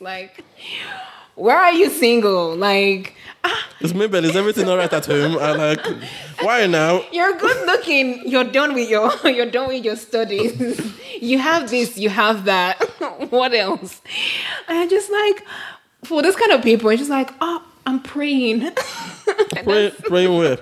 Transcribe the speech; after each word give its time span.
Like, 0.00 0.44
where 1.34 1.56
are 1.56 1.72
you 1.72 1.90
single? 1.90 2.54
Like, 2.56 3.14
ah, 3.44 3.68
Is 3.80 3.94
Mabel, 3.94 4.24
is 4.24 4.36
everything 4.36 4.68
all 4.68 4.76
right 4.76 4.92
at 4.92 5.06
home? 5.06 5.38
I 5.38 5.52
like, 5.52 5.86
why 6.40 6.66
now? 6.66 7.02
you're 7.12 7.36
good 7.38 7.66
looking. 7.66 8.28
You're 8.28 8.44
done 8.44 8.74
with 8.74 8.88
your 8.88 9.12
you're 9.24 9.50
done 9.50 9.68
with 9.68 9.84
your 9.84 9.96
studies. 9.96 10.58
you 11.20 11.38
have 11.38 11.70
this, 11.70 11.96
you 11.96 12.08
have 12.08 12.44
that. 12.44 12.82
what 13.30 13.54
else? 13.54 14.02
And 14.68 14.78
I 14.78 14.86
just 14.86 15.10
like 15.10 15.44
for 16.04 16.22
this 16.22 16.36
kind 16.36 16.52
of 16.52 16.62
people, 16.62 16.90
it's 16.90 17.00
just 17.00 17.10
like, 17.10 17.32
oh, 17.40 17.62
I'm 17.86 18.02
praying. 18.02 18.70
Pray, 19.62 19.92
praying 20.04 20.36
where? 20.36 20.58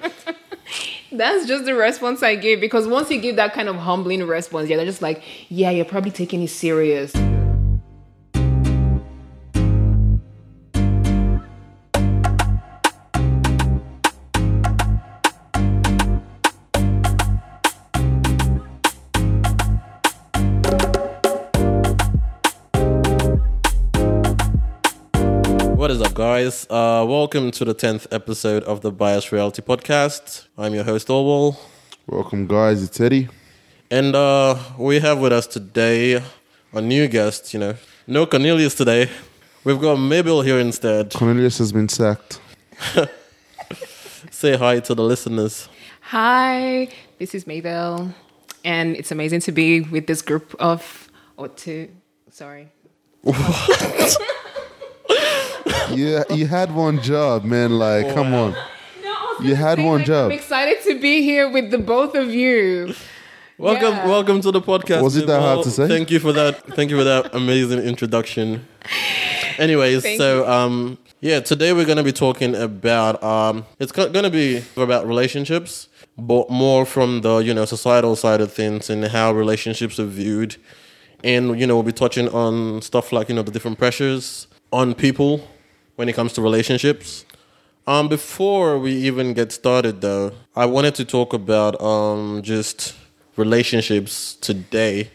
That's 1.13 1.47
just 1.47 1.65
the 1.65 1.75
response 1.75 2.23
I 2.23 2.35
give 2.35 2.61
because 2.61 2.89
once 2.89 3.11
you 3.11 3.21
give 3.21 3.37
that 3.37 3.53
kind 3.55 3.69
of 3.69 3.77
humbling 3.77 4.27
response, 4.27 4.69
yeah, 4.69 4.77
they're 4.77 4.87
just 4.87 5.03
like, 5.03 5.23
yeah, 5.49 5.71
you're 5.71 5.85
probably 5.85 6.11
taking 6.11 6.43
it 6.43 6.49
serious. 6.49 7.13
Guys? 26.25 26.67
Uh, 26.71 27.05
welcome 27.07 27.51
to 27.51 27.67
the 27.67 27.75
10th 27.75 28.07
episode 28.11 28.65
of 28.65 28.81
the 28.81 28.91
Bias 28.91 29.31
Reality 29.31 29.61
Podcast. 29.61 30.47
I'm 30.57 30.73
your 30.73 30.85
host, 30.85 31.11
Orwell. 31.11 31.61
Welcome, 32.07 32.47
guys. 32.47 32.83
It's 32.83 32.99
Eddie. 32.99 33.29
And 33.91 34.17
uh, 34.17 34.57
we 34.79 35.01
have 35.01 35.19
with 35.19 35.35
us 35.35 35.47
today 35.47 36.25
a 36.73 36.81
new 36.81 37.09
guest, 37.09 37.53
you 37.53 37.61
know. 37.61 37.75
No 38.07 38.25
Cornelius 38.25 38.75
today. 38.75 39.11
We've 39.65 39.79
got 39.79 39.97
Mabel 39.97 40.41
here 40.41 40.59
instead. 40.59 41.13
Cornelius 41.13 41.59
has 41.59 41.73
been 41.73 41.91
sacked. 41.91 42.41
Say 44.31 44.57
hi 44.57 44.81
to 44.81 44.95
the 44.95 45.05
listeners. 45.05 45.69
Hi, 46.01 46.89
this 47.19 47.35
is 47.35 47.47
Mabel, 47.47 48.15
and 48.65 48.97
it's 48.97 49.13
amazing 49.13 49.41
to 49.41 49.53
be 49.53 49.83
with 49.83 50.07
this 50.07 50.23
group 50.23 50.57
of 50.59 51.11
or 51.37 51.49
two. 51.49 51.91
Sorry. 52.31 52.73
Yeah, 55.95 56.25
you 56.31 56.47
had 56.47 56.75
one 56.75 57.01
job, 57.01 57.45
man. 57.45 57.79
Like, 57.79 58.13
come 58.15 58.35
on. 58.35 58.57
You 59.41 59.55
had 59.55 59.79
one 59.79 60.05
job. 60.05 60.27
I'm 60.27 60.33
excited 60.39 60.83
to 60.85 61.01
be 61.01 61.23
here 61.23 61.51
with 61.51 61.71
the 61.71 61.79
both 61.79 62.15
of 62.15 62.31
you. 62.35 62.95
Welcome, 63.59 63.93
Yeah. 63.95 64.09
welcome 64.09 64.41
to 64.41 64.51
the 64.51 64.61
podcast. 64.61 65.03
Was 65.03 65.17
it 65.17 65.27
that 65.27 65.39
Mabel. 65.39 65.47
hard 65.55 65.65
to 65.65 65.71
say? 65.71 65.87
Thank 65.87 66.11
you 66.11 66.19
for 66.19 66.33
that. 66.33 66.75
Thank 66.75 66.91
you 66.91 66.97
for 66.99 67.05
that 67.05 67.35
amazing 67.35 67.79
introduction. 67.81 68.67
Anyways, 69.59 70.03
Thank 70.03 70.19
so 70.19 70.49
um, 70.51 70.99
yeah, 71.21 71.39
today 71.39 71.73
we're 71.73 71.85
gonna 71.85 72.03
be 72.03 72.13
talking 72.13 72.57
about 72.57 73.23
um, 73.23 73.65
it's 73.79 73.93
gonna 73.93 74.31
be 74.31 74.65
about 74.77 75.07
relationships, 75.07 75.89
but 76.19 76.51
more 76.51 76.85
from 76.85 77.21
the 77.21 77.37
you 77.39 77.55
know 77.55 77.65
societal 77.65 78.17
side 78.17 78.41
of 78.41 78.53
things 78.53 78.91
and 78.91 79.05
how 79.05 79.33
relationships 79.33 80.01
are 80.01 80.07
viewed, 80.07 80.57
and 81.23 81.59
you 81.61 81.67
know 81.69 81.75
we'll 81.77 81.85
be 81.85 81.93
touching 81.93 82.29
on 82.31 82.83
stuff 82.83 83.13
like 83.13 83.29
you 83.29 83.35
know 83.37 83.43
the 83.43 83.53
different 83.53 83.79
pressures 83.79 84.49
on 84.73 84.95
people 84.95 85.41
when 85.97 86.09
it 86.09 86.15
comes 86.15 86.33
to 86.35 86.43
relationships. 86.43 87.25
Um, 87.87 88.09
before 88.09 88.79
we 88.79 88.93
even 88.93 89.35
get 89.35 89.53
started, 89.53 90.01
though, 90.01 90.33
I 90.57 90.67
wanted 90.67 90.95
to 90.97 91.05
talk 91.05 91.33
about 91.35 91.81
um, 91.83 92.41
just 92.43 92.95
relationships 93.37 94.35
today 94.35 95.11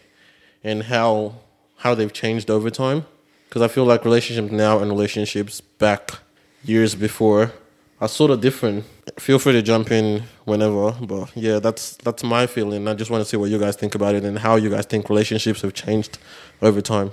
and 0.62 0.84
how 0.84 1.34
how 1.78 1.94
they've 1.94 2.12
changed 2.12 2.50
over 2.50 2.70
time. 2.70 3.06
Because 3.48 3.62
I 3.62 3.68
feel 3.68 3.84
like 3.84 4.04
relationships 4.04 4.52
now 4.52 4.78
and 4.78 4.90
relationships 4.90 5.60
back 5.60 6.20
years 6.62 6.94
before 6.94 7.52
are 8.00 8.08
sort 8.08 8.30
of 8.30 8.40
different. 8.40 8.84
Feel 9.18 9.38
free 9.38 9.52
to 9.54 9.62
jump 9.62 9.90
in 9.90 10.22
whenever, 10.44 10.92
but 10.92 11.34
yeah, 11.36 11.58
that's 11.58 11.96
that's 11.96 12.22
my 12.22 12.46
feeling. 12.46 12.86
I 12.86 12.94
just 12.94 13.10
want 13.10 13.22
to 13.22 13.28
see 13.28 13.36
what 13.36 13.50
you 13.50 13.58
guys 13.58 13.76
think 13.76 13.94
about 13.94 14.14
it 14.14 14.24
and 14.24 14.38
how 14.38 14.56
you 14.56 14.70
guys 14.70 14.86
think 14.86 15.08
relationships 15.08 15.62
have 15.62 15.74
changed 15.74 16.18
over 16.62 16.80
time. 16.80 17.10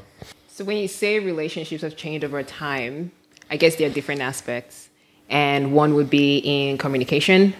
So 0.47 0.63
when 0.63 0.77
you 0.77 0.87
say 0.87 1.19
relationships 1.19 1.81
have 1.81 1.95
changed 1.95 2.23
over 2.23 2.43
time, 2.43 3.11
I 3.49 3.57
guess 3.57 3.75
there 3.75 3.89
are 3.89 3.93
different 3.93 4.21
aspects, 4.21 4.89
and 5.29 5.73
one 5.73 5.93
would 5.95 6.09
be 6.09 6.37
in 6.39 6.77
communication. 6.77 7.53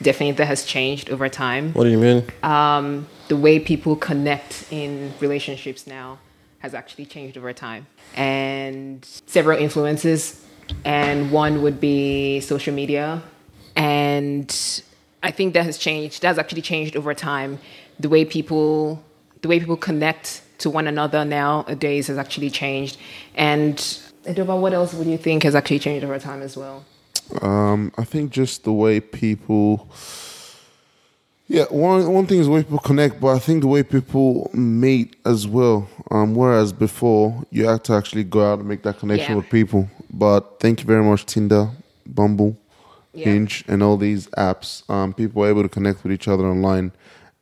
Definitely, 0.00 0.32
that 0.32 0.46
has 0.46 0.64
changed 0.64 1.10
over 1.10 1.28
time. 1.28 1.72
What 1.74 1.84
do 1.84 1.90
you 1.90 1.98
mean? 1.98 2.24
um, 2.42 3.06
the 3.28 3.36
way 3.36 3.58
people 3.58 3.96
connect 3.96 4.66
in 4.70 5.12
relationships 5.20 5.86
now 5.86 6.18
has 6.58 6.74
actually 6.74 7.06
changed 7.06 7.38
over 7.38 7.52
time 7.52 7.86
and 8.14 9.04
several 9.26 9.58
influences 9.58 10.44
and 10.84 11.30
one 11.32 11.62
would 11.62 11.80
be 11.80 12.40
social 12.40 12.74
media 12.74 13.22
and 13.74 14.82
i 15.22 15.30
think 15.30 15.54
that 15.54 15.64
has 15.64 15.78
changed 15.78 16.20
that's 16.22 16.38
actually 16.38 16.62
changed 16.62 16.94
over 16.94 17.14
time 17.14 17.58
the 17.98 18.08
way 18.08 18.24
people 18.24 19.02
the 19.40 19.48
way 19.48 19.58
people 19.58 19.76
connect 19.78 20.42
to 20.58 20.68
one 20.70 20.86
another 20.86 21.24
nowadays 21.24 22.06
has 22.08 22.18
actually 22.18 22.50
changed 22.50 22.96
and 23.34 23.98
Adoba, 24.24 24.60
what 24.60 24.72
else 24.72 24.94
would 24.94 25.06
you 25.06 25.18
think 25.18 25.42
has 25.42 25.54
actually 25.54 25.78
changed 25.80 26.04
over 26.04 26.18
time 26.18 26.42
as 26.42 26.56
well 26.56 26.84
Um, 27.40 27.92
I 27.96 28.04
think 28.04 28.30
just 28.30 28.64
the 28.64 28.72
way 28.72 29.00
people. 29.00 29.88
Yeah, 31.48 31.64
one 31.70 32.10
one 32.12 32.26
thing 32.26 32.38
is 32.40 32.46
the 32.46 32.52
way 32.52 32.62
people 32.62 32.78
connect, 32.78 33.20
but 33.20 33.28
I 33.28 33.38
think 33.38 33.62
the 33.62 33.68
way 33.68 33.82
people 33.82 34.50
meet 34.54 35.16
as 35.24 35.46
well. 35.46 35.88
Um, 36.10 36.34
whereas 36.34 36.72
before 36.72 37.44
you 37.50 37.66
had 37.66 37.84
to 37.84 37.94
actually 37.94 38.24
go 38.24 38.40
out 38.52 38.58
and 38.60 38.68
make 38.68 38.82
that 38.82 38.98
connection 38.98 39.32
Yeah. 39.32 39.36
with 39.40 39.50
people. 39.50 39.88
But 40.12 40.60
thank 40.60 40.80
you 40.80 40.86
very 40.86 41.02
much, 41.04 41.24
Tinder, 41.26 41.70
Bumble, 42.06 42.56
Yeah. 43.14 43.26
Hinge, 43.30 43.64
and 43.68 43.82
all 43.82 43.96
these 43.96 44.26
apps. 44.50 44.82
Um, 44.88 45.12
people 45.12 45.40
were 45.42 45.48
able 45.48 45.62
to 45.62 45.68
connect 45.68 46.02
with 46.02 46.12
each 46.12 46.28
other 46.28 46.44
online, 46.46 46.92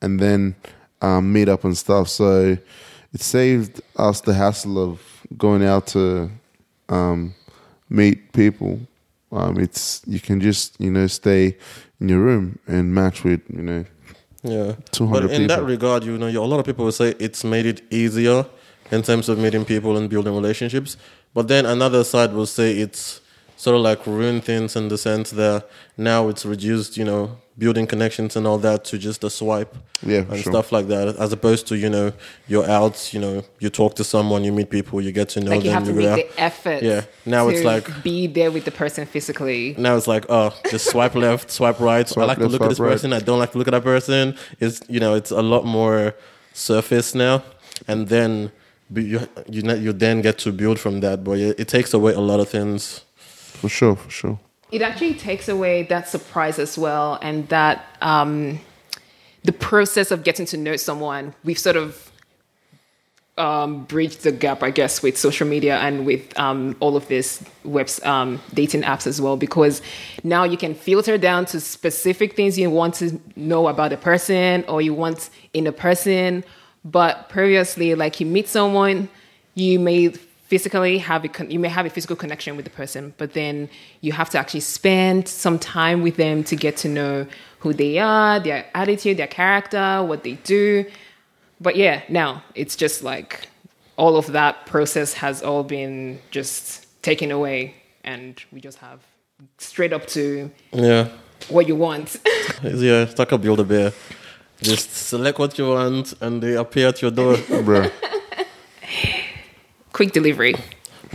and 0.03 0.19
then 0.21 0.55
um, 1.03 1.33
meet 1.33 1.49
up 1.49 1.65
and 1.65 1.77
stuff. 1.77 2.09
So 2.09 2.57
it 3.15 3.21
saved 3.21 3.81
us 3.97 4.21
the 4.21 4.35
hassle 4.35 4.79
of 4.79 5.01
going 5.39 5.65
out 5.65 5.87
to 5.89 6.31
um, 6.91 7.35
meet 7.89 8.33
people. 8.33 8.81
Um, 9.33 9.59
it's 9.59 10.03
you 10.07 10.21
can 10.21 10.41
just 10.41 10.79
you 10.81 10.91
know 10.91 11.07
stay 11.07 11.57
in 12.01 12.09
your 12.09 12.21
room 12.21 12.59
and 12.67 12.93
match 12.95 13.23
with 13.25 13.41
you 13.49 13.63
know 13.63 13.85
Yeah. 14.43 14.75
200 14.91 15.21
But 15.21 15.31
in 15.31 15.47
that 15.49 15.63
regard, 15.65 16.05
you 16.05 16.17
know, 16.19 16.27
a 16.29 16.47
lot 16.47 16.59
of 16.61 16.67
people 16.67 16.85
will 16.85 16.93
say 16.93 17.15
it's 17.19 17.45
made 17.45 17.67
it 17.67 17.83
easier 17.91 18.47
in 18.91 19.03
terms 19.03 19.29
of 19.29 19.39
meeting 19.39 19.65
people 19.65 19.97
and 19.97 20.09
building 20.09 20.35
relationships. 20.35 20.97
But 21.35 21.47
then 21.49 21.67
another 21.67 22.03
side 22.05 22.33
will 22.33 22.47
say 22.47 22.73
it's 22.73 23.21
sort 23.57 23.77
of 23.77 23.83
like 23.83 24.07
ruined 24.07 24.43
things 24.45 24.75
in 24.77 24.89
the 24.89 24.97
sense 24.99 25.31
that 25.31 25.69
now 25.97 26.29
it's 26.31 26.45
reduced, 26.47 26.97
you 26.97 27.05
know, 27.05 27.37
building 27.61 27.87
connections 27.87 28.37
and 28.37 28.45
all 28.49 28.59
that 28.69 28.79
to 28.91 28.95
just 29.09 29.23
a 29.23 29.31
swipe 29.31 29.73
Yeah, 30.13 30.25
and 30.31 30.41
sure. 30.43 30.53
stuff 30.53 30.73
like 30.77 30.87
that. 30.95 31.07
As 31.25 31.31
opposed 31.33 31.67
to, 31.69 31.75
you 31.85 31.91
know, 31.97 32.07
you're 32.51 32.69
out, 32.79 32.97
you 33.15 33.21
know, 33.25 33.37
you 33.63 33.69
talk 33.81 33.93
to 34.01 34.05
someone, 34.15 34.41
you 34.47 34.53
meet 34.61 34.71
people, 34.79 34.97
you 35.07 35.13
get 35.13 35.29
to 35.35 35.41
know 35.41 35.51
like 35.55 35.65
you 35.65 35.71
have 35.79 35.85
to 35.91 35.93
go 35.93 35.99
make 35.99 36.09
out. 36.09 36.17
the 36.37 36.41
effort 36.49 36.83
Yeah. 36.83 37.03
Now 37.27 37.43
it's 37.51 37.65
like- 37.73 37.89
be 38.03 38.27
there 38.39 38.51
with 38.57 38.65
the 38.65 38.71
person 38.83 39.03
physically 39.15 39.75
Now 39.79 39.95
it's 39.99 40.09
like, 40.15 40.25
oh, 40.37 40.51
just 40.73 40.85
swipe 40.93 41.15
left, 41.27 41.47
swipe 41.59 41.79
right. 41.91 42.07
I 42.07 42.11
Swipe 42.15 42.29
like 42.29 42.39
to 42.39 42.49
look 42.53 42.63
at 42.63 42.69
this 42.71 42.81
right. 42.81 42.93
person. 42.93 43.13
I 43.13 43.21
don't 43.29 43.39
like 43.39 43.53
to 43.53 43.59
look 43.59 43.69
at 43.69 43.77
that 43.79 43.85
person. 43.95 44.25
It's 44.65 44.81
you 44.95 45.01
know, 45.05 45.13
it's 45.21 45.31
a 45.31 45.43
lot 45.55 45.65
more 45.65 46.15
surface 46.55 47.15
now, 47.15 47.43
and 47.91 48.09
then 48.09 48.51
you 49.09 49.19
you 49.55 49.61
you 49.87 49.93
then 49.93 50.17
get 50.23 50.37
to 50.45 50.51
build 50.63 50.79
from 50.85 51.01
that. 51.01 51.23
But 51.27 51.39
it, 51.39 51.61
it 51.63 51.69
takes 51.77 51.95
away 51.95 52.13
a 52.15 52.25
lot 52.31 52.41
of 52.41 52.49
things. 52.49 53.05
for 53.61 53.69
sure, 53.69 53.97
for 53.97 54.11
sure. 54.11 54.39
It 54.73 54.83
actually 54.83 55.15
takes 55.15 55.49
away 55.49 55.85
that 55.85 56.09
surprise 56.09 56.59
as 56.59 56.79
well 56.79 57.19
and 57.23 57.49
that 57.49 57.85
um, 58.01 58.61
the 59.45 59.53
process 59.53 60.11
of 60.11 60.25
getting 60.25 60.47
to 60.47 60.57
know 60.57 60.77
someone. 60.77 61.35
We've 61.45 61.59
sort 61.59 61.77
of 61.77 62.11
um, 63.39 63.85
bridged 63.85 64.23
the 64.23 64.33
gap 64.33 64.63
i 64.63 64.71
guess 64.71 65.03
with 65.03 65.17
social 65.17 65.47
media 65.47 65.79
and 65.79 66.05
with 66.05 66.39
um, 66.39 66.77
all 66.81 66.95
of 66.95 67.09
this 67.09 67.43
webs 67.65 68.03
um, 68.05 68.41
dating 68.53 68.83
apps 68.83 69.07
as 69.07 69.21
well 69.21 69.37
because 69.39 69.81
now 70.23 70.45
you 70.45 70.59
can 70.59 70.75
filter 70.75 71.17
down 71.17 71.47
to 71.47 71.59
specific 71.59 72.37
things 72.37 72.59
you 72.59 72.69
want 72.69 72.95
to 72.95 73.19
know 73.37 73.69
about 73.69 73.93
a 73.93 73.97
person 73.97 74.63
or 74.69 74.83
you 74.83 74.93
want 74.93 75.31
in 75.55 75.67
a 75.67 75.73
person. 75.73 76.45
But 76.85 77.29
previously 77.29 77.95
like 77.95 78.21
you 78.21 78.27
meet 78.27 78.47
someone 78.49 79.09
you 79.55 79.79
may 79.79 80.13
physically 80.51 80.99
have 80.99 81.25
a 81.25 81.29
con- 81.37 81.51
you 81.55 81.61
may 81.65 81.69
have 81.79 81.87
a 81.87 81.91
physical 81.97 82.17
connection 82.23 82.57
with 82.57 82.65
the 82.69 82.75
person 82.83 83.03
but 83.21 83.29
then 83.41 83.69
you 84.01 84.13
have 84.21 84.29
to 84.29 84.37
actually 84.43 84.65
spend 84.79 85.29
some 85.45 85.57
time 85.59 85.99
with 86.07 86.17
them 86.17 86.43
to 86.51 86.55
get 86.65 86.75
to 86.77 86.89
know 86.89 87.15
who 87.63 87.71
they 87.83 87.99
are 87.99 88.41
their 88.41 88.63
attitude 88.75 89.17
their 89.17 89.33
character 89.43 90.03
what 90.11 90.21
they 90.25 90.35
do 90.57 90.85
but 91.61 91.77
yeah 91.77 92.03
now 92.09 92.43
it's 92.55 92.75
just 92.85 92.97
like 93.13 93.49
all 93.97 94.17
of 94.17 94.27
that 94.39 94.55
process 94.67 95.13
has 95.25 95.37
all 95.49 95.63
been 95.63 96.19
just 96.31 96.87
taken 97.03 97.31
away 97.31 97.75
and 98.03 98.43
we 98.53 98.61
just 98.61 98.79
have 98.79 98.99
straight 99.59 99.93
up 99.93 100.05
to 100.07 100.51
Yeah, 100.73 101.09
what 101.49 101.69
you 101.69 101.77
want 101.77 102.09
yeah. 102.63 103.03
It's 103.07 103.19
like 103.19 103.33
a 103.33 103.39
build 103.39 103.61
a 103.61 103.65
bear. 103.65 103.93
Just 104.63 104.91
select 105.09 105.39
what 105.39 105.57
you 105.59 105.69
want, 105.69 106.13
and 106.21 106.43
they 106.43 106.55
appear 106.55 106.89
at 106.89 107.01
your 107.01 107.11
door. 107.11 107.35
Bro, 107.67 107.89
quick 109.93 110.13
delivery 110.13 110.55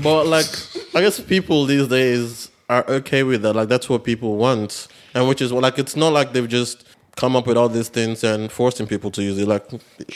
But 0.01 0.25
like, 0.27 0.45
I 0.94 1.01
guess 1.01 1.19
people 1.22 1.66
these 1.66 1.88
days 1.88 2.51
are 2.69 2.83
okay 2.89 3.24
with 3.24 3.42
that. 3.44 3.54
Like, 3.54 3.69
that's 3.69 3.88
what 3.89 4.04
people 4.04 4.36
want, 4.36 4.88
and 5.13 5.27
which 5.30 5.42
is 5.42 5.51
like 5.51 5.80
it's 5.80 5.95
not 5.95 6.12
like 6.12 6.33
they've 6.33 6.50
just 6.50 6.83
come 7.16 7.33
up 7.38 7.48
with 7.48 7.56
all 7.56 7.69
these 7.69 7.88
things 7.88 8.25
and 8.25 8.51
forcing 8.51 8.88
people 8.88 9.10
to 9.12 9.24
use 9.24 9.38
it. 9.38 9.48
Like, 9.48 9.66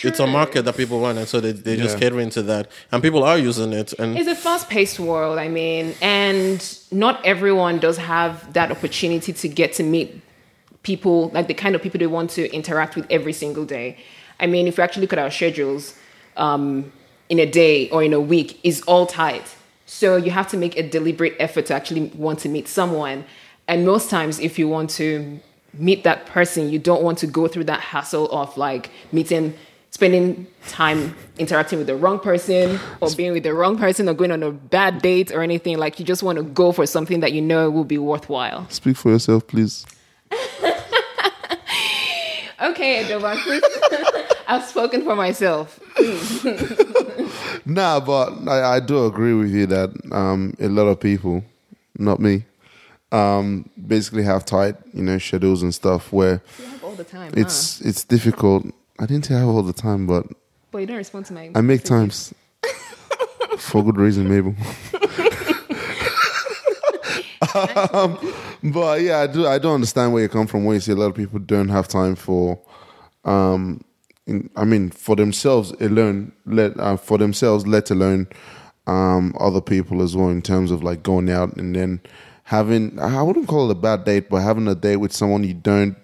it's 0.04 0.20
a 0.20 0.28
market 0.28 0.66
that 0.66 0.76
people 0.76 1.00
want, 1.00 1.18
and 1.18 1.28
so 1.28 1.40
they 1.40 1.54
they 1.54 1.78
just 1.78 1.96
Yeah. 1.96 2.00
catering 2.10 2.30
to 2.32 2.42
that, 2.44 2.68
and 2.92 3.02
people 3.02 3.24
are 3.24 3.38
using 3.38 3.72
it. 3.72 3.94
And 4.00 4.18
It's 4.18 4.28
a 4.28 4.36
fast-paced 4.36 5.00
world. 5.00 5.38
I 5.40 5.48
mean, 5.48 5.94
and 6.02 6.60
not 6.92 7.16
everyone 7.24 7.80
does 7.80 7.98
have 7.98 8.52
that 8.54 8.72
opportunity 8.72 9.32
to 9.32 9.48
get 9.48 9.72
to 9.74 9.84
meet 9.84 10.10
people 10.84 11.30
like 11.34 11.48
the 11.48 11.54
kind 11.54 11.74
of 11.76 11.82
people 11.82 12.00
they 12.00 12.08
want 12.08 12.32
to 12.32 12.54
interact 12.54 12.96
with 12.98 13.06
every 13.10 13.34
single 13.34 13.66
day. 13.66 13.96
I 14.42 14.48
mean, 14.48 14.68
if 14.68 14.78
you 14.78 14.84
actually 14.84 15.04
look 15.04 15.14
at 15.14 15.20
our 15.20 15.32
schedules, 15.32 15.94
um, 16.36 16.92
in 17.30 17.40
a 17.40 17.46
day 17.46 17.90
or 17.90 18.04
in 18.04 18.14
a 18.14 18.20
week 18.20 18.60
is 18.64 18.82
all 18.82 19.06
tight. 19.06 19.56
So 19.86 20.18
you 20.18 20.32
have 20.32 20.48
to 20.50 20.58
make 20.58 20.78
a 20.78 20.88
deliberate 20.88 21.36
effort 21.40 21.68
to 21.68 21.74
actually 21.74 22.08
want 22.16 22.40
to 22.40 22.50
meet 22.50 22.68
someone. 22.68 23.26
And 23.68 23.86
most 23.86 24.10
times, 24.10 24.40
if 24.40 24.60
you 24.60 24.68
want 24.68 24.90
to 24.92 25.40
meet 25.74 26.04
that 26.04 26.26
person, 26.26 26.70
you 26.70 26.80
don't 26.80 27.04
want 27.04 27.20
to 27.20 27.28
go 27.28 27.48
through 27.48 27.66
that 27.66 27.80
hassle 27.80 28.30
of 28.32 28.56
like 28.58 28.90
meeting, 29.12 29.54
spending 29.92 30.48
time 30.68 31.16
interacting 31.38 31.78
with 31.78 31.88
the 31.88 31.96
wrong 31.96 32.20
person 32.20 32.80
or 33.02 33.10
being 33.16 33.32
with 33.32 33.44
the 33.44 33.54
wrong 33.54 33.78
person 33.78 34.10
or 34.10 34.14
going 34.14 34.32
on 34.32 34.44
a 34.44 34.52
bad 34.52 35.02
date 35.02 35.32
or 35.32 35.42
anything. 35.42 35.78
Like 35.78 36.00
you 36.00 36.06
just 36.06 36.24
want 36.24 36.38
to 36.38 36.44
go 36.44 36.72
for 36.72 36.86
something 36.86 37.20
that 37.20 37.34
you 37.34 37.42
know 37.42 37.70
will 37.70 37.84
be 37.84 37.98
worthwhile. 37.98 38.68
Speak 38.70 38.98
for 38.98 39.12
yourself, 39.12 39.48
please. 39.48 39.86
Okay, 42.62 43.04
Adoba, 43.06 43.36
I've 44.50 44.66
spoken 44.66 45.04
for 45.04 45.16
myself. 45.16 45.80
Nah, 47.66 48.00
but 48.00 48.48
I, 48.48 48.78
I 48.78 48.80
do 48.80 49.06
agree 49.06 49.34
with 49.34 49.52
you 49.52 49.68
that 49.68 49.92
um, 50.12 50.56
a 50.60 50.68
lot 50.68 50.88
of 50.88 51.00
people, 51.00 51.44
not 52.00 52.20
me, 52.20 52.46
um, 53.12 53.70
basically 53.88 54.24
have 54.24 54.44
tight, 54.46 54.76
you 54.94 55.04
know, 55.04 55.20
schedules 55.20 55.62
and 55.62 55.74
stuff 55.76 56.12
where 56.12 56.42
You 56.58 56.66
have 56.66 56.84
all 56.84 56.96
the 56.96 57.04
time. 57.04 57.32
it's 57.38 57.80
it's 57.82 58.04
difficult. 58.04 58.66
I 59.00 59.06
didn't 59.06 59.26
say 59.26 59.36
I 59.36 59.40
have 59.40 59.50
all 59.50 59.62
the 59.62 59.74
time, 59.74 60.08
but 60.08 60.26
but 60.72 60.80
you 60.80 60.88
don't 60.88 60.98
respond 60.98 61.28
to 61.28 61.34
my. 61.34 61.52
I 61.54 61.62
make 61.62 61.84
times 61.84 62.34
for 63.60 63.84
good 63.84 63.98
reason, 63.98 64.28
maybe. 64.28 64.56
um, 67.94 68.18
but 68.64 69.02
yeah, 69.02 69.20
I 69.20 69.28
do. 69.28 69.46
I 69.48 69.60
don't 69.60 69.76
understand 69.76 70.14
where 70.14 70.24
you 70.24 70.30
come 70.30 70.48
from. 70.48 70.66
Where 70.66 70.76
you 70.76 70.82
see 70.82 70.92
a 70.94 70.96
lot 70.96 71.08
of 71.08 71.16
people 71.16 71.40
don't 71.40 71.70
have 71.70 71.88
time 71.88 72.16
for, 72.16 72.60
um, 73.26 73.82
in, 74.30 74.50
I 74.56 74.64
mean, 74.64 74.92
for 74.92 75.16
themselves 75.16 75.72
alone, 75.82 76.32
let 76.46 76.80
uh, 76.80 76.98
for 76.98 77.18
themselves, 77.18 77.68
let 77.68 77.92
alone 77.92 78.28
um, 78.88 79.34
other 79.40 79.62
people 79.62 80.02
as 80.02 80.16
well. 80.16 80.30
In 80.30 80.42
terms 80.42 80.72
of 80.72 80.84
like 80.84 81.04
going 81.04 81.30
out 81.30 81.58
and 81.58 81.76
then 81.76 82.00
having, 82.44 83.00
I 83.00 83.22
wouldn't 83.22 83.48
call 83.48 83.70
it 83.70 83.78
a 83.78 83.80
bad 83.80 84.06
date, 84.06 84.30
but 84.30 84.38
having 84.38 84.68
a 84.68 84.76
date 84.76 84.98
with 84.98 85.12
someone 85.12 85.44
you 85.44 85.54
don't, 85.54 85.96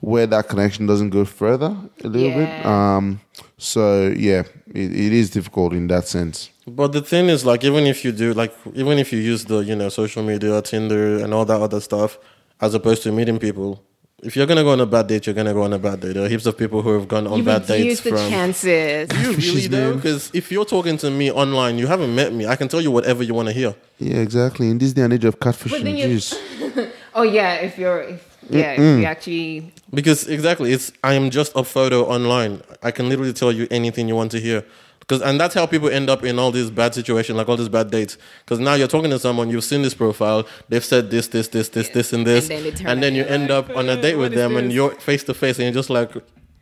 where 0.00 0.26
that 0.26 0.48
connection 0.48 0.86
doesn't 0.86 1.10
go 1.10 1.24
further 1.24 1.76
a 2.04 2.08
little 2.08 2.32
bit. 2.32 2.66
Um, 2.66 3.20
so 3.58 4.08
yeah, 4.16 4.42
it, 4.66 4.92
it 4.92 5.12
is 5.12 5.30
difficult 5.30 5.72
in 5.72 5.88
that 5.88 6.06
sense. 6.06 6.50
But 6.66 6.92
the 6.92 7.02
thing 7.02 7.28
is, 7.28 7.44
like, 7.44 7.64
even 7.64 7.84
if 7.86 8.04
you 8.04 8.12
do, 8.12 8.32
like, 8.32 8.54
even 8.74 8.98
if 8.98 9.12
you 9.12 9.18
use 9.18 9.44
the, 9.44 9.58
you 9.58 9.74
know, 9.74 9.88
social 9.88 10.22
media, 10.22 10.62
Tinder, 10.62 11.18
and 11.18 11.34
all 11.34 11.44
that 11.44 11.60
other 11.60 11.80
stuff, 11.80 12.18
as 12.60 12.74
opposed 12.74 13.02
to 13.02 13.12
meeting 13.12 13.38
people, 13.38 13.82
if 14.22 14.36
you're 14.36 14.46
gonna 14.46 14.62
go 14.62 14.70
on 14.72 14.80
a 14.80 14.86
bad 14.86 15.06
date, 15.06 15.26
you're 15.26 15.34
gonna 15.34 15.54
go 15.54 15.62
on 15.62 15.72
a 15.72 15.78
bad 15.78 16.00
date. 16.00 16.12
There 16.14 16.24
are 16.24 16.28
heaps 16.28 16.46
of 16.46 16.56
people 16.56 16.82
who 16.82 16.92
have 16.94 17.08
gone 17.08 17.26
on 17.26 17.38
you 17.38 17.44
bad 17.44 17.66
dates 17.66 17.70
reduce 17.70 18.00
the 18.00 18.10
from. 18.10 18.30
chances. 18.30 19.08
You 19.20 19.22
really 19.30 19.34
Fishes, 19.34 19.68
do? 19.68 19.94
Because 19.94 20.30
if 20.34 20.50
you're 20.52 20.64
talking 20.64 20.96
to 20.98 21.10
me 21.10 21.30
online, 21.30 21.78
you 21.78 21.86
haven't 21.86 22.14
met 22.14 22.32
me. 22.32 22.46
I 22.46 22.56
can 22.56 22.68
tell 22.68 22.80
you 22.80 22.90
whatever 22.90 23.22
you 23.22 23.34
want 23.34 23.48
to 23.48 23.54
hear. 23.54 23.74
Yeah, 23.98 24.16
exactly. 24.18 24.68
In 24.70 24.78
this 24.78 24.92
day 24.92 25.02
and 25.02 25.12
age 25.12 25.24
of 25.24 25.38
catfishing, 25.38 25.96
you- 25.98 26.06
jeez. 26.18 26.90
Oh 27.14 27.22
yeah, 27.22 27.54
if 27.54 27.76
you're 27.76 28.02
if, 28.02 28.38
yeah, 28.48 28.72
if 28.72 28.78
you 29.00 29.04
actually 29.04 29.72
Because 29.92 30.28
exactly, 30.28 30.72
it's 30.72 30.92
I 31.02 31.14
am 31.14 31.30
just 31.30 31.52
a 31.56 31.64
photo 31.64 32.04
online. 32.04 32.62
I 32.82 32.92
can 32.92 33.08
literally 33.08 33.32
tell 33.32 33.50
you 33.50 33.66
anything 33.70 34.06
you 34.06 34.14
want 34.14 34.30
to 34.32 34.38
hear. 34.40 34.64
Because 35.10 35.22
and 35.22 35.40
that's 35.40 35.56
how 35.56 35.66
people 35.66 35.88
end 35.88 36.08
up 36.08 36.22
in 36.22 36.38
all 36.38 36.52
these 36.52 36.70
bad 36.70 36.94
situations, 36.94 37.36
like 37.36 37.48
all 37.48 37.56
these 37.56 37.68
bad 37.68 37.90
dates. 37.90 38.16
Because 38.44 38.60
now 38.60 38.74
you're 38.74 38.86
talking 38.86 39.10
to 39.10 39.18
someone, 39.18 39.50
you've 39.50 39.64
seen 39.64 39.82
this 39.82 39.92
profile, 39.92 40.46
they've 40.68 40.84
said 40.84 41.10
this, 41.10 41.26
this, 41.26 41.48
this, 41.48 41.68
this, 41.70 41.88
this, 41.88 42.12
and 42.12 42.24
this, 42.24 42.48
And 42.48 42.64
then 42.64 42.86
and 42.86 43.02
then 43.02 43.14
you 43.16 43.24
end 43.24 43.50
like, 43.50 43.70
up 43.70 43.76
on 43.76 43.88
a 43.88 43.94
"Uh, 43.94 43.96
date 43.96 44.14
with 44.14 44.30
what 44.30 44.32
is 44.34 44.38
them, 44.38 44.56
and 44.56 44.72
you're 44.72 44.92
face 44.92 45.24
to 45.24 45.34
face, 45.34 45.58
and 45.58 45.64
you're 45.64 45.74
just 45.74 45.90
like, 45.90 46.12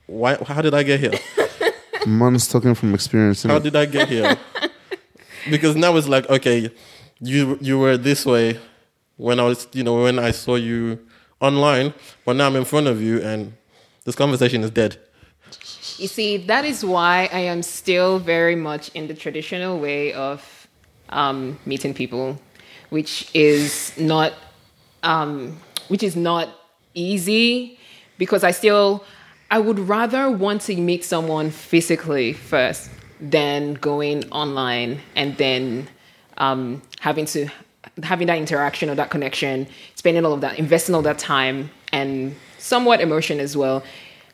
why? 0.06 0.37
How 0.37 0.62
did 0.62 0.73
I 0.73 0.83
get 0.83 0.99
here? 0.99 1.12
Man's 2.06 2.49
talking 2.49 2.75
from 2.75 2.95
experience. 2.95 3.43
How 3.43 3.59
innit? 3.59 3.65
did 3.65 3.77
I 3.77 3.85
get 3.85 4.09
here? 4.09 4.39
because 5.50 5.77
now 5.77 5.95
it's 5.97 6.09
like, 6.09 6.27
okay, 6.31 6.71
you 7.21 7.59
you 7.61 7.79
were 7.79 7.99
this 7.99 8.25
way 8.25 8.59
when 9.19 9.41
I 9.41 9.43
was, 9.43 9.69
you 9.75 9.85
know, 9.85 10.05
when 10.05 10.19
I 10.19 10.31
saw 10.31 10.55
you 10.55 11.00
online, 11.39 11.93
but 12.25 12.37
now 12.37 12.47
I'm 12.47 12.56
in 12.56 12.65
front 12.65 12.87
of 12.87 13.03
you, 13.03 13.21
and 13.21 13.53
this 14.06 14.15
conversation 14.15 14.65
is 14.65 14.71
dead. 14.71 14.97
You 15.99 16.06
see, 16.06 16.37
that 16.37 16.65
is 16.65 16.85
why 16.85 17.29
I 17.33 17.41
am 17.41 17.61
still 17.62 18.21
very 18.21 18.55
much 18.55 18.89
in 18.95 19.09
the 19.09 19.15
traditional 19.15 19.81
way 19.81 20.12
of 20.12 20.69
um, 21.09 21.59
meeting 21.67 21.93
people, 21.93 22.41
which 22.91 23.29
is 23.35 23.93
not, 23.99 24.33
um, 25.03 25.59
which 25.89 26.05
is 26.05 26.15
not 26.15 26.50
easy, 26.95 27.81
because 28.17 28.45
I 28.45 28.53
still, 28.53 29.05
I 29.50 29.59
would 29.59 29.81
rather 29.81 30.31
want 30.31 30.62
to 30.62 30.77
meet 30.77 31.05
someone 31.05 31.50
physically 31.50 32.33
first 32.33 32.91
than 33.21 33.75
going 33.75 34.31
online 34.31 35.00
and 35.17 35.37
then 35.37 35.89
um, 36.37 36.81
having 37.00 37.27
to 37.27 37.49
having 38.05 38.29
that 38.29 38.39
interaction 38.39 38.89
or 38.89 38.95
that 38.95 39.11
connection, 39.11 39.67
spending 39.97 40.25
all 40.25 40.35
of 40.35 40.43
that, 40.43 40.59
investing 40.59 40.95
all 40.95 41.03
that 41.03 41.19
time 41.19 41.71
and 41.93 42.37
somewhat 42.59 43.00
emotion 43.00 43.41
as 43.41 43.56
well. 43.56 43.83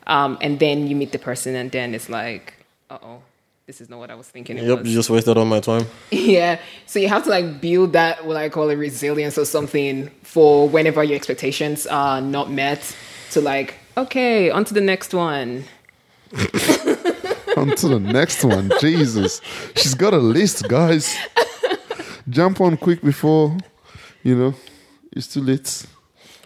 Um, 0.06 0.38
and 0.40 0.58
then 0.58 0.86
you 0.86 0.96
meet 0.96 1.12
the 1.12 1.18
person, 1.18 1.54
and 1.54 1.70
then 1.70 1.94
it's 1.94 2.08
like, 2.08 2.54
uh 2.90 2.98
oh, 3.02 3.22
this 3.66 3.80
is 3.80 3.88
not 3.88 3.98
what 3.98 4.10
I 4.10 4.14
was 4.14 4.28
thinking. 4.28 4.58
Yep, 4.58 4.80
was. 4.80 4.88
you 4.88 4.94
just 4.94 5.08
wasted 5.10 5.36
all 5.38 5.44
my 5.46 5.60
time. 5.60 5.86
yeah. 6.10 6.58
So 6.86 6.98
you 6.98 7.08
have 7.08 7.24
to 7.24 7.30
like 7.30 7.60
build 7.60 7.92
that, 7.94 8.24
what 8.26 8.36
I 8.36 8.48
call 8.50 8.70
a 8.70 8.76
resilience 8.76 9.38
or 9.38 9.44
something 9.46 10.08
for 10.22 10.68
whenever 10.68 11.02
your 11.02 11.16
expectations 11.16 11.86
are 11.86 12.20
not 12.20 12.50
met. 12.50 12.94
To 13.30 13.40
like, 13.40 13.74
okay, 13.96 14.50
on 14.50 14.64
to 14.66 14.74
the 14.74 14.80
next 14.80 15.12
one. 15.14 15.64
On 17.56 17.68
to 17.76 17.88
the 17.88 18.00
next 18.00 18.44
one. 18.44 18.70
Jesus. 18.80 19.40
She's 19.76 19.94
got 19.94 20.12
a 20.12 20.18
list, 20.18 20.68
guys. 20.68 21.16
Jump 22.28 22.60
on 22.60 22.76
quick 22.76 23.00
before, 23.02 23.56
you 24.24 24.34
know, 24.36 24.54
it's 25.12 25.28
too 25.32 25.40
late. 25.40 25.86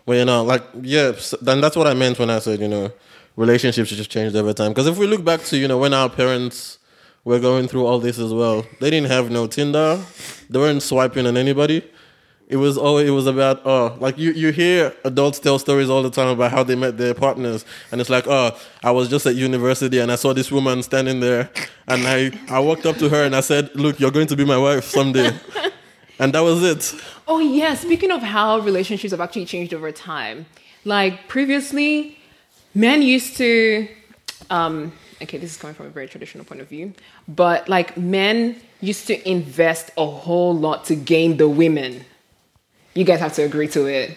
Well, 0.05 0.19
you 0.19 0.25
know, 0.27 0.43
like, 0.45 0.63
yeah, 0.83 1.13
s- 1.17 1.35
then 1.41 1.61
that's 1.63 1.77
what 1.77 1.87
I 1.87 1.95
meant 1.95 2.19
when 2.19 2.29
I 2.31 2.41
said, 2.41 2.61
you 2.61 2.69
know, 2.69 2.91
relationships 3.39 3.91
just 3.91 4.11
changed 4.11 4.35
over 4.37 4.53
time. 4.53 4.73
Because 4.73 4.89
if 4.89 4.99
we 4.99 5.07
look 5.07 5.25
back 5.25 5.41
to, 5.45 5.57
you 5.57 5.69
know, 5.69 5.79
when 5.79 5.95
our 5.95 6.11
parents 6.11 6.79
were 7.25 7.39
going 7.39 7.69
through 7.69 7.87
all 7.87 8.01
this 8.01 8.19
as 8.19 8.35
well, 8.35 8.67
they 8.81 8.91
didn't 8.91 9.11
have 9.11 9.31
no 9.31 9.47
Tinder, 9.47 10.03
they 10.51 10.59
weren't 10.59 10.83
swiping 10.83 11.27
on 11.27 11.37
anybody. 11.37 11.89
It 12.49 12.57
was 12.57 12.79
all 12.79 12.97
it 12.97 13.11
was 13.11 13.27
about 13.27 13.61
oh 13.67 13.95
like 14.01 14.17
you 14.17 14.31
you 14.33 14.53
hear 14.53 14.95
adults 15.05 15.39
tell 15.39 15.59
stories 15.59 15.91
all 15.91 16.03
the 16.03 16.09
time 16.09 16.29
about 16.29 16.51
how 16.51 16.63
they 16.63 16.77
met 16.77 16.97
their 16.97 17.13
partners 17.13 17.67
and 17.93 18.01
it's 18.01 18.09
like 18.09 18.27
oh 18.27 18.59
I 18.83 18.91
was 18.91 19.11
just 19.11 19.27
at 19.27 19.35
university 19.35 19.99
and 19.99 20.11
I 20.11 20.15
saw 20.15 20.33
this 20.33 20.51
woman 20.51 20.83
standing 20.83 21.21
there 21.21 21.51
and 21.89 22.07
I 22.07 22.33
I 22.49 22.59
walked 22.61 22.87
up 22.87 22.97
to 22.97 23.11
her 23.11 23.23
and 23.23 23.37
I 23.37 23.41
said 23.41 23.69
look 23.75 24.01
you're 24.01 24.11
going 24.11 24.29
to 24.29 24.37
be 24.37 24.47
my 24.47 24.57
wife 24.57 24.85
someday 24.85 25.31
and 26.19 26.33
that 26.33 26.41
was 26.41 26.63
it 26.63 26.95
Oh 27.31 27.41
yeah, 27.41 27.75
speaking 27.75 28.11
of 28.11 28.23
how 28.23 28.61
relationships 28.61 29.11
have 29.11 29.21
actually 29.21 29.45
changed 29.45 29.75
over 29.75 29.93
time. 29.93 30.47
Like 30.87 31.29
previously, 31.29 32.18
men 32.75 33.03
used 33.03 33.37
to 33.37 33.89
um 34.51 34.93
okay, 35.23 35.39
this 35.39 35.51
is 35.51 35.57
coming 35.57 35.75
from 35.75 35.87
a 35.87 35.91
very 35.91 36.09
traditional 36.09 36.45
point 36.45 36.61
of 36.61 36.69
view, 36.69 36.93
but 37.27 37.69
like 37.69 37.97
men 37.97 38.57
used 38.81 39.07
to 39.09 39.29
invest 39.29 39.91
a 39.97 40.07
whole 40.07 40.55
lot 40.55 40.85
to 40.85 40.95
gain 40.95 41.37
the 41.37 41.49
women. 41.49 42.05
You 42.95 43.05
guys 43.05 43.21
have 43.21 43.35
to 43.35 43.43
agree 43.43 43.69
to 43.69 43.87
it. 43.87 44.17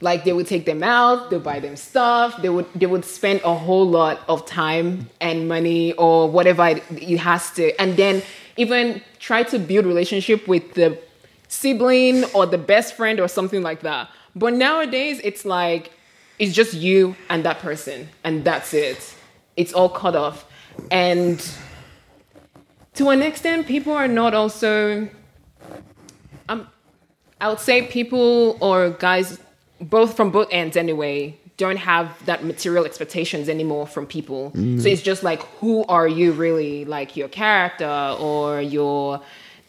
Like 0.00 0.24
they 0.24 0.32
would 0.32 0.46
take 0.46 0.64
them 0.64 0.82
out, 0.82 1.30
they 1.30 1.38
buy 1.38 1.60
them 1.60 1.76
stuff, 1.76 2.40
they 2.40 2.48
would 2.48 2.66
they 2.74 2.86
would 2.86 3.04
spend 3.04 3.40
a 3.44 3.54
whole 3.54 3.86
lot 3.86 4.20
of 4.28 4.46
time 4.46 5.10
and 5.20 5.48
money 5.48 5.92
or 5.94 6.30
whatever 6.30 6.66
it, 6.68 6.84
it 6.90 7.18
has 7.18 7.50
to, 7.52 7.78
and 7.80 7.96
then 7.96 8.22
even 8.56 9.02
try 9.18 9.42
to 9.44 9.58
build 9.58 9.86
relationship 9.86 10.46
with 10.46 10.74
the 10.74 10.98
sibling 11.48 12.24
or 12.34 12.46
the 12.46 12.58
best 12.58 12.94
friend 12.94 13.18
or 13.18 13.28
something 13.28 13.62
like 13.62 13.80
that. 13.80 14.08
But 14.36 14.54
nowadays 14.54 15.20
it's 15.24 15.44
like 15.44 15.90
it's 16.38 16.54
just 16.54 16.74
you 16.74 17.16
and 17.28 17.44
that 17.44 17.58
person, 17.58 18.08
and 18.24 18.44
that's 18.44 18.74
it. 18.74 19.14
It's 19.56 19.72
all 19.72 19.88
cut 19.88 20.14
off, 20.14 20.44
and 20.90 21.38
to 22.94 23.10
an 23.10 23.22
extent, 23.22 23.66
people 23.66 23.92
are 23.92 24.08
not 24.08 24.34
also. 24.34 25.08
Um, 26.48 26.68
I 27.40 27.48
would 27.48 27.60
say 27.60 27.82
people 27.82 28.56
or 28.60 28.90
guys, 28.90 29.38
both 29.80 30.16
from 30.16 30.30
both 30.30 30.48
ends 30.50 30.76
anyway, 30.76 31.38
don't 31.56 31.76
have 31.76 32.24
that 32.26 32.44
material 32.44 32.84
expectations 32.84 33.48
anymore 33.48 33.86
from 33.86 34.06
people. 34.06 34.52
So 34.54 34.88
it's 34.88 35.02
just 35.02 35.22
like, 35.22 35.42
who 35.60 35.84
are 35.84 36.08
you 36.08 36.32
really? 36.32 36.84
Like 36.84 37.16
your 37.16 37.28
character 37.28 38.16
or 38.18 38.60
your 38.60 39.20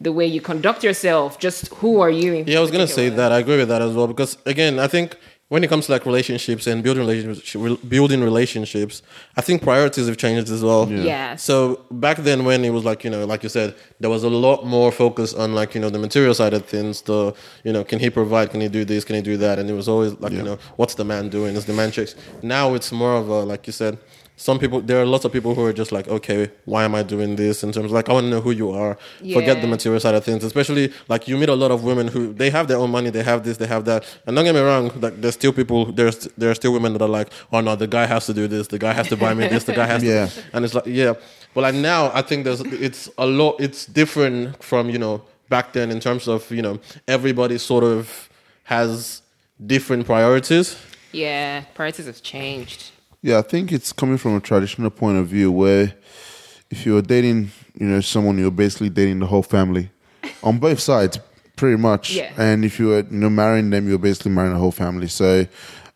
the 0.01 0.11
way 0.13 0.25
you 0.25 0.39
conduct 0.39 0.83
yourself, 0.83 1.39
just 1.39 1.67
who 1.75 1.99
are 1.99 2.09
you? 2.09 2.33
in 2.33 2.47
Yeah, 2.47 2.59
I 2.59 2.61
was 2.61 2.71
gonna 2.71 2.87
say 2.87 3.09
that. 3.09 3.31
I 3.31 3.39
agree 3.39 3.57
with 3.57 3.67
that 3.67 3.81
as 3.81 3.93
well 3.93 4.07
because 4.07 4.37
again, 4.45 4.79
I 4.79 4.87
think 4.87 5.17
when 5.49 5.63
it 5.63 5.67
comes 5.67 5.87
to 5.87 5.91
like 5.91 6.05
relationships 6.05 6.67
and 6.67 6.83
building 6.83 7.01
relationships, 7.05 7.81
building 7.81 8.23
relationships, 8.23 9.01
I 9.35 9.41
think 9.41 9.63
priorities 9.63 10.07
have 10.07 10.17
changed 10.17 10.51
as 10.51 10.63
well. 10.63 10.89
Yeah. 10.89 11.35
So 11.35 11.83
back 11.89 12.17
then, 12.17 12.45
when 12.45 12.63
it 12.63 12.69
was 12.69 12.85
like 12.85 13.03
you 13.03 13.09
know, 13.09 13.25
like 13.25 13.41
you 13.43 13.49
said, 13.49 13.75
there 13.99 14.11
was 14.11 14.23
a 14.23 14.29
lot 14.29 14.65
more 14.65 14.91
focus 14.91 15.33
on 15.33 15.55
like 15.55 15.73
you 15.73 15.81
know 15.81 15.89
the 15.89 15.99
material 15.99 16.35
side 16.35 16.53
of 16.53 16.65
things. 16.65 17.01
The 17.01 17.33
you 17.63 17.73
know, 17.73 17.83
can 17.83 17.99
he 17.99 18.09
provide? 18.09 18.51
Can 18.51 18.61
he 18.61 18.69
do 18.69 18.85
this? 18.85 19.03
Can 19.03 19.15
he 19.15 19.21
do 19.21 19.37
that? 19.37 19.57
And 19.57 19.69
it 19.69 19.73
was 19.73 19.89
always 19.89 20.13
like 20.19 20.33
you 20.33 20.43
know, 20.43 20.59
what's 20.77 20.93
the 20.93 21.05
man 21.05 21.29
doing? 21.29 21.55
Is 21.55 21.65
the 21.65 21.73
man 21.73 21.91
checks? 21.91 22.15
Now 22.43 22.75
it's 22.75 22.91
more 22.91 23.15
of 23.15 23.27
a 23.29 23.43
like 23.43 23.65
you 23.67 23.73
said. 23.73 23.97
Some 24.39 24.57
people, 24.57 24.79
there 24.79 25.01
are 25.01 25.05
lots 25.05 25.25
of 25.25 25.33
people 25.33 25.53
who 25.53 25.65
are 25.65 25.73
just 25.73 25.91
like, 25.91 26.07
okay, 26.07 26.49
why 26.63 26.85
am 26.85 26.95
I 26.95 27.03
doing 27.03 27.35
this? 27.35 27.61
In 27.61 27.73
terms 27.73 27.87
of 27.87 27.91
like, 27.91 28.07
I 28.07 28.13
want 28.13 28.23
to 28.27 28.29
know 28.29 28.39
who 28.39 28.51
you 28.51 28.71
are. 28.71 28.97
Forget 29.37 29.59
the 29.61 29.67
material 29.67 29.99
side 29.99 30.15
of 30.15 30.23
things. 30.23 30.45
Especially 30.45 30.93
like 31.09 31.27
you 31.27 31.35
meet 31.37 31.49
a 31.49 31.55
lot 31.55 31.71
of 31.71 31.83
women 31.83 32.07
who 32.07 32.31
they 32.33 32.49
have 32.49 32.69
their 32.69 32.77
own 32.77 32.89
money, 32.89 33.09
they 33.09 33.21
have 33.31 33.43
this, 33.43 33.57
they 33.57 33.67
have 33.67 33.83
that. 33.91 34.05
And 34.25 34.35
don't 34.37 34.45
get 34.45 34.55
me 34.55 34.61
wrong, 34.61 34.91
like 35.01 35.19
there's 35.19 35.33
still 35.33 35.51
people, 35.51 35.91
there's 35.91 36.19
there 36.37 36.49
are 36.51 36.55
still 36.55 36.71
women 36.71 36.93
that 36.93 37.01
are 37.01 37.09
like, 37.19 37.29
oh 37.51 37.59
no, 37.59 37.75
the 37.75 37.85
guy 37.87 38.05
has 38.05 38.25
to 38.27 38.33
do 38.33 38.47
this, 38.47 38.67
the 38.69 38.79
guy 38.79 38.93
has 38.93 39.09
to 39.09 39.17
buy 39.17 39.33
me 39.33 39.45
this, 39.49 39.65
the 39.65 39.73
guy 39.73 39.85
has 39.85 40.01
Yeah. 40.13 40.27
to, 40.27 40.43
and 40.53 40.63
it's 40.63 40.73
like, 40.73 40.85
yeah. 40.85 41.15
But 41.53 41.61
like 41.67 41.75
now, 41.75 42.09
I 42.13 42.21
think 42.21 42.45
there's 42.45 42.61
it's 42.61 43.09
a 43.17 43.25
lot. 43.25 43.59
It's 43.59 43.85
different 43.87 44.63
from 44.63 44.89
you 44.89 44.99
know 44.99 45.21
back 45.49 45.73
then 45.73 45.91
in 45.91 45.99
terms 45.99 46.27
of 46.29 46.49
you 46.49 46.61
know 46.61 46.79
everybody 47.09 47.57
sort 47.57 47.83
of 47.83 48.29
has 48.63 49.21
different 49.65 50.05
priorities. 50.05 50.77
Yeah, 51.11 51.63
priorities 51.73 52.05
have 52.05 52.21
changed. 52.23 52.91
Yeah, 53.21 53.39
I 53.39 53.41
think 53.41 53.71
it's 53.71 53.91
coming 53.91 54.17
from 54.17 54.35
a 54.35 54.39
traditional 54.39 54.89
point 54.89 55.17
of 55.17 55.27
view 55.27 55.51
where 55.51 55.93
if 56.69 56.85
you're 56.85 57.01
dating, 57.01 57.51
you 57.77 57.87
know, 57.87 58.01
someone, 58.01 58.37
you're 58.37 58.51
basically 58.51 58.89
dating 58.89 59.19
the 59.19 59.25
whole 59.25 59.43
family 59.43 59.89
on 60.43 60.59
both 60.59 60.79
sides, 60.79 61.19
pretty 61.55 61.77
much. 61.77 62.11
Yeah. 62.11 62.31
And 62.37 62.63
if 62.63 62.79
you're, 62.79 62.99
you 62.99 63.05
know, 63.11 63.29
marrying 63.29 63.69
them, 63.69 63.89
you're 63.89 63.97
basically 63.97 64.31
marrying 64.31 64.53
the 64.53 64.59
whole 64.59 64.71
family. 64.71 65.07
So 65.07 65.45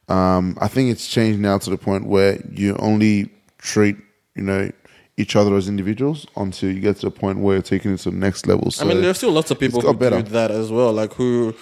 um, 0.10 0.58
I 0.60 0.68
think 0.68 0.92
it's 0.92 1.08
changed 1.08 1.40
now 1.40 1.58
to 1.58 1.70
the 1.70 1.78
point 1.78 2.06
where 2.06 2.42
you 2.52 2.76
only 2.78 3.30
treat, 3.58 3.96
you 4.36 4.44
know, 4.44 4.72
each 5.16 5.36
other 5.36 5.56
as 5.56 5.70
individuals 5.70 6.26
until 6.36 6.72
you 6.72 6.80
get 6.80 6.96
to 6.98 7.06
the 7.06 7.12
point 7.12 7.40
where 7.40 7.56
you're 7.56 7.62
taking 7.62 7.94
it 7.94 7.98
to 8.00 8.12
the 8.12 8.18
next 8.18 8.48
level. 8.48 8.72
So 8.72 8.84
I 8.84 8.88
mean, 8.88 9.02
there's 9.02 9.18
still 9.18 9.32
lots 9.32 9.52
of 9.52 9.60
people 9.60 9.80
who 9.80 9.94
better. 9.94 10.22
do 10.22 10.30
that 10.32 10.52
as 10.52 10.72
well, 10.72 10.92
like 10.92 11.14
who 11.14 11.56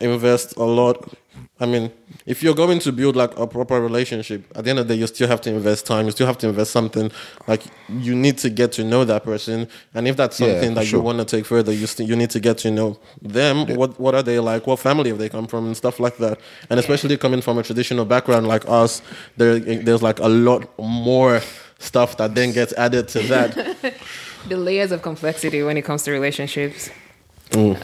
invest 0.00 0.56
a 0.56 0.64
lot. 0.64 1.12
I 1.60 1.66
mean, 1.66 1.90
if 2.24 2.42
you're 2.42 2.54
going 2.54 2.78
to 2.80 2.92
build 2.92 3.16
like 3.16 3.36
a 3.36 3.46
proper 3.46 3.80
relationship, 3.80 4.44
at 4.56 4.64
the 4.64 4.70
end 4.70 4.78
of 4.78 4.86
the 4.86 4.94
day, 4.94 5.00
you 5.00 5.06
still 5.08 5.26
have 5.26 5.40
to 5.42 5.50
invest 5.52 5.86
time. 5.86 6.06
You 6.06 6.12
still 6.12 6.26
have 6.26 6.38
to 6.38 6.48
invest 6.48 6.70
something. 6.70 7.10
Like 7.46 7.62
you 7.88 8.14
need 8.14 8.38
to 8.38 8.50
get 8.50 8.70
to 8.72 8.84
know 8.84 9.04
that 9.04 9.24
person, 9.24 9.68
and 9.94 10.06
if 10.06 10.16
that's 10.16 10.36
something 10.36 10.70
for 10.70 10.74
that 10.76 10.86
sure. 10.86 11.00
you 11.00 11.04
want 11.04 11.18
to 11.18 11.24
take 11.24 11.46
further, 11.46 11.72
you 11.72 11.86
st- 11.86 12.08
you 12.08 12.14
need 12.14 12.30
to 12.30 12.40
get 12.40 12.58
to 12.58 12.70
know 12.70 12.98
them. 13.20 13.66
What 13.74 13.98
what 13.98 14.14
are 14.14 14.22
they 14.22 14.38
like? 14.38 14.66
What 14.66 14.78
family 14.78 15.10
have 15.10 15.18
they 15.18 15.28
come 15.28 15.46
from, 15.46 15.66
and 15.66 15.76
stuff 15.76 15.98
like 15.98 16.18
that. 16.18 16.38
And 16.70 16.78
especially 16.78 17.16
coming 17.16 17.40
from 17.40 17.58
a 17.58 17.62
traditional 17.64 18.04
background 18.04 18.46
like 18.46 18.68
us, 18.68 19.02
there 19.36 19.58
there's 19.58 20.02
like 20.02 20.20
a 20.20 20.28
lot 20.28 20.68
more 20.78 21.40
stuff 21.80 22.16
that 22.18 22.34
then 22.34 22.52
gets 22.52 22.72
added 22.74 23.08
to 23.08 23.20
that. 23.20 23.94
The 24.48 24.56
layers 24.56 24.92
of 24.92 25.02
complexity 25.02 25.62
when 25.64 25.76
it 25.76 25.82
comes 25.82 26.04
to 26.04 26.12
relationships, 26.12 26.90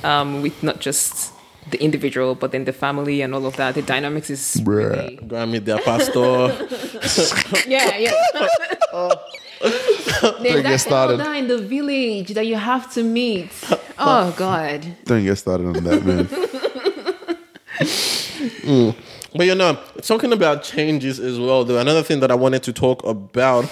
um, 0.05 0.41
with 0.41 0.63
not 0.63 0.81
just 0.81 1.34
the 1.71 1.83
individual, 1.83 2.35
but 2.35 2.53
then 2.53 2.65
the 2.65 2.73
family 2.73 3.23
and 3.23 3.35
all 3.35 3.47
of 3.47 3.57
that. 3.57 3.75
The 3.75 3.83
dynamics 3.83 4.31
is 4.31 4.57
Bruh. 4.63 4.91
really, 4.91 5.17
Grammy, 5.19 5.65
their 5.65 5.79
pastor. 5.79 6.53
yeah, 7.69 7.97
yeah. 7.97 8.13
There's 10.43 10.63
get 10.63 10.63
that 10.63 10.81
started. 10.81 11.21
elder 11.21 11.35
in 11.35 11.49
the 11.49 11.59
village 11.59 12.35
that 12.35 12.47
you 12.47 12.57
have 12.57 12.93
to 12.95 13.03
meet. 13.03 13.51
Oh 13.99 14.35
God. 14.37 14.85
don't 15.05 15.25
get 15.25 15.37
started 15.37 15.67
on 15.69 15.85
that, 15.85 16.05
man. 16.05 16.29
But 19.37 19.47
you 19.47 19.55
know, 19.57 19.77
talking 20.03 20.33
about 20.33 20.63
changes 20.63 21.19
as 21.19 21.41
well, 21.41 21.65
though, 21.65 21.79
another 21.79 22.05
thing 22.05 22.21
that 22.21 22.31
I 22.31 22.37
wanted 22.37 22.63
to 22.65 22.73
talk 22.73 23.05
about 23.05 23.69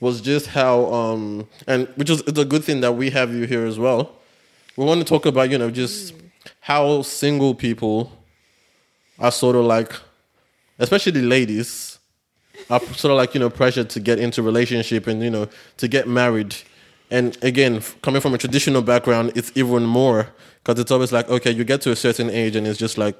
was 0.00 0.20
just 0.20 0.48
how, 0.48 0.84
um, 0.92 1.48
and 1.66 1.88
which 1.96 2.10
is 2.10 2.20
it's 2.26 2.38
a 2.38 2.44
good 2.44 2.62
thing 2.62 2.82
that 2.82 2.92
we 2.92 3.08
have 3.10 3.32
you 3.32 3.46
here 3.46 3.64
as 3.64 3.78
well. 3.78 4.12
We 4.76 4.84
want 4.84 5.00
to 5.00 5.06
talk 5.06 5.24
about, 5.24 5.50
you 5.50 5.56
know, 5.56 5.70
just 5.70 6.12
how 6.60 7.02
single 7.02 7.54
people 7.54 8.12
are 9.18 9.32
sort 9.32 9.56
of 9.56 9.64
like, 9.64 9.92
especially 10.78 11.12
the 11.12 11.22
ladies, 11.22 11.98
are 12.70 12.80
sort 12.80 13.12
of 13.12 13.16
like, 13.16 13.34
you 13.34 13.40
know, 13.40 13.50
pressured 13.50 13.90
to 13.90 14.00
get 14.00 14.18
into 14.18 14.42
relationship 14.42 15.06
and, 15.06 15.22
you 15.22 15.30
know, 15.30 15.48
to 15.76 15.88
get 15.88 16.08
married. 16.08 16.54
And 17.10 17.36
again, 17.42 17.82
coming 18.02 18.20
from 18.20 18.34
a 18.34 18.38
traditional 18.38 18.82
background, 18.82 19.32
it's 19.34 19.50
even 19.54 19.84
more 19.84 20.28
because 20.62 20.80
it's 20.80 20.90
always 20.90 21.12
like, 21.12 21.28
okay, 21.28 21.50
you 21.50 21.64
get 21.64 21.80
to 21.82 21.90
a 21.90 21.96
certain 21.96 22.28
age 22.30 22.56
and 22.56 22.66
it's 22.66 22.78
just 22.78 22.98
like, 22.98 23.16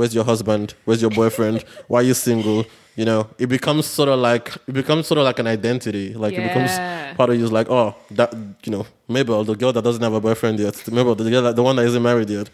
Where's 0.00 0.14
your 0.14 0.24
husband? 0.24 0.72
Where's 0.86 1.02
your 1.02 1.10
boyfriend? 1.10 1.62
Why 1.86 2.00
are 2.00 2.02
you 2.02 2.14
single? 2.14 2.64
You 2.96 3.04
know, 3.04 3.28
it 3.38 3.48
becomes 3.48 3.84
sort 3.84 4.08
of 4.08 4.18
like 4.18 4.56
it 4.66 4.72
becomes 4.72 5.06
sort 5.06 5.18
of 5.18 5.24
like 5.24 5.38
an 5.38 5.46
identity. 5.46 6.14
Like 6.14 6.32
it 6.32 6.42
becomes 6.42 6.70
part 7.18 7.28
of 7.28 7.36
you. 7.36 7.44
Is 7.44 7.52
like, 7.52 7.68
oh, 7.68 7.94
that 8.12 8.32
you 8.64 8.72
know, 8.72 8.86
Mabel, 9.08 9.44
the 9.44 9.54
girl 9.54 9.74
that 9.74 9.84
doesn't 9.84 10.02
have 10.02 10.14
a 10.14 10.20
boyfriend 10.28 10.58
yet. 10.58 10.90
Mabel, 10.90 11.14
the 11.14 11.28
girl, 11.28 11.42
that, 11.42 11.54
the 11.54 11.62
one 11.62 11.76
that 11.76 11.84
isn't 11.84 12.02
married 12.02 12.30
yet. 12.30 12.48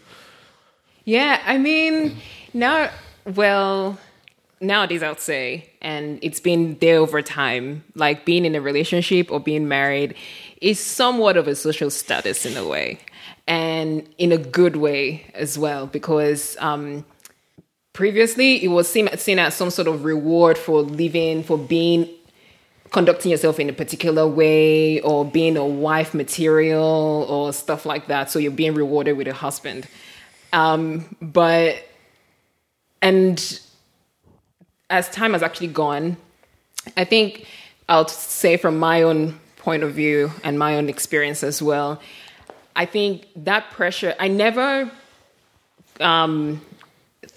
Yeah, 1.05 1.41
I 1.45 1.57
mean, 1.57 2.17
now, 2.53 2.89
well, 3.23 3.97
nowadays 4.59 5.01
I 5.01 5.07
would 5.07 5.21
say, 5.21 5.69
and 5.81 6.19
it's 6.21 6.41
been 6.41 6.77
there 6.79 6.97
over 6.97 7.21
time, 7.21 7.85
like 7.95 8.25
being 8.25 8.43
in 8.43 8.55
a 8.55 8.61
relationship 8.61 9.31
or 9.31 9.39
being 9.39 9.69
married 9.69 10.15
is 10.59 10.81
somewhat 10.81 11.37
of 11.37 11.47
a 11.47 11.55
social 11.55 11.91
status 11.91 12.45
in 12.45 12.57
a 12.57 12.67
way, 12.67 12.99
and 13.47 14.05
in 14.17 14.33
a 14.33 14.37
good 14.37 14.75
way 14.75 15.31
as 15.33 15.57
well, 15.57 15.87
because 15.87 16.57
um, 16.59 17.05
previously 17.97 18.63
it 18.63 18.67
was 18.67 18.87
seen, 18.87 19.09
seen 19.17 19.39
as 19.39 19.55
some 19.55 19.71
sort 19.71 19.87
of 19.87 20.05
reward 20.05 20.55
for 20.55 20.83
living, 20.83 21.41
for 21.41 21.57
being 21.57 22.07
conducting 22.91 23.31
yourself 23.31 23.59
in 23.59 23.71
a 23.71 23.73
particular 23.73 24.27
way 24.27 25.01
or 25.01 25.25
being 25.25 25.57
a 25.57 25.65
wife 25.65 26.13
material 26.13 27.25
or 27.27 27.51
stuff 27.51 27.87
like 27.87 28.05
that. 28.05 28.29
So 28.29 28.37
you're 28.37 28.51
being 28.51 28.75
rewarded 28.75 29.17
with 29.17 29.27
a 29.27 29.33
husband. 29.33 29.87
Um, 30.53 31.15
but, 31.23 31.83
and 33.01 33.59
as 34.91 35.09
time 35.09 35.33
has 35.33 35.41
actually 35.41 35.69
gone, 35.69 36.17
I 36.95 37.03
think 37.03 37.47
I'll 37.89 38.07
say 38.07 38.57
from 38.57 38.77
my 38.77 39.01
own 39.01 39.39
point 39.55 39.81
of 39.81 39.93
view 39.95 40.31
and 40.43 40.59
my 40.59 40.75
own 40.75 40.87
experience 40.87 41.41
as 41.41 41.63
well, 41.63 41.99
I 42.75 42.85
think 42.85 43.25
that 43.37 43.71
pressure, 43.71 44.13
I 44.19 44.27
never 44.27 44.91
um, 45.99 46.61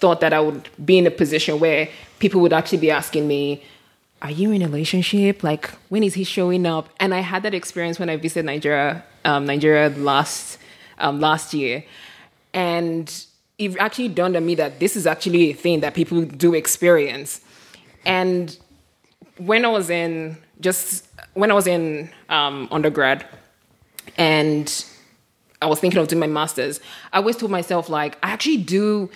thought 0.01 0.19
that 0.19 0.33
I 0.33 0.39
would 0.39 0.67
be 0.83 0.97
in 0.97 1.07
a 1.07 1.11
position 1.11 1.59
where 1.59 1.87
people 2.19 2.41
would 2.41 2.53
actually 2.53 2.79
be 2.79 2.91
asking 2.91 3.27
me, 3.27 3.63
are 4.21 4.31
you 4.31 4.51
in 4.51 4.61
a 4.61 4.67
relationship? 4.67 5.43
Like, 5.43 5.69
when 5.89 6.03
is 6.03 6.15
he 6.15 6.23
showing 6.23 6.65
up? 6.65 6.89
And 6.99 7.13
I 7.13 7.19
had 7.19 7.43
that 7.43 7.53
experience 7.53 7.99
when 7.99 8.09
I 8.09 8.17
visited 8.17 8.45
Nigeria, 8.45 9.03
um, 9.25 9.45
Nigeria 9.45 9.89
last 9.89 10.57
um, 10.99 11.19
last 11.19 11.53
year, 11.53 11.83
and 12.53 13.25
it 13.57 13.75
actually 13.77 14.09
dawned 14.09 14.35
on 14.35 14.45
me 14.45 14.55
that 14.55 14.79
this 14.79 14.95
is 14.95 15.07
actually 15.07 15.49
a 15.51 15.53
thing 15.53 15.79
that 15.79 15.95
people 15.95 16.21
do 16.25 16.53
experience. 16.53 17.41
And 18.05 18.55
when 19.37 19.65
I 19.65 19.69
was 19.69 19.89
in 19.89 20.37
just 20.59 21.07
when 21.33 21.49
I 21.49 21.53
was 21.55 21.65
in 21.65 22.11
um, 22.29 22.67
undergrad, 22.71 23.25
and 24.17 24.85
I 25.61 25.65
was 25.65 25.79
thinking 25.79 25.99
of 25.99 26.07
doing 26.07 26.19
my 26.19 26.27
masters, 26.27 26.79
I 27.13 27.17
always 27.17 27.37
told 27.37 27.51
myself 27.51 27.89
like 27.89 28.17
I 28.21 28.31
actually 28.31 28.57
do 28.57 29.09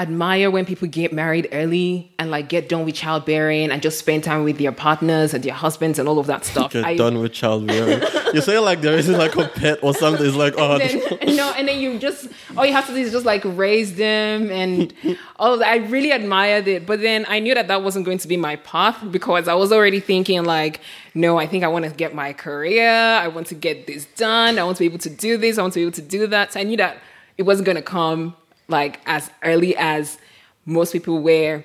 admire 0.00 0.50
when 0.50 0.64
people 0.64 0.88
get 0.88 1.12
married 1.12 1.46
early 1.52 2.10
and 2.18 2.30
like 2.30 2.48
get 2.48 2.70
done 2.70 2.86
with 2.86 2.94
childbearing 2.94 3.70
and 3.70 3.82
just 3.82 3.98
spend 3.98 4.24
time 4.24 4.44
with 4.44 4.56
their 4.56 4.72
partners 4.72 5.34
and 5.34 5.44
their 5.44 5.52
husbands 5.52 5.98
and 5.98 6.08
all 6.08 6.18
of 6.18 6.26
that 6.26 6.42
stuff. 6.46 6.72
Get 6.72 6.86
I- 6.86 6.96
done 6.96 7.18
with 7.18 7.34
childbearing. 7.34 8.00
you 8.32 8.40
say 8.40 8.58
like 8.58 8.80
there 8.80 8.96
isn't 8.96 9.18
like 9.18 9.36
a 9.36 9.46
pet 9.46 9.78
or 9.82 9.92
something. 9.92 10.26
It's 10.26 10.36
like 10.36 10.54
oh, 10.56 10.78
then, 10.78 11.36
no, 11.36 11.52
and 11.52 11.68
then 11.68 11.78
you 11.78 11.98
just 11.98 12.28
all 12.56 12.64
you 12.64 12.72
have 12.72 12.86
to 12.86 12.94
do 12.94 12.98
is 12.98 13.12
just 13.12 13.26
like 13.26 13.42
raise 13.44 13.94
them 13.96 14.50
and 14.50 14.94
all 15.36 15.58
that. 15.58 15.68
I 15.68 15.76
really 15.76 16.12
admired 16.12 16.66
it, 16.66 16.86
but 16.86 17.02
then 17.02 17.26
I 17.28 17.38
knew 17.38 17.54
that 17.54 17.68
that 17.68 17.82
wasn't 17.82 18.06
going 18.06 18.18
to 18.18 18.28
be 18.28 18.38
my 18.38 18.56
path 18.56 19.04
because 19.10 19.48
I 19.48 19.54
was 19.54 19.70
already 19.70 20.00
thinking 20.00 20.44
like, 20.44 20.80
no, 21.14 21.38
I 21.38 21.46
think 21.46 21.62
I 21.62 21.68
want 21.68 21.84
to 21.84 21.90
get 21.90 22.14
my 22.14 22.32
career. 22.32 22.88
I 22.90 23.28
want 23.28 23.48
to 23.48 23.54
get 23.54 23.86
this 23.86 24.06
done. 24.16 24.58
I 24.58 24.64
want 24.64 24.78
to 24.78 24.82
be 24.82 24.86
able 24.86 24.98
to 24.98 25.10
do 25.10 25.36
this. 25.36 25.58
I 25.58 25.60
want 25.60 25.74
to 25.74 25.80
be 25.80 25.82
able 25.82 25.92
to 25.92 26.02
do 26.02 26.26
that. 26.28 26.54
So 26.54 26.60
I 26.60 26.62
knew 26.62 26.78
that 26.78 26.96
it 27.36 27.42
wasn't 27.42 27.66
going 27.66 27.76
to 27.76 27.82
come 27.82 28.34
like 28.70 29.00
as 29.06 29.30
early 29.42 29.76
as 29.76 30.18
most 30.66 30.92
people 30.92 31.20
were 31.20 31.64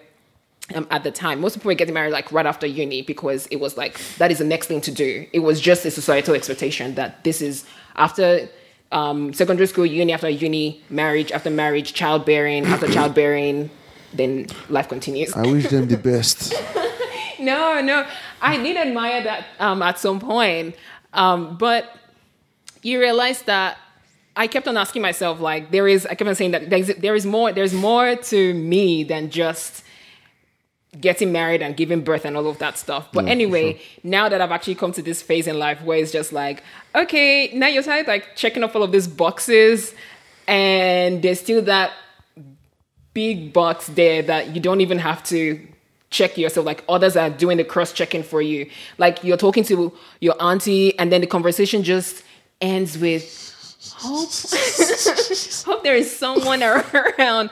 um, 0.74 0.88
at 0.90 1.04
the 1.04 1.12
time. 1.12 1.40
Most 1.42 1.56
people 1.56 1.70
were 1.70 1.76
getting 1.76 1.94
married 1.94 2.12
like 2.12 2.32
right 2.32 2.46
after 2.46 2.66
uni 2.66 3.02
because 3.02 3.46
it 3.48 3.58
was 3.58 3.78
like 3.78 4.00
that 4.18 4.32
is 4.32 4.40
the 4.40 4.46
next 4.46 4.68
thing 4.68 4.82
to 4.82 4.92
do. 4.92 5.28
It 5.32 5.40
was 5.40 5.62
just 5.62 5.86
a 5.86 5.92
societal 5.92 6.36
expectation 6.36 6.96
that 6.96 7.24
this 7.24 7.42
is 7.42 7.66
after 7.96 8.50
um, 8.92 9.34
secondary 9.34 9.68
school, 9.68 9.86
uni 9.86 10.14
after 10.14 10.30
uni, 10.30 10.82
marriage 10.90 11.32
after 11.32 11.50
marriage, 11.50 11.94
childbearing 11.94 12.66
after 12.66 12.88
childbearing, 12.92 13.70
then 14.14 14.48
life 14.70 14.90
continues. 14.90 15.34
I 15.34 15.44
wish 15.44 15.68
them 15.68 15.88
the 15.88 15.98
best. 15.98 16.54
No, 17.38 17.82
no, 17.82 18.08
I 18.42 18.58
did 18.58 18.78
admire 18.78 19.22
that 19.24 19.46
um, 19.60 19.82
at 19.82 20.00
some 20.00 20.20
point, 20.20 20.76
um, 21.14 21.58
but 21.58 21.96
you 22.82 23.00
realize 23.00 23.42
that 23.44 23.78
I 24.36 24.48
kept 24.48 24.68
on 24.68 24.76
asking 24.78 25.02
myself, 25.02 25.40
like, 25.40 25.72
there 25.72 25.88
is, 25.88 26.06
I 26.06 26.16
kept 26.16 26.28
on 26.28 26.36
saying 26.36 26.52
that 26.52 26.70
there 27.02 27.16
is 27.16 27.26
more, 27.26 27.52
there's 27.54 27.74
more 27.74 28.16
to 28.16 28.54
me 28.54 29.04
than 29.04 29.30
just 29.30 29.84
getting 31.00 31.32
married 31.32 31.62
and 31.62 31.76
giving 31.76 32.02
birth 32.02 32.26
and 32.26 32.36
all 32.38 32.48
of 32.48 32.58
that 32.60 32.78
stuff. 32.78 33.10
But 33.12 33.26
Yeah, 33.26 33.32
anyway, 33.32 33.74
sure. 33.74 33.82
now 34.04 34.30
that 34.30 34.42
I've 34.42 34.52
actually 34.52 34.76
come 34.76 34.92
to 34.94 35.02
this 35.02 35.22
phase 35.22 35.48
in 35.48 35.60
life 35.60 35.82
where 35.84 35.98
it's 35.98 36.12
just 36.12 36.34
like, 36.34 36.64
okay, 36.94 37.52
now 37.54 37.68
you're 37.68 37.84
tired, 37.84 38.08
like 38.08 38.36
checking 38.36 38.64
off 38.64 38.76
all 38.76 38.84
of 38.84 38.92
these 38.92 39.08
boxes, 39.08 39.94
and 40.48 41.22
there's 41.22 41.40
still 41.40 41.62
that 41.64 41.92
big 43.14 43.54
box 43.54 43.88
there 43.88 44.22
that 44.22 44.54
you 44.54 44.62
don't 44.62 44.82
even 44.82 45.00
have 45.00 45.24
to 45.24 45.66
check 46.12 46.38
yourself 46.38 46.66
like 46.66 46.84
others 46.88 47.16
are 47.18 47.30
doing 47.30 47.58
the 47.58 47.64
cross 47.64 47.92
checking 47.92 48.22
for 48.22 48.42
you 48.42 48.70
like 48.98 49.24
you're 49.24 49.38
talking 49.38 49.64
to 49.64 49.92
your 50.22 50.36
auntie 50.42 50.98
and 51.00 51.12
then 51.12 51.20
the 51.20 51.28
conversation 51.28 51.82
just 51.82 52.24
ends 52.62 52.98
with 52.98 53.55
hope. 53.94 54.30
Hope 55.66 55.84
there 55.84 55.96
is 55.96 56.16
someone 56.16 56.64
around. 56.64 57.50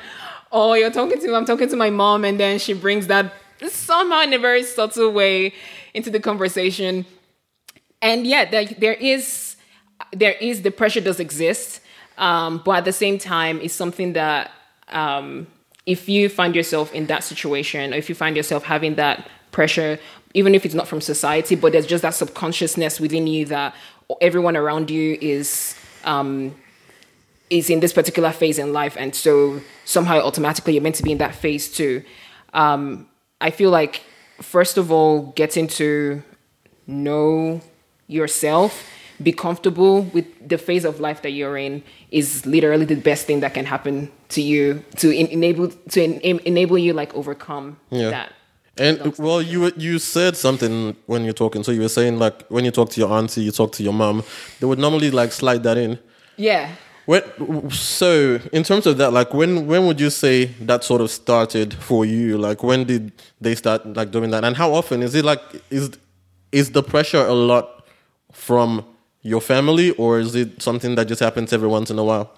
Oh, 0.51 0.73
you're 0.73 0.91
talking 0.91 1.19
to 1.19 1.35
i'm 1.35 1.45
talking 1.45 1.67
to 1.69 1.75
my 1.75 1.89
mom 1.89 2.23
and 2.23 2.39
then 2.39 2.59
she 2.59 2.73
brings 2.73 3.07
that 3.07 3.33
somehow 3.67 4.21
in 4.21 4.33
a 4.33 4.39
very 4.39 4.63
subtle 4.63 5.11
way 5.11 5.53
into 5.93 6.09
the 6.09 6.19
conversation. 6.19 7.05
And 8.01 8.27
yeah 8.27 8.45
there, 8.49 8.65
there 8.65 8.93
is 8.93 9.55
there 10.11 10.33
is 10.33 10.61
the 10.61 10.71
pressure 10.71 11.01
does 11.01 11.19
exist 11.19 11.81
um, 12.17 12.61
but 12.63 12.77
at 12.77 12.85
the 12.85 12.93
same 12.93 13.17
time 13.17 13.59
it's 13.61 13.73
something 13.73 14.13
that 14.13 14.51
um, 14.89 15.47
if 15.85 16.07
you 16.07 16.29
find 16.29 16.55
yourself 16.55 16.93
in 16.93 17.07
that 17.07 17.23
situation 17.23 17.93
or 17.93 17.97
if 17.97 18.09
you 18.09 18.15
find 18.15 18.35
yourself 18.35 18.63
having 18.63 18.95
that 18.95 19.27
pressure 19.51 19.97
even 20.33 20.53
if 20.53 20.65
it's 20.65 20.75
not 20.75 20.87
from 20.87 21.01
society 21.01 21.55
but 21.55 21.71
there's 21.71 21.87
just 21.87 22.01
that 22.01 22.13
subconsciousness 22.13 22.99
within 22.99 23.25
you 23.27 23.45
that 23.45 23.73
everyone 24.21 24.57
around 24.57 24.89
you 24.89 25.17
is 25.21 25.75
um, 26.05 26.55
is 27.49 27.69
in 27.69 27.79
this 27.79 27.93
particular 27.93 28.31
phase 28.31 28.57
in 28.59 28.73
life 28.73 28.95
and 28.99 29.13
so 29.15 29.59
somehow 29.85 30.19
automatically 30.19 30.73
you're 30.73 30.81
meant 30.81 30.95
to 30.95 31.03
be 31.03 31.11
in 31.11 31.17
that 31.19 31.35
phase 31.35 31.69
too 31.69 32.03
um, 32.53 33.07
i 33.41 33.49
feel 33.51 33.69
like 33.69 34.01
first 34.41 34.77
of 34.77 34.91
all 34.91 35.31
getting 35.35 35.67
to 35.67 36.21
know 36.87 37.61
yourself 38.07 38.89
be 39.21 39.31
comfortable 39.31 40.01
with 40.13 40.25
the 40.47 40.57
phase 40.57 40.83
of 40.83 40.99
life 40.99 41.21
that 41.21 41.31
you're 41.31 41.55
in 41.57 41.83
is 42.11 42.45
literally 42.45 42.85
the 42.85 42.95
best 42.95 43.25
thing 43.27 43.39
that 43.41 43.53
can 43.53 43.65
happen 43.65 44.11
to 44.29 44.41
you 44.41 44.83
to 44.97 45.15
en- 45.15 45.27
enable 45.27 45.69
to 45.69 46.01
en- 46.03 46.39
enable 46.45 46.77
you 46.77 46.93
like 46.93 47.13
overcome 47.13 47.77
Yeah. 47.89 48.09
that 48.09 48.33
And 48.77 49.13
well, 49.19 49.41
you 49.41 49.71
you 49.77 49.99
said 49.99 50.35
something 50.35 50.95
when 51.05 51.23
you're 51.23 51.33
talking. 51.33 51.63
So 51.63 51.71
you 51.71 51.81
were 51.81 51.89
saying 51.89 52.17
like 52.17 52.43
when 52.49 52.65
you 52.65 52.71
talk 52.71 52.89
to 52.91 52.99
your 52.99 53.11
auntie, 53.11 53.41
you 53.43 53.51
talk 53.51 53.71
to 53.73 53.83
your 53.83 53.93
mom. 53.93 54.23
They 54.59 54.65
would 54.65 54.79
normally 54.79 55.11
like 55.11 55.31
slide 55.31 55.61
that 55.63 55.77
in. 55.77 55.99
yeah 56.37 56.69
When, 57.05 57.69
so 57.69 58.39
in 58.51 58.63
terms 58.63 58.87
of 58.87 58.97
that, 58.97 59.11
like 59.13 59.33
when 59.33 59.67
when 59.67 59.85
would 59.85 59.99
you 59.99 60.09
say 60.09 60.45
that 60.61 60.83
sort 60.83 61.01
of 61.01 61.11
started 61.11 61.73
for 61.73 62.05
you? 62.05 62.37
Like 62.37 62.63
when 62.63 62.85
did 62.85 63.11
they 63.39 63.55
start 63.55 63.85
like 63.95 64.09
doing 64.11 64.31
that? 64.31 64.43
And 64.43 64.55
how 64.57 64.73
often 64.73 65.03
is 65.03 65.13
it 65.13 65.23
like 65.25 65.41
is 65.69 65.91
is 66.51 66.71
the 66.71 66.81
pressure 66.81 67.25
a 67.25 67.33
lot 67.33 67.85
from 68.31 68.83
your 69.21 69.41
family 69.41 69.91
or 69.91 70.19
is 70.19 70.33
it 70.35 70.61
something 70.61 70.95
that 70.95 71.07
just 71.07 71.21
happens 71.21 71.53
every 71.53 71.67
once 71.67 71.91
in 71.91 71.99
a 71.99 72.03
while? 72.03 72.31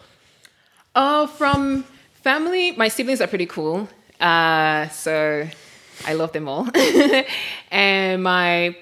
Uh, 0.96 1.28
from 1.28 1.84
family, 2.24 2.72
my 2.74 2.88
siblings 2.90 3.22
are 3.22 3.28
pretty 3.28 3.46
cool. 3.46 3.88
Uh, 4.20 4.88
so 4.90 5.48
I 6.06 6.14
love 6.14 6.32
them 6.32 6.48
all. 6.48 6.68
and 7.72 8.24
my 8.24 8.76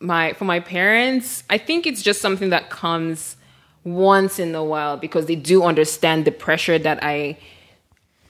my 0.00 0.32
for 0.34 0.44
my 0.44 0.60
parents, 0.60 1.44
I 1.50 1.58
think 1.58 1.86
it's 1.86 2.02
just 2.02 2.20
something 2.20 2.50
that 2.50 2.70
comes 2.70 3.36
once 3.84 4.38
in 4.38 4.54
a 4.54 4.64
while 4.64 4.96
because 4.96 5.26
they 5.26 5.36
do 5.36 5.62
understand 5.62 6.24
the 6.24 6.30
pressure 6.30 6.78
that 6.78 7.02
I 7.02 7.38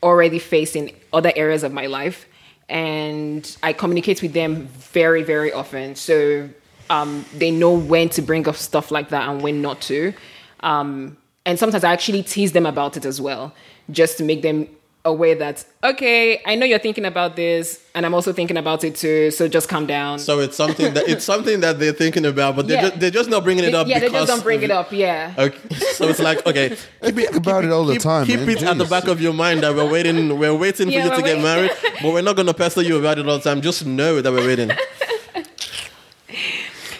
already 0.02 0.38
face 0.38 0.76
in 0.76 0.90
other 1.12 1.32
areas 1.34 1.62
of 1.62 1.72
my 1.72 1.86
life. 1.86 2.26
And 2.70 3.56
i 3.62 3.72
communicate 3.72 4.20
with 4.20 4.34
them 4.34 4.66
very 4.66 5.22
very 5.22 5.52
often. 5.52 5.94
So 5.94 6.48
um, 6.90 7.24
they 7.34 7.50
know 7.50 7.72
when 7.72 8.08
to 8.10 8.22
bring 8.22 8.48
up 8.48 8.56
stuff 8.56 8.90
like 8.90 9.08
that 9.10 9.28
and 9.28 9.42
when 9.42 9.62
not 9.62 9.80
to. 9.82 10.12
Um, 10.60 11.16
and 11.48 11.58
sometimes 11.58 11.82
i 11.82 11.92
actually 11.92 12.22
tease 12.22 12.52
them 12.52 12.66
about 12.66 12.96
it 12.96 13.04
as 13.06 13.20
well 13.20 13.54
just 13.90 14.18
to 14.18 14.24
make 14.24 14.42
them 14.42 14.68
aware 15.08 15.34
that 15.34 15.64
okay 15.82 16.40
i 16.46 16.54
know 16.54 16.64
you're 16.64 16.78
thinking 16.78 17.04
about 17.04 17.34
this 17.36 17.82
and 17.94 18.04
i'm 18.06 18.14
also 18.14 18.32
thinking 18.32 18.56
about 18.56 18.84
it 18.84 18.94
too 18.94 19.30
so 19.30 19.48
just 19.48 19.68
calm 19.68 19.86
down 19.86 20.18
So 20.18 20.38
it's 20.40 20.56
something 20.56 20.94
that 20.94 21.08
it's 21.08 21.24
something 21.24 21.60
that 21.60 21.78
they're 21.80 21.92
thinking 21.92 22.24
about, 22.26 22.56
but 22.56 22.68
they're, 22.68 22.76
Yeah. 22.82 22.88
just, 22.90 23.00
they're 23.00 23.10
just 23.20 23.30
not 23.30 23.42
bringing 23.44 23.64
it 23.64 23.74
up. 23.74 23.86
yeah 23.88 23.98
they 23.98 24.08
just 24.10 24.28
don't 24.28 24.42
bring 24.42 24.62
it 24.62 24.70
up 24.70 24.92
yeah 24.92 25.34
Okay, 25.38 25.58
so 25.96 26.08
it's 26.08 26.20
like 26.20 26.46
okay, 26.46 26.68
keep 27.02 27.18
it, 27.18 27.36
about 27.36 27.64
it 27.64 27.70
all 27.70 27.84
the 27.84 27.94
keep, 27.94 28.02
time, 28.02 28.26
Keep 28.26 28.40
man. 28.40 28.48
it 28.50 28.62
at 28.62 28.78
the 28.78 28.84
back 28.84 29.08
of 29.08 29.20
your 29.20 29.32
mind 29.32 29.62
that 29.62 29.74
we're 29.74 29.90
waiting. 29.90 30.38
We're 30.38 30.54
waiting 30.54 30.88
Yeah, 30.90 31.00
for 31.02 31.04
you 31.08 31.10
to 31.16 31.22
we're 31.22 31.34
get 31.34 31.42
married, 31.42 31.70
but 32.02 32.12
we're 32.12 32.22
not 32.22 32.36
gonna 32.36 32.54
pester 32.54 32.82
you 32.82 32.96
about 32.98 33.18
it 33.18 33.26
all 33.28 33.38
the 33.38 33.44
time. 33.48 33.60
Just 33.62 33.84
know 33.86 34.20
that 34.22 34.30
we're 34.32 34.46
waiting. 34.46 34.70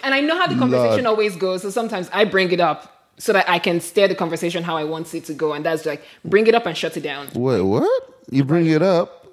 and 0.05 0.14
i 0.14 0.21
know 0.21 0.37
how 0.38 0.47
the 0.47 0.55
conversation 0.57 1.05
Lord. 1.05 1.07
always 1.07 1.37
goes 1.37 1.62
so 1.62 1.71
sometimes 1.71 2.09
i 2.12 2.25
bring 2.25 2.51
it 2.53 2.61
up 2.61 2.97
so 3.18 3.33
that 3.33 3.48
i 3.48 3.59
can 3.59 3.81
steer 3.81 4.09
the 4.09 4.14
conversation 4.14 4.62
how 4.62 4.76
i 4.76 4.85
want 4.85 5.12
it 5.14 5.24
to 5.24 5.35
go 5.35 5.52
and 5.52 5.64
that's 5.64 5.85
like 5.87 6.02
bring 6.24 6.46
it 6.46 6.54
up 6.54 6.66
and 6.66 6.76
shut 6.76 6.96
it 6.96 7.02
down 7.02 7.28
Wait, 7.35 7.61
what? 7.61 8.14
You 8.31 8.44
bring 8.44 8.66
it 8.66 8.83
up? 8.83 9.26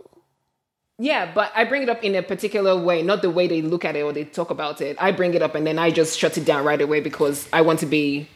Yeah, 0.97 1.29
but 1.33 1.51
I 1.53 1.65
bring 1.65 1.83
it 1.83 1.89
up 1.89 2.01
in 2.03 2.15
a 2.15 2.23
particular 2.23 2.81
way, 2.81 3.01
not 3.01 3.21
the 3.21 3.29
way 3.29 3.47
they 3.47 3.61
look 3.61 3.83
at 3.83 3.97
it 3.97 4.01
or 4.01 4.13
they 4.13 4.23
talk 4.23 4.49
about 4.49 4.79
it. 4.79 4.95
I 4.99 5.11
bring 5.11 5.33
it 5.33 5.41
up 5.41 5.55
and 5.55 5.67
then 5.67 5.77
I 5.77 5.91
just 5.91 6.17
shut 6.17 6.37
it 6.37 6.45
down 6.45 6.63
right 6.63 6.79
away 6.79 7.01
because 7.01 7.49
I 7.51 7.61
want 7.61 7.79
to 7.79 7.85
be. 7.85 8.29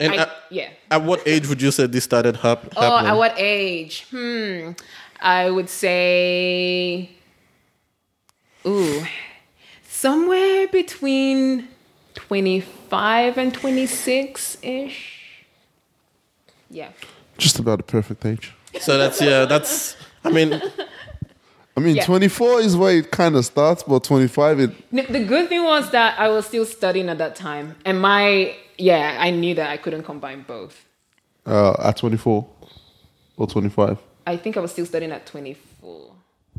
And 0.00 0.12
I, 0.14 0.16
at, 0.16 0.32
yeah. 0.50 0.70
at 0.90 1.02
what 1.04 1.22
age 1.26 1.46
would 1.46 1.62
you 1.62 1.70
say 1.70 1.86
this 1.86 2.02
started 2.02 2.36
hap- 2.36 2.72
Oh, 2.76 2.98
at 2.98 3.14
what 3.14 3.34
age? 3.38 4.06
Hmm. 4.10 4.72
I 5.20 5.48
would 5.48 5.68
say. 5.70 7.10
Ooh. 8.66 9.04
Somewhere 9.88 10.66
between 10.66 11.68
25 12.14 13.38
and 13.38 13.52
26 13.54 14.58
ish. 14.62 15.44
Yeah. 16.70 16.90
Just 17.38 17.58
about 17.58 17.78
the 17.78 17.84
perfect 17.84 18.24
age. 18.26 18.52
so 18.80 18.96
that's 18.98 19.20
yeah, 19.20 19.44
that's. 19.44 19.96
I 20.24 20.30
mean, 20.30 20.60
I 21.76 21.80
mean, 21.80 21.96
Yeah. 21.96 22.04
24 22.06 22.60
is 22.60 22.76
where 22.76 22.96
it 22.96 23.10
kind 23.10 23.36
of 23.36 23.44
starts, 23.44 23.82
but 23.82 24.04
25, 24.04 24.60
it 24.60 24.90
The 24.92 25.24
good 25.24 25.48
thing 25.48 25.64
was 25.64 25.90
that 25.90 26.18
I 26.18 26.28
was 26.28 26.46
still 26.46 26.64
studying 26.64 27.08
at 27.08 27.18
that 27.18 27.36
time. 27.36 27.74
And 27.84 28.00
my. 28.00 28.56
Yeah, 28.78 29.18
I 29.20 29.30
knew 29.30 29.54
that 29.54 29.70
I 29.70 29.76
couldn't 29.76 30.02
combine 30.04 30.42
both. 30.46 30.84
uh, 31.46 31.74
at 31.78 31.96
24 31.98 32.46
or 33.36 33.46
25. 33.46 33.98
I 34.26 34.36
think 34.36 34.56
I 34.56 34.60
was 34.60 34.72
still 34.72 34.86
studying 34.86 35.12
at 35.12 35.26
24. 35.26 36.10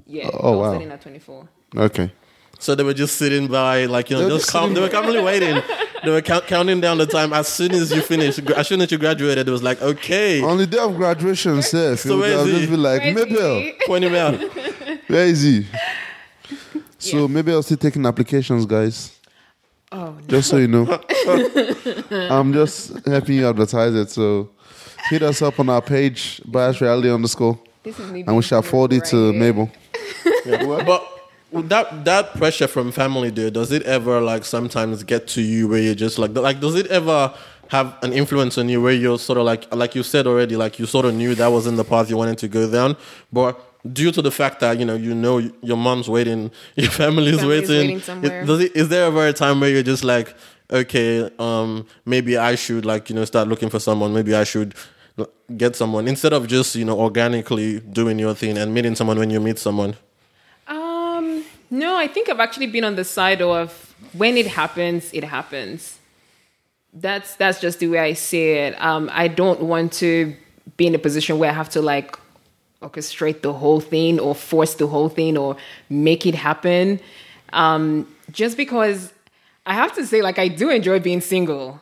Yeah, 0.07 0.29
Oh, 0.33 0.47
I 0.47 0.51
was 0.51 0.59
wow. 0.59 0.69
studying 0.71 0.91
at 0.91 1.01
24. 1.01 1.47
Okay. 1.75 2.11
So 2.59 2.75
they 2.75 2.83
were 2.83 2.93
just 2.93 3.17
sitting 3.17 3.47
by, 3.47 3.85
like 3.85 4.09
you 4.09 4.15
know, 4.15 4.21
They 4.21 4.25
were 4.25 4.31
just 4.37 4.45
just 4.45 4.51
calm. 4.53 4.73
They 4.73 4.81
were 4.81 4.89
calmly 4.89 5.21
waiting. 5.21 5.61
They 6.03 6.11
were 6.11 6.21
count, 6.21 6.45
counting 6.47 6.81
down 6.81 6.97
the 6.99 7.05
time. 7.07 7.33
As 7.33 7.47
soon 7.47 7.71
as 7.73 7.91
you 7.91 8.01
finished, 8.01 8.39
as 8.51 8.67
soon 8.67 8.81
as 8.81 8.91
you 8.91 8.97
graduated, 8.97 9.47
it 9.47 9.51
was 9.51 9.63
like, 9.63 9.81
okay, 9.81 10.41
On 10.41 10.57
the 10.57 10.67
day 10.67 10.77
of 10.77 10.95
graduation, 10.95 11.61
Seth, 11.61 12.01
So 12.01 12.19
where 12.19 12.37
I'll 12.37 12.45
just 12.45 12.69
be 12.69 12.77
like, 12.77 13.01
Where's 13.01 13.15
Mabel, 13.29 13.59
he? 13.59 13.73
point 13.87 14.05
where 15.07 15.25
is 15.25 15.41
he? 15.41 15.65
So 16.99 17.21
Yeah. 17.21 17.27
maybe 17.27 17.51
I'll 17.51 17.61
still 17.63 17.77
taking 17.77 18.05
applications, 18.05 18.65
guys. 18.65 19.17
Oh, 19.91 20.11
no. 20.11 20.21
Just 20.27 20.49
so 20.49 20.57
you 20.57 20.67
know. 20.67 20.85
I'm 22.11 22.51
just 22.53 23.05
helping 23.05 23.35
you 23.35 23.47
advertise 23.47 23.93
it. 23.93 24.09
So 24.09 24.49
hit 25.09 25.21
us 25.21 25.41
up 25.41 25.59
on 25.59 25.69
our 25.69 25.81
page, 25.81 26.41
bias 26.45 26.81
reality 26.81 27.11
underscore, 27.11 27.59
This 27.83 27.99
is 27.99 28.11
me 28.11 28.23
and 28.25 28.35
we 28.35 28.41
shall 28.41 28.61
being 28.61 28.71
forward 28.71 28.93
it 28.93 29.05
to 29.05 29.29
right. 29.31 29.37
Mabel. 29.39 29.71
But 30.85 31.07
that 31.51 32.05
that 32.05 32.34
pressure 32.36 32.67
from 32.67 32.91
family, 32.91 33.31
dude, 33.31 33.53
does 33.53 33.71
it 33.71 33.84
ever 33.84 34.21
like 34.21 34.45
sometimes 34.45 35.03
get 35.03 35.27
to 35.29 35.41
you 35.41 35.67
where 35.67 35.79
you're 35.79 35.95
just 35.95 36.19
like 36.19 36.34
like 36.36 36.60
does 36.60 36.75
it 36.75 36.88
ever 36.88 37.34
have 37.69 37.97
an 38.03 38.13
influence 38.13 38.58
on 38.58 38.69
you 38.69 38.81
where 38.81 38.93
you're 38.93 39.17
sort 39.17 39.38
of 39.38 39.45
like 39.45 39.73
like 39.73 39.95
you 39.95 40.03
said 40.03 40.27
already, 40.27 40.55
like 40.55 40.79
you 40.79 40.86
sort 40.86 41.05
of 41.05 41.13
knew 41.13 41.36
that 41.36 41.47
wasn't 41.47 41.77
the 41.77 41.84
path 41.84 42.10
you 42.10 42.17
wanted 42.17 42.38
to 42.39 42.47
go 42.47 42.69
down, 42.69 42.95
but 43.31 43.60
due 43.93 44.12
to 44.12 44.21
the 44.21 44.31
fact 44.31 44.60
that 44.60 44.79
you 44.79 44.86
know 44.86 44.95
you 44.95 45.13
know 45.13 45.38
your 45.62 45.77
mom's 45.77 46.10
waiting, 46.10 46.51
your 46.75 46.91
family's, 46.91 47.39
Family's 47.39 47.69
waiting, 47.69 48.01
waiting 48.21 48.45
does 48.45 48.60
it 48.62 48.75
is 48.75 48.89
there 48.89 49.05
ever 49.05 49.27
a 49.27 49.34
time 49.34 49.60
where 49.60 49.69
you're 49.69 49.84
just 49.84 50.03
like 50.03 50.36
okay, 50.71 51.29
um, 51.38 51.86
maybe 52.05 52.38
I 52.38 52.55
should 52.55 52.86
like 52.86 53.10
you 53.10 53.15
know 53.15 53.25
start 53.25 53.47
looking 53.47 53.69
for 53.69 53.79
someone, 53.79 54.13
maybe 54.13 54.36
I 54.36 54.43
should 54.43 54.73
get 55.55 55.75
someone 55.75 56.08
instead 56.08 56.34
of 56.34 56.47
just 56.47 56.75
you 56.75 56.86
know 56.86 56.99
organically 56.99 57.79
doing 57.79 58.19
your 58.19 58.34
thing 58.36 58.58
and 58.58 58.73
meeting 58.73 58.95
someone 58.95 59.17
when 59.17 59.29
you 59.29 59.39
meet 59.39 59.60
someone. 59.60 59.95
No, 61.75 61.97
I 61.97 62.07
think 62.07 62.29
I've 62.29 62.39
actually 62.39 62.67
been 62.67 62.85
on 62.85 62.95
the 62.95 63.03
side 63.03 63.41
of 63.41 63.93
when 64.13 64.38
it 64.38 64.47
happens, 64.47 65.11
it 65.13 65.25
happens. 65.25 65.99
That's 66.93 67.35
that's 67.35 67.59
just 67.59 67.79
the 67.79 67.89
way 67.89 67.99
I 67.99 68.13
see 68.13 68.51
it. 68.65 68.81
Um, 68.81 69.09
I 69.11 69.27
don't 69.27 69.61
want 69.61 69.91
to 70.03 70.33
be 70.77 70.88
in 70.88 70.95
a 70.95 70.99
position 71.07 71.38
where 71.38 71.49
I 71.49 71.53
have 71.53 71.69
to 71.71 71.81
like 71.81 72.17
orchestrate 72.81 73.41
the 73.41 73.51
whole 73.51 73.81
thing 73.81 74.19
or 74.19 74.33
force 74.33 74.75
the 74.75 74.88
whole 74.88 75.09
thing 75.09 75.38
or 75.38 75.57
make 75.89 76.25
it 76.25 76.35
happen. 76.35 77.01
Um, 77.51 78.07
just 78.31 78.55
because 78.55 79.11
I 79.65 79.73
have 79.73 79.93
to 79.95 80.05
say, 80.05 80.21
like, 80.21 80.39
I 80.39 80.47
do 80.47 80.69
enjoy 80.69 80.99
being 80.99 81.19
single. 81.19 81.81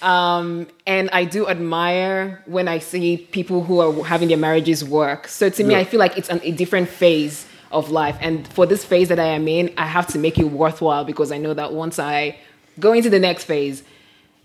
Um, 0.00 0.68
and 0.86 1.10
I 1.10 1.24
do 1.24 1.48
admire 1.48 2.40
when 2.46 2.68
I 2.68 2.78
see 2.78 3.16
people 3.16 3.64
who 3.64 3.80
are 3.80 4.04
having 4.04 4.28
their 4.28 4.36
marriages 4.38 4.84
work. 4.84 5.26
So 5.26 5.50
to 5.50 5.64
me, 5.64 5.72
Yeah. 5.72 5.80
I 5.80 5.84
feel 5.84 5.98
like 5.98 6.16
it's 6.16 6.28
an, 6.28 6.40
a 6.44 6.52
different 6.52 6.88
phase 6.88 7.47
of 7.70 7.90
life. 7.90 8.16
And 8.20 8.46
for 8.48 8.66
this 8.66 8.84
phase 8.84 9.08
that 9.08 9.18
I 9.18 9.26
am 9.26 9.46
in, 9.48 9.72
I 9.76 9.86
have 9.86 10.06
to 10.08 10.18
make 10.18 10.38
it 10.38 10.44
worthwhile 10.44 11.04
because 11.04 11.32
I 11.32 11.38
know 11.38 11.54
that 11.54 11.72
once 11.72 11.98
I 11.98 12.38
go 12.78 12.92
into 12.92 13.10
the 13.10 13.18
next 13.18 13.44
phase, 13.44 13.82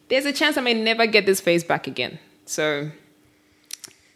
there's 0.10 0.26
a 0.26 0.34
chance 0.34 0.58
I 0.58 0.62
may 0.62 0.74
never 0.74 1.06
get 1.06 1.26
this 1.26 1.40
phase 1.40 1.64
back 1.64 1.88
again. 1.88 2.20
So, 2.46 2.92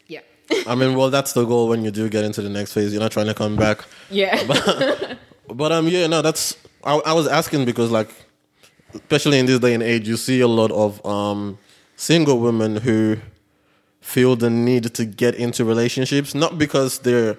yeah. 0.08 0.22
I 0.68 0.76
mean, 0.76 0.96
well, 0.98 1.10
that's 1.10 1.34
the 1.34 1.46
goal 1.46 1.70
when 1.70 1.84
you 1.84 1.92
do 1.92 2.10
get 2.10 2.24
into 2.26 2.42
the 2.42 2.50
next 2.50 2.74
phase. 2.74 2.92
You're 2.92 3.02
not 3.02 3.12
trying 3.12 3.28
to 3.28 3.34
come 3.34 3.56
back. 3.56 3.86
yeah. 4.10 5.16
But 5.50 5.72
um, 5.72 5.88
yeah, 5.88 6.08
no, 6.08 6.22
that's. 6.22 6.58
I, 6.84 6.96
I 7.06 7.14
was 7.14 7.26
asking 7.26 7.64
because, 7.64 7.90
like, 7.90 8.10
especially 8.94 9.40
in 9.40 9.46
this 9.46 9.60
day 9.60 9.74
and 9.74 9.82
age, 9.82 10.08
you 10.08 10.18
see 10.18 10.42
a 10.42 10.48
lot 10.48 10.72
of 10.72 11.04
um 11.06 11.58
single 11.96 12.40
women 12.40 12.76
who 12.76 13.18
feel 14.02 14.36
the 14.36 14.50
need 14.50 14.94
to 14.96 15.06
get 15.06 15.36
into 15.36 15.64
relationships, 15.66 16.36
not 16.36 16.58
because 16.58 17.00
they're 17.00 17.38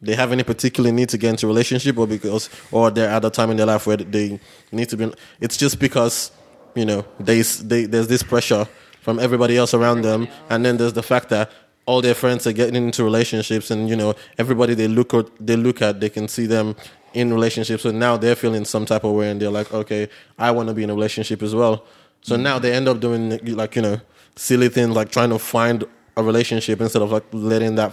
they 0.00 0.14
have 0.14 0.32
any 0.32 0.44
particular 0.44 0.92
need 0.92 1.08
to 1.08 1.18
get 1.18 1.30
into 1.30 1.46
relationship, 1.46 1.98
or 1.98 2.06
because 2.06 2.48
or 2.70 2.90
they're 2.90 3.10
at 3.10 3.24
a 3.24 3.30
time 3.30 3.50
in 3.50 3.56
their 3.56 3.66
life 3.66 3.86
where 3.86 3.96
they 3.96 4.38
need 4.72 4.88
to 4.90 4.96
be. 4.96 5.12
It's 5.40 5.56
just 5.56 5.78
because 5.78 6.30
you 6.74 6.84
know 6.84 7.04
they, 7.18 7.42
they 7.42 7.86
there's 7.86 8.08
this 8.08 8.22
pressure 8.22 8.68
from 9.00 9.18
everybody 9.18 9.56
else 9.56 9.74
around 9.74 10.02
them, 10.02 10.28
and 10.50 10.64
then 10.64 10.76
there's 10.76 10.92
the 10.92 11.02
fact 11.02 11.28
that 11.30 11.50
all 11.86 12.02
their 12.02 12.14
friends 12.14 12.46
are 12.46 12.52
getting 12.52 12.76
into 12.76 13.02
relationships, 13.02 13.70
and 13.70 13.88
you 13.88 13.96
know 13.96 14.14
everybody 14.38 14.74
they 14.74 14.88
look 14.88 15.14
at 15.14 15.26
they 15.44 15.56
look 15.56 15.82
at 15.82 16.00
they 16.00 16.08
can 16.08 16.28
see 16.28 16.46
them 16.46 16.76
in 17.14 17.32
relationships, 17.32 17.82
so 17.82 17.90
now 17.90 18.16
they're 18.16 18.36
feeling 18.36 18.64
some 18.64 18.84
type 18.86 19.02
of 19.04 19.12
way, 19.12 19.30
and 19.30 19.40
they're 19.40 19.50
like, 19.50 19.72
okay, 19.72 20.08
I 20.38 20.50
want 20.50 20.68
to 20.68 20.74
be 20.74 20.84
in 20.84 20.90
a 20.90 20.94
relationship 20.94 21.42
as 21.42 21.54
well. 21.54 21.84
So 22.20 22.36
now 22.36 22.58
they 22.58 22.72
end 22.72 22.88
up 22.88 23.00
doing 23.00 23.38
like 23.56 23.74
you 23.74 23.82
know 23.82 24.00
silly 24.36 24.68
things 24.68 24.94
like 24.94 25.10
trying 25.10 25.30
to 25.30 25.38
find 25.38 25.84
a 26.16 26.22
relationship 26.22 26.80
instead 26.80 27.02
of 27.02 27.10
like 27.10 27.24
letting 27.32 27.76
that 27.76 27.92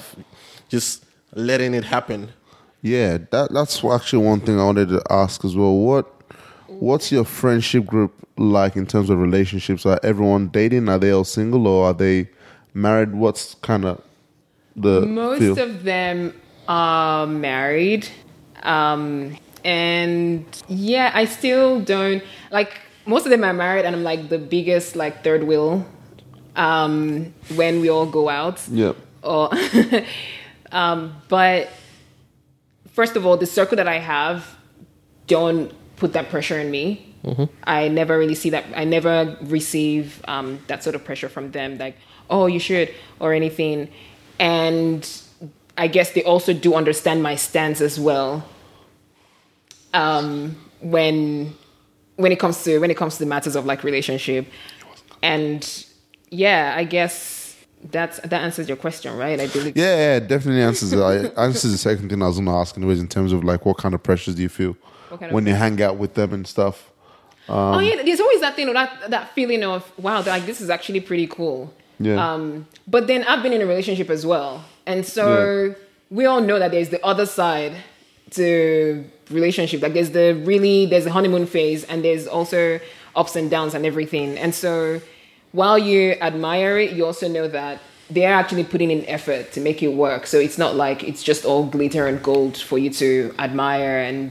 just 0.69 1.04
letting 1.33 1.73
it 1.73 1.85
happen. 1.85 2.29
Yeah, 2.81 3.17
that 3.31 3.51
that's 3.53 3.83
actually 3.83 4.25
one 4.25 4.39
thing 4.41 4.59
I 4.59 4.63
wanted 4.65 4.89
to 4.89 5.01
ask 5.09 5.43
as 5.43 5.55
well. 5.55 5.75
What 5.75 6.05
what's 6.67 7.11
your 7.11 7.25
friendship 7.25 7.85
group 7.85 8.13
like 8.37 8.75
in 8.75 8.85
terms 8.85 9.09
of 9.09 9.17
relationships? 9.19 9.85
Are 9.85 9.99
everyone 10.03 10.49
dating? 10.49 10.87
Are 10.89 10.99
they 10.99 11.11
all 11.11 11.23
single 11.23 11.65
or 11.67 11.87
are 11.87 11.93
they 11.93 12.29
married? 12.73 13.15
What's 13.15 13.55
kind 13.55 13.85
of 13.85 14.01
the 14.75 15.01
Most 15.01 15.39
feel? 15.39 15.59
of 15.59 15.83
them 15.83 16.33
are 16.67 17.25
married. 17.25 18.07
Um, 18.63 19.37
and 19.63 20.45
yeah, 20.67 21.11
I 21.13 21.25
still 21.25 21.79
don't 21.81 22.23
like 22.51 22.73
most 23.07 23.25
of 23.25 23.31
them 23.31 23.43
are 23.43 23.53
married 23.53 23.85
and 23.85 23.95
I'm 23.95 24.03
like 24.03 24.29
the 24.29 24.37
biggest 24.39 24.95
like 24.95 25.23
third 25.23 25.43
wheel 25.43 25.85
um 26.55 27.33
when 27.55 27.81
we 27.81 27.89
all 27.89 28.05
go 28.05 28.29
out. 28.29 28.61
yeah, 28.69 28.93
Or 29.23 29.49
um 30.75 30.99
but 31.29 31.69
first 32.95 33.15
of 33.17 33.25
all, 33.25 33.37
the 33.37 33.45
circle 33.45 33.75
that 33.75 33.87
I 33.87 33.99
have 33.99 34.55
don't 35.27 35.71
put 35.97 36.13
that 36.13 36.29
pressure 36.29 36.59
on 36.59 36.71
me. 36.71 37.13
I 37.63 37.87
never 37.89 38.17
really 38.17 38.35
see 38.35 38.51
that. 38.51 38.65
I 38.75 38.85
never 38.85 39.35
receive 39.41 40.23
um, 40.27 40.59
that 40.67 40.83
sort 40.83 40.95
of 40.95 41.03
pressure 41.03 41.27
from 41.27 41.51
them, 41.51 41.77
like, 41.77 41.97
oh, 42.29 42.45
you 42.45 42.59
should, 42.59 42.93
or 43.19 43.33
anything. 43.33 43.89
And 44.39 45.01
I 45.77 45.87
guess 45.87 46.11
they 46.11 46.23
also 46.23 46.53
do 46.53 46.75
understand 46.75 47.23
my 47.23 47.35
stance 47.35 47.81
as 47.81 47.99
well. 47.99 48.47
Um, 49.93 50.55
when 50.81 51.55
when 52.17 52.31
it 52.31 52.39
comes 52.39 52.63
to 52.63 52.79
when 52.79 52.91
it 52.91 52.97
comes 52.97 53.13
to 53.17 53.19
the 53.23 53.29
matters 53.29 53.55
of 53.55 53.65
like 53.65 53.83
relationship, 53.83 54.47
and 55.21 55.85
yeah, 56.29 56.73
I 56.77 56.83
guess 56.83 57.34
that's 57.91 58.19
that 58.19 58.33
answers 58.33 58.67
your 58.67 58.77
question, 58.77 59.15
right? 59.17 59.39
I 59.39 59.47
believe. 59.47 59.77
yeah, 59.77 59.95
yeah, 59.95 60.19
definitely 60.19 60.61
answers 60.61 60.93
it. 60.93 60.99
I 60.99 61.15
answers 61.43 61.71
the 61.71 61.77
second 61.77 62.09
thing 62.09 62.21
I 62.21 62.27
was 62.27 62.37
going 62.37 62.47
to 62.47 62.51
ask, 62.53 62.77
anyways, 62.77 62.99
in 62.99 63.07
terms 63.07 63.31
of 63.31 63.43
like 63.43 63.65
what 63.65 63.77
kind 63.77 63.93
of 63.93 64.03
pressures 64.03 64.35
do 64.35 64.41
you 64.41 64.49
feel 64.49 64.75
kind 65.09 65.25
of 65.25 65.31
when 65.31 65.45
you 65.45 65.53
hang 65.53 65.81
out 65.81 65.97
with 65.97 66.13
them 66.13 66.33
and 66.33 66.47
stuff? 66.47 66.91
oh 67.47 67.79
yeah, 67.79 68.01
there's 68.01 68.19
always 68.19 68.41
that 68.41 68.55
thing, 68.55 68.69
or 68.69 68.73
that 68.73 69.09
that 69.09 69.33
feeling 69.33 69.63
of 69.63 69.91
wow, 69.99 70.21
like 70.23 70.45
this 70.45 70.61
is 70.61 70.69
actually 70.69 70.99
pretty 70.99 71.27
cool. 71.27 71.73
Yeah. 71.99 72.33
Um, 72.33 72.67
but 72.87 73.07
then 73.07 73.23
I've 73.23 73.41
been 73.43 73.53
in 73.53 73.61
a 73.61 73.65
relationship 73.65 74.09
as 74.09 74.25
well, 74.25 74.65
and 74.85 75.05
so 75.05 75.75
we 76.09 76.25
all 76.25 76.41
know 76.41 76.59
that 76.59 76.71
there's 76.71 76.89
the 76.89 77.03
other 77.05 77.25
side 77.25 77.73
to 78.31 79.05
relationship. 79.29 79.81
Like 79.81 79.93
there's 79.93 80.11
the 80.11 80.41
really 80.43 80.85
there's 80.85 81.05
the 81.05 81.11
honeymoon 81.11 81.45
phase, 81.45 81.83
and 81.83 82.03
there's 82.03 82.27
also 82.27 82.79
ups 83.15 83.35
and 83.35 83.49
downs 83.49 83.73
and 83.73 83.85
everything. 83.85 84.37
And 84.37 84.53
so 84.53 85.01
while 85.55 85.79
you 85.79 86.11
admire 86.21 86.77
it, 86.77 86.91
you 86.91 87.05
also 87.05 87.29
know 87.29 87.47
that 87.47 87.79
they're 88.09 88.33
actually 88.33 88.65
putting 88.65 88.91
in 88.91 89.05
effort 89.05 89.53
to 89.53 89.61
make 89.61 89.81
it 89.81 89.87
work. 89.87 90.27
So 90.27 90.37
it's 90.37 90.57
not 90.57 90.75
like 90.75 91.03
it's 91.03 91.23
just 91.23 91.45
all 91.45 91.65
glitter 91.65 92.05
and 92.07 92.21
gold 92.21 92.57
for 92.57 92.77
you 92.77 92.89
to 92.91 93.33
admire 93.39 93.99
and 93.99 94.29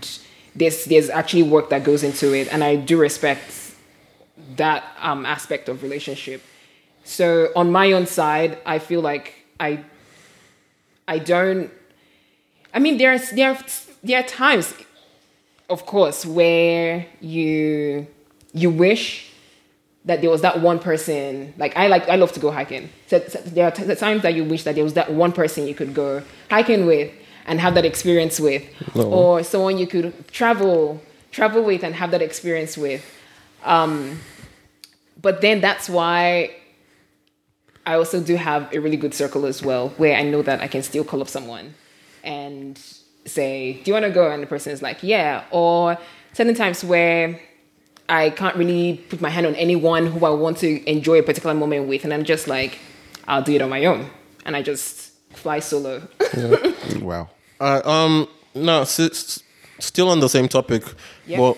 there's 0.55 0.85
there's 0.85 1.11
actually 1.11 1.43
work 1.43 1.71
that 1.71 1.83
goes 1.83 2.05
into 2.05 2.33
it 2.35 2.53
and 2.53 2.63
I 2.63 2.77
do 2.77 3.01
respect 3.01 3.75
that 4.57 4.85
um, 5.01 5.27
aspect 5.27 5.69
of 5.69 5.83
relationship. 5.83 6.43
So 7.03 7.49
on 7.57 7.73
my 7.73 7.93
own 7.93 8.07
side, 8.07 8.59
I 8.65 8.79
feel 8.79 9.01
like 9.01 9.35
I 9.59 9.83
I 11.09 11.19
don't 11.19 11.71
I 12.73 12.79
mean 12.79 12.99
there 12.99 13.13
are, 13.15 13.57
there 14.03 14.21
are 14.21 14.29
times 14.29 14.75
of 15.71 15.87
course 15.87 16.27
where 16.27 17.07
you 17.21 18.07
you 18.53 18.71
wish 18.71 19.34
that 20.05 20.21
there 20.21 20.31
was 20.31 20.43
that 20.43 20.61
one 20.61 20.79
person 20.79 21.55
like 21.57 21.77
i 21.77 21.87
like 21.87 22.09
i 22.09 22.17
love 22.17 22.33
to 22.33 22.41
go 22.41 22.51
hiking. 22.51 22.91
So, 23.07 23.21
so 23.27 23.39
there 23.41 23.67
are 23.67 23.71
t- 23.71 23.95
times 23.95 24.23
that 24.23 24.35
you 24.35 24.45
wish 24.45 24.65
that 24.65 24.75
there 24.75 24.85
was 24.85 24.95
that 24.95 25.13
one 25.13 25.33
person 25.33 25.67
you 25.67 25.75
could 25.75 25.95
go 25.95 26.23
hiking 26.51 26.87
with 26.87 27.13
and 27.47 27.61
have 27.61 27.75
that 27.75 27.85
experience 27.85 28.41
with. 28.41 28.63
Or 28.95 29.43
someone 29.43 29.79
you 29.79 29.87
could 29.87 30.13
travel 30.29 31.01
travel 31.31 31.63
with 31.63 31.83
and 31.83 31.95
have 31.95 32.11
that 32.13 32.23
experience 32.23 32.77
with. 32.77 33.05
Um, 33.65 34.21
but 35.21 35.41
then 35.41 35.61
that's 35.61 35.89
why 35.89 36.57
i 37.87 37.95
also 37.95 38.21
do 38.21 38.37
have 38.37 38.73
a 38.73 38.79
really 38.79 38.97
good 38.97 39.13
circle 39.13 39.45
as 39.45 39.63
well 39.63 39.91
where 39.99 40.17
i 40.17 40.23
know 40.23 40.41
that 40.41 40.61
i 40.63 40.67
can 40.67 40.83
still 40.83 41.05
call 41.05 41.21
up 41.21 41.29
someone 41.29 41.75
and 42.23 42.81
say 43.27 43.81
do 43.85 43.91
you 43.91 43.93
want 43.93 44.05
to 44.05 44.11
go? 44.11 44.31
And 44.31 44.43
the 44.43 44.47
person 44.47 44.73
is 44.73 44.83
like 44.83 45.03
yeah. 45.03 45.45
Or 45.51 45.99
certain 46.33 46.55
times 46.55 46.85
where 46.85 47.41
I 48.09 48.31
can't 48.31 48.55
really 48.57 48.99
put 49.09 49.21
my 49.21 49.31
hand 49.31 49.47
on 49.47 49.55
anyone 49.55 50.07
who 50.07 50.25
I 50.27 50.31
want 50.31 50.59
to 50.59 50.91
enjoy 50.91 51.19
a 51.19 51.23
particular 51.23 51.55
moment 51.55 51.89
with, 51.89 52.05
and 52.05 52.13
I'm 52.13 52.25
just 52.25 52.47
like, 52.49 52.79
I'll 53.27 53.43
do 53.43 53.53
it 53.55 53.63
on 53.63 53.71
my 53.71 53.85
own, 53.87 54.11
and 54.45 54.55
I 54.57 54.63
just 54.63 55.13
fly 55.33 55.61
solo. 55.61 56.03
Wow. 57.01 57.31
Uh, 57.61 57.81
um, 57.85 58.29
no, 58.55 58.83
s- 58.83 59.01
s- 59.01 59.43
still 59.79 60.09
on 60.11 60.21
the 60.21 60.29
same 60.29 60.49
topic, 60.49 60.83
Yeah. 61.27 61.39
but 61.39 61.57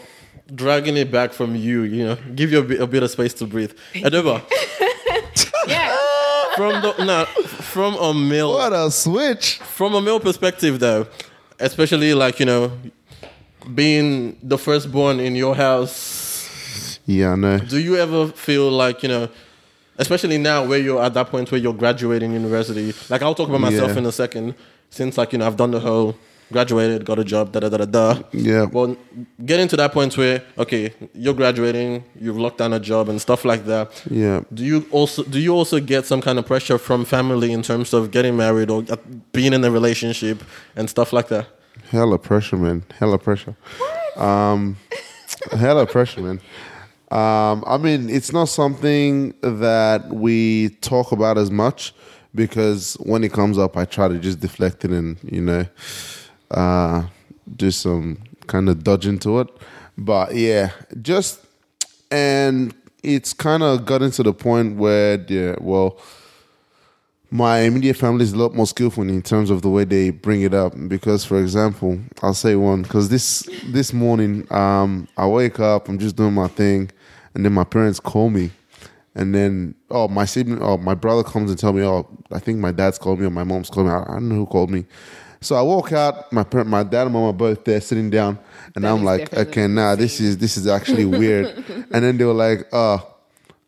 dragging 0.54 0.96
it 0.96 1.10
back 1.10 1.32
from 1.32 1.56
you, 1.56 1.82
you 1.82 2.04
know, 2.06 2.16
give 2.34 2.52
you 2.52 2.60
a 2.60 2.62
bit, 2.62 2.80
a 2.80 2.86
bit 2.86 3.02
of 3.02 3.10
space 3.10 3.34
to 3.34 3.46
breathe. 3.46 3.72
Edeva, 3.94 4.42
yeah, 5.66 5.96
from 6.56 6.80
the 6.82 6.94
no, 7.04 7.24
from 7.72 7.94
a 7.96 8.14
male 8.14 8.52
What 8.52 8.72
a 8.72 8.90
switch. 8.90 9.58
from 9.58 9.94
a 9.94 10.00
male 10.00 10.20
perspective 10.20 10.78
though, 10.78 11.06
especially 11.58 12.14
like 12.14 12.38
you 12.40 12.46
know, 12.46 12.72
being 13.74 14.38
the 14.42 14.58
firstborn 14.58 15.18
in 15.20 15.34
your 15.34 15.54
house. 15.56 16.24
Yeah, 17.06 17.32
I 17.32 17.36
know. 17.36 17.58
Do 17.58 17.78
you 17.78 17.96
ever 17.96 18.28
feel 18.28 18.70
like 18.70 19.02
you 19.02 19.08
know? 19.08 19.28
Especially 19.98 20.36
now, 20.36 20.62
where 20.66 20.78
you're 20.78 21.02
at 21.02 21.14
that 21.14 21.30
point 21.30 21.50
where 21.50 21.58
you're 21.60 21.72
graduating 21.72 22.32
university. 22.32 22.92
Like 23.08 23.22
I'll 23.22 23.34
talk 23.34 23.48
about 23.48 23.62
myself 23.62 23.92
Yeah. 23.92 23.98
in 23.98 24.06
a 24.06 24.12
second. 24.12 24.54
Since 24.90 25.16
like 25.16 25.32
you 25.32 25.38
know, 25.38 25.46
I've 25.46 25.56
done 25.56 25.70
the 25.70 25.80
whole 25.80 26.14
graduated, 26.52 27.04
got 27.04 27.18
a 27.18 27.24
job, 27.24 27.50
da 27.52 27.60
da 27.60 27.68
da 27.70 27.78
da 27.78 27.86
da. 27.86 28.22
Yeah. 28.32 28.64
Well, 28.66 28.96
getting 29.44 29.68
to 29.68 29.76
that 29.76 29.92
point 29.92 30.16
where 30.18 30.42
okay, 30.58 30.92
you're 31.14 31.32
graduating, 31.34 32.04
you've 32.20 32.36
locked 32.38 32.58
down 32.58 32.72
a 32.74 32.78
job 32.80 33.08
and 33.08 33.20
stuff 33.22 33.44
like 33.44 33.64
that. 33.66 33.90
Yeah. 34.10 34.42
Do 34.52 34.64
you 34.64 34.86
also 34.90 35.22
do 35.22 35.38
you 35.40 35.54
also 35.54 35.80
get 35.80 36.04
some 36.06 36.20
kind 36.20 36.38
of 36.38 36.44
pressure 36.46 36.76
from 36.78 37.04
family 37.06 37.50
in 37.52 37.62
terms 37.62 37.94
of 37.94 38.10
getting 38.10 38.36
married 38.36 38.70
or 38.70 38.84
uh, 38.90 38.96
being 39.32 39.52
in 39.54 39.64
a 39.64 39.70
relationship 39.70 40.42
and 40.76 40.90
stuff 40.90 41.12
like 41.12 41.28
that? 41.28 41.46
Hella 41.90 42.18
pressure, 42.18 42.56
man. 42.58 42.82
Hella 42.98 43.18
pressure. 43.18 43.54
What? 43.78 44.24
Um, 44.24 44.76
hella 45.52 45.86
pressure, 45.86 46.20
man. 46.20 46.40
Um, 47.10 47.62
I 47.66 47.76
mean, 47.78 48.10
it's 48.10 48.32
not 48.32 48.46
something 48.46 49.32
that 49.42 50.08
we 50.08 50.70
talk 50.80 51.12
about 51.12 51.38
as 51.38 51.50
much 51.50 51.94
because 52.34 52.94
when 53.00 53.22
it 53.24 53.32
comes 53.32 53.58
up, 53.58 53.76
I 53.76 53.84
try 53.84 54.08
to 54.08 54.18
just 54.18 54.40
deflect 54.40 54.84
it 54.84 54.90
and 54.90 55.16
you 55.22 55.40
know, 55.40 55.66
uh, 56.50 57.06
do 57.56 57.70
some 57.70 58.18
kind 58.46 58.68
of 58.68 58.82
dodge 58.82 59.06
into 59.06 59.40
it. 59.40 59.48
But 59.96 60.34
yeah, 60.34 60.70
just 61.00 61.40
and 62.10 62.74
it's 63.02 63.32
kind 63.32 63.62
of 63.62 63.86
gotten 63.86 64.10
to 64.12 64.22
the 64.22 64.32
point 64.32 64.76
where, 64.76 65.24
yeah, 65.28 65.54
well, 65.60 65.98
my 67.30 67.60
immediate 67.60 67.96
family 67.96 68.22
is 68.24 68.32
a 68.32 68.38
lot 68.38 68.54
more 68.54 68.66
skillful 68.66 69.08
in 69.08 69.22
terms 69.22 69.50
of 69.50 69.62
the 69.62 69.68
way 69.68 69.84
they 69.84 70.10
bring 70.10 70.42
it 70.42 70.54
up. 70.54 70.72
Because, 70.88 71.24
for 71.24 71.40
example, 71.40 71.98
I'll 72.22 72.34
say 72.34 72.56
one. 72.56 72.82
Because 72.82 73.08
this 73.08 73.48
this 73.66 73.92
morning, 73.92 74.46
um, 74.52 75.08
I 75.16 75.26
wake 75.26 75.60
up, 75.60 75.88
I'm 75.88 75.98
just 75.98 76.16
doing 76.16 76.34
my 76.34 76.48
thing, 76.48 76.90
and 77.36 77.44
then 77.44 77.52
my 77.52 77.64
parents 77.64 78.00
call 78.00 78.30
me, 78.30 78.50
And 79.14 79.34
then, 79.34 79.74
oh, 79.90 80.08
my 80.08 80.24
sibling, 80.24 80.62
oh, 80.62 80.78
my 80.78 80.94
brother 80.94 81.22
comes 81.22 81.50
and 81.50 81.58
tell 81.58 81.74
me, 81.74 81.82
oh, 81.82 82.08
I 82.32 82.38
think 82.38 82.58
my 82.58 82.72
dad's 82.72 82.98
called 82.98 83.20
me 83.20 83.26
or 83.26 83.30
my 83.30 83.44
mom's 83.44 83.68
called 83.68 83.86
me. 83.86 83.92
I, 83.92 84.00
I 84.02 84.14
don't 84.14 84.30
know 84.30 84.36
who 84.36 84.46
called 84.46 84.70
me. 84.70 84.86
So 85.42 85.54
I 85.54 85.60
walk 85.60 85.92
out. 85.92 86.32
My 86.32 86.44
parent, 86.44 86.70
my 86.70 86.82
dad 86.82 87.02
and 87.02 87.12
mom 87.12 87.24
are 87.24 87.32
both 87.34 87.62
there, 87.64 87.80
sitting 87.82 88.08
down, 88.08 88.38
and 88.74 88.84
That 88.84 88.92
I'm 88.92 89.04
like, 89.04 89.34
okay, 89.34 89.66
nah, 89.68 89.96
this 89.96 90.18
is 90.18 90.38
this 90.38 90.56
is 90.56 90.66
actually 90.66 91.04
weird. 91.04 91.46
and 91.92 92.04
then 92.04 92.16
they 92.16 92.24
were 92.24 92.32
like, 92.32 92.66
oh, 92.72 93.06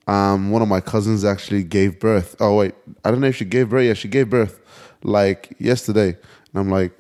um, 0.06 0.50
one 0.50 0.62
of 0.62 0.68
my 0.68 0.80
cousins 0.80 1.24
actually 1.26 1.62
gave 1.62 2.00
birth. 2.00 2.36
Oh 2.40 2.56
wait, 2.56 2.74
I 3.04 3.10
don't 3.10 3.20
know 3.20 3.28
if 3.28 3.36
she 3.36 3.44
gave 3.44 3.68
birth. 3.68 3.84
Yeah, 3.84 3.92
she 3.92 4.08
gave 4.08 4.30
birth 4.30 4.60
like 5.02 5.54
yesterday. 5.58 6.08
And 6.08 6.54
I'm 6.54 6.70
like, 6.70 6.92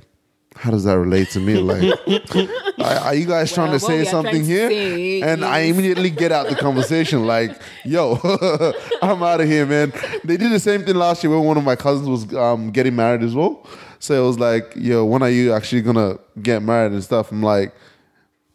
how 0.58 0.72
does 0.72 0.82
that 0.84 0.98
relate 0.98 1.30
to 1.30 1.40
me? 1.40 1.54
Like, 1.54 1.84
are, 2.80 3.06
are 3.06 3.14
you 3.14 3.26
guys 3.26 3.52
trying 3.52 3.70
to 3.70 3.78
say 3.78 4.04
something 4.04 4.44
here? 4.44 4.68
say 4.68 5.22
and 5.22 5.44
I 5.44 5.60
immediately 5.60 6.10
get 6.10 6.32
out 6.32 6.48
the 6.48 6.56
conversation. 6.56 7.26
Like, 7.26 7.60
yo, 7.84 8.18
I'm 9.02 9.22
out 9.22 9.40
of 9.40 9.46
here, 9.46 9.66
man. 9.66 9.92
They 10.24 10.36
did 10.36 10.50
the 10.50 10.58
same 10.58 10.84
thing 10.84 10.96
last 10.96 11.22
year 11.22 11.30
when 11.30 11.44
one 11.44 11.56
of 11.56 11.64
my 11.64 11.76
cousins 11.76 12.08
was 12.08 12.34
um, 12.34 12.72
getting 12.72 12.96
married 12.96 13.22
as 13.22 13.36
well. 13.36 13.64
So 14.00 14.20
it 14.20 14.26
was 14.26 14.40
like, 14.40 14.72
yo, 14.74 15.04
when 15.04 15.22
are 15.22 15.30
you 15.30 15.52
actually 15.52 15.82
gonna 15.82 16.18
get 16.42 16.62
married 16.62 16.90
and 16.90 17.04
stuff? 17.04 17.30
I'm 17.30 17.42
like, 17.42 17.72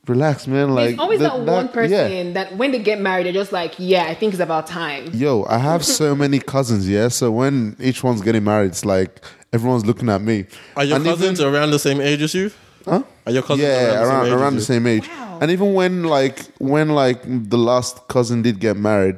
relax, 0.05 0.45
man. 0.45 0.75
Like, 0.75 0.89
There's 0.89 0.99
always 0.99 1.19
that, 1.21 1.39
one 1.39 1.69
person 1.69 2.11
yeah. 2.11 2.33
that 2.33 2.57
when 2.57 2.71
they 2.71 2.79
get 2.79 2.99
married, 2.99 3.27
they're 3.27 3.33
just 3.33 3.53
like, 3.53 3.75
yeah, 3.77 4.03
I 4.03 4.13
think 4.13 4.33
it's 4.33 4.43
about 4.43 4.67
time. 4.67 5.07
Yo, 5.13 5.45
I 5.45 5.57
have 5.57 5.85
so 6.01 6.15
many 6.15 6.39
cousins, 6.39 6.89
yeah. 6.89 7.07
So 7.07 7.31
when 7.31 7.77
each 7.79 8.03
one's 8.03 8.21
getting 8.21 8.43
married, 8.43 8.67
it's 8.67 8.83
like 8.83 9.21
everyone's 9.53 9.85
looking 9.85 10.09
at 10.09 10.21
me. 10.21 10.45
Are 10.75 10.83
your 10.83 10.97
And 10.97 11.05
cousins 11.05 11.39
even- 11.39 11.53
around 11.53 11.71
the 11.71 11.79
same 11.79 12.01
age 12.01 12.21
as 12.21 12.33
you? 12.33 12.51
Huh? 12.85 13.03
Are 13.25 13.31
your 13.31 13.43
cousins 13.43 13.61
yeah, 13.61 14.03
around, 14.03 14.27
around 14.27 14.27
the 14.27 14.27
same 14.27 14.33
age 14.35 14.41
around 14.41 14.55
the 14.55 14.61
same 14.61 14.87
age. 14.87 15.07
Wow. 15.07 15.37
And 15.41 15.51
even 15.51 15.73
when 15.73 16.03
like 16.03 16.39
when 16.57 16.89
like 16.89 17.21
the 17.25 17.57
last 17.57 18.07
cousin 18.09 18.41
did 18.41 18.59
get 18.59 18.75
married, 18.75 19.15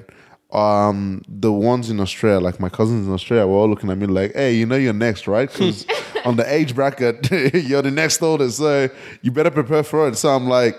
um, 0.52 1.22
the 1.28 1.52
ones 1.52 1.90
in 1.90 2.00
Australia, 2.00 2.40
like 2.40 2.60
my 2.60 2.70
cousins 2.70 3.08
in 3.08 3.14
Australia, 3.14 3.48
were 3.48 3.56
all 3.56 3.70
looking 3.70 3.90
at 3.90 3.98
me 3.98 4.06
like, 4.06 4.34
"Hey, 4.34 4.54
you 4.56 4.66
know 4.68 4.76
you're 4.76 4.94
next, 4.94 5.28
right? 5.28 5.52
Because 5.52 5.86
on 6.26 6.36
the 6.36 6.46
age 6.54 6.76
bracket, 6.76 7.30
you're 7.54 7.82
the 7.82 7.92
next 7.92 8.22
oldest, 8.22 8.58
so 8.58 8.88
you 9.24 9.32
better 9.32 9.52
prepare 9.52 9.84
for 9.84 10.08
it." 10.08 10.18
So 10.18 10.30
I'm 10.30 10.48
like. 10.48 10.78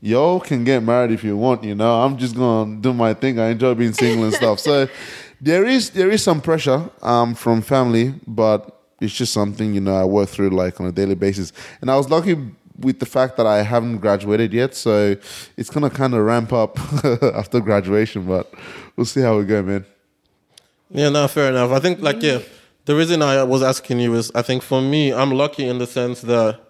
Y'all 0.00 0.38
can 0.38 0.64
get 0.64 0.82
married 0.82 1.12
if 1.12 1.24
you 1.24 1.34
want, 1.34 1.64
you 1.64 1.74
know. 1.74 2.02
I'm 2.02 2.18
just 2.18 2.36
gonna 2.36 2.76
do 2.78 2.92
my 2.92 3.14
thing. 3.14 3.38
I 3.40 3.48
enjoy 3.48 3.72
being 3.72 3.94
single 3.94 4.24
and 4.26 4.34
stuff. 4.34 4.60
So 4.60 4.86
there 5.40 5.64
is 5.64 5.90
there 5.90 6.10
is 6.10 6.22
some 6.22 6.42
pressure 6.42 6.90
um, 7.00 7.34
from 7.34 7.62
family, 7.62 8.12
but 8.26 8.83
it's 9.04 9.14
just 9.14 9.32
something 9.32 9.74
you 9.74 9.80
know 9.80 9.94
I 9.94 10.04
work 10.04 10.28
through 10.28 10.50
like 10.50 10.80
on 10.80 10.86
a 10.86 10.92
daily 10.92 11.14
basis. 11.14 11.52
And 11.80 11.90
I 11.90 11.96
was 11.96 12.08
lucky 12.10 12.36
with 12.78 12.98
the 12.98 13.06
fact 13.06 13.36
that 13.36 13.46
I 13.46 13.62
haven't 13.62 13.98
graduated 13.98 14.52
yet, 14.52 14.74
so 14.74 15.16
it's 15.56 15.70
gonna 15.70 15.90
kind 15.90 16.14
of 16.14 16.24
ramp 16.24 16.52
up 16.52 16.78
after 17.22 17.60
graduation. 17.60 18.26
But 18.26 18.52
we'll 18.96 19.06
see 19.06 19.20
how 19.20 19.38
we 19.38 19.44
go, 19.44 19.62
man. 19.62 19.84
Yeah, 20.90 21.10
no, 21.10 21.28
fair 21.28 21.50
enough. 21.50 21.70
I 21.70 21.80
think 21.80 22.00
like 22.00 22.22
yeah, 22.22 22.40
the 22.84 22.94
reason 22.94 23.22
I 23.22 23.42
was 23.44 23.62
asking 23.62 24.00
you 24.00 24.14
is 24.14 24.30
I 24.34 24.42
think 24.42 24.62
for 24.62 24.80
me, 24.80 25.12
I'm 25.12 25.30
lucky 25.30 25.66
in 25.66 25.78
the 25.78 25.86
sense 25.86 26.20
that 26.22 26.60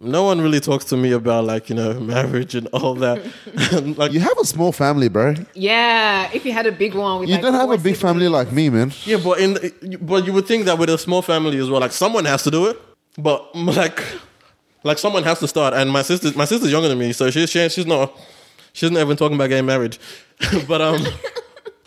no 0.00 0.22
one 0.22 0.40
really 0.40 0.60
talks 0.60 0.84
to 0.86 0.96
me 0.96 1.12
about 1.12 1.44
like 1.44 1.68
you 1.68 1.74
know 1.74 1.98
marriage 2.14 2.54
and 2.54 2.66
all 2.68 2.94
that. 2.96 3.22
like 3.96 4.12
You 4.12 4.20
have 4.20 4.38
a 4.40 4.44
small 4.44 4.72
family, 4.72 5.08
bro. 5.08 5.34
Yeah, 5.54 6.30
if 6.32 6.44
you 6.44 6.52
had 6.52 6.66
a 6.66 6.72
big 6.72 6.94
one, 6.94 7.20
with 7.20 7.28
You 7.28 7.34
like 7.36 7.42
don't 7.42 7.54
have 7.54 7.70
a 7.70 7.78
big 7.78 7.96
family 7.96 8.26
siblings. 8.26 8.46
like 8.46 8.52
me, 8.52 8.70
man. 8.70 8.92
yeah, 9.04 9.16
but 9.22 9.40
in 9.40 9.54
the, 9.54 9.98
but 10.00 10.24
you 10.26 10.32
would 10.32 10.46
think 10.46 10.64
that 10.66 10.78
with 10.78 10.88
a 10.90 10.98
small 10.98 11.22
family 11.22 11.58
as 11.58 11.68
well, 11.70 11.80
like 11.80 11.92
someone 11.92 12.24
has 12.26 12.42
to 12.44 12.50
do 12.50 12.66
it. 12.66 12.80
But 13.16 13.54
like 13.54 14.02
like 14.84 14.98
someone 14.98 15.24
has 15.24 15.38
to 15.40 15.48
start. 15.48 15.74
And 15.74 15.90
my 15.90 16.02
sister 16.02 16.30
my 16.36 16.44
sister's 16.44 16.70
younger 16.70 16.88
than 16.88 16.98
me, 16.98 17.12
so 17.12 17.30
she's 17.30 17.50
she, 17.50 17.68
she's 17.68 17.86
not 17.86 18.16
she's 18.72 18.90
not 18.90 19.00
even 19.00 19.16
talking 19.16 19.34
about 19.36 19.48
getting 19.48 19.66
married. 19.66 19.98
but 20.68 20.80
um. 20.80 21.04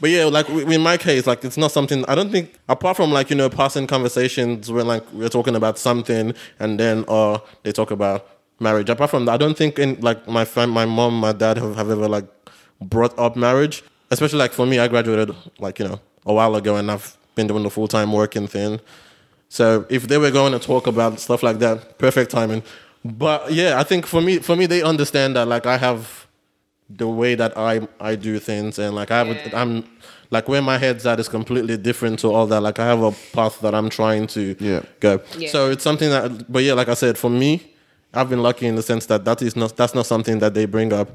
But 0.02 0.10
yeah, 0.10 0.26
like 0.26 0.50
in 0.50 0.82
my 0.82 0.98
case, 0.98 1.28
like 1.28 1.46
it's 1.46 1.58
not 1.58 1.72
something 1.72 2.04
I 2.08 2.16
don't 2.16 2.32
think 2.32 2.56
apart 2.68 2.98
from 2.98 3.12
like 3.12 3.30
you 3.30 3.36
know 3.36 3.50
passing 3.50 3.86
conversations 3.86 4.72
when 4.72 4.88
like 4.88 5.06
we're 5.14 5.30
talking 5.30 5.56
about 5.56 5.78
something 5.78 6.34
and 6.60 6.80
then 6.80 7.06
uh 7.08 7.38
they 7.62 7.72
talk 7.72 7.92
about 7.92 8.28
marriage. 8.60 8.90
Apart 8.90 9.12
from 9.12 9.26
that, 9.26 9.34
I 9.34 9.38
don't 9.38 9.56
think 9.56 9.78
in 9.78 10.02
like 10.02 10.28
my 10.28 10.46
my 10.66 10.86
mom, 10.86 11.20
my 11.20 11.34
dad 11.34 11.58
have, 11.58 11.76
have 11.76 11.90
ever 11.92 12.08
like 12.08 12.26
brought 12.82 13.18
up 13.20 13.36
marriage. 13.36 13.84
Especially 14.10 14.40
like 14.40 14.54
for 14.54 14.66
me, 14.66 14.80
I 14.80 14.88
graduated 14.88 15.36
like 15.60 15.78
you 15.78 15.88
know 15.88 16.00
a 16.26 16.34
while 16.34 16.56
ago 16.56 16.76
and 16.78 16.90
I've 16.90 17.16
been 17.36 17.46
doing 17.46 17.64
the 17.64 17.70
full 17.70 17.88
time 17.88 18.12
working 18.12 18.48
thing. 18.48 18.80
So 19.50 19.86
if 19.90 20.08
they 20.08 20.18
were 20.18 20.32
going 20.32 20.54
to 20.54 20.60
talk 20.60 20.88
about 20.88 21.20
stuff 21.20 21.44
like 21.44 21.60
that, 21.60 22.00
perfect 22.00 22.32
timing. 22.32 22.64
But 23.06 23.52
yeah, 23.52 23.80
I 23.80 23.84
think 23.84 24.08
for 24.08 24.22
me, 24.22 24.40
for 24.40 24.56
me, 24.56 24.66
they 24.66 24.82
understand 24.82 25.36
that 25.36 25.48
like 25.48 25.68
I 25.68 25.78
have 25.78 26.26
the 26.98 27.08
way 27.08 27.36
that 27.36 27.58
I 27.58 27.88
I 28.00 28.16
do 28.16 28.40
things, 28.40 28.80
and 28.80 28.96
like 28.96 29.12
I 29.12 29.18
have, 29.20 29.28
a, 29.30 29.34
Yeah. 29.34 29.62
I'm 29.62 29.84
like 30.30 30.48
where 30.48 30.62
my 30.62 30.78
head's 30.78 31.06
at 31.06 31.20
is 31.20 31.28
completely 31.30 31.78
different 31.78 32.20
to 32.20 32.28
all 32.34 32.48
that. 32.48 32.62
Like 32.62 32.80
I 32.80 32.86
have 32.86 33.02
a 33.04 33.12
path 33.34 33.60
that 33.62 33.74
I'm 33.76 33.90
trying 33.90 34.28
to 34.28 34.56
Yeah. 34.60 34.82
go. 35.00 35.20
Yeah. 35.38 35.50
So 35.50 35.70
it's 35.72 35.84
something 35.84 36.10
that, 36.10 36.52
but 36.52 36.64
yeah, 36.64 36.74
like 36.74 36.90
I 36.90 36.94
said, 36.96 37.18
for 37.18 37.30
me, 37.30 37.62
I've 38.14 38.30
been 38.30 38.42
lucky 38.44 38.66
in 38.68 38.76
the 38.76 38.82
sense 38.82 39.06
that 39.08 39.26
that 39.26 39.42
is 39.42 39.56
not 39.56 39.76
that's 39.78 39.94
not 39.96 40.06
something 40.06 40.40
that 40.40 40.54
they 40.54 40.66
bring 40.66 40.94
up. 40.94 41.10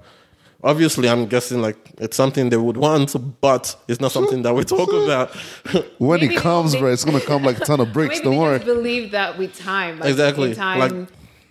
Obviously, 0.64 1.08
I'm 1.08 1.26
guessing 1.26 1.60
like 1.60 1.76
it's 1.98 2.16
something 2.16 2.48
they 2.48 2.56
would 2.56 2.76
want, 2.78 3.14
but 3.40 3.76
it's 3.88 4.00
not 4.00 4.10
something 4.12 4.42
that 4.42 4.54
we 4.54 4.64
talk 4.64 4.90
about. 5.04 5.30
When 5.98 6.20
Maybe 6.20 6.34
it 6.34 6.38
comes, 6.40 6.72
they- 6.72 6.80
bro, 6.80 6.90
it's 6.92 7.04
gonna 7.04 7.20
come 7.20 7.42
like 7.44 7.58
a 7.60 7.64
ton 7.64 7.80
of 7.80 7.92
bricks. 7.96 8.16
Maybe 8.16 8.24
Don't 8.24 8.32
they 8.34 8.40
worry. 8.40 8.58
just 8.58 8.66
believe 8.66 9.10
that 9.12 9.36
with 9.38 9.56
time, 9.58 9.98
like, 10.00 10.08
Exactly, 10.10 10.54
time, 10.54 10.78
like- 10.80 11.08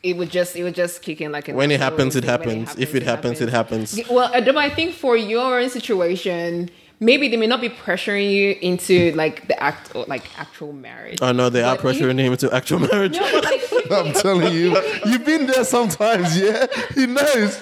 it 0.10 0.16
would 0.18 0.30
just 0.30 0.56
it 0.56 0.64
would 0.64 0.76
just 0.76 1.02
kick 1.02 1.20
in 1.22 1.32
like 1.32 1.48
when 1.48 1.72
it 1.72 1.80
happens, 1.80 2.16
it 2.16 2.24
thing. 2.24 2.40
When 2.40 2.60
happens. 2.66 2.80
If 2.86 2.96
it 2.96 3.04
happens, 3.04 3.42
it 3.42 3.50
happens. 3.50 4.00
Well, 4.10 4.30
uh, 4.34 4.42
but 4.42 4.58
I 4.58 4.70
think 4.70 4.94
for 4.94 5.16
your 5.18 5.60
own 5.60 5.70
situation, 5.70 6.70
maybe 7.00 7.28
they 7.28 7.38
may 7.38 7.48
not 7.48 7.62
be 7.62 7.70
pressuring 7.70 8.30
you 8.32 8.56
into 8.62 9.12
like 9.14 9.48
the 9.48 9.58
act 9.62 9.96
or 9.96 10.06
like 10.08 10.24
actual 10.40 10.72
marriage. 10.74 11.20
I 11.22 11.32
know 11.32 11.50
they 11.50 11.64
are 11.64 11.76
But 11.76 11.86
if- 11.86 12.02
pressuring 12.02 12.20
him 12.20 12.32
into 12.34 12.54
actual 12.54 12.80
marriage. 12.80 13.18
No, 13.18 13.42
like, 13.44 13.62
I'm 13.92 14.14
telling 14.14 14.54
you, 14.54 14.68
you've 15.06 15.26
been 15.26 15.48
there 15.48 15.64
sometimes, 15.66 16.38
yeah. 16.40 16.68
He 16.94 17.06
knows. 17.06 17.62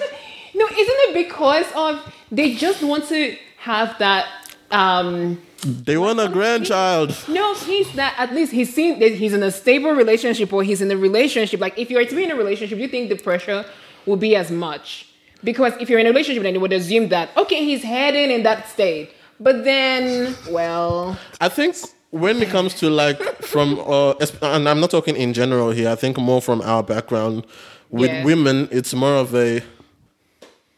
no, 0.54 0.64
isn't 0.66 1.00
it 1.06 1.14
because 1.14 1.66
of 1.74 1.92
they 2.30 2.54
just 2.54 2.82
want 2.82 3.08
to 3.08 3.36
have 3.58 3.98
that? 3.98 4.26
um 4.70 5.40
They 5.64 5.96
want 5.96 6.20
a 6.20 6.28
grandchild. 6.28 7.16
No, 7.28 7.54
he's 7.54 7.94
not. 7.94 8.12
At 8.18 8.34
least 8.34 8.52
he's 8.52 8.72
seen 8.74 8.98
that 9.00 9.12
he's 9.12 9.32
in 9.32 9.42
a 9.42 9.50
stable 9.50 9.92
relationship 9.92 10.52
or 10.52 10.62
he's 10.62 10.82
in 10.82 10.90
a 10.90 10.96
relationship. 10.96 11.58
Like 11.60 11.78
if 11.78 11.90
you're 11.90 12.04
to 12.04 12.14
be 12.14 12.24
in 12.24 12.30
a 12.30 12.36
relationship, 12.36 12.78
you 12.78 12.88
think 12.88 13.08
the 13.08 13.16
pressure 13.16 13.64
will 14.06 14.16
be 14.16 14.36
as 14.36 14.50
much 14.50 15.08
because 15.42 15.72
if 15.80 15.88
you're 15.88 15.98
in 15.98 16.06
a 16.06 16.10
relationship, 16.10 16.42
then 16.42 16.54
you 16.54 16.60
would 16.60 16.72
assume 16.72 17.08
that 17.08 17.30
okay, 17.36 17.64
he's 17.64 17.82
heading 17.82 18.30
in 18.30 18.42
that 18.42 18.68
state. 18.68 19.10
But 19.40 19.64
then, 19.64 20.36
well, 20.50 21.18
I 21.40 21.48
think 21.48 21.76
when 22.10 22.40
it 22.42 22.48
comes 22.50 22.74
to 22.74 22.90
like 22.90 23.20
from 23.42 23.80
uh, 23.80 24.12
and 24.42 24.68
I'm 24.68 24.80
not 24.80 24.90
talking 24.90 25.16
in 25.16 25.32
general 25.32 25.70
here. 25.70 25.88
I 25.88 25.94
think 25.96 26.18
more 26.18 26.42
from 26.42 26.60
our 26.62 26.82
background 26.82 27.46
with 27.90 28.10
Yeah. 28.10 28.24
women, 28.24 28.68
it's 28.70 28.92
more 28.94 29.16
of 29.16 29.34
a 29.34 29.62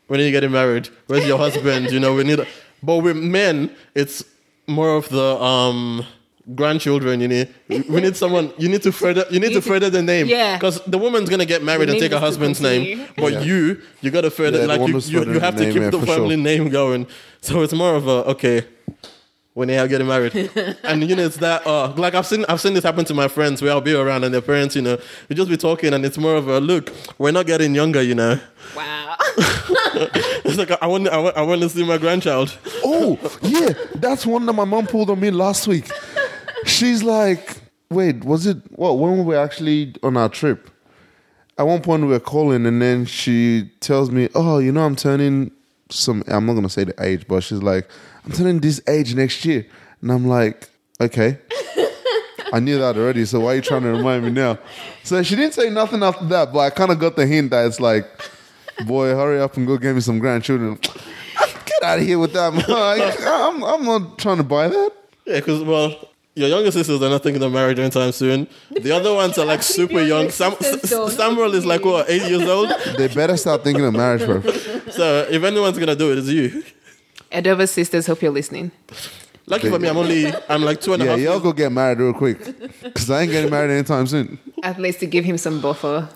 when 0.07 0.21
are 0.21 0.23
you 0.23 0.31
getting 0.31 0.53
married? 0.53 0.89
Where's 1.09 1.27
your 1.27 1.39
husband? 1.39 1.91
You 1.91 1.99
know, 1.99 2.15
we 2.15 2.23
need. 2.25 2.47
But 2.83 2.99
with 2.99 3.17
men, 3.17 3.75
it's 3.95 4.25
more 4.67 4.97
of 4.97 5.09
the 5.09 5.41
um 5.43 6.05
grandchildren. 6.55 7.21
You 7.21 7.29
need 7.29 7.55
we 7.69 8.01
need 8.01 8.17
someone. 8.17 8.53
You 8.59 8.69
need 8.69 8.83
to 8.83 8.93
further. 8.93 9.25
You 9.31 9.41
need 9.41 9.53
to 9.53 9.61
further 9.63 9.91
the 9.91 10.03
name. 10.03 10.27
Yeah. 10.27 10.57
Because 10.57 10.81
the 10.87 10.99
woman's 10.99 11.29
gonna 11.29 11.47
get 11.47 11.63
married 11.63 11.89
The 11.89 11.93
and 11.93 12.01
take 12.01 12.13
her 12.13 12.21
husband's 12.21 12.61
name, 12.61 13.07
but 13.17 13.33
Yeah. 13.33 13.43
you 13.43 13.81
you 14.01 14.11
gotta 14.11 14.31
further. 14.31 14.61
Yeah, 14.61 14.67
like 14.67 14.81
you 14.89 14.99
you, 14.99 15.33
you 15.35 15.41
have 15.41 15.57
to 15.57 15.73
keep 15.73 15.91
the 15.91 16.01
family 16.07 16.37
sure. 16.37 16.45
name 16.45 16.69
going. 16.69 17.07
So 17.41 17.63
it's 17.63 17.73
more 17.73 17.95
of 17.95 18.07
a 18.09 18.25
okay 18.35 18.65
when 19.57 19.69
they 19.69 19.79
are 19.79 19.89
getting 19.89 20.07
married. 20.07 20.35
and 20.85 21.09
you 21.09 21.17
know, 21.17 21.25
it's 21.25 21.39
that 21.39 21.67
uh 21.67 21.91
like 21.97 22.15
I've 22.15 22.27
seen 22.27 22.45
I've 22.47 22.61
seen 22.61 22.75
this 22.75 22.85
happen 22.85 23.07
to 23.07 23.15
my 23.15 23.27
friends 23.27 23.63
where 23.63 23.71
I'll 23.73 23.81
be 23.81 23.95
around 23.95 24.23
and 24.23 24.35
their 24.35 24.43
parents, 24.43 24.77
you 24.77 24.83
know, 24.83 24.99
we 25.31 25.35
just 25.35 25.49
be 25.49 25.57
talking 25.57 25.95
and 25.95 26.05
it's 26.05 26.19
more 26.19 26.37
of 26.37 26.47
a 26.47 26.61
look, 26.61 26.93
we're 27.17 27.31
not 27.33 27.47
getting 27.47 27.75
younger, 27.75 28.03
you 28.03 28.15
know. 28.15 28.39
wow. 28.77 29.17
It's 30.45 30.59
like 30.59 30.71
I 30.83 30.87
want 30.87 31.09
I 31.09 31.17
want, 31.17 31.37
I 31.39 31.43
want 31.43 31.63
to 31.63 31.71
see 31.71 31.85
my 31.85 31.97
grandchild. 31.97 32.57
Oh, 32.85 33.19
yeah, 33.41 33.73
that's 33.95 34.27
one 34.27 34.45
that 34.45 34.53
my 34.53 34.67
mom 34.67 34.87
pulled 34.87 35.09
on 35.09 35.19
me 35.19 35.31
last 35.31 35.67
week. 35.67 35.91
She's 36.67 37.03
like, 37.03 37.57
wait, 37.89 38.25
was 38.25 38.47
it 38.47 38.59
what? 38.73 38.99
When 38.99 39.17
we 39.17 39.25
were 39.25 39.39
actually 39.39 39.95
on 40.03 40.19
our 40.19 40.29
trip, 40.29 40.71
at 41.57 41.67
one 41.67 41.81
point 41.81 42.03
we 42.03 42.09
were 42.09 42.21
calling, 42.21 42.67
and 42.67 42.81
then 42.83 43.07
she 43.07 43.71
tells 43.81 44.11
me, 44.11 44.29
"Oh, 44.35 44.59
you 44.59 44.71
know, 44.71 44.85
I'm 44.85 44.97
turning 44.97 45.51
some. 45.89 46.23
I'm 46.29 46.45
not 46.47 46.55
gonna 46.55 46.69
say 46.69 46.85
the 46.85 46.95
age, 47.03 47.27
but 47.27 47.43
she's 47.43 47.63
like, 47.63 47.89
I'm 48.27 48.33
turning 48.33 48.61
this 48.61 48.81
age 48.89 49.15
next 49.15 49.45
year," 49.45 49.67
and 50.03 50.11
I'm 50.13 50.27
like, 50.27 50.69
okay. 51.01 51.39
I 52.53 52.61
knew 52.61 52.79
that 52.79 52.97
already, 52.97 53.25
so 53.25 53.41
why 53.41 53.53
are 53.53 53.55
you 53.57 53.61
trying 53.63 53.83
to 53.83 53.89
remind 53.89 54.25
me 54.25 54.31
now? 54.31 54.59
So 55.03 55.21
she 55.23 55.35
didn't 55.35 55.55
say 55.55 55.69
nothing 55.69 56.03
after 56.03 56.25
that, 56.27 56.53
but 56.53 56.61
I 56.61 56.71
kind 56.71 56.93
of 56.93 56.99
got 56.99 57.17
the 57.17 57.27
hint 57.27 57.51
that 57.51 57.67
it's 57.67 57.81
like, 57.81 58.07
boy, 58.87 59.09
hurry 59.09 59.41
up 59.41 59.57
and 59.57 59.67
go 59.67 59.77
get 59.77 59.95
me 59.95 60.01
some 60.01 60.19
grandchildren. 60.21 60.79
Get 60.81 61.83
out 61.83 61.99
of 61.99 62.05
here 62.05 62.19
with 62.19 62.33
that. 62.35 62.55
Like, 62.69 63.17
I'm, 63.21 63.63
I'm 63.65 63.85
not 63.85 64.19
trying 64.19 64.37
to 64.39 64.45
buy 64.45 64.69
that. 64.69 64.93
Yeah, 65.25 65.41
because 65.41 65.63
well, 65.65 66.09
your 66.37 66.49
younger 66.49 66.71
sisters 66.71 67.03
are 67.03 67.11
not 67.11 67.23
thinking 67.23 67.43
of 67.43 67.51
marriage 67.51 67.79
anytime 67.79 68.13
soon. 68.13 68.47
The 68.71 68.93
other 68.93 69.13
ones 69.13 69.39
are 69.39 69.45
like 69.45 69.63
super 69.65 70.01
young. 70.01 70.31
younger 70.31 70.31
Sam. 70.31 70.55
Samuel 71.11 71.55
is 71.55 71.67
like 71.67 71.85
what 71.85 72.09
eight 72.09 72.23
years 72.31 72.49
old. 72.49 72.71
They 72.97 73.09
better 73.09 73.37
start 73.37 73.65
thinking 73.65 73.85
of 73.85 73.93
marriage, 73.95 74.25
bro. 74.25 74.41
So 74.91 75.27
if 75.29 75.43
anyone's 75.43 75.79
gonna 75.79 75.97
do 75.97 76.13
it, 76.13 76.19
it's 76.19 76.29
you. 76.29 76.63
Adobe 77.33 77.67
sisters, 77.67 78.07
hope 78.07 78.23
you're 78.23 78.33
listening. 78.33 78.71
Lucky 79.47 79.71
for 79.71 79.79
me, 79.79 79.89
I'm 79.89 79.97
only 79.97 80.33
I'm 80.49 80.63
like 80.63 80.81
two 80.81 80.93
and 80.95 81.03
a 81.03 81.07
Yeah, 81.07 81.11
half. 81.13 81.21
y'all 81.21 81.41
go 81.41 81.53
get 81.53 81.71
married 81.71 81.99
real 81.99 82.13
quick. 82.13 82.39
Because 82.83 83.11
I 83.11 83.23
ain't 83.23 83.31
getting 83.31 83.51
married 83.51 83.71
anytime 83.71 84.07
soon. 84.07 84.39
At 84.63 84.79
least 84.81 85.01
to 85.01 85.07
give 85.07 85.25
him 85.25 85.39
some 85.39 85.61
buffer 85.61 86.09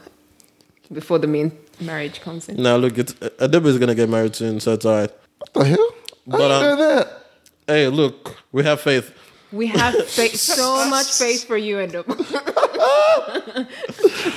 before 0.93 1.19
the 1.19 1.27
main 1.29 1.53
marriage 1.81 2.21
comes 2.21 2.49
in. 2.49 2.61
Now 2.63 2.77
look, 2.77 2.99
it's 2.99 3.15
Adobe 3.39 3.69
is 3.69 3.79
gonna 3.79 3.95
get 3.95 4.09
married 4.09 4.35
soon, 4.35 4.59
so 4.61 4.73
it's 4.73 4.85
alright. 4.85 5.11
What 5.53 5.55
the 5.55 5.65
hell? 5.71 5.91
But, 6.27 6.51
I 6.51 6.61
didn't 6.61 6.73
um, 6.73 6.79
know 6.79 6.95
that. 6.97 7.27
Hey, 7.67 7.89
look, 7.89 8.37
we 8.53 8.65
have 8.65 8.81
faith. 8.81 9.13
We 9.53 9.67
have 9.69 9.95
faith, 10.09 10.37
so 10.37 10.89
much 10.89 11.13
faith 11.19 11.47
for 11.47 11.57
you, 11.57 11.79
Adobe. 11.79 12.13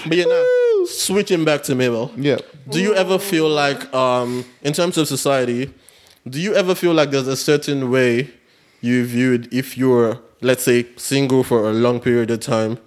But 0.06 0.18
you 0.18 0.28
know, 0.28 0.86
switching 0.86 1.46
back 1.46 1.64
to 1.64 1.76
Mabel. 1.76 2.12
Yeah. 2.18 2.38
Do 2.70 2.82
you 2.82 2.94
ever 2.94 3.18
feel 3.18 3.48
like, 3.50 3.92
um, 3.94 4.44
in 4.62 4.74
terms 4.74 4.98
of 4.98 5.08
society, 5.08 5.74
do 6.28 6.40
you 6.40 6.54
ever 6.56 6.76
feel 6.76 6.94
like 6.94 7.12
there's 7.12 7.28
a 7.28 7.38
certain 7.38 7.92
way 7.92 8.32
you 8.82 9.06
viewed 9.06 9.54
if 9.54 9.78
you're, 9.78 10.20
let's 10.42 10.64
say, 10.64 10.86
single 10.96 11.44
for 11.44 11.70
a 11.70 11.74
long 11.74 12.00
period 12.00 12.32
of 12.32 12.40
time, 12.40 12.78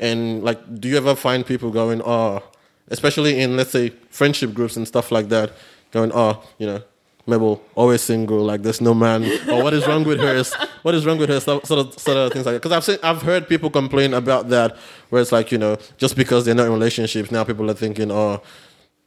and 0.00 0.42
like, 0.44 0.80
do 0.80 0.88
you 0.88 0.96
ever 0.96 1.14
find 1.14 1.44
people 1.44 1.70
going, 1.70 2.02
oh, 2.04 2.42
especially 2.88 3.40
in 3.40 3.56
let's 3.56 3.70
say 3.70 3.90
friendship 4.10 4.54
groups 4.54 4.76
and 4.76 4.86
stuff 4.86 5.10
like 5.10 5.28
that, 5.28 5.52
going, 5.90 6.10
oh, 6.14 6.42
you 6.58 6.66
know, 6.66 6.82
Mabel 7.26 7.62
always 7.74 8.00
single, 8.00 8.42
like 8.42 8.62
there's 8.62 8.80
no 8.80 8.94
man, 8.94 9.22
or 9.50 9.62
what 9.62 9.74
is 9.74 9.86
wrong 9.86 10.04
with 10.04 10.18
her? 10.18 10.42
What 10.82 10.94
is 10.94 11.04
wrong 11.04 11.18
with 11.18 11.28
her? 11.28 11.40
Sort 11.40 11.62
of, 11.70 11.98
sort 11.98 12.16
of 12.16 12.32
things 12.32 12.46
like 12.46 12.54
that. 12.54 12.62
Because 12.62 12.72
I've 12.72 12.84
seen, 12.84 12.98
I've 13.02 13.20
heard 13.20 13.48
people 13.48 13.68
complain 13.68 14.14
about 14.14 14.48
that, 14.48 14.76
where 15.10 15.20
it's 15.20 15.30
like, 15.30 15.52
you 15.52 15.58
know, 15.58 15.76
just 15.98 16.16
because 16.16 16.46
they're 16.46 16.54
not 16.54 16.66
in 16.66 16.72
relationships, 16.72 17.30
now 17.30 17.44
people 17.44 17.70
are 17.70 17.74
thinking, 17.74 18.10
oh, 18.10 18.40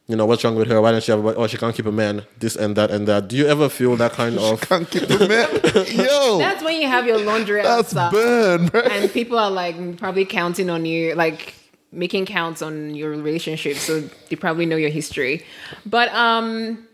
you 0.07 0.15
know, 0.15 0.25
what's 0.25 0.43
wrong 0.43 0.55
with 0.55 0.67
her? 0.67 0.81
Why 0.81 0.91
doesn't 0.91 1.03
she 1.05 1.11
have? 1.11 1.23
A, 1.25 1.35
oh, 1.35 1.47
she 1.47 1.57
can't 1.57 1.73
keep 1.75 1.85
a 1.85 1.91
man. 1.91 2.23
This 2.37 2.55
and 2.55 2.75
that 2.75 2.91
and 2.91 3.07
that. 3.07 3.27
Do 3.29 3.37
you 3.37 3.47
ever 3.47 3.69
feel 3.69 3.95
that 3.97 4.11
kind 4.13 4.37
of? 4.47 4.59
Can't 4.61 4.89
keep 4.89 5.09
a 5.09 5.27
man. 5.27 5.47
Yo, 5.91 6.37
That's 6.37 6.63
when 6.63 6.81
you 6.81 6.87
have 6.87 7.05
your 7.05 7.19
laundry 7.19 7.61
that's 7.61 7.95
outside. 7.95 8.11
burn, 8.11 8.67
bro. 8.67 8.81
and 8.81 9.11
people 9.11 9.37
are 9.39 9.51
like 9.51 9.97
probably 9.97 10.25
counting 10.25 10.69
on 10.69 10.85
you, 10.85 11.15
like 11.15 11.53
making 11.93 12.25
counts 12.25 12.61
on 12.61 12.93
your 12.95 13.11
relationship, 13.11 13.77
so 13.77 14.01
they 14.29 14.35
probably 14.35 14.65
know 14.65 14.75
your 14.77 14.89
history. 14.89 15.45
But 15.85 16.09
um, 16.13 16.87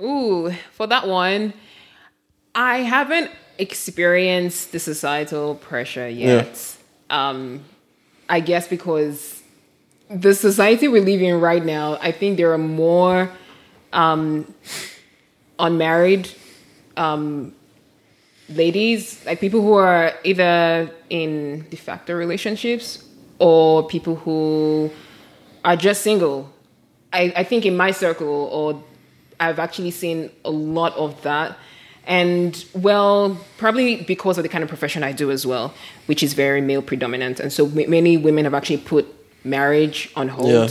ooh, 0.00 0.50
for 0.72 0.86
that 0.86 1.06
one, 1.08 1.52
I 2.54 2.78
haven't 2.78 3.30
experienced 3.58 4.72
the 4.72 4.78
societal 4.78 5.56
pressure 5.56 6.08
yet. 6.08 6.76
Um, 7.10 7.62
I 8.28 8.40
guess 8.40 8.68
because 8.68 9.39
the 10.10 10.34
society 10.34 10.88
we 10.88 11.00
live 11.00 11.22
in 11.22 11.40
right 11.40 11.64
now, 11.64 11.96
I 12.00 12.10
think 12.10 12.36
there 12.36 12.52
are 12.52 12.58
more 12.58 13.30
um, 13.92 14.52
unmarried 15.58 16.28
ladies, 18.48 19.24
like 19.24 19.40
people 19.40 19.62
who 19.62 19.74
are 19.74 20.12
either 20.24 20.90
in 21.08 21.66
de 21.70 21.76
facto 21.76 22.14
relationships 22.14 23.04
or 23.38 23.86
people 23.86 24.16
who 24.16 24.90
are 25.64 25.76
just 25.76 26.02
single. 26.02 26.52
I, 27.12 27.32
I 27.36 27.44
think 27.44 27.64
in 27.64 27.76
my 27.76 27.92
circle, 27.92 28.48
or 28.52 28.82
I've 29.38 29.60
actually 29.60 29.92
seen 29.92 30.30
a 30.44 30.50
lot 30.50 30.94
of 30.96 31.22
that. 31.22 31.56
And 32.06 32.64
well, 32.74 33.38
probably 33.58 34.02
because 34.02 34.38
of 34.38 34.42
the 34.42 34.48
kind 34.48 34.64
of 34.64 34.68
profession 34.68 35.04
I 35.04 35.12
do 35.12 35.30
as 35.30 35.46
well, 35.46 35.72
which 36.06 36.22
is 36.22 36.32
very 36.32 36.60
male 36.60 36.82
predominant. 36.82 37.38
And 37.38 37.52
so 37.52 37.66
many 37.68 38.16
women 38.16 38.44
have 38.44 38.54
actually 38.54 38.78
put 38.78 39.06
marriage 39.44 40.10
on 40.16 40.28
hold 40.28 40.50
Yeah. 40.50 40.68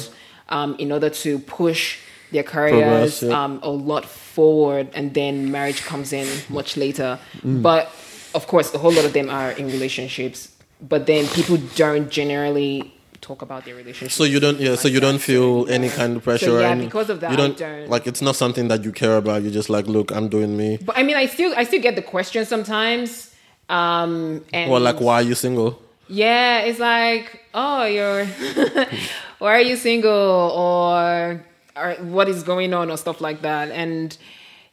um, 0.49 0.75
in 0.79 0.91
order 0.91 1.09
to 1.09 1.39
push 1.39 1.97
their 2.31 2.43
careers 2.43 3.19
Progress, 3.19 3.23
yeah. 3.23 3.43
um, 3.43 3.59
a 3.63 3.69
lot 3.69 4.05
forward, 4.05 4.87
and 4.93 5.13
then 5.13 5.51
marriage 5.51 5.83
comes 5.83 6.13
in 6.13 6.27
much 6.49 6.77
later. 6.77 7.19
But 7.43 7.91
of 8.35 8.45
course, 8.47 8.73
a 8.73 8.77
whole 8.77 8.91
lot 8.93 9.05
of 9.05 9.13
them 9.13 9.29
are 9.29 9.51
in 9.51 9.67
relationships. 9.67 10.51
But 10.81 11.07
then 11.07 11.27
people 11.27 11.57
don't 11.75 12.09
generally 12.09 12.93
talk 13.19 13.41
about 13.41 13.65
their 13.65 13.75
relationships. 13.75 14.13
So 14.15 14.23
you 14.23 14.39
don't, 14.39 14.59
yeah. 14.59 14.75
So 14.75 14.87
you 14.87 14.99
don't 15.01 15.17
feel 15.19 15.67
any 15.69 15.89
kind 15.89 16.15
of 16.15 16.23
pressure. 16.23 16.45
So, 16.45 16.59
yeah, 16.59 16.71
and 16.71 16.81
because 16.81 17.09
of 17.09 17.19
that, 17.19 17.31
you 17.31 17.37
don't, 17.37 17.57
don't. 17.57 17.89
like. 17.89 18.07
It's 18.07 18.21
not 18.21 18.35
something 18.35 18.69
that 18.69 18.83
you 18.85 18.91
care 18.93 19.17
about. 19.17 19.41
You're 19.41 19.51
just 19.51 19.69
like, 19.69 19.87
look, 19.87 20.11
I'm 20.11 20.29
doing 20.29 20.55
me. 20.55 20.77
But 20.77 20.97
I 20.97 21.03
mean, 21.03 21.17
I 21.17 21.25
still 21.25 21.53
I 21.57 21.63
still 21.65 21.81
get 21.81 21.95
the 21.95 22.01
question 22.01 22.45
sometimes. 22.45 23.33
Um, 23.67 24.45
and 24.53 24.71
Or 24.71 24.79
like, 24.79 24.99
why 25.01 25.15
are 25.15 25.21
you 25.21 25.35
single? 25.35 25.81
Yeah, 26.11 26.61
it's 26.61 26.79
like, 26.79 27.45
oh, 27.53 27.85
you're, 27.85 28.25
why 29.37 29.53
are 29.53 29.61
you 29.61 29.75
single, 29.75 30.11
or, 30.11 31.45
or 31.75 31.93
what 32.01 32.27
is 32.27 32.41
going 32.41 32.73
on, 32.73 32.89
or 32.89 32.97
stuff 32.97 33.21
like 33.21 33.43
that. 33.43 33.69
And 33.69 34.17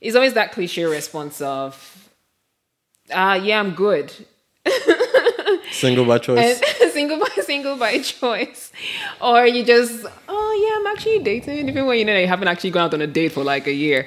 it's 0.01 0.17
always 0.17 0.33
that 0.33 0.53
cliche 0.53 0.85
response 0.85 1.43
of, 1.43 2.09
uh, 3.13 3.39
yeah, 3.43 3.61
I'm 3.61 3.73
good. 3.75 4.13
Single 5.73 6.07
by 6.07 6.19
choice. 6.19 6.61
And 6.61 6.93
single 6.93 7.19
by 7.19 7.29
single 7.43 7.77
by 7.77 7.99
choice, 7.99 8.73
or 9.21 9.47
you 9.47 9.63
just, 9.65 10.07
oh 10.29 10.65
yeah, 10.65 10.81
I'm 10.81 10.87
actually 10.97 11.19
dating. 11.19 11.69
Even 11.69 11.87
when 11.87 11.99
you 11.99 12.05
know 12.05 12.17
you 12.17 12.27
haven't 12.27 12.49
actually 12.49 12.71
gone 12.71 12.85
out 12.85 12.95
on 12.95 13.03
a 13.03 13.07
date 13.07 13.33
for 13.33 13.45
like 13.45 13.67
a 13.67 13.73
year. 13.73 14.07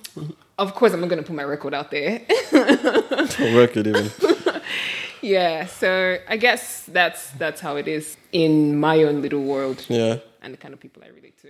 of 0.59 0.75
course 0.75 0.93
I'm 0.93 1.01
not 1.01 1.09
gonna 1.11 1.23
put 1.23 1.35
my 1.37 1.45
record 1.45 1.75
out 1.75 1.91
there. 1.91 2.23
record 3.41 3.87
even. 3.87 4.11
Yeah, 5.23 5.67
so 5.67 6.19
I 6.29 6.37
guess 6.37 6.85
that's 6.85 7.31
that's 7.33 7.61
how 7.61 7.77
it 7.77 7.89
is 7.89 8.17
in 8.33 8.79
my 8.79 9.03
own 9.03 9.23
little 9.23 9.43
world 9.43 9.85
Yeah. 9.89 10.19
and 10.43 10.53
the 10.53 10.59
kind 10.59 10.73
of 10.75 10.79
people 10.79 11.03
I 11.05 11.09
relate 11.09 11.41
to. 11.43 11.49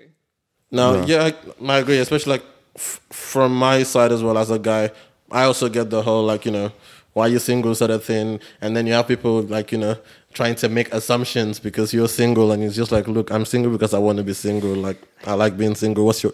No, 0.71 1.05
yeah, 1.05 1.25
I, 1.31 1.35
I 1.73 1.79
agree. 1.79 1.99
Especially 1.99 2.31
like 2.35 2.45
f- 2.77 3.01
from 3.11 3.55
my 3.55 3.83
side 3.83 4.13
as 4.13 4.23
well 4.23 4.39
as 4.39 4.51
a 4.51 4.59
guy, 4.59 4.91
I 5.31 5.43
also 5.45 5.69
get 5.69 5.91
the 5.91 6.01
whole 6.01 6.25
like 6.25 6.47
you 6.47 6.53
know 6.53 6.73
why 7.13 7.27
you 7.27 7.39
single 7.39 7.75
sort 7.75 7.91
of 7.91 8.05
thing, 8.05 8.41
and 8.61 8.75
then 8.77 8.87
you 8.87 8.93
have 8.95 9.09
people 9.09 9.43
like 9.43 9.73
you 9.73 9.79
know 9.79 9.97
trying 10.33 10.55
to 10.55 10.69
make 10.69 10.93
assumptions 10.95 11.59
because 11.59 11.93
you're 11.93 12.09
single, 12.09 12.53
and 12.53 12.63
it's 12.63 12.77
just 12.77 12.93
like, 12.93 13.09
look, 13.09 13.31
I'm 13.31 13.45
single 13.45 13.73
because 13.73 13.93
I 13.95 13.99
want 13.99 14.19
to 14.19 14.25
be 14.25 14.33
single. 14.33 14.75
Like 14.75 15.03
I 15.27 15.35
like 15.35 15.59
being 15.59 15.75
single. 15.75 16.07
What's 16.07 16.23
your 16.23 16.33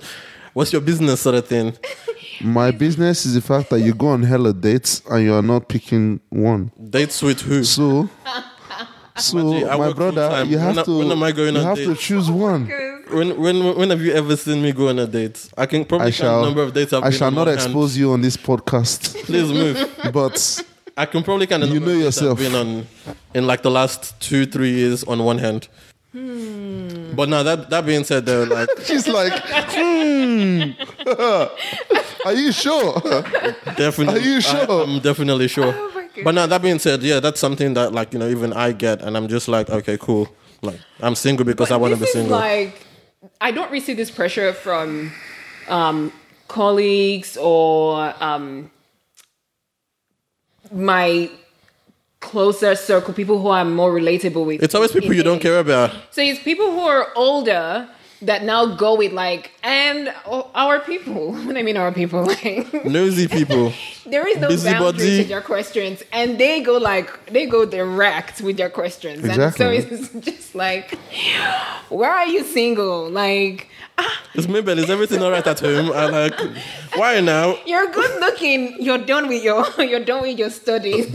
what's 0.53 0.73
your 0.73 0.83
business 0.83 1.21
sort 1.21 1.35
of 1.37 1.47
thing? 1.47 1.77
My 2.43 2.71
business 2.71 3.25
is 3.27 3.35
the 3.35 3.41
fact 3.41 3.71
that 3.71 3.81
you 3.81 3.95
go 3.95 4.09
on 4.09 4.23
hella 4.23 4.53
dates 4.53 5.03
and 5.11 5.23
you 5.25 5.35
are 5.35 5.43
not 5.43 5.69
picking 5.69 6.21
one. 6.31 6.73
Dates 6.91 7.23
with 7.23 7.41
who? 7.43 7.63
So, 7.65 8.09
so 9.17 9.39
Imagine, 9.39 9.69
I 9.69 9.73
my 9.73 9.79
work 9.89 9.97
brother, 9.97 10.23
full-time. 10.29 10.49
you 10.51 10.59
have 10.59 10.77
When- 10.77 10.85
to. 10.85 10.99
when 10.99 11.13
am 11.13 11.23
I 11.23 11.33
going 11.33 11.55
you 11.55 11.61
on 11.61 11.67
have 11.67 11.77
to 11.79 11.87
dates? 11.87 12.01
choose 12.03 12.31
one. 12.31 12.71
When 13.11 13.39
when 13.39 13.77
when 13.77 13.91
have 13.91 14.01
you 14.01 14.13
ever 14.15 14.37
seen 14.37 14.63
me 14.63 14.73
go 14.73 14.89
on 14.89 14.99
a 14.99 15.07
date? 15.07 15.49
I 15.59 15.67
can 15.67 15.85
probably 15.85 16.07
I 16.09 16.11
count 16.11 16.17
shall. 16.17 16.41
the 16.41 16.47
number 16.47 16.63
of 16.63 16.73
dates 16.73 16.93
I've 16.95 17.03
I 17.05 17.11
been 17.11 17.19
shall 17.19 17.27
on 17.29 17.35
not 17.35 17.47
one 17.47 17.59
hand. 17.59 17.61
expose 17.61 17.97
you 17.99 18.13
on 18.13 18.23
this 18.23 18.37
podcast, 18.39 19.15
Please 19.27 19.53
move. 19.53 19.77
but 20.15 20.65
I 20.97 21.05
can 21.07 21.23
probably 21.23 21.47
kind 21.47 21.63
of 21.63 21.69
You 21.69 21.81
know 21.81 21.93
yourself. 21.93 22.39
Been 22.39 22.55
on 22.55 22.87
in 23.35 23.47
like 23.47 23.63
the 23.63 23.71
last 23.71 24.19
two 24.21 24.47
three 24.47 24.73
years 24.73 25.05
on 25.05 25.23
one 25.25 25.39
hand. 25.39 25.69
Hmm. 26.13 27.13
But 27.15 27.29
now 27.29 27.43
that 27.43 27.69
that 27.71 27.85
being 27.85 28.05
said, 28.05 28.25
though, 28.25 28.45
like 28.45 28.69
she's 28.85 29.07
like, 29.09 29.33
hmm. 29.45 29.92
Are 32.25 32.33
you 32.33 32.53
sure? 32.53 33.01
definitely, 33.77 34.21
Are 34.21 34.25
you 34.25 34.41
sure? 34.41 34.71
I, 34.71 34.83
am 34.83 35.01
definitely 35.01 35.49
sure. 35.49 35.75
Oh 35.75 35.91
my 35.95 36.09
but 36.23 36.35
now 36.35 36.47
that 36.47 36.63
being 36.63 36.79
said, 36.79 37.03
yeah, 37.03 37.21
that's 37.21 37.41
something 37.41 37.75
that 37.75 37.93
like 37.93 38.13
you 38.13 38.19
know 38.19 38.29
even 38.29 38.53
I 38.53 38.73
get, 38.73 39.03
and 39.03 39.17
I'm 39.17 39.29
just 39.29 39.49
like, 39.49 39.71
okay, 39.71 39.97
cool. 39.99 40.29
Like 40.63 40.81
I'm 41.01 41.15
single 41.15 41.45
because 41.45 41.71
I 41.71 41.77
want 41.77 41.95
to 41.95 42.01
be 42.01 42.07
single. 42.07 42.37
like 42.37 42.87
I 43.41 43.51
don't 43.51 43.71
receive 43.71 43.97
this 43.97 44.11
pressure 44.11 44.53
from 44.53 45.13
um, 45.69 46.13
colleagues 46.49 47.37
or 47.37 48.15
um, 48.21 48.71
my 50.71 51.31
closer 52.21 52.77
circle, 52.77 53.13
people 53.13 53.41
who 53.41 53.51
I'm 53.51 53.75
more 53.75 53.93
relatable 53.93 54.47
with. 54.47 54.63
it's 54.63 54.75
always 54.75 54.93
people 54.93 55.13
you 55.13 55.25
don't 55.25 55.41
care 55.41 55.59
about. 55.59 55.93
So 56.11 56.23
it's 56.23 56.41
people 56.41 56.71
who 56.71 56.81
are 56.81 57.09
older 57.17 57.89
that 58.23 58.45
now 58.45 58.67
go 58.67 58.97
with 58.97 59.13
like 59.13 59.51
and 59.63 60.13
our 60.55 60.81
people. 60.81 61.33
When 61.47 61.57
I 61.57 61.63
mean 61.63 61.77
our 61.77 61.93
people, 61.93 62.25
like 62.25 62.73
Nosy 62.85 63.27
people. 63.29 63.73
there 64.07 64.27
is 64.27 64.39
no 64.39 64.49
Busybody. 64.49 64.79
boundaries 64.79 65.19
to 65.19 65.25
your 65.25 65.41
questions, 65.41 66.03
and 66.13 66.39
they 66.39 66.63
go 66.63 66.79
like 66.79 67.27
they 67.27 67.47
go 67.47 67.67
direct 67.67 68.41
with 68.41 68.57
their 68.57 68.71
questions. 68.71 69.25
Exactly. 69.25 69.45
And 69.45 69.85
so 69.89 69.95
it's 69.95 70.13
just 70.31 70.55
like, 70.55 70.99
where 71.89 72.11
are 72.11 72.27
you 72.27 72.45
single? 72.45 73.11
Like 73.11 73.69
ah. 73.99 74.23
It's 74.35 74.49
Mabel. 74.49 74.79
Is 74.79 74.89
everything 74.89 75.23
alright 75.23 75.47
at 75.47 75.61
home? 75.61 75.93
I 75.93 76.07
like. 76.07 76.39
Why 76.95 77.21
now? 77.21 77.57
you're 77.67 77.91
good 77.91 78.21
looking. 78.21 78.81
You're 78.81 79.05
done 79.13 79.29
with 79.29 79.43
your 79.43 79.67
you're 79.79 80.05
done 80.05 80.23
with 80.23 80.39
your 80.39 80.51
studies. 80.51 81.07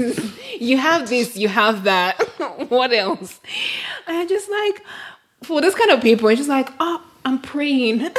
you 0.59 0.77
have 0.77 1.09
this. 1.09 1.37
You 1.37 1.47
have 1.47 1.83
that. 1.85 2.19
what 2.69 2.91
else? 2.93 3.39
And 4.07 4.17
I'm 4.17 4.27
just 4.27 4.49
like. 4.51 4.83
For 5.43 5.61
this 5.61 5.75
kind 5.75 5.91
of 5.91 6.01
people, 6.01 6.27
it's 6.29 6.39
just 6.39 6.49
like, 6.49 6.71
oh, 6.79 7.03
I'm 7.25 7.39
praying. 7.41 8.09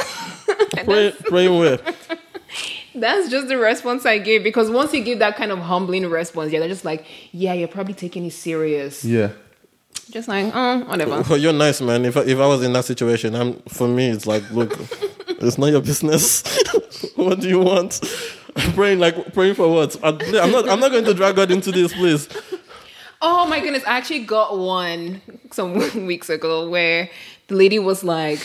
Pray, 0.83 1.13
praying 1.25 1.57
where? 1.57 1.79
That's 2.95 3.29
just 3.29 3.47
the 3.47 3.57
response 3.57 4.05
I 4.05 4.17
give 4.17 4.43
because 4.43 4.69
once 4.71 4.93
you 4.93 5.03
give 5.03 5.19
that 5.19 5.35
kind 5.35 5.51
of 5.51 5.59
humbling 5.59 6.09
response, 6.09 6.51
yeah, 6.51 6.59
they're 6.59 6.69
just 6.69 6.85
like, 6.85 7.05
yeah, 7.31 7.53
you're 7.53 7.67
probably 7.67 7.93
taking 7.93 8.25
it 8.25 8.33
serious. 8.33 9.05
Yeah. 9.05 9.31
Just 10.09 10.27
like, 10.27 10.51
oh, 10.55 10.79
whatever. 10.85 11.21
Well, 11.21 11.37
you're 11.39 11.53
nice, 11.53 11.81
man. 11.81 12.03
If 12.03 12.17
I, 12.17 12.21
if 12.21 12.39
I 12.39 12.47
was 12.47 12.63
in 12.63 12.73
that 12.73 12.85
situation, 12.85 13.35
I'm 13.35 13.59
for 13.69 13.87
me, 13.87 14.09
it's 14.09 14.25
like, 14.25 14.49
look, 14.51 14.75
it's 15.27 15.57
not 15.57 15.67
your 15.67 15.81
business. 15.81 16.43
what 17.15 17.39
do 17.39 17.47
you 17.47 17.59
want? 17.59 18.01
I'm 18.55 18.73
praying 18.73 18.99
like 18.99 19.33
praying 19.33 19.55
for 19.55 19.71
what? 19.71 19.95
I'm 20.03 20.17
not. 20.51 20.67
I'm 20.67 20.79
not 20.79 20.91
going 20.91 21.05
to 21.05 21.13
drag 21.13 21.35
God 21.35 21.51
into 21.51 21.71
this, 21.71 21.93
please. 21.93 22.27
Oh 23.21 23.45
my 23.47 23.59
goodness, 23.59 23.83
I 23.85 23.97
actually 23.97 24.23
got 24.23 24.57
one 24.57 25.21
some 25.51 25.73
weeks 26.05 26.29
ago 26.29 26.69
where 26.69 27.09
the 27.47 27.55
lady 27.55 27.79
was 27.79 28.03
like, 28.03 28.39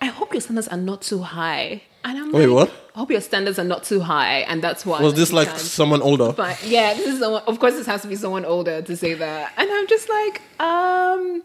I 0.00 0.06
hope 0.06 0.32
your 0.32 0.40
standards 0.42 0.68
are 0.68 0.76
not 0.76 1.02
too 1.02 1.20
high. 1.20 1.82
And 2.04 2.18
I'm 2.18 2.32
Wait, 2.32 2.46
like, 2.46 2.68
what? 2.68 2.74
I 2.94 2.98
hope 2.98 3.10
your 3.10 3.22
standards 3.22 3.58
are 3.58 3.64
not 3.64 3.82
too 3.84 4.00
high. 4.00 4.40
And 4.40 4.60
that's 4.62 4.84
why. 4.84 5.00
Was 5.00 5.14
this 5.14 5.32
like 5.32 5.48
can't- 5.48 5.60
someone 5.60 6.02
older? 6.02 6.32
But 6.32 6.62
yeah, 6.64 6.92
this 6.92 7.06
is 7.06 7.18
someone, 7.20 7.42
of 7.46 7.58
course, 7.58 7.74
this 7.74 7.86
has 7.86 8.02
to 8.02 8.08
be 8.08 8.16
someone 8.16 8.44
older 8.44 8.82
to 8.82 8.96
say 8.96 9.14
that. 9.14 9.52
And 9.56 9.70
I'm 9.72 9.86
just 9.86 10.08
like, 10.10 10.42
um, 10.60 11.42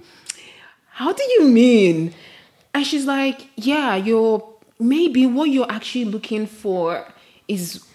how 0.90 1.14
do 1.14 1.24
you 1.24 1.46
mean? 1.48 2.14
And 2.74 2.86
she's 2.86 3.06
like, 3.06 3.48
yeah, 3.56 3.96
you're 3.96 4.46
maybe 4.80 5.26
what 5.26 5.46
you're 5.50 5.72
actually 5.72 6.06
looking 6.06 6.46
for 6.46 7.06
is 7.48 7.86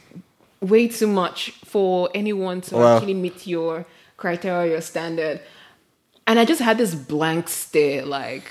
way 0.61 0.89
too 0.89 1.07
much 1.07 1.51
for 1.67 2.09
anyone 2.15 2.63
to 2.63 2.77
Wow. 2.77 2.97
actually 2.97 3.15
meet 3.15 3.47
your 3.47 3.85
criteria, 4.25 4.73
your 4.73 4.81
standard. 4.81 5.39
And 6.27 6.39
I 6.39 6.47
just 6.47 6.63
had 6.63 6.79
this 6.79 6.95
blank 6.95 7.47
stare, 7.47 8.07
like, 8.07 8.47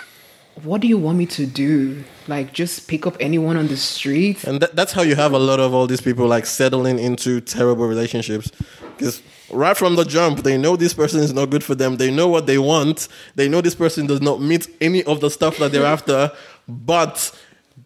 what 0.64 0.82
do 0.82 0.88
you 0.88 1.00
want 1.00 1.18
me 1.18 1.26
to 1.26 1.48
do? 1.48 2.04
Like, 2.28 2.54
just 2.54 2.88
pick 2.88 3.08
up 3.08 3.18
anyone 3.20 3.58
on 3.58 3.68
the 3.68 3.78
street? 3.78 4.44
And 4.44 4.62
that, 4.62 4.76
that's 4.76 4.94
how 4.94 5.02
you 5.02 5.16
have 5.16 5.34
a 5.34 5.40
lot 5.40 5.60
of 5.60 5.74
all 5.74 5.88
these 5.88 6.00
people 6.00 6.28
like 6.28 6.46
settling 6.46 7.00
into 7.00 7.42
terrible 7.42 7.88
relationships. 7.88 8.52
Because 8.96 9.24
right 9.50 9.76
from 9.76 9.96
the 9.96 10.04
jump, 10.04 10.44
they 10.44 10.60
know 10.60 10.76
this 10.76 10.94
person 10.94 11.22
is 11.22 11.34
not 11.34 11.50
good 11.50 11.64
for 11.64 11.74
them. 11.74 11.98
They 11.98 12.12
know 12.12 12.28
what 12.28 12.46
they 12.46 12.60
want. 12.60 13.08
They 13.34 13.50
know 13.50 13.60
this 13.60 13.74
person 13.74 14.06
does 14.06 14.22
not 14.22 14.42
meet 14.42 14.68
any 14.80 15.04
of 15.06 15.22
the 15.22 15.32
stuff 15.32 15.58
that 15.58 15.72
they're 15.72 15.92
after. 15.98 16.32
But 16.68 17.16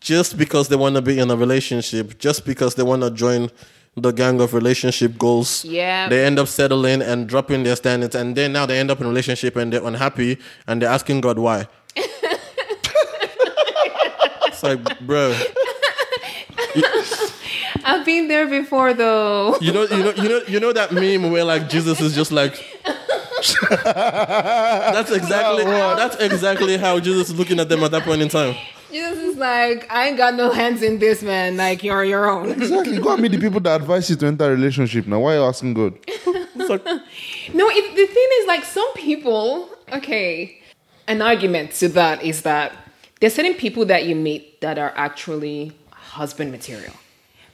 just 0.02 0.38
because 0.38 0.68
they 0.68 0.76
want 0.76 0.96
to 0.98 1.02
be 1.02 1.20
in 1.20 1.32
a 1.32 1.38
relationship, 1.38 2.20
just 2.20 2.46
because 2.46 2.76
they 2.76 2.84
want 2.84 3.02
to 3.04 3.12
join 3.12 3.50
the 3.98 4.12
gang 4.12 4.39
of 4.39 4.54
relationship 4.54 5.18
goals, 5.18 5.66
Yeah. 5.66 6.08
they 6.08 6.24
end 6.24 6.38
up 6.38 6.48
settling 6.48 7.02
and 7.02 7.28
dropping 7.28 7.64
their 7.64 7.76
standards. 7.76 8.14
And 8.16 8.36
then 8.36 8.54
now 8.54 8.66
they 8.68 8.78
end 8.78 8.91
up 8.91 9.00
in 9.00 9.06
a 9.06 9.10
relationship 9.10 9.56
and 9.56 9.74
they're 9.74 9.84
unhappy 9.84 10.38
and 10.68 10.82
they're 10.82 10.89
asking 10.89 11.22
God 11.22 11.39
why. 11.39 11.68
it's 14.45 14.62
like, 14.64 15.00
bro. 15.02 15.36
I've 17.84 18.06
been 18.06 18.28
there 18.28 18.48
before, 18.48 18.93
though. 18.93 19.58
You 19.62 19.72
know, 19.72 19.84
you 19.84 20.04
know, 20.04 20.12
you 20.12 20.30
know, 20.30 20.41
you 20.48 20.60
know 20.60 20.74
that 20.74 20.91
meme 20.91 21.32
where 21.32 21.43
like 21.43 21.70
Jesus 21.70 22.00
is 22.02 22.14
just 22.14 22.32
like. 22.32 22.54
that's 23.70 25.12
exactly 25.12 25.64
that's 25.64 26.16
exactly 26.18 26.76
how 26.78 27.00
Jesus 27.00 27.30
is 27.30 27.36
looking 27.38 27.60
at 27.60 27.70
them 27.70 27.84
at 27.84 27.91
that 27.91 28.04
point 28.04 28.22
in 28.22 28.30
time. 28.30 28.56
Jesus 28.90 29.18
is 29.20 29.38
like, 29.38 29.86
I 29.92 30.08
ain't 30.08 30.18
got 30.18 30.36
no 30.36 30.52
hands 30.52 30.82
in 30.82 31.00
this, 31.00 31.22
man. 31.22 31.58
Like, 31.58 31.84
you're 31.84 32.04
your 32.06 32.30
own. 32.30 32.52
Exactly. 32.62 33.00
Go 33.00 33.14
and 33.14 33.22
meet 33.22 33.32
the 33.32 33.40
people 33.40 33.60
that 33.62 33.82
advise 33.82 34.10
you 34.10 34.16
to 34.18 34.28
enter 34.28 34.46
a 34.46 34.52
relationship. 34.52 35.08
Now, 35.08 35.20
why 35.20 35.34
are 35.34 35.36
you 35.38 35.44
asking 35.44 35.74
God? 35.74 35.98
Like, 36.56 36.86
No, 36.86 37.70
it, 37.70 37.96
the 37.96 38.08
thing 38.08 38.28
is, 38.40 38.48
like, 38.48 38.64
some 38.66 38.92
people, 38.94 39.70
okay, 39.94 40.62
an 41.08 41.22
argument 41.22 41.72
to 41.74 41.88
that 41.90 42.24
is 42.24 42.42
that 42.44 42.74
there's 43.20 43.34
certain 43.34 43.54
people 43.54 43.86
that 43.86 44.06
you 44.06 44.16
meet 44.16 44.62
that 44.62 44.78
are 44.78 44.94
actually 44.96 45.72
husband 45.92 46.52
material. 46.52 46.94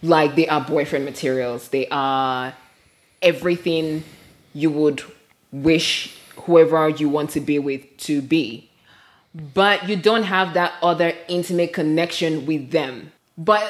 Like, 0.02 0.36
they 0.36 0.48
are 0.48 0.62
boyfriend 0.62 1.06
materials. 1.06 1.70
They 1.70 1.88
are 1.90 2.54
everything 3.22 4.04
you 4.54 4.70
would 4.70 5.02
wish 5.52 6.16
whoever 6.36 6.90
you 6.90 7.10
want 7.10 7.30
to 7.32 7.40
be 7.40 7.60
with 7.60 7.86
to 7.98 8.22
be. 8.22 8.70
But 9.36 9.90
you 9.90 9.96
don't 9.96 10.24
have 10.24 10.54
that 10.54 10.74
other 10.84 11.14
intimate 11.28 11.74
connection 11.74 12.46
with 12.46 12.70
them. 12.72 13.12
But 13.38 13.64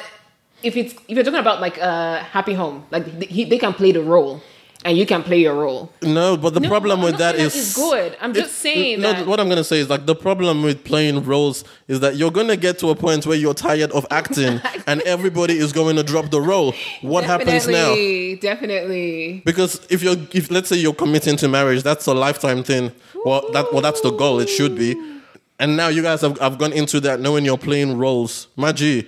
if 0.62 0.76
it's 0.76 0.92
if 1.08 1.16
you're 1.16 1.24
talking 1.24 1.40
about 1.40 1.60
like 1.60 1.78
a 1.78 2.18
happy 2.18 2.52
home, 2.52 2.84
like 2.90 3.06
they, 3.18 3.44
they 3.44 3.58
can 3.58 3.72
play 3.72 3.90
the 3.92 4.02
role, 4.02 4.42
and 4.84 4.98
you 4.98 5.06
can 5.06 5.22
play 5.22 5.40
your 5.40 5.54
role. 5.54 5.90
no, 6.02 6.36
but 6.36 6.52
the 6.52 6.60
No, 6.60 6.68
problem 6.68 7.00
with 7.00 7.16
that 7.16 7.36
is 7.36 7.54
that 7.54 7.58
it's 7.58 7.74
good. 7.74 8.14
I'm 8.20 8.34
just 8.34 8.56
saying 8.56 9.00
no. 9.00 9.12
that- 9.14 9.26
What 9.26 9.40
I'm 9.40 9.48
gonna 9.48 9.64
say 9.64 9.78
is 9.78 9.88
like 9.88 10.04
the 10.04 10.14
problem 10.14 10.62
with 10.62 10.84
playing 10.84 11.24
roles 11.24 11.64
is 11.88 12.00
that 12.00 12.16
you're 12.16 12.30
gonna 12.30 12.56
get 12.56 12.78
to 12.80 12.90
a 12.90 12.94
point 12.94 13.24
where 13.24 13.36
you're 13.38 13.54
tired 13.54 13.90
of 13.92 14.06
acting, 14.10 14.60
and 14.86 15.00
everybody 15.02 15.56
is 15.56 15.72
going 15.72 15.96
to 15.96 16.02
drop 16.02 16.30
the 16.30 16.42
role. 16.42 16.74
What 17.00 17.24
happens 17.24 17.66
now? 17.66 17.94
Definitely, 17.94 18.36
Definitely. 18.36 19.42
Because 19.46 19.80
if 19.88 20.02
you're, 20.02 20.16
if 20.32 20.50
let's 20.50 20.68
say 20.68 20.76
you're 20.76 20.92
committing 20.94 21.36
to 21.36 21.48
marriage, 21.48 21.82
that's 21.82 22.06
a 22.06 22.12
lifetime 22.12 22.62
thing. 22.62 22.92
Well, 23.24 23.50
that 23.52 23.72
well, 23.72 23.80
that's 23.80 24.02
the 24.02 24.10
goal. 24.10 24.40
It 24.40 24.50
should 24.50 24.76
be. 24.76 25.12
And 25.58 25.76
now 25.76 25.88
you 25.88 26.02
guys 26.02 26.20
have, 26.22 26.38
have 26.40 26.58
gone 26.58 26.72
into 26.72 27.00
that 27.00 27.20
knowing 27.20 27.44
you're 27.44 27.58
playing 27.58 27.96
roles. 27.96 28.48
Magi, 28.56 29.02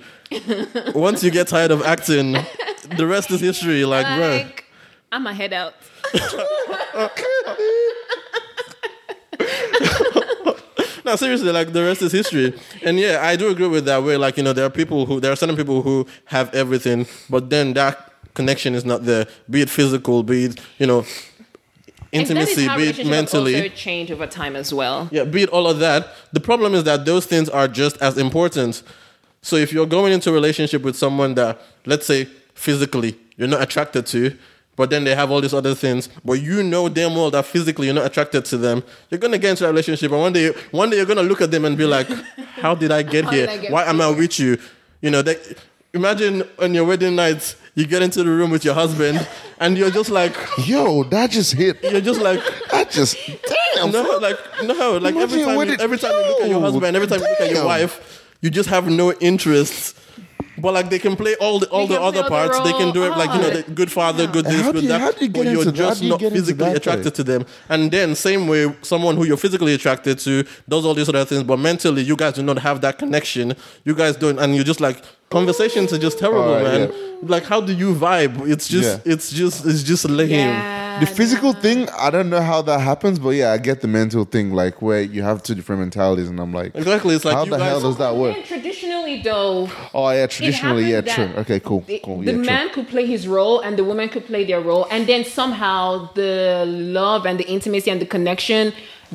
once 0.94 1.24
you 1.24 1.30
get 1.30 1.48
tired 1.48 1.70
of 1.70 1.82
acting, 1.82 2.36
the 2.96 3.06
rest 3.06 3.30
is 3.30 3.40
history. 3.40 3.84
Like, 3.84 4.06
bro, 4.06 4.46
I'm 5.12 5.26
a 5.26 5.34
head 5.34 5.52
out. 5.52 5.74
no, 11.04 11.16
seriously, 11.16 11.50
like 11.50 11.72
the 11.72 11.82
rest 11.82 12.02
is 12.02 12.12
history. 12.12 12.54
And 12.82 12.98
yeah, 12.98 13.20
I 13.22 13.36
do 13.36 13.48
agree 13.48 13.68
with 13.68 13.84
that. 13.86 14.02
Where 14.02 14.18
like 14.18 14.36
you 14.36 14.42
know, 14.44 14.52
there 14.52 14.66
are 14.66 14.70
people 14.70 15.06
who 15.06 15.20
there 15.20 15.32
are 15.32 15.36
certain 15.36 15.56
people 15.56 15.82
who 15.82 16.06
have 16.26 16.54
everything, 16.54 17.06
but 17.28 17.50
then 17.50 17.74
that 17.74 18.12
connection 18.34 18.74
is 18.74 18.84
not 18.84 19.04
there. 19.04 19.26
Be 19.50 19.62
it 19.62 19.70
physical, 19.70 20.22
be 20.22 20.44
it 20.44 20.60
you 20.78 20.86
know, 20.86 20.98
And 21.00 21.06
that 21.06 21.26
is 21.26 21.35
intimacy, 22.12 22.68
be 22.76 22.88
it 22.88 23.06
mentally. 23.06 23.54
also 23.56 23.68
change 23.68 24.10
over 24.10 24.26
time 24.26 24.56
as 24.56 24.72
well. 24.72 25.08
Yeah, 25.10 25.24
be 25.24 25.42
it 25.42 25.48
all 25.50 25.66
of 25.66 25.78
that. 25.80 26.08
The 26.32 26.40
problem 26.40 26.74
is 26.74 26.84
that 26.84 27.04
those 27.04 27.26
things 27.26 27.48
are 27.48 27.68
just 27.68 27.96
as 28.02 28.18
important. 28.18 28.82
So 29.42 29.56
if 29.56 29.72
you're 29.72 29.86
going 29.86 30.12
into 30.12 30.30
a 30.30 30.32
relationship 30.32 30.82
with 30.82 30.96
someone 30.96 31.34
that, 31.34 31.60
let's 31.84 32.06
say, 32.06 32.24
physically 32.54 33.16
you're 33.36 33.48
not 33.48 33.62
attracted 33.62 34.06
to, 34.06 34.36
but 34.76 34.90
then 34.90 35.04
they 35.04 35.14
have 35.14 35.30
all 35.30 35.40
these 35.40 35.54
other 35.54 35.74
things, 35.74 36.08
but 36.24 36.34
you 36.34 36.62
know 36.62 36.88
damn 36.88 37.14
well 37.14 37.30
that 37.30 37.46
physically 37.46 37.86
you're 37.86 37.94
not 37.94 38.06
attracted 38.06 38.44
to 38.46 38.58
them, 38.58 38.82
you're 39.10 39.18
gonna 39.18 39.38
get 39.38 39.50
into 39.50 39.64
a 39.64 39.68
relationship, 39.68 40.12
and 40.12 40.20
one 40.20 40.32
day, 40.32 40.52
one 40.70 40.90
day 40.90 40.96
you're 40.96 41.06
gonna 41.06 41.22
look 41.22 41.40
at 41.40 41.50
them 41.50 41.64
and 41.64 41.76
be 41.76 41.84
like, 41.84 42.08
"How 42.56 42.74
did 42.74 42.92
I 42.92 43.02
get 43.02 43.24
How 43.26 43.30
here? 43.30 43.48
I 43.48 43.56
get 43.58 43.72
Why 43.72 43.84
am 43.84 44.00
I 44.00 44.10
with 44.10 44.38
you?" 44.38 44.58
You 45.00 45.10
know, 45.10 45.22
they, 45.22 45.36
imagine 45.94 46.42
on 46.58 46.74
your 46.74 46.84
wedding 46.84 47.16
night, 47.16 47.56
you 47.76 47.86
get 47.86 48.02
into 48.02 48.24
the 48.24 48.30
room 48.30 48.50
with 48.50 48.64
your 48.64 48.74
husband, 48.74 49.26
and 49.60 49.78
you're 49.78 49.90
just 49.90 50.10
like, 50.10 50.34
Yo, 50.66 51.04
that 51.04 51.30
just 51.30 51.52
hit. 51.52 51.82
you're 51.84 52.00
just 52.00 52.20
like. 52.20 52.40
That 52.72 52.90
just 52.90 53.16
damn. 53.74 53.92
No, 53.92 54.02
like 54.20 54.38
no, 54.64 54.96
like 54.98 55.14
every 55.14 55.44
time, 55.44 55.54
you, 55.56 55.74
it- 55.74 55.80
every 55.80 55.98
time 55.98 56.10
you 56.12 56.28
look 56.30 56.40
at 56.42 56.48
your 56.48 56.60
husband, 56.60 56.96
every 56.96 57.06
time 57.06 57.20
you 57.20 57.28
look 57.28 57.40
at 57.40 57.50
your 57.50 57.64
wife, 57.66 58.24
you 58.40 58.50
just 58.50 58.68
have 58.70 58.88
no 58.88 59.12
interest. 59.14 59.96
But 60.58 60.72
like 60.72 60.88
they 60.88 60.98
can 60.98 61.16
play 61.16 61.34
all 61.36 61.58
the 61.58 61.68
all 61.68 61.86
They 61.86 61.94
the 61.94 62.00
can 62.00 62.12
play 62.12 62.20
other 62.20 62.34
all 62.34 62.42
the 62.44 62.48
parts. 62.48 62.60
They 62.60 62.72
can 62.72 62.92
do 62.94 63.04
it 63.04 63.10
like 63.10 63.30
you 63.34 63.40
know, 63.42 63.50
the 63.50 63.70
good 63.72 63.92
father, 63.92 64.24
ah. 64.26 64.32
good 64.32 64.46
this, 64.46 64.62
good 64.72 64.82
you, 64.82 64.88
that. 64.88 65.20
You 65.20 65.28
but 65.28 65.46
you're 65.46 65.70
just 65.70 66.02
you 66.02 66.08
not 66.08 66.20
physically 66.20 66.72
attracted 66.72 67.04
way? 67.04 67.10
to 67.10 67.24
them. 67.24 67.46
And 67.68 67.90
then 67.90 68.14
same 68.14 68.48
way, 68.48 68.74
someone 68.80 69.16
who 69.16 69.24
you're 69.24 69.36
physically 69.36 69.74
attracted 69.74 70.18
to 70.20 70.44
does 70.66 70.86
all 70.86 70.94
these 70.94 71.10
other 71.10 71.26
things, 71.26 71.42
but 71.42 71.58
mentally 71.58 72.02
you 72.02 72.16
guys 72.16 72.32
do 72.34 72.42
not 72.42 72.58
have 72.60 72.80
that 72.80 72.98
connection. 72.98 73.54
You 73.84 73.94
guys 73.94 74.16
don't, 74.16 74.38
and 74.38 74.54
you're 74.54 74.64
just 74.64 74.80
like 74.80 75.02
conversations 75.30 75.92
are 75.92 75.98
just 75.98 76.18
terrible, 76.18 76.42
Alright, 76.54 76.90
man. 76.90 76.92
Like 77.22 77.44
how 77.44 77.60
do 77.60 77.72
you 77.72 77.94
vibe? 77.94 78.46
It's 78.48 78.68
just, 78.68 79.00
Yeah. 79.06 79.12
it's 79.14 79.30
just, 79.30 79.64
it's 79.66 79.82
just 79.82 80.08
lame. 80.08 80.30
Yeah. 80.30 81.00
The 81.00 81.06
physical 81.06 81.52
thing, 81.52 81.88
I 81.90 82.08
don't 82.10 82.30
know 82.30 82.40
how 82.40 82.62
that 82.62 82.80
happens, 82.80 83.18
but 83.18 83.30
yeah, 83.30 83.52
I 83.52 83.58
get 83.58 83.80
the 83.82 83.88
mental 83.88 84.24
thing, 84.24 84.52
like 84.52 84.80
where 84.80 85.02
you 85.02 85.22
have 85.22 85.42
two 85.42 85.54
different 85.54 85.80
mentalities, 85.80 86.28
and 86.28 86.38
I'm 86.40 86.52
like, 86.54 86.74
Exactly. 86.74 87.14
It's 87.14 87.24
like 87.24 87.34
how 87.34 87.44
you 87.44 87.50
the 87.50 87.58
guys, 87.58 87.68
hell 87.68 87.80
does 87.80 87.98
that 87.98 88.16
work? 88.16 88.36
Traditionally, 88.44 89.20
though, 89.22 89.68
Oh 89.92 90.08
yeah, 90.10 90.26
traditionally, 90.26 90.90
yeah, 90.90 91.00
true. 91.02 91.28
Okay, 91.38 91.60
cool, 91.60 91.80
The, 91.80 91.98
cool. 92.04 92.18
the 92.20 92.26
Yeah, 92.26 92.32
true. 92.32 92.44
man 92.44 92.70
could 92.70 92.88
play 92.88 93.06
his 93.06 93.26
role 93.28 93.60
and 93.60 93.76
the 93.78 93.84
woman 93.84 94.08
could 94.08 94.26
play 94.26 94.44
their 94.44 94.60
role, 94.60 94.86
and 94.90 95.06
then 95.06 95.24
somehow 95.24 96.10
the 96.14 96.64
love 96.66 97.26
and 97.26 97.38
the 97.40 97.46
intimacy 97.48 97.90
and 97.90 98.00
the 98.00 98.06
connection 98.06 98.72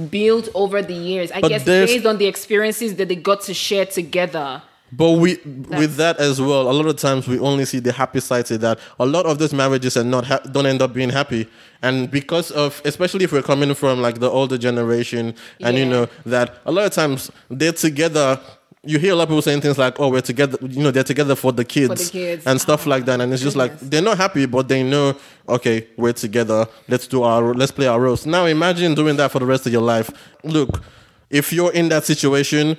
built 0.09 0.49
over 0.53 0.81
the 0.81 0.93
years. 0.93 1.31
I 1.31 1.41
But 1.41 1.49
guess 1.49 1.63
based 1.65 2.05
on 2.05 2.17
the 2.17 2.25
experiences 2.27 2.95
that 2.95 3.07
they 3.07 3.15
got 3.15 3.41
to 3.41 3.53
share 3.53 3.85
together. 3.85 4.61
But 4.91 5.11
we, 5.11 5.35
with 5.45 5.95
that 5.95 6.19
as 6.19 6.41
well, 6.41 6.69
a 6.69 6.73
lot 6.73 6.85
of 6.85 6.97
times 6.97 7.27
we 7.27 7.39
only 7.39 7.63
see 7.65 7.79
the 7.79 7.93
happy 7.93 8.19
sides 8.19 8.51
of 8.51 8.59
that. 8.61 8.77
A 8.99 9.05
lot 9.05 9.25
of 9.25 9.39
those 9.39 9.53
marriages 9.53 9.95
are 9.95 10.03
not 10.03 10.25
ha- 10.25 10.39
don't 10.39 10.65
end 10.65 10.81
up 10.81 10.93
being 10.93 11.09
happy, 11.09 11.47
and 11.81 12.11
because 12.11 12.51
of, 12.51 12.81
especially 12.83 13.23
if 13.23 13.31
we're 13.31 13.41
coming 13.41 13.73
from 13.73 14.01
like 14.01 14.19
the 14.19 14.29
older 14.29 14.57
generation, 14.57 15.33
and 15.61 15.77
you 15.77 15.85
know 15.85 16.07
that 16.25 16.57
a 16.65 16.71
lot 16.71 16.85
of 16.85 16.91
times 16.91 17.31
they're 17.49 17.71
together. 17.71 18.39
You 18.83 18.97
hear 18.97 19.13
a 19.13 19.15
lot 19.15 19.23
of 19.23 19.29
people 19.29 19.43
saying 19.43 19.61
things 19.61 19.77
like, 19.77 19.99
"Oh, 19.99 20.09
we're 20.09 20.21
together," 20.21 20.57
you 20.61 20.81
know, 20.83 20.89
they're 20.91 21.03
together 21.03 21.35
for 21.35 21.53
the 21.53 21.63
kids, 21.63 22.09
kids. 22.09 22.45
and 22.47 22.59
stuff 22.59 22.85
like 22.87 23.05
that. 23.05 23.21
And 23.21 23.31
it's 23.31 23.43
just 23.43 23.55
like 23.55 23.79
they're 23.79 24.01
not 24.01 24.17
happy, 24.17 24.47
but 24.47 24.67
they 24.67 24.81
know, 24.81 25.15
okay, 25.47 25.87
we're 25.97 26.13
together. 26.13 26.67
Let's 26.87 27.05
do 27.07 27.21
our, 27.21 27.53
let's 27.53 27.71
play 27.71 27.85
our 27.85 28.01
roles. 28.01 28.25
Now 28.25 28.45
imagine 28.45 28.95
doing 28.95 29.17
that 29.17 29.31
for 29.31 29.37
the 29.37 29.45
rest 29.45 29.67
of 29.67 29.71
your 29.71 29.83
life. 29.83 30.09
Look, 30.43 30.81
if 31.29 31.53
you're 31.53 31.71
in 31.71 31.89
that 31.89 32.05
situation, 32.05 32.75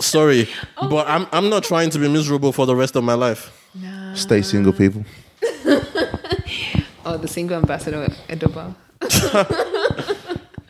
sorry, 0.00 0.48
oh. 0.78 0.88
but 0.88 1.06
I'm 1.08 1.26
I'm 1.32 1.48
not 1.50 1.64
trying 1.64 1.90
to 1.90 1.98
be 1.98 2.08
miserable 2.08 2.52
for 2.52 2.66
the 2.66 2.74
rest 2.76 2.96
of 2.96 3.04
my 3.04 3.14
life. 3.14 3.50
Stay 4.14 4.42
single, 4.42 4.72
people. 4.72 5.04
Oh, 7.02 7.16
the 7.16 7.28
single 7.28 7.56
ambassador 7.56 8.06
Edoba. 8.28 8.74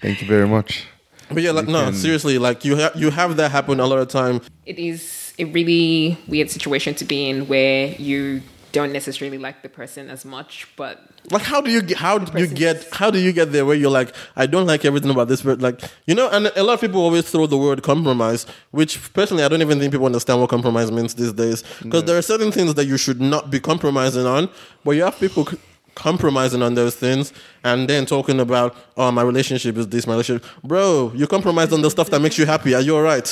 Thank 0.01 0.23
you 0.23 0.29
very 0.29 0.47
much. 0.47 0.87
But 1.29 1.43
yeah, 1.43 1.51
like 1.51 1.67
You 1.67 1.73
no, 1.73 1.85
can- 1.87 1.95
seriously, 1.95 2.39
like 2.39 2.65
you 2.65 2.77
ha- 2.77 2.93
you 2.95 3.11
have 3.11 3.37
that 3.37 3.51
happen 3.51 3.81
a 3.81 3.87
lot 3.87 3.99
of 3.99 4.09
time. 4.09 4.41
It 4.65 4.79
is 4.79 5.35
a 5.39 5.45
really 5.45 6.17
weird 6.29 6.51
situation 6.51 6.95
to 6.95 7.05
be 7.05 7.29
in 7.29 7.47
where 7.49 7.89
you 7.99 8.43
don't 8.73 8.93
necessarily 8.93 9.39
like 9.39 9.63
the 9.63 9.69
person 9.69 10.09
as 10.11 10.25
much, 10.25 10.67
but 10.77 11.01
Like 11.31 11.43
how 11.43 11.61
do 11.61 11.71
you 11.71 11.83
get, 11.83 11.99
how 11.99 12.19
do 12.19 12.41
you 12.41 12.47
get 12.47 12.87
how 12.93 13.11
do 13.11 13.19
you 13.19 13.33
get 13.33 13.53
there 13.53 13.65
where 13.67 13.77
you're 13.77 13.91
like 13.91 14.15
I 14.37 14.47
don't 14.47 14.67
like 14.67 14.85
everything 14.85 15.11
about 15.11 15.29
this 15.29 15.43
but 15.43 15.61
like 15.61 15.81
you 16.07 16.15
know 16.15 16.29
and 16.31 16.51
a 16.57 16.63
lot 16.63 16.75
of 16.75 16.81
people 16.81 17.01
always 17.01 17.29
throw 17.31 17.47
the 17.47 17.59
word 17.59 17.83
compromise 17.83 18.47
which 18.71 19.13
personally 19.13 19.45
I 19.45 19.49
don't 19.49 19.63
even 19.63 19.79
think 19.79 19.93
people 19.93 20.07
understand 20.07 20.41
what 20.41 20.51
compromise 20.51 20.91
means 20.91 21.15
these 21.15 21.33
days. 21.33 21.63
Because 21.83 22.05
there 22.05 22.17
are 22.17 22.23
certain 22.23 22.53
things 22.53 22.75
that 22.75 22.87
you 22.87 22.97
should 22.97 23.21
not 23.21 23.51
be 23.51 23.61
compromising 23.61 24.27
on 24.27 24.49
but 24.85 24.93
you 24.93 25.03
have 25.03 25.19
people 25.19 25.45
c- 25.47 25.59
compromising 25.97 26.63
on 26.63 26.75
those 26.75 26.95
things 26.95 27.33
and 27.65 27.89
then 27.89 28.07
talking 28.07 28.39
about 28.41 28.75
oh 28.97 29.11
my 29.11 29.23
relationship 29.23 29.77
is 29.77 29.89
this 29.89 30.07
my 30.07 30.13
relationship 30.15 30.47
bro 30.65 31.13
you 31.15 31.27
compromise 31.27 31.73
on 31.73 31.83
the 31.83 31.91
stuff 31.91 32.09
that 32.11 32.21
makes 32.21 32.39
you 32.39 32.47
happy. 32.47 32.75
Are 32.75 32.81
you 32.81 32.97
all 32.97 33.03
right? 33.03 33.29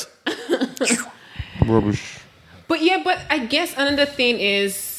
Rubbish. 1.65 2.19
But 2.67 2.83
yeah, 2.83 3.01
but 3.03 3.19
I 3.31 3.47
guess 3.47 3.73
another 3.77 4.07
thing 4.07 4.39
is 4.41 4.98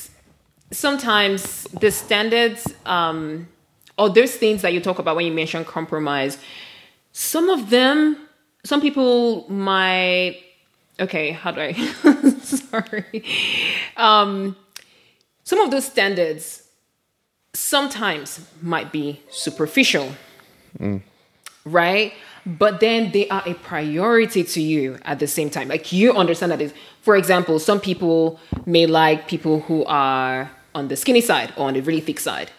sometimes 0.72 1.64
the 1.66 1.92
standards, 1.92 2.74
um, 2.86 3.48
or 3.98 4.10
those 4.10 4.36
things 4.36 4.62
that 4.62 4.74
you 4.74 4.80
talk 4.80 5.00
about 5.00 5.16
when 5.16 5.26
you 5.26 5.32
mention 5.32 5.66
compromise, 5.66 6.38
some 7.12 7.50
of 7.50 7.70
them, 7.70 8.18
some 8.64 8.82
people 8.82 9.50
might, 9.50 10.42
okay, 11.00 11.32
how 11.32 11.52
do 11.52 11.62
I, 11.62 11.74
sorry. 12.42 13.24
Um, 13.98 14.56
some 15.44 15.60
of 15.60 15.72
those 15.72 15.86
standards 15.86 16.64
sometimes 17.54 18.46
might 18.62 18.92
be 18.92 19.22
superficial, 19.30 20.12
right? 21.66 22.14
But 22.46 22.80
then 22.80 23.12
they 23.12 23.28
are 23.30 23.44
a 23.46 23.54
priority 23.56 24.44
to 24.44 24.62
you 24.62 24.98
at 25.04 25.20
the 25.20 25.28
same 25.28 25.50
time. 25.50 25.68
Like 25.68 25.92
you 25.92 26.14
understand 26.14 26.52
that 26.52 26.62
is, 26.62 26.74
for 27.02 27.18
example, 27.18 27.60
some 27.60 27.80
people 27.80 28.40
may 28.66 28.86
like 28.86 29.28
people 29.28 29.62
who 29.62 29.84
are 29.86 30.50
on 30.80 30.88
the 30.88 30.96
skinny 30.96 31.22
side 31.22 31.54
or 31.56 31.68
on 31.68 31.74
the 31.76 31.82
really 31.82 32.02
thick 32.02 32.20
side. 32.20 32.50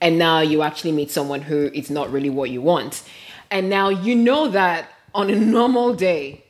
And 0.00 0.18
now 0.18 0.40
you 0.40 0.62
actually 0.62 0.92
meet 0.92 1.10
someone 1.10 1.42
who 1.42 1.70
is 1.74 1.90
not 1.90 2.12
really 2.12 2.30
what 2.30 2.50
you 2.50 2.60
want. 2.60 3.02
And 3.50 3.68
now 3.68 3.88
you 3.88 4.14
know 4.14 4.48
that 4.48 4.90
on 5.14 5.30
a 5.30 5.36
normal 5.36 5.94
day, 5.94 6.44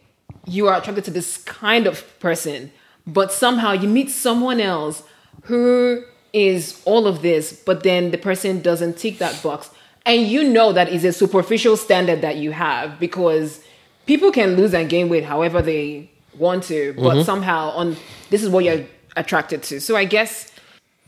you 0.46 0.68
are 0.68 0.78
attracted 0.78 1.04
to 1.04 1.10
this 1.10 1.38
kind 1.38 1.86
of 1.86 2.18
person, 2.20 2.72
but 3.06 3.32
somehow 3.32 3.72
you 3.72 3.88
meet 3.88 4.10
someone 4.10 4.60
else 4.60 5.02
who 5.44 6.04
is 6.32 6.80
all 6.84 7.06
of 7.06 7.22
this, 7.22 7.52
but 7.52 7.82
then 7.82 8.10
the 8.10 8.18
person 8.18 8.60
doesn't 8.60 8.96
tick 8.98 9.18
that 9.18 9.40
box. 9.42 9.70
And 10.04 10.26
you 10.26 10.44
know 10.44 10.72
that 10.72 10.88
is 10.88 11.04
a 11.04 11.12
superficial 11.12 11.76
standard 11.76 12.22
that 12.22 12.36
you 12.36 12.52
have 12.52 12.98
because 12.98 13.60
people 14.06 14.32
can 14.32 14.56
lose 14.56 14.74
and 14.74 14.88
gain 14.88 15.08
weight 15.08 15.24
however 15.24 15.62
they 15.62 16.10
want 16.36 16.64
to, 16.64 16.94
but 16.94 17.02
mm-hmm. 17.02 17.22
somehow 17.22 17.70
on 17.70 17.96
this 18.30 18.42
is 18.42 18.48
what 18.48 18.64
you're 18.64 18.84
attracted 19.16 19.62
to. 19.64 19.80
So 19.80 19.96
I 19.96 20.04
guess 20.04 20.51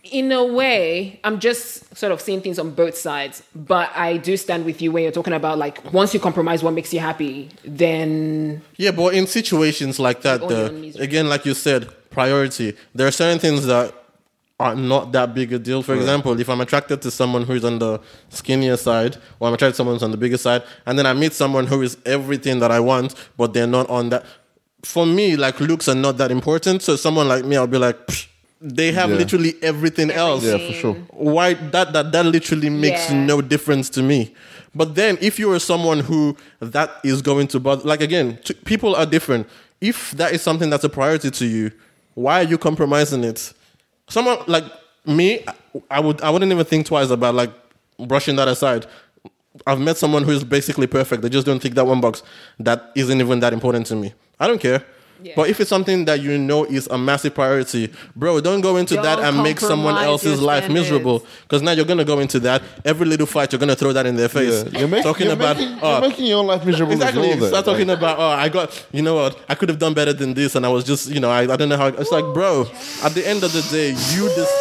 in 0.04 0.30
a 0.32 0.44
way, 0.44 1.18
I'm 1.24 1.40
just 1.40 1.96
sort 1.96 2.12
of 2.12 2.20
seeing 2.20 2.40
things 2.40 2.58
on 2.58 2.70
both 2.70 2.96
sides, 2.96 3.42
but 3.54 3.90
I 3.94 4.18
do 4.18 4.36
stand 4.36 4.64
with 4.64 4.82
you 4.82 4.92
when 4.92 5.02
you're 5.02 5.12
talking 5.12 5.32
about 5.32 5.58
like 5.58 5.92
once 5.92 6.12
you 6.12 6.20
compromise 6.20 6.62
what 6.62 6.72
makes 6.72 6.92
you 6.92 7.00
happy, 7.00 7.48
then 7.64 8.62
Yeah, 8.76 8.90
but 8.90 9.14
in 9.14 9.26
situations 9.26 9.98
like 9.98 10.22
that, 10.22 10.40
the, 10.40 10.96
again, 10.98 11.28
like 11.28 11.46
you 11.46 11.54
said, 11.54 11.88
priority. 12.10 12.76
There 12.94 13.06
are 13.06 13.10
certain 13.10 13.38
things 13.38 13.66
that 13.66 13.94
are 14.60 14.74
not 14.74 15.12
that 15.12 15.34
big 15.34 15.52
a 15.52 15.58
deal. 15.58 15.82
For 15.82 15.94
example, 15.94 16.38
if 16.38 16.48
I'm 16.48 16.60
attracted 16.60 17.02
to 17.02 17.10
someone 17.10 17.42
who's 17.44 17.64
on 17.64 17.78
the 17.78 18.00
skinnier 18.28 18.76
side, 18.76 19.16
or 19.40 19.48
I'm 19.48 19.54
attracted 19.54 19.72
to 19.72 19.76
someone 19.76 19.96
who's 19.96 20.02
on 20.02 20.12
the 20.12 20.16
bigger 20.16 20.38
side, 20.38 20.62
and 20.86 20.98
then 20.98 21.06
I 21.06 21.12
meet 21.12 21.32
someone 21.32 21.66
who 21.66 21.82
is 21.82 21.96
everything 22.06 22.60
that 22.60 22.70
I 22.70 22.80
want, 22.80 23.14
but 23.36 23.52
they're 23.52 23.66
not 23.66 23.88
on 23.90 24.10
that. 24.10 24.24
For 24.82 25.06
me, 25.06 25.36
like 25.36 25.60
looks 25.60 25.88
are 25.88 25.94
not 25.94 26.18
that 26.18 26.30
important. 26.30 26.82
So 26.82 26.94
someone 26.96 27.26
like 27.26 27.44
me, 27.44 27.56
I'll 27.56 27.66
be 27.66 27.78
like, 27.78 28.06
"Psh, 28.06 28.28
they 28.60 28.92
have 28.92 29.10
Yeah. 29.10 29.16
literally 29.16 29.54
everything 29.62 30.10
else. 30.10 30.44
Yeah, 30.44 30.58
for 30.58 30.72
sure. 30.72 30.94
why 31.10 31.54
that 31.54 31.92
that 31.92 32.12
that 32.12 32.26
literally 32.26 32.70
makes 32.70 33.10
Yeah. 33.10 33.24
no 33.24 33.40
difference 33.40 33.88
to 33.90 34.02
me. 34.02 34.32
But 34.74 34.94
then 34.94 35.18
if 35.20 35.38
you 35.38 35.52
are 35.52 35.58
someone 35.60 36.00
who 36.00 36.36
that 36.60 36.90
is 37.04 37.22
going 37.22 37.46
to 37.48 37.60
bother 37.60 37.82
like 37.86 38.00
again 38.00 38.38
t- 38.44 38.54
people 38.64 38.94
are 38.96 39.06
different. 39.06 39.46
If 39.80 40.12
that 40.12 40.32
is 40.32 40.40
something 40.42 40.70
that's 40.70 40.84
a 40.84 40.88
priority 40.88 41.30
to 41.30 41.44
you 41.46 41.70
why 42.14 42.40
are 42.40 42.48
you 42.48 42.56
compromising 42.58 43.24
it? 43.24 43.52
Someone 44.08 44.38
like 44.46 44.64
me 45.06 45.40
I- 45.46 45.54
i 45.90 46.00
would 46.00 46.20
i 46.22 46.30
wouldn't 46.30 46.50
even 46.52 46.64
think 46.64 46.86
twice 46.86 47.10
about 47.10 47.34
like 47.34 47.50
brushing 47.98 48.36
that 48.36 48.48
aside. 48.48 48.86
I've 49.66 49.78
met 49.80 49.96
someone 49.96 50.22
who 50.24 50.32
is 50.32 50.42
basically 50.42 50.86
perfect. 50.88 51.22
They 51.22 51.28
just 51.28 51.46
don't 51.46 51.60
tick 51.60 51.74
that 51.74 51.86
one 51.86 52.00
box. 52.00 52.22
That 52.58 52.90
isn't 52.96 53.20
even 53.20 53.38
that 53.40 53.52
important 53.52 53.86
to 53.86 53.94
me. 53.96 54.12
I 54.40 54.46
don't 54.48 54.60
care 54.60 54.82
Yeah. 55.22 55.32
But 55.36 55.48
if 55.48 55.60
it's 55.60 55.70
something 55.70 56.04
that 56.04 56.20
you 56.20 56.36
know 56.36 56.64
is 56.64 56.86
a 56.88 56.98
massive 56.98 57.34
priority, 57.34 57.92
bro, 58.14 58.40
don't 58.40 58.60
go 58.60 58.76
into 58.76 58.94
that 58.96 59.16
Don't 59.16 59.24
and 59.24 59.42
make 59.42 59.58
someone 59.60 59.96
else's 59.96 60.40
life 60.40 60.68
miserable. 60.68 61.26
Because 61.42 61.62
now 61.62 61.72
you're 61.72 61.86
gonna 61.86 62.04
go 62.04 62.18
into 62.18 62.40
that. 62.40 62.62
Every 62.84 63.06
little 63.06 63.26
fight, 63.26 63.52
you're 63.52 63.58
gonna 63.58 63.76
throw 63.76 63.92
that 63.92 64.06
in 64.06 64.16
their 64.16 64.28
face. 64.28 64.64
Yeah. 64.64 64.80
You're, 64.80 64.88
making, 64.88 65.04
talking 65.04 65.26
you're, 65.26 65.34
about 65.34 65.56
making, 65.56 65.78
oh, 65.80 65.92
you're 65.92 66.08
making 66.08 66.26
your 66.26 66.38
own 66.40 66.46
life 66.46 66.64
miserable. 66.64 66.92
exactly. 66.92 67.28
Well, 67.28 67.48
Start 67.48 67.64
though. 67.64 67.72
talking 67.72 67.90
about 67.90 68.18
oh, 68.18 68.28
I 68.28 68.48
got 68.48 68.86
you 68.92 69.02
know 69.02 69.14
what 69.14 69.40
I 69.48 69.54
could 69.54 69.68
have 69.68 69.78
done 69.78 69.94
better 69.94 70.12
than 70.12 70.34
this, 70.34 70.54
and 70.54 70.66
I 70.66 70.68
was 70.68 70.84
just 70.84 71.08
you 71.08 71.20
know 71.20 71.30
I, 71.30 71.42
I 71.42 71.56
don't 71.56 71.68
know 71.68 71.76
how. 71.76 71.86
It's 71.86 72.12
like 72.12 72.24
bro, 72.34 72.66
at 73.02 73.12
the 73.14 73.26
end 73.26 73.44
of 73.44 73.52
the 73.52 73.62
day, 73.70 73.88
you 73.88 74.28
just. 74.34 74.52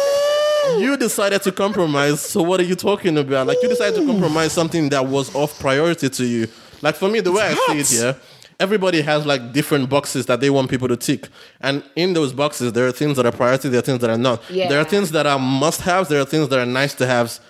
You 0.78 0.96
decided 0.96 1.42
to 1.42 1.52
compromise, 1.52 2.22
so 2.22 2.42
what 2.42 2.58
are 2.58 2.64
you 2.64 2.74
talking 2.74 3.18
about? 3.18 3.46
Like 3.46 3.58
you 3.62 3.68
decided 3.68 4.00
to 4.00 4.06
compromise 4.06 4.52
something 4.52 4.88
that 4.88 5.06
was 5.06 5.34
off 5.34 5.60
priority 5.60 6.08
to 6.08 6.24
you. 6.24 6.48
Like 6.80 6.96
for 6.96 7.08
me, 7.08 7.20
the 7.20 7.32
way 7.32 7.42
I 7.42 7.54
see 7.54 7.80
it 7.80 7.88
here, 7.88 8.16
everybody 8.60 9.02
has 9.02 9.26
like 9.26 9.52
different 9.52 9.88
boxes 9.88 10.26
that 10.26 10.40
they 10.40 10.50
want 10.50 10.70
people 10.70 10.88
to 10.88 10.96
tick, 10.96 11.28
and 11.60 11.82
in 11.96 12.12
those 12.12 12.32
boxes, 12.32 12.72
there 12.72 12.86
are 12.86 12.92
things 12.92 13.16
that 13.16 13.26
are 13.26 13.32
priority, 13.32 13.68
there 13.68 13.80
are 13.80 13.82
things 13.82 14.00
that 14.00 14.10
are 14.10 14.18
not. 14.18 14.42
Yeah. 14.50 14.68
There 14.68 14.80
are 14.80 14.84
things 14.84 15.10
that 15.12 15.26
are 15.26 15.38
must-haves, 15.38 16.08
there 16.08 16.20
are 16.20 16.24
things 16.24 16.48
that 16.48 16.58
are 16.58 16.66
nice 16.66 16.94
to 16.94 17.06
haves. 17.06 17.40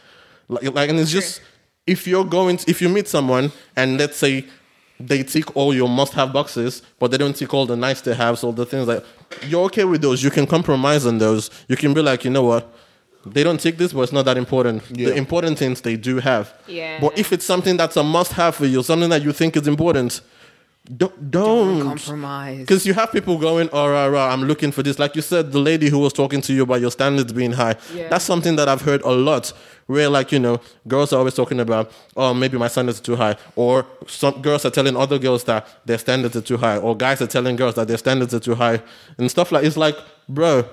Like, 0.48 0.74
like, 0.74 0.90
and 0.90 0.98
it's 0.98 1.10
just 1.10 1.40
if 1.86 2.06
you're 2.06 2.24
going, 2.24 2.58
to, 2.58 2.70
if 2.70 2.80
you 2.80 2.88
meet 2.88 3.08
someone 3.08 3.52
and 3.76 3.98
let's 3.98 4.16
say 4.16 4.46
they 5.00 5.22
tick 5.22 5.56
all 5.56 5.74
your 5.74 5.88
must-have 5.88 6.32
boxes, 6.32 6.82
but 6.98 7.10
they 7.10 7.18
don't 7.18 7.34
tick 7.34 7.52
all 7.52 7.66
the 7.66 7.76
nice 7.76 8.00
to 8.02 8.14
haves, 8.14 8.44
all 8.44 8.52
the 8.52 8.64
things 8.64 8.86
that 8.86 9.04
you're 9.42 9.64
okay 9.64 9.84
with 9.84 10.00
those. 10.00 10.22
You 10.22 10.30
can 10.30 10.46
compromise 10.46 11.04
on 11.04 11.18
those. 11.18 11.50
You 11.68 11.76
can 11.76 11.92
be 11.92 12.00
like, 12.00 12.24
you 12.24 12.30
know 12.30 12.44
what, 12.44 12.72
they 13.26 13.42
don't 13.42 13.58
tick 13.58 13.76
this, 13.76 13.92
but 13.92 14.02
it's 14.02 14.12
not 14.12 14.24
that 14.26 14.36
important. 14.36 14.82
Yeah. 14.90 15.08
The 15.08 15.16
important 15.16 15.58
things 15.58 15.80
they 15.80 15.96
do 15.96 16.18
have. 16.18 16.54
Yeah. 16.66 17.00
But 17.00 17.18
if 17.18 17.32
it's 17.32 17.44
something 17.44 17.76
that's 17.76 17.96
a 17.96 18.04
must-have 18.04 18.54
for 18.54 18.66
you, 18.66 18.82
something 18.82 19.10
that 19.10 19.22
you 19.22 19.32
think 19.32 19.56
is 19.56 19.66
important, 19.66 20.20
don't 20.84 21.30
don't, 21.30 21.80
compromise. 21.82 22.58
because 22.58 22.84
you 22.84 22.92
have 22.92 23.10
people 23.10 23.38
going, 23.38 23.70
oh, 23.72 23.88
rah, 23.88 24.04
rah, 24.04 24.30
I'm 24.30 24.42
looking 24.44 24.70
for 24.70 24.82
this. 24.82 24.98
Like 24.98 25.16
you 25.16 25.22
said, 25.22 25.50
the 25.50 25.58
lady 25.58 25.88
who 25.88 25.98
was 25.98 26.12
talking 26.12 26.42
to 26.42 26.52
you 26.52 26.62
about 26.62 26.82
your 26.82 26.90
standards 26.90 27.32
being 27.32 27.52
high. 27.52 27.76
Yeah. 27.94 28.08
That's 28.08 28.24
something 28.24 28.56
that 28.56 28.68
I've 28.68 28.82
heard 28.82 29.00
a 29.00 29.10
lot. 29.10 29.50
Where, 29.86 30.10
like, 30.10 30.30
you 30.30 30.38
know, 30.38 30.60
girls 30.86 31.12
are 31.14 31.18
always 31.18 31.34
talking 31.34 31.58
about, 31.58 31.90
oh, 32.16 32.34
maybe 32.34 32.58
my 32.58 32.68
standards 32.68 33.00
are 33.00 33.02
too 33.02 33.16
high. 33.16 33.36
Or 33.56 33.86
some 34.06 34.42
girls 34.42 34.66
are 34.66 34.70
telling 34.70 34.94
other 34.94 35.18
girls 35.18 35.44
that 35.44 35.66
their 35.86 35.98
standards 35.98 36.36
are 36.36 36.42
too 36.42 36.58
high. 36.58 36.76
Or 36.76 36.94
guys 36.94 37.22
are 37.22 37.26
telling 37.26 37.56
girls 37.56 37.76
that 37.76 37.88
their 37.88 37.98
standards 37.98 38.34
are 38.34 38.40
too 38.40 38.54
high. 38.54 38.82
And 39.16 39.30
stuff 39.30 39.52
like 39.52 39.64
It's 39.64 39.78
like, 39.78 39.96
bro, 40.28 40.66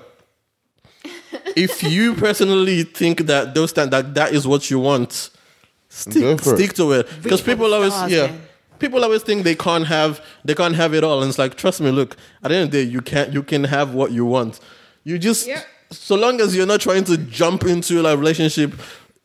if 1.56 1.82
you 1.82 2.14
personally 2.14 2.82
think 2.82 3.26
that 3.26 3.54
those 3.54 3.70
stand, 3.70 3.90
that, 3.92 4.14
that 4.14 4.34
is 4.34 4.46
what 4.46 4.70
you 4.70 4.78
want, 4.78 5.30
Go 5.30 5.88
stick, 5.88 6.22
it. 6.22 6.40
stick 6.40 6.72
to 6.74 6.92
it. 6.92 7.08
Because 7.22 7.40
people 7.40 7.72
always, 7.72 7.92
stars, 7.94 8.12
yeah 8.12 8.26
man. 8.26 8.42
People 8.82 9.02
always 9.02 9.22
think 9.22 9.44
they 9.44 9.54
can't 9.54 9.86
have 9.86 10.20
they 10.44 10.54
can't 10.54 10.74
have 10.82 10.92
it 10.98 11.02
all 11.04 11.18
and 11.22 11.28
it's 11.30 11.38
like 11.38 11.54
trust 11.56 11.80
me 11.80 11.90
look 11.90 12.16
at 12.42 12.48
the 12.50 12.54
end 12.56 12.64
of 12.66 12.70
the 12.72 12.78
day 12.84 12.90
you 12.96 13.00
can 13.00 13.32
you 13.32 13.42
can 13.42 13.64
have 13.64 13.94
what 13.94 14.10
you 14.12 14.24
want 14.26 14.60
you 15.04 15.18
just 15.18 15.46
Yeah. 15.46 15.62
so 15.90 16.14
long 16.24 16.40
as 16.44 16.54
you're 16.56 16.66
not 16.74 16.80
trying 16.80 17.04
to 17.04 17.16
jump 17.16 17.64
into 17.64 18.02
like 18.02 18.18
relationship 18.18 18.70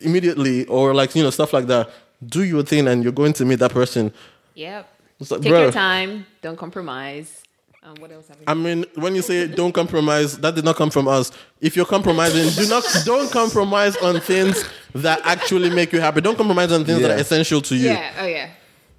immediately 0.00 0.64
or 0.66 0.94
like 0.94 1.14
you 1.16 1.22
know 1.22 1.30
stuff 1.30 1.52
like 1.52 1.66
that 1.66 1.90
do 2.26 2.42
your 2.44 2.62
thing 2.62 2.88
and 2.88 3.02
you're 3.02 3.12
going 3.22 3.32
to 3.34 3.44
meet 3.44 3.58
that 3.58 3.72
person 3.72 4.12
Yep. 4.54 4.88
It's 5.20 5.30
like, 5.30 5.40
Take 5.40 5.50
bro, 5.52 5.62
your 5.62 5.72
time. 5.72 6.26
Don't 6.42 6.56
compromise. 6.58 7.42
Um, 7.82 7.94
what 8.00 8.10
else 8.10 8.26
have 8.28 8.38
we 8.40 8.44
I 8.48 8.54
mean, 8.54 8.84
when 8.96 9.14
you 9.14 9.22
say 9.22 9.46
don't 9.46 9.72
compromise, 9.72 10.36
that 10.38 10.54
did 10.56 10.64
not 10.64 10.74
come 10.76 10.90
from 10.90 11.06
us. 11.06 11.30
If 11.60 11.76
you're 11.76 11.86
compromising, 11.86 12.48
do 12.60 12.68
not 12.68 12.84
don't 13.04 13.30
compromise 13.30 13.96
on 13.98 14.18
things 14.20 14.68
that 14.94 15.20
actually 15.24 15.70
make 15.70 15.92
you 15.92 16.00
happy. 16.00 16.20
Don't 16.20 16.36
compromise 16.36 16.72
on 16.72 16.84
things 16.84 17.00
that 17.02 17.10
are 17.12 17.20
essential 17.20 17.60
to 17.62 17.76
you. 17.76 17.90
Yeah. 17.90 18.12
Oh 18.18 18.26
yeah. 18.26 18.50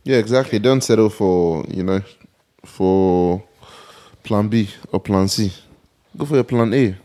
Yeah, 0.04 0.18
exactly. 0.18 0.60
Don't 0.60 0.82
settle 0.82 1.10
for 1.10 1.66
you 1.68 1.84
know 1.84 2.02
for 2.66 3.44
plan 4.24 4.48
B 4.48 4.70
or 4.92 5.00
plan 5.00 5.28
C. 5.28 5.52
Go 6.18 6.26
for 6.26 6.36
your 6.36 6.44
plan 6.44 6.74
A. 6.74 6.96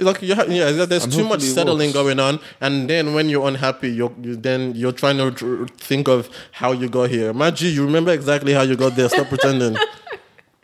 like 0.00 0.22
you 0.22 0.34
have, 0.34 0.50
yeah, 0.50 0.70
there's 0.86 1.04
And 1.04 1.12
too 1.12 1.24
much 1.28 1.42
settling 1.42 1.92
going 1.92 2.18
on, 2.18 2.40
and 2.60 2.88
then 2.88 3.12
when 3.14 3.28
you're 3.28 3.46
unhappy, 3.46 3.90
you're 3.90 4.12
you, 4.22 4.34
then 4.36 4.74
you're 4.74 4.92
trying 4.92 5.18
to 5.18 5.30
tr- 5.30 5.66
think 5.76 6.08
of 6.08 6.30
how 6.52 6.72
you 6.72 6.88
got 6.88 7.10
here. 7.10 7.32
Maggie, 7.34 7.68
you 7.68 7.84
remember 7.84 8.10
exactly 8.12 8.52
how 8.54 8.62
you 8.62 8.76
got 8.76 8.96
there. 8.96 9.08
Stop 9.08 9.28
pretending. 9.28 9.76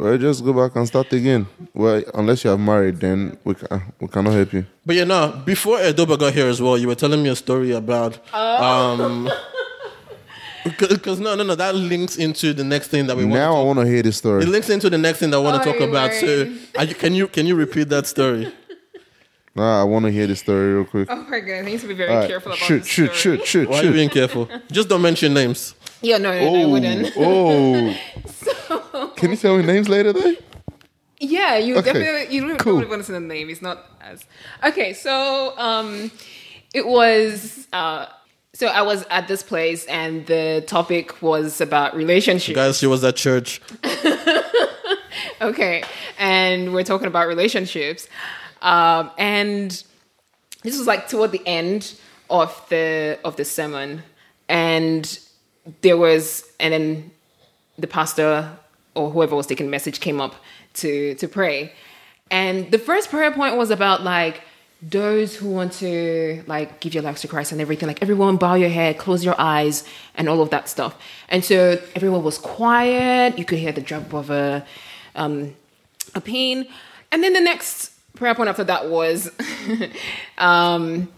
Well, 0.01 0.17
just 0.17 0.43
go 0.43 0.55
back 0.55 0.75
and 0.77 0.87
start 0.89 1.13
again. 1.13 1.47
Well, 1.75 2.03
unless 2.15 2.43
you 2.45 2.51
are 2.51 2.57
married, 2.57 3.01
then 3.01 3.37
we 3.45 3.53
can, 3.55 3.83
we 4.01 4.09
cannot 4.09 4.33
help 4.33 4.55
you. 4.55 4.65
But 4.87 4.97
yeah, 4.97 5.05
know, 5.05 5.43
Before 5.45 5.77
Edoba 5.77 6.19
got 6.19 6.33
here 6.33 6.47
as 6.49 6.63
well, 6.63 6.79
you 6.79 6.89
were 6.89 6.95
telling 6.95 7.23
me 7.23 7.29
a 7.29 7.37
story 7.37 7.73
about 7.73 8.17
um 8.35 9.29
Because 10.65 11.21
no, 11.21 11.35
no, 11.35 11.43
no, 11.43 11.55
that 11.55 11.75
links 11.75 12.17
into 12.17 12.53
the 12.53 12.65
next 12.65 12.89
thing 12.89 13.07
that 13.07 13.17
we 13.17 13.25
want. 13.25 13.35
Now 13.35 13.57
I 13.61 13.65
want 13.65 13.79
to 13.79 13.87
hear 13.87 14.03
this 14.03 14.19
story. 14.19 14.43
It 14.43 14.49
links 14.49 14.69
into 14.69 14.91
the 14.91 14.99
next 14.99 15.19
thing 15.21 15.31
that 15.31 15.39
I 15.39 15.41
want 15.41 15.63
to 15.63 15.69
Oh, 15.69 15.73
talk 15.73 15.81
about. 15.89 16.13
So, 16.13 16.53
are 16.77 16.85
you, 16.85 16.95
can 16.95 17.15
you 17.15 17.29
can 17.29 17.47
you 17.47 17.55
repeat 17.57 17.89
that 17.89 18.07
story? 18.07 18.53
Nah, 19.53 19.81
I 19.81 19.85
want 19.85 20.05
to 20.05 20.13
hear 20.13 20.29
this 20.29 20.39
story 20.39 20.75
real 20.75 20.85
quick. 20.85 21.09
Oh 21.11 21.17
my 21.29 21.41
god, 21.41 21.55
I 21.55 21.63
need 21.63 21.81
to 21.81 21.89
be 21.89 21.95
very 21.95 22.09
All 22.11 22.19
right, 22.21 22.29
careful 22.29 22.53
about 22.53 22.61
shoot, 22.63 22.79
this 22.79 22.87
shoot, 22.87 23.07
story. 23.13 23.39
shoot, 23.39 23.47
shoot, 23.47 23.69
Why 23.69 23.81
are 23.81 23.85
you 23.85 23.93
being 23.93 24.09
careful? 24.09 24.49
Just 24.71 24.89
don't 24.89 25.03
mention 25.03 25.35
names. 25.35 25.75
Yeah, 26.03 26.19
no, 26.19 26.31
no, 26.33 26.53
no, 26.55 26.63
I 26.63 26.67
wouldn't. 26.67 27.13
Oh, 27.17 27.97
oh. 28.71 29.13
Can 29.17 29.31
you 29.33 29.37
tell 29.37 29.57
me 29.59 29.65
names 29.65 29.89
later, 29.89 30.13
though? 30.13 30.35
Yeah, 31.19 31.57
you 31.57 31.77
Okay, 31.79 31.93
definitely 31.93 32.35
you 32.35 32.47
don't 32.47 32.59
cool. 32.59 32.75
probably 32.75 32.89
want 32.91 33.01
to 33.03 33.07
say 33.07 33.13
the 33.15 33.21
name. 33.21 33.51
It's 33.51 33.61
not 33.61 33.85
as 34.01 34.25
okay. 34.65 34.93
So 34.95 35.53
um, 35.59 36.13
it 36.73 36.87
was 36.87 37.67
uh, 37.73 38.07
so 38.61 38.67
I 38.67 38.83
was 38.83 39.07
at 39.11 39.27
this 39.27 39.43
place 39.43 39.87
and 39.87 40.27
the 40.27 40.63
topic 40.67 41.23
was 41.23 41.61
about 41.61 41.97
relationships. 41.97 42.55
Guys, 42.55 42.79
she 42.79 42.87
was 42.87 43.03
at 43.03 43.17
church. 43.17 43.61
Okay, 45.43 45.83
and 46.19 46.75
we're 46.75 46.85
talking 46.85 47.07
about 47.07 47.27
relationships, 47.27 48.09
um, 48.61 49.11
and 49.17 49.71
this 50.63 50.77
was 50.77 50.87
like 50.87 51.09
toward 51.09 51.33
the 51.33 51.41
end 51.47 51.95
of 52.29 52.63
the 52.69 53.19
of 53.25 53.37
the 53.37 53.45
sermon, 53.47 54.03
and 54.51 55.19
there 55.81 55.97
was 55.97 56.45
and 56.61 56.75
then 56.75 57.11
the 57.79 57.87
pastor 57.87 58.51
or 58.95 59.11
whoever 59.11 59.35
was 59.35 59.47
taking 59.47 59.65
the 59.65 59.71
message 59.71 60.01
came 60.01 60.21
up 60.21 60.35
to 60.75 61.15
to 61.15 61.27
pray, 61.27 61.73
and 62.31 62.71
the 62.71 62.79
first 62.79 63.09
prayer 63.09 63.33
point 63.33 63.57
was 63.57 63.71
about 63.71 64.03
like 64.03 64.43
those 64.83 65.37
who 65.37 65.51
want 65.51 65.73
to 65.75 66.43
like 66.47 66.81
give 66.81 66.95
your 66.95 67.03
lives 67.03 67.21
to 67.21 67.29
Christ 67.29 67.53
and 67.53 67.61
everything. 67.61 67.87
Like 67.87 68.03
everyone, 68.03 68.37
bow 68.37 68.55
your 68.55 68.71
head, 68.71 68.99
close 68.99 69.25
your 69.25 69.39
eyes, 69.39 69.85
and 70.15 70.29
all 70.29 70.41
of 70.41 70.51
that 70.51 70.69
stuff. 70.69 70.97
And 71.29 71.45
so 71.45 71.81
everyone 71.95 72.23
was 72.23 72.39
quiet. 72.39 73.39
You 73.39 73.45
could 73.45 73.59
hear 73.59 73.73
the 73.73 73.83
drop 73.83 74.13
of 74.15 74.31
a 74.31 74.65
um, 75.15 75.55
a 76.15 76.21
pin. 76.21 76.67
And 77.13 77.23
then 77.23 77.33
the 77.33 77.41
next 77.41 77.93
prayer 78.15 78.35
point 78.35 78.49
after 78.49 78.65
that 78.65 78.89
was 78.89 79.31
um, 80.39 81.09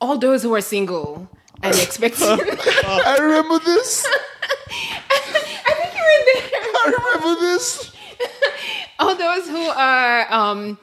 all 0.00 0.18
those 0.18 0.42
who 0.42 0.54
are 0.54 0.60
single 0.60 1.28
and 1.62 1.74
expecting. 1.78 2.26
I 2.28 3.18
remember 3.20 3.58
this. 3.60 4.06
I 5.08 5.72
think 5.74 5.94
you 5.94 6.02
were 6.02 6.14
in 6.18 6.50
there. 6.50 6.60
I 6.62 7.14
remember 7.14 7.40
this. 7.40 7.92
all 8.98 9.14
those 9.14 9.48
who 9.48 9.62
are 9.62 10.32
um 10.32 10.78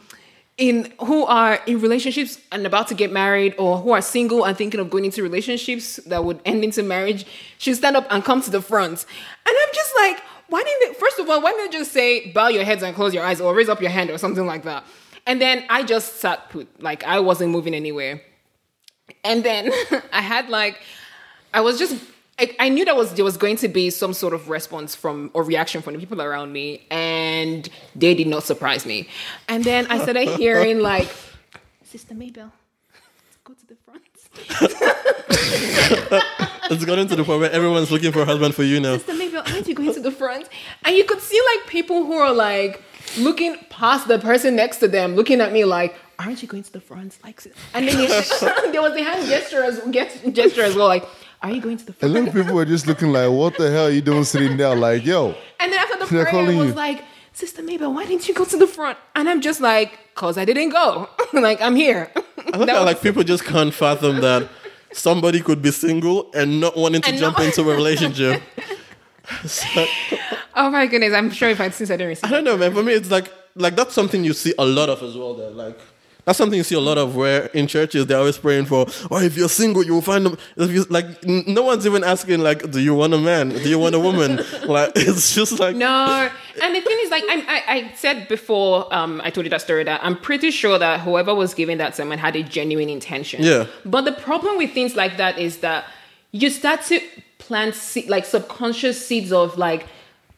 in 0.57 0.93
who 0.99 1.25
are 1.25 1.59
in 1.65 1.81
relationships 1.81 2.39
and 2.51 2.65
about 2.65 2.87
to 2.87 2.93
get 2.93 3.11
married 3.11 3.55
or 3.57 3.79
who 3.79 3.91
are 3.91 4.01
single 4.01 4.45
and 4.45 4.55
thinking 4.55 4.79
of 4.79 4.89
going 4.89 5.05
into 5.05 5.23
relationships 5.23 5.97
that 6.05 6.23
would 6.23 6.39
end 6.45 6.63
into 6.63 6.83
marriage 6.83 7.25
should 7.57 7.75
stand 7.75 7.97
up 7.97 8.05
and 8.11 8.23
come 8.23 8.41
to 8.41 8.51
the 8.51 8.61
front. 8.61 9.05
And 9.45 9.55
i'm 9.61 9.73
just 9.73 9.93
like 9.97 10.19
why 10.49 10.61
didn't 10.61 10.93
they 10.93 10.99
first 10.99 11.17
of 11.17 11.27
all 11.29 11.41
why 11.41 11.51
didn't 11.51 11.71
they 11.71 11.77
just 11.79 11.91
say 11.91 12.31
bow 12.31 12.49
your 12.49 12.63
heads 12.63 12.83
and 12.83 12.95
close 12.95 13.13
your 13.13 13.23
eyes 13.23 13.41
or 13.41 13.55
raise 13.55 13.69
up 13.69 13.81
your 13.81 13.89
hand 13.89 14.11
or 14.11 14.17
something 14.17 14.45
like 14.45 14.63
that? 14.63 14.83
And 15.25 15.41
then 15.41 15.65
i 15.69 15.81
just 15.83 16.17
sat 16.17 16.49
put 16.49 16.67
like 16.81 17.03
i 17.03 17.19
wasn't 17.19 17.51
moving 17.51 17.73
anywhere. 17.73 18.21
And 19.23 19.43
then 19.43 19.71
I 20.11 20.21
had 20.21 20.49
like, 20.49 20.81
I 21.53 21.61
was 21.61 21.77
just, 21.77 21.95
I, 22.43 22.65
I 22.65 22.69
knew 22.69 22.85
that 22.85 22.95
was 22.95 23.13
there 23.13 23.25
was 23.25 23.37
going 23.37 23.55
to 23.57 23.67
be 23.67 23.89
some 23.89 24.13
sort 24.13 24.33
of 24.33 24.49
response 24.49 24.95
from 24.95 25.31
or 25.33 25.43
reaction 25.43 25.81
from 25.81 25.93
the 25.93 25.99
people 25.99 26.21
around 26.21 26.51
me, 26.51 26.85
and 26.91 27.67
they 27.95 28.13
did 28.13 28.27
not 28.27 28.43
surprise 28.43 28.85
me. 28.85 29.07
And 29.47 29.63
then 29.63 29.87
I 29.89 30.01
started 30.03 30.29
hearing 30.41 30.79
like, 30.79 31.09
Sister 31.83 32.13
Mabel, 32.13 32.51
go 33.43 33.53
to 33.53 33.67
the 33.67 33.75
front. 33.85 34.03
It's 36.71 36.85
gotten 36.85 37.07
to 37.09 37.15
the 37.15 37.23
point 37.23 37.41
where 37.41 37.51
everyone's 37.51 37.91
looking 37.91 38.11
for 38.11 38.21
a 38.21 38.25
husband 38.25 38.55
for 38.55 38.63
you 38.63 38.79
now. 38.79 38.93
Sister 38.97 39.13
Mabel, 39.13 39.43
aren't 39.45 39.67
you 39.67 39.75
going 39.75 39.93
to 39.93 39.99
the 39.99 40.11
front? 40.11 40.47
And 40.85 40.95
you 40.95 41.03
could 41.03 41.21
see 41.21 41.39
like 41.55 41.67
people 41.67 42.05
who 42.05 42.13
are 42.13 42.33
like 42.33 42.81
looking 43.17 43.57
past 43.69 44.07
the 44.07 44.17
person 44.17 44.55
next 44.55 44.77
to 44.77 44.87
them, 44.87 45.15
looking 45.15 45.41
at 45.41 45.51
me 45.51 45.65
like, 45.65 45.95
aren't 46.17 46.41
you 46.41 46.47
going 46.47 46.63
to 46.63 46.71
the 46.73 46.79
front? 46.81 47.17
Like, 47.23 47.41
and 47.73 47.87
then 47.87 47.97
they- 47.97 48.07
there 48.71 48.81
was 48.81 48.93
the 48.93 49.03
hand 49.03 49.27
gesture 49.27 49.63
as, 49.63 49.81
gest- 49.91 50.23
gesture 50.31 50.63
as 50.63 50.75
well, 50.75 50.87
like, 50.87 51.05
are 51.43 51.51
you 51.51 51.61
going 51.61 51.77
to 51.77 51.85
the 51.85 51.91
A 51.91 51.95
front? 51.95 52.13
lot 52.15 52.27
of 52.29 52.33
people 52.33 52.55
were 52.55 52.65
just 52.65 52.87
looking 52.87 53.09
like, 53.11 53.29
what 53.29 53.57
the 53.57 53.69
hell 53.69 53.85
are 53.87 53.91
you 53.91 54.01
doing 54.01 54.23
sitting 54.23 54.57
there? 54.57 54.75
Like, 54.75 55.05
yo, 55.05 55.35
And 55.59 55.71
then 55.71 55.79
after 55.79 55.97
the 55.99 56.05
They're 56.05 56.23
prayer, 56.23 56.25
calling 56.31 56.55
it 56.57 56.59
was 56.59 56.69
you. 56.69 56.73
like, 56.73 57.03
Sister 57.33 57.61
Mabel, 57.63 57.93
why 57.93 58.05
didn't 58.05 58.27
you 58.27 58.33
go 58.33 58.45
to 58.45 58.57
the 58.57 58.67
front? 58.67 58.97
And 59.15 59.27
I'm 59.29 59.41
just 59.41 59.59
like, 59.59 59.99
cause 60.15 60.37
I 60.37 60.45
didn't 60.45 60.69
go. 60.69 61.09
like 61.33 61.61
I'm 61.61 61.75
here. 61.75 62.11
I 62.53 62.57
look 62.57 62.69
at 62.69 62.75
was- 62.75 62.85
like 62.85 63.01
people 63.01 63.23
just 63.23 63.43
can't 63.43 63.73
fathom 63.73 64.21
that 64.21 64.47
somebody 64.91 65.41
could 65.41 65.61
be 65.61 65.71
single 65.71 66.31
and 66.33 66.59
not 66.61 66.77
wanting 66.77 67.01
to 67.01 67.09
And 67.09 67.17
jump 67.17 67.37
not- 67.37 67.45
into 67.47 67.69
a 67.69 67.75
relationship. 67.75 68.41
So, 69.45 69.85
oh 70.55 70.69
my 70.69 70.85
goodness, 70.85 71.13
I'm 71.13 71.31
sure 71.31 71.49
if 71.49 71.59
I'd 71.61 71.73
since 71.73 71.89
I 71.89 71.97
didn't 71.97 72.19
I 72.23 72.29
don't 72.29 72.43
know, 72.43 72.57
man. 72.57 72.73
For 72.73 72.83
me, 72.83 72.93
it's 72.93 73.09
like 73.09 73.31
like 73.55 73.75
that's 73.75 73.93
something 73.93 74.23
you 74.23 74.33
see 74.33 74.53
a 74.59 74.65
lot 74.65 74.89
of 74.89 75.01
as 75.01 75.15
well. 75.17 75.33
There, 75.33 75.49
like 75.49 75.79
that's 76.25 76.37
something 76.37 76.57
you 76.57 76.63
see 76.63 76.75
a 76.75 76.79
lot 76.79 76.97
of 76.97 77.15
where 77.15 77.47
in 77.47 77.67
churches 77.67 78.05
they're 78.05 78.17
always 78.17 78.37
praying 78.37 78.65
for. 78.65 78.85
Oh, 79.11 79.19
if 79.19 79.35
you're 79.35 79.49
single, 79.49 79.83
you 79.83 79.93
will 79.93 80.01
find 80.01 80.25
them. 80.25 80.37
If 80.55 80.71
you 80.71 80.83
like, 80.89 81.05
n- 81.27 81.43
no 81.47 81.63
one's 81.63 81.85
even 81.85 82.03
asking 82.03 82.39
like, 82.39 82.71
do 82.71 82.79
you 82.79 82.93
want 82.95 83.13
a 83.13 83.17
man? 83.17 83.49
Do 83.49 83.69
you 83.69 83.77
want 83.77 83.93
a 83.95 83.99
woman? 83.99 84.37
like 84.65 84.91
it's 84.95 85.35
just 85.35 85.59
like 85.59 85.75
No, 85.75 86.29
and 86.61 86.75
the 86.75 86.81
thing 86.81 86.97
is, 87.01 87.11
like 87.11 87.23
I'm, 87.29 87.41
I, 87.41 87.63
I 87.67 87.93
said 87.95 88.27
before, 88.27 88.93
um, 88.93 89.19
I 89.23 89.29
told 89.29 89.45
you 89.45 89.49
that 89.49 89.61
story 89.61 89.83
that 89.83 89.99
I'm 90.03 90.17
pretty 90.17 90.51
sure 90.51 90.79
that 90.79 91.01
whoever 91.01 91.35
was 91.35 91.53
giving 91.53 91.77
that 91.79 91.95
sermon 91.95 92.19
had 92.19 92.35
a 92.35 92.43
genuine 92.43 92.89
intention. 92.89 93.43
Yeah. 93.43 93.67
But 93.85 94.01
the 94.05 94.13
problem 94.13 94.57
with 94.57 94.71
things 94.71 94.95
like 94.95 95.17
that 95.17 95.37
is 95.37 95.57
that 95.57 95.85
you 96.31 96.49
start 96.49 96.81
to 96.83 97.01
plant 97.37 97.75
se- 97.75 98.07
like 98.07 98.25
subconscious 98.25 99.05
seeds 99.05 99.31
of 99.33 99.57
like 99.57 99.85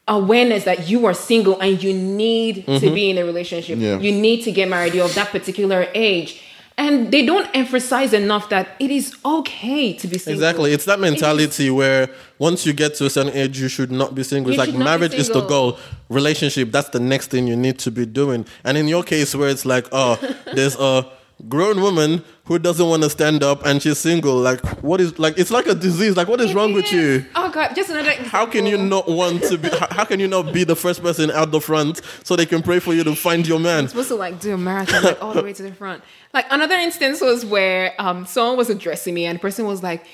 awareness 0.07 0.65
that 0.65 0.87
you 0.87 1.05
are 1.05 1.13
single 1.13 1.59
and 1.59 1.81
you 1.81 1.93
need 1.93 2.65
to 2.65 2.71
mm-hmm. 2.71 2.93
be 2.93 3.09
in 3.09 3.17
a 3.17 3.25
relationship. 3.25 3.79
Yeah. 3.79 3.97
You 3.97 4.11
need 4.11 4.43
to 4.43 4.51
get 4.51 4.69
married. 4.69 4.93
You're 4.93 5.05
of 5.05 5.15
that 5.15 5.29
particular 5.29 5.87
age. 5.95 6.41
And 6.77 7.09
they 7.09 7.25
don't 7.25 7.47
emphasize 7.55 8.11
enough 8.11 8.49
that 8.49 8.75
it 8.79 8.91
is 8.91 9.15
okay 9.23 9.93
to 9.93 10.07
be 10.07 10.17
single. 10.17 10.43
Exactly. 10.43 10.73
It's 10.73 10.83
that 10.85 10.99
mentality 10.99 11.69
where 11.69 12.09
once 12.37 12.65
you 12.65 12.73
get 12.73 12.95
to 12.95 13.05
a 13.05 13.09
certain 13.09 13.31
age, 13.33 13.57
you 13.57 13.69
should 13.69 13.91
not 13.91 14.13
be 14.13 14.23
single. 14.23 14.51
It's 14.51 14.57
like 14.57 14.67
should 14.67 14.75
not 14.75 14.79
be 14.79 14.83
marriage 14.83 15.13
is 15.13 15.29
the 15.29 15.45
goal. 15.45 15.79
Relationship, 16.09 16.71
that's 16.71 16.89
the 16.89 16.99
next 16.99 17.27
thing 17.27 17.47
you 17.47 17.55
need 17.55 17.79
to 17.79 17.91
be 17.91 18.05
doing. 18.05 18.45
And 18.65 18.77
in 18.77 18.89
your 18.89 19.03
case, 19.03 19.33
where 19.33 19.47
it's 19.47 19.65
like, 19.65 19.87
oh, 19.93 20.19
there's 20.53 20.75
a 20.75 21.09
grown 21.49 21.81
woman 21.81 22.23
who 22.45 22.59
doesn't 22.59 22.87
want 22.87 23.03
to 23.03 23.09
stand 23.09 23.43
up 23.43 23.65
and 23.65 23.81
she's 23.81 23.97
single. 23.97 24.37
Like, 24.37 24.61
what 24.81 25.01
is, 25.01 25.17
like, 25.19 25.37
it's 25.37 25.51
like 25.51 25.67
a 25.67 25.75
disease. 25.75 26.15
Like, 26.15 26.27
what 26.27 26.39
is 26.41 26.53
wrong 26.53 26.73
with 26.73 26.91
you? 26.91 27.25
Oh 27.35 27.49
God! 27.49 27.75
Just 27.75 27.89
another. 27.89 28.11
How 28.11 28.45
can 28.45 28.65
you 28.65 28.77
not 28.77 29.07
want 29.07 29.43
to 29.43 29.57
be, 29.57 29.69
how 29.69 29.87
how 29.91 30.05
can 30.05 30.19
you 30.19 30.27
not 30.27 30.53
be 30.53 30.63
the 30.63 30.75
first 30.75 31.01
person 31.01 31.31
out 31.31 31.51
the 31.51 31.61
front 31.61 32.01
so 32.23 32.35
they 32.35 32.45
can 32.45 32.61
pray 32.61 32.79
for 32.79 32.93
you 32.93 33.03
to 33.03 33.15
find 33.15 33.47
your 33.47 33.59
man? 33.59 33.87
supposed 33.87 34.09
to 34.09 34.15
like 34.15 34.39
do 34.39 34.53
a 34.53 34.57
marathon 34.57 35.03
like 35.03 35.21
all 35.23 35.33
the 35.33 35.43
way 35.43 35.53
to 35.53 35.63
the 35.63 35.73
front. 35.73 36.03
Like 36.33 36.45
another 36.51 36.75
instance 36.75 37.21
was 37.21 37.45
where 37.45 37.93
um 37.99 38.25
someone 38.25 38.57
was 38.57 38.69
addressing 38.69 39.13
me 39.13 39.25
and 39.25 39.37
the 39.37 39.41
person 39.41 39.65
was 39.65 39.81
like, 39.83 40.05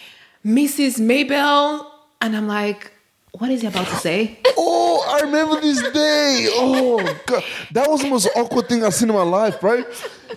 Mrs. 0.45 0.99
Mabel, 0.99 1.91
and 2.21 2.35
I'm 2.35 2.47
like, 2.47 2.91
what 3.33 3.49
is 3.49 3.61
he 3.61 3.67
about 3.67 3.87
to 3.87 3.95
say? 3.95 4.39
oh, 4.57 5.05
I 5.07 5.21
remember 5.21 5.59
this 5.61 5.81
day. 5.91 6.47
Oh, 6.51 6.97
God. 7.25 7.43
That 7.71 7.89
was 7.89 8.01
the 8.01 8.09
most 8.09 8.29
awkward 8.35 8.67
thing 8.67 8.83
I've 8.83 8.93
seen 8.93 9.09
in 9.09 9.15
my 9.15 9.23
life, 9.23 9.63
right? 9.63 9.85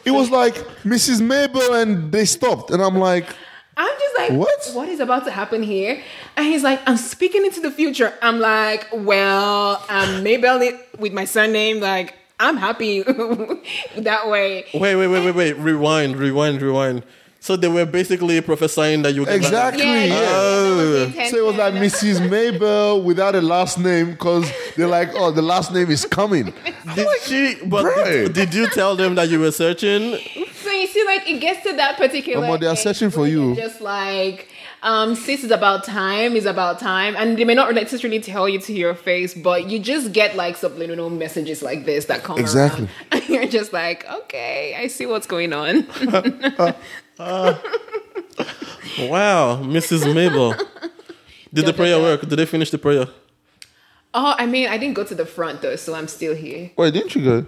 It 0.04 0.10
was 0.10 0.30
like 0.30 0.54
Mrs. 0.84 1.20
Mabel 1.20 1.74
and 1.74 2.10
they 2.12 2.24
stopped. 2.24 2.70
And 2.70 2.82
I'm 2.82 2.96
like, 2.96 3.26
I'm 3.76 3.98
just 3.98 4.18
like, 4.18 4.38
What? 4.38 4.70
What 4.72 4.88
is 4.88 5.00
about 5.00 5.24
to 5.24 5.30
happen 5.30 5.62
here? 5.62 6.02
And 6.36 6.46
he's 6.46 6.62
like, 6.62 6.80
I'm 6.86 6.96
speaking 6.96 7.44
into 7.44 7.60
the 7.60 7.70
future. 7.70 8.12
I'm 8.22 8.38
like, 8.38 8.86
well, 8.92 9.84
um, 9.88 10.22
Mabel 10.22 10.60
with 10.98 11.12
my 11.12 11.24
surname, 11.24 11.80
like, 11.80 12.14
I'm 12.40 12.56
happy 12.56 13.02
that 13.96 14.28
way. 14.28 14.66
Wait, 14.74 14.96
wait, 14.96 15.06
wait, 15.06 15.24
wait, 15.24 15.34
wait. 15.34 15.52
Rewind, 15.56 16.16
rewind, 16.16 16.62
rewind. 16.62 17.04
So 17.44 17.56
they 17.56 17.68
were 17.68 17.84
basically 17.84 18.40
prophesying 18.40 19.02
that 19.02 19.14
you 19.14 19.26
get 19.26 19.32
married. 19.32 19.44
Exactly. 19.44 19.84
Yeah, 19.84 20.04
yeah. 20.04 20.14
that 20.14 21.14
was 21.18 21.30
so 21.30 21.36
it 21.36 21.44
was 21.44 21.56
like 21.56 21.74
Mrs. 21.74 22.30
Mabel 22.30 23.02
without 23.02 23.34
a 23.34 23.42
last 23.42 23.78
name 23.78 24.12
because 24.12 24.50
they're 24.78 24.88
like, 24.88 25.10
oh, 25.12 25.30
the 25.30 25.42
last 25.42 25.70
name 25.70 25.90
is 25.90 26.06
coming. 26.06 26.54
Did 26.94 27.06
she? 27.20 27.56
But 27.66 28.02
did, 28.06 28.32
did 28.32 28.54
you 28.54 28.66
tell 28.70 28.96
them 28.96 29.14
that 29.16 29.28
you 29.28 29.40
were 29.40 29.52
searching? 29.52 30.16
So 30.54 30.70
you 30.70 30.86
see, 30.86 31.04
like 31.04 31.28
it 31.28 31.38
gets 31.42 31.62
to 31.66 31.76
that 31.76 31.98
particular. 31.98 32.46
Omo, 32.46 32.58
they 32.58 32.66
are 32.66 32.76
searching 32.76 33.10
for 33.10 33.26
you. 33.26 33.54
Just 33.54 33.82
like, 33.82 34.48
um, 34.82 35.14
sis 35.14 35.44
is 35.44 35.50
about 35.50 35.84
time, 35.84 36.36
is 36.36 36.46
about 36.46 36.78
time, 36.78 37.14
and 37.14 37.36
they 37.36 37.44
may 37.44 37.54
not 37.54 37.74
necessarily 37.74 38.20
tell 38.20 38.48
you 38.48 38.58
to 38.60 38.72
your 38.72 38.94
face, 38.94 39.34
but 39.34 39.68
you 39.68 39.78
just 39.80 40.12
get 40.12 40.34
like 40.34 40.56
subliminal 40.56 41.10
messages 41.10 41.62
like 41.62 41.84
this 41.84 42.06
that 42.06 42.22
come 42.22 42.38
Exactly. 42.38 42.84
around, 42.84 42.90
and 43.12 43.28
you're 43.28 43.46
just 43.46 43.74
like, 43.74 44.08
okay, 44.10 44.74
I 44.78 44.86
see 44.86 45.04
what's 45.04 45.26
going 45.26 45.52
on. 45.52 45.86
Wow, 47.18 47.58
Mrs. 49.62 50.12
Mabel. 50.14 50.54
Did 51.52 51.66
the 51.66 51.72
prayer 51.72 51.98
work? 52.00 52.20
Did 52.22 52.30
they 52.38 52.46
finish 52.46 52.70
the 52.70 52.78
prayer? 52.78 53.06
oh, 54.16 54.34
I 54.38 54.46
mean, 54.46 54.68
I 54.68 54.78
didn't 54.78 54.94
go 54.94 55.04
to 55.04 55.14
the 55.14 55.26
front 55.26 55.62
though, 55.62 55.76
so 55.76 55.94
I'm 55.94 56.08
still 56.08 56.34
here. 56.34 56.70
Wait, 56.76 56.92
didn't 56.94 57.14
you 57.14 57.24
go? 57.24 57.46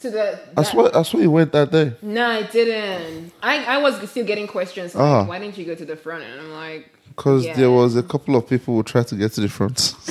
To 0.00 0.10
the. 0.10 0.40
I 0.56 0.62
swear, 0.62 0.94
I 0.96 1.02
swear 1.02 1.22
you 1.22 1.30
went 1.30 1.52
that 1.52 1.70
day. 1.70 1.92
No, 2.02 2.26
I 2.26 2.42
didn't. 2.42 3.32
I, 3.42 3.64
I 3.64 3.78
was 3.78 4.08
still 4.10 4.24
getting 4.24 4.46
questions 4.46 4.94
like, 4.94 5.02
Ah. 5.04 5.24
why 5.24 5.38
didn't 5.38 5.56
you 5.58 5.64
go 5.64 5.74
to 5.74 5.84
the 5.84 5.96
front? 5.96 6.24
And 6.24 6.40
I'm 6.40 6.52
like, 6.52 6.90
because 7.08 7.44
Yeah. 7.44 7.54
there 7.56 7.70
was 7.70 7.96
a 7.96 8.02
couple 8.02 8.36
of 8.36 8.48
people 8.48 8.74
who 8.74 8.82
tried 8.82 9.06
to 9.08 9.16
get 9.16 9.32
to 9.32 9.40
the 9.42 9.48
front. 9.48 9.94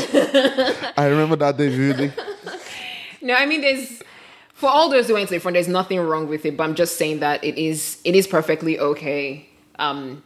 I 0.98 1.06
remember 1.08 1.36
that 1.38 1.58
day 1.58 1.70
vividly. 1.70 2.12
No, 3.22 3.36
I 3.36 3.46
mean, 3.46 3.62
there's 3.62 4.02
for 4.54 4.70
all 4.70 4.90
those 4.90 5.08
who 5.08 5.14
went 5.16 5.28
to 5.30 5.36
the 5.36 5.40
front, 5.40 5.54
there's 5.56 5.68
nothing 5.68 6.00
wrong 6.00 6.28
with 6.28 6.46
it. 6.46 6.56
But 6.58 6.64
I'm 6.66 6.76
just 6.76 6.98
saying 6.98 7.20
that 7.20 7.44
it 7.44 7.58
is 7.58 7.98
it 8.04 8.16
is 8.16 8.28
perfectly 8.28 8.80
okay 8.80 9.48
um, 9.80 10.24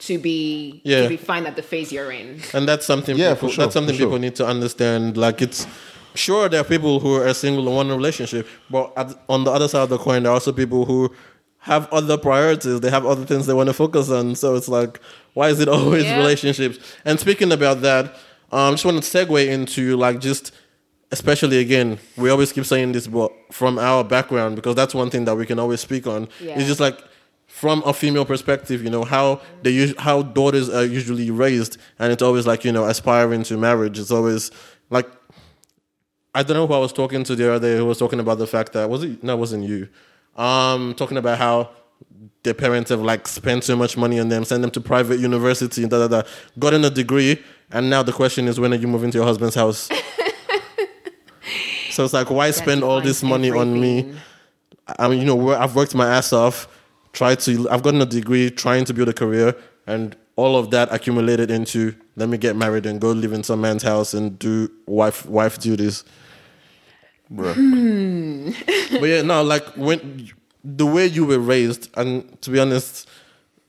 to 0.00 0.18
be 0.18 0.80
Yeah. 0.84 1.02
to 1.02 1.08
be 1.08 1.16
fine 1.16 1.46
at 1.46 1.56
the 1.56 1.62
phase 1.62 1.92
you're 1.92 2.10
in. 2.12 2.40
and 2.54 2.68
that's 2.68 2.86
something 2.86 3.16
Yeah, 3.16 3.34
people, 3.34 3.48
for 3.48 3.54
sure, 3.54 3.64
that's 3.64 3.74
something 3.74 3.94
for 3.94 3.98
sure. 3.98 4.06
people 4.08 4.18
need 4.18 4.34
to 4.36 4.46
understand 4.46 5.16
like 5.16 5.40
it's 5.42 5.66
sure 6.14 6.48
there 6.48 6.60
are 6.60 6.64
people 6.64 6.98
who 7.00 7.14
are 7.14 7.32
single 7.34 7.66
and 7.68 7.76
want 7.76 7.90
a 7.90 7.94
relationship 7.94 8.46
but 8.70 8.92
at, 8.96 9.14
on 9.28 9.44
the 9.44 9.50
other 9.52 9.68
side 9.68 9.82
of 9.82 9.88
the 9.88 9.98
coin 9.98 10.22
there 10.24 10.32
are 10.32 10.34
also 10.34 10.52
people 10.52 10.84
who 10.84 11.12
have 11.58 11.86
other 11.92 12.16
priorities 12.16 12.80
they 12.80 12.90
have 12.90 13.04
other 13.06 13.24
things 13.24 13.46
they 13.46 13.52
want 13.54 13.68
to 13.68 13.72
focus 13.72 14.10
on 14.10 14.34
so 14.34 14.56
it's 14.56 14.68
like 14.68 15.00
why 15.34 15.48
is 15.48 15.60
it 15.60 15.68
always 15.76 16.04
Yeah. 16.04 16.16
relationships 16.16 16.78
and 17.04 17.20
speaking 17.20 17.52
about 17.52 17.82
that 17.82 18.16
um 18.50 18.74
just 18.74 18.84
want 18.84 19.00
to 19.02 19.08
segue 19.18 19.46
into 19.46 19.96
like 19.96 20.18
just 20.18 20.50
especially 21.10 21.58
again 21.58 21.98
we 22.16 22.28
always 22.30 22.52
keep 22.52 22.64
saying 22.66 22.92
this 22.92 23.06
but 23.06 23.32
from 23.50 23.78
our 23.78 24.04
background 24.04 24.56
because 24.56 24.74
that's 24.74 24.94
one 24.94 25.08
thing 25.10 25.24
that 25.24 25.34
we 25.36 25.46
can 25.46 25.58
always 25.58 25.80
speak 25.80 26.06
on 26.06 26.28
Yeah. 26.40 26.58
it's 26.58 26.66
just 26.68 26.80
like 26.80 26.98
from 27.46 27.82
a 27.86 27.94
female 27.94 28.26
perspective, 28.26 28.84
you 28.84 28.90
know 28.90 29.04
how 29.04 29.40
they 29.62 29.72
us- 29.82 29.94
how 29.98 30.20
daughters 30.20 30.68
are 30.68 30.84
usually 30.84 31.30
raised, 31.30 31.78
and 31.98 32.12
it's 32.12 32.22
always 32.22 32.46
like 32.46 32.62
you 32.62 32.70
know 32.72 32.84
aspiring 32.84 33.42
to 33.44 33.56
marriage. 33.56 33.98
It's 33.98 34.10
always 34.10 34.50
like 34.90 35.08
I 36.34 36.42
don't 36.42 36.56
know 36.58 36.66
who 36.66 36.74
I 36.74 36.78
was 36.78 36.92
talking 36.92 37.24
to 37.24 37.34
the 37.34 37.50
other 37.54 37.68
day 37.70 37.76
who 37.78 37.86
was 37.86 37.98
talking 37.98 38.20
about 38.20 38.36
the 38.38 38.46
fact 38.46 38.74
that 38.74 38.88
was 38.90 39.02
it 39.02 39.24
no, 39.24 39.32
it 39.32 39.38
wasn't 39.38 39.64
you. 39.64 39.88
Um, 40.36 40.94
talking 40.94 41.16
about 41.16 41.38
how 41.38 41.70
their 42.42 42.54
parents 42.54 42.90
have 42.90 43.00
like 43.00 43.26
spent 43.26 43.64
so 43.64 43.74
much 43.74 43.96
money 43.96 44.20
on 44.20 44.28
them, 44.28 44.44
send 44.44 44.62
them 44.62 44.70
to 44.72 44.80
private 44.80 45.18
university, 45.18 45.86
da 45.86 46.06
da 46.06 46.08
da, 46.08 46.28
gotten 46.58 46.84
a 46.84 46.90
degree, 46.90 47.42
and 47.72 47.88
now 47.88 48.02
the 48.02 48.12
question 48.12 48.46
is 48.46 48.60
when 48.60 48.72
are 48.74 48.76
you 48.76 48.86
moving 48.88 49.10
to 49.10 49.18
your 49.18 49.26
husband's 49.26 49.54
house? 49.56 49.88
so 51.98 52.04
it's 52.04 52.12
like 52.12 52.30
why 52.30 52.48
spend 52.52 52.84
all 52.84 53.00
this 53.00 53.24
money 53.24 53.50
on 53.50 53.80
me? 53.80 54.14
I 55.00 55.08
mean, 55.08 55.18
you 55.18 55.24
know, 55.24 55.50
I've 55.50 55.74
worked 55.74 55.96
my 55.96 56.08
ass 56.08 56.32
off, 56.32 56.68
tried 57.12 57.40
to, 57.40 57.68
I've 57.68 57.82
gotten 57.82 58.00
a 58.00 58.06
degree, 58.06 58.50
trying 58.50 58.84
to 58.84 58.94
build 58.94 59.08
a 59.08 59.12
career, 59.12 59.56
and 59.88 60.14
all 60.36 60.56
of 60.56 60.70
that 60.70 60.92
accumulated 60.92 61.50
into 61.50 61.96
let 62.14 62.28
me 62.28 62.38
get 62.38 62.54
married 62.54 62.86
and 62.86 63.00
go 63.00 63.10
live 63.10 63.32
in 63.32 63.42
some 63.42 63.60
man's 63.60 63.82
house 63.82 64.14
and 64.14 64.38
do 64.38 64.70
wife 64.86 65.26
wife 65.26 65.58
duties. 65.58 66.04
Bruh. 67.32 67.56
But 69.00 69.06
yeah, 69.06 69.22
no, 69.22 69.42
like 69.42 69.66
when 69.76 70.30
the 70.62 70.86
way 70.86 71.06
you 71.06 71.26
were 71.26 71.40
raised, 71.40 71.90
and 71.96 72.40
to 72.42 72.50
be 72.50 72.60
honest, 72.60 73.08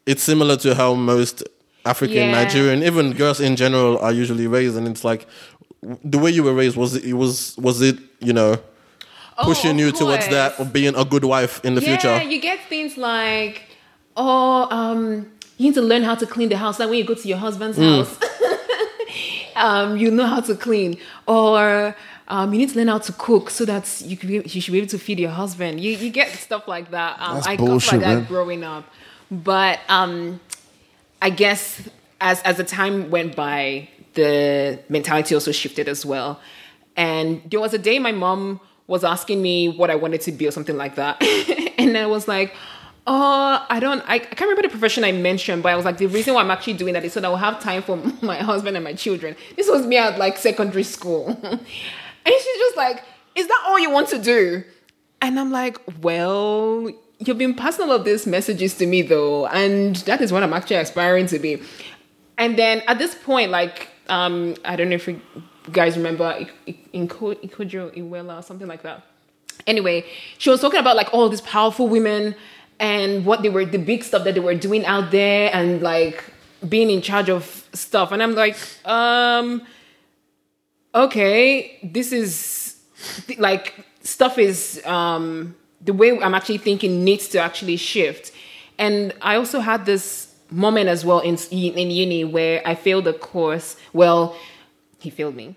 it's 0.05 0.21
similar 0.21 0.55
to 0.57 0.75
how 0.75 0.93
most 0.93 1.41
African, 1.83 2.17
Yeah. 2.17 2.43
Nigerian, 2.43 2.83
even 2.83 3.13
girls 3.13 3.39
in 3.39 3.55
general 3.55 3.97
are 3.97 4.13
usually 4.13 4.45
raised, 4.45 4.77
and 4.77 4.87
it's 4.87 5.03
like 5.03 5.25
the 5.81 6.19
way 6.19 6.29
you 6.29 6.43
were 6.43 6.53
raised 6.53 6.75
was 6.77 6.95
it 6.95 7.13
was 7.13 7.57
was 7.57 7.81
it 7.81 7.97
you 8.19 8.33
know 8.33 8.57
Oh, 9.41 9.45
pushing 9.45 9.79
you 9.79 9.91
towards 9.93 10.27
that 10.27 10.55
course. 10.55 10.67
of 10.67 10.73
being 10.73 10.95
a 10.95 11.05
good 11.05 11.23
wife 11.23 11.63
in 11.63 11.73
the 11.75 11.81
yeah, 11.81 11.97
future. 11.97 12.21
you 12.29 12.41
get 12.41 12.59
things 12.67 12.97
like, 12.97 13.61
oh, 14.17 14.67
um, 14.69 15.31
you 15.57 15.67
need 15.67 15.75
to 15.75 15.81
learn 15.81 16.03
how 16.03 16.15
to 16.15 16.25
clean 16.27 16.49
the 16.49 16.57
house. 16.57 16.77
Like 16.77 16.89
when 16.89 16.97
you 16.97 17.05
go 17.05 17.13
to 17.13 17.25
your 17.27 17.37
husband's 17.37 17.77
Mm. 17.77 17.99
house, 18.03 18.17
um, 19.55 19.95
you 19.97 20.11
know 20.11 20.25
how 20.25 20.41
to 20.41 20.55
clean, 20.55 20.97
or 21.25 21.95
um, 22.27 22.51
you 22.53 22.59
need 22.59 22.69
to 22.69 22.75
learn 22.77 22.89
how 22.89 22.97
to 22.97 23.13
cook 23.13 23.49
so 23.49 23.63
that 23.65 24.01
you 24.05 24.17
can 24.17 24.27
be, 24.27 24.35
you 24.45 24.59
should 24.61 24.71
be 24.73 24.77
able 24.79 24.89
to 24.89 24.99
feed 24.99 25.19
your 25.19 25.31
husband. 25.31 25.79
You 25.79 25.91
you 25.95 26.09
get 26.09 26.29
stuff 26.31 26.67
like 26.67 26.91
that. 26.91 27.17
Um, 27.21 27.35
That's 27.35 27.47
I 27.47 27.55
got 27.55 27.65
bullshit, 27.65 27.91
like 27.93 28.01
that 28.01 28.15
man. 28.15 28.23
growing 28.25 28.63
up, 28.65 28.85
but 29.31 29.79
um, 29.87 30.39
I 31.21 31.29
guess 31.29 31.81
as 32.19 32.41
as 32.43 32.57
the 32.57 32.63
time 32.65 33.09
went 33.09 33.35
by, 33.37 33.87
the 34.15 34.79
mentality 34.89 35.33
also 35.33 35.51
shifted 35.53 35.87
as 35.87 36.05
well. 36.05 36.39
And 36.95 37.41
there 37.49 37.59
was 37.59 37.73
a 37.73 37.77
day 37.77 37.99
my 37.99 38.11
mom 38.11 38.59
was 38.87 39.03
asking 39.03 39.41
me 39.41 39.69
what 39.69 39.89
I 39.89 39.95
wanted 39.95 40.21
to 40.21 40.31
be 40.31 40.47
or 40.47 40.51
something 40.51 40.77
like 40.77 40.95
that, 40.95 41.21
and 41.77 41.97
I 41.97 42.05
was 42.05 42.27
like. 42.27 42.55
Oh, 43.11 43.65
I 43.71 43.79
don't. 43.79 44.03
I, 44.07 44.15
I 44.15 44.19
can't 44.19 44.41
remember 44.41 44.61
the 44.61 44.69
profession 44.69 45.03
I 45.03 45.11
mentioned, 45.11 45.63
but 45.63 45.71
I 45.71 45.75
was 45.75 45.83
like, 45.83 45.97
the 45.97 46.05
reason 46.05 46.35
why 46.35 46.41
I'm 46.41 46.51
actually 46.51 46.73
doing 46.73 46.93
that 46.93 47.03
is 47.03 47.13
so 47.13 47.21
that 47.21 47.27
I'll 47.27 47.37
have 47.37 47.59
time 47.59 47.81
for 47.81 47.95
my 48.21 48.37
husband 48.37 48.77
and 48.77 48.83
my 48.83 48.93
children. 48.93 49.35
This 49.55 49.67
was 49.67 49.87
me 49.87 49.97
at 49.97 50.19
like 50.19 50.37
secondary 50.37 50.83
school, 50.83 51.25
and 51.43 51.59
she's 52.25 52.57
just 52.59 52.77
like, 52.77 53.03
"Is 53.33 53.47
that 53.47 53.63
all 53.65 53.79
you 53.79 53.89
want 53.89 54.09
to 54.09 54.19
do?" 54.19 54.63
And 55.21 55.39
I'm 55.39 55.51
like, 55.51 55.77
well, 56.01 56.89
you've 57.19 57.37
been 57.37 57.53
passing 57.53 57.85
all 57.85 57.91
of 57.91 58.05
these 58.05 58.25
messages 58.25 58.75
to 58.75 58.85
me 58.85 59.01
though, 59.01 59.47
and 59.47 59.97
that 59.97 60.21
is 60.21 60.31
what 60.31 60.43
I'm 60.43 60.53
actually 60.53 60.77
aspiring 60.77 61.27
to 61.27 61.39
be. 61.39 61.61
And 62.37 62.57
then 62.57 62.81
at 62.87 62.99
this 62.99 63.15
point, 63.15 63.51
like, 63.51 63.89
um, 64.07 64.55
I 64.63 64.75
don't 64.75 64.89
know 64.89 64.95
if 64.95 65.07
you 65.07 65.21
guys 65.71 65.97
remember 65.97 66.45
Okonjo-Iweala 66.93 68.39
or 68.39 68.41
something 68.41 68.67
like 68.67 68.83
that. 68.83 69.03
Anyway, 69.67 70.05
she 70.37 70.49
was 70.49 70.61
talking 70.61 70.79
about 70.79 70.95
like 70.95 71.13
all 71.13 71.29
these 71.29 71.41
powerful 71.41 71.87
women 71.87 72.35
and 72.79 73.25
what 73.25 73.41
they 73.41 73.49
were, 73.49 73.65
the 73.65 73.77
big 73.77 74.03
stuff 74.03 74.23
that 74.23 74.33
they 74.33 74.39
were 74.39 74.55
doing 74.55 74.85
out 74.85 75.11
there, 75.11 75.49
and 75.53 75.81
like 75.81 76.23
being 76.67 76.89
in 76.89 77.01
charge 77.01 77.29
of 77.29 77.67
stuff. 77.73 78.11
And 78.11 78.23
I'm 78.23 78.35
like, 78.35 78.57
um, 78.85 79.61
okay, 80.95 81.77
this 81.83 82.11
is 82.11 82.79
like 83.37 83.85
stuff 84.01 84.37
is 84.37 84.81
um 84.85 85.55
the 85.81 85.93
way 85.93 86.19
I'm 86.21 86.33
actually 86.33 86.57
thinking 86.57 87.03
needs 87.03 87.27
to 87.29 87.39
actually 87.39 87.77
shift. 87.77 88.31
And 88.77 89.13
I 89.21 89.35
also 89.35 89.59
had 89.59 89.85
this 89.85 90.33
moment 90.51 90.89
as 90.89 91.05
well 91.05 91.19
in 91.19 91.37
in 91.51 91.91
uni 91.91 92.23
where 92.23 92.61
I 92.65 92.75
failed 92.75 93.07
a 93.07 93.13
course. 93.13 93.77
Well, 93.93 94.35
he 94.99 95.09
failed 95.09 95.35
me, 95.35 95.55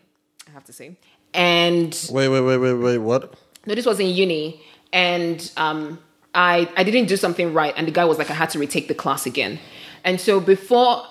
I 0.49 0.51
have 0.53 0.65
to 0.65 0.73
say. 0.73 0.97
And 1.35 1.97
Wait, 2.11 2.29
wait, 2.29 2.41
wait, 2.41 2.59
wait, 2.59 2.75
wait. 2.75 2.99
What? 2.99 3.35
no, 3.67 3.75
this 3.75 3.87
was 3.87 4.01
in 4.01 4.09
uni, 4.09 4.61
and 4.93 5.51
um, 5.57 5.99
I 6.35 6.69
I 6.77 6.83
didn't 6.85 7.07
do 7.07 7.17
something 7.17 7.53
right, 7.55 7.73
and 7.77 7.87
the 7.87 7.93
guy 7.93 8.05
was 8.05 8.19
like, 8.19 8.31
I 8.31 8.35
had 8.35 8.51
to 8.51 8.59
retake 8.59 8.89
the 8.89 8.95
class 8.95 9.27
again, 9.27 9.59
and 10.05 10.21
so 10.21 10.41
before 10.41 11.05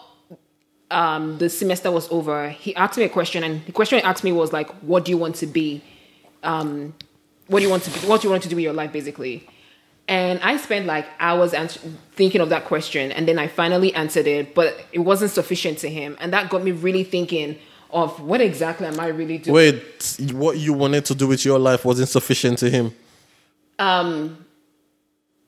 um, 0.92 1.38
the 1.38 1.50
semester 1.50 1.90
was 1.92 2.12
over, 2.12 2.50
he 2.50 2.76
asked 2.76 2.98
me 2.98 3.04
a 3.06 3.10
question, 3.10 3.44
and 3.44 3.66
the 3.66 3.72
question 3.72 3.98
he 4.00 4.04
asked 4.04 4.24
me 4.24 4.32
was 4.32 4.52
like, 4.54 4.70
"What 4.82 5.06
do 5.06 5.12
you 5.12 5.18
want 5.18 5.36
to 5.38 5.48
be? 5.48 5.82
Um, 6.44 6.94
what 7.48 7.60
do 7.60 7.66
you 7.66 7.70
want 7.72 7.84
to 7.84 7.90
be? 7.92 8.08
What 8.08 8.22
do 8.22 8.28
you 8.28 8.32
want 8.32 8.44
to 8.44 8.50
do 8.50 8.56
with 8.56 8.64
your 8.64 8.74
life, 8.74 8.92
basically?" 8.92 9.48
And 10.08 10.40
I 10.42 10.58
spent 10.58 10.88
like 10.88 11.06
hours 11.20 11.54
ans- 11.54 11.80
thinking 12.14 12.42
of 12.42 12.50
that 12.50 12.66
question, 12.66 13.12
and 13.12 13.28
then 13.28 13.40
I 13.40 13.48
finally 13.48 13.94
answered 13.94 14.28
it, 14.28 14.54
but 14.54 14.86
it 14.92 15.00
wasn't 15.00 15.32
sufficient 15.32 15.78
to 15.80 15.90
him, 15.90 16.18
and 16.20 16.34
that 16.34 16.50
got 16.50 16.64
me 16.64 16.72
really 16.72 17.04
thinking 17.04 17.58
of 17.94 18.22
what 18.22 18.42
exactly 18.42 18.88
am 18.88 19.00
I 19.00 19.08
really 19.08 19.38
doing? 19.38 19.56
Wait, 19.56 20.18
what 20.34 20.58
you 20.58 20.74
wanted 20.74 21.06
to 21.06 21.16
do 21.16 21.28
with 21.28 21.46
your 21.46 21.60
life 21.60 21.86
wasn't 21.86 22.10
sufficient 22.10 22.58
to 22.60 22.70
him. 22.70 22.94
Um, 23.80 24.46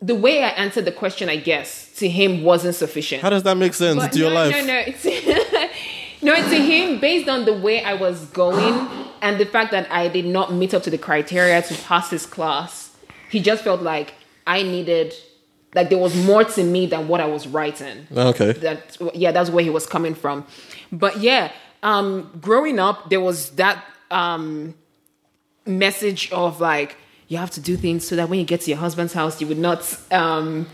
the 0.01 0.15
way 0.15 0.43
I 0.43 0.49
answered 0.49 0.85
the 0.85 0.91
question, 0.91 1.29
I 1.29 1.37
guess, 1.37 1.93
to 1.95 2.09
him 2.09 2.43
wasn't 2.43 2.75
sufficient. 2.75 3.21
How 3.21 3.29
does 3.29 3.43
that 3.43 3.55
make 3.55 3.73
sense 3.73 4.01
But 4.01 4.11
to 4.11 4.19
your 4.19 4.31
life? 4.31 4.51
No, 4.51 4.65
no, 4.65 4.83
it's 4.85 5.05
no, 6.21 6.35
to 6.35 6.55
him, 6.55 6.99
based 6.99 7.29
on 7.29 7.45
the 7.45 7.53
way 7.53 7.83
I 7.83 7.93
was 7.93 8.25
going 8.25 8.89
and 9.21 9.39
the 9.39 9.45
fact 9.45 9.71
that 9.71 9.89
I 9.89 10.09
did 10.09 10.25
not 10.25 10.53
meet 10.53 10.73
up 10.73 10.83
to 10.83 10.89
the 10.89 10.97
criteria 10.97 11.61
to 11.61 11.73
pass 11.83 12.09
his 12.09 12.25
class, 12.25 12.93
he 13.29 13.39
just 13.39 13.63
felt 13.63 13.81
like 13.81 14.13
I 14.45 14.63
needed, 14.63 15.13
like 15.73 15.89
there 15.89 15.97
was 15.97 16.13
more 16.25 16.43
to 16.43 16.63
me 16.63 16.85
than 16.87 17.07
what 17.07 17.21
I 17.21 17.25
was 17.25 17.47
writing. 17.47 18.05
Okay. 18.15 18.51
That 18.51 18.97
yeah, 19.13 19.31
that's 19.31 19.49
where 19.49 19.63
he 19.63 19.69
was 19.69 19.85
coming 19.85 20.13
from. 20.13 20.45
But 20.91 21.19
yeah, 21.21 21.53
um, 21.83 22.31
growing 22.41 22.79
up, 22.79 23.09
there 23.09 23.21
was 23.21 23.51
that 23.51 23.83
um, 24.09 24.73
message 25.65 26.31
of 26.31 26.59
like 26.59 26.97
you 27.27 27.37
have 27.37 27.51
to 27.51 27.61
do 27.61 27.75
things 27.77 28.07
so 28.07 28.15
that 28.15 28.29
when 28.29 28.39
you 28.39 28.45
get 28.45 28.61
to 28.61 28.69
your 28.69 28.79
husband's 28.79 29.13
house, 29.13 29.39
you 29.41 29.47
would 29.47 29.57
not 29.57 29.97
um, 30.11 30.67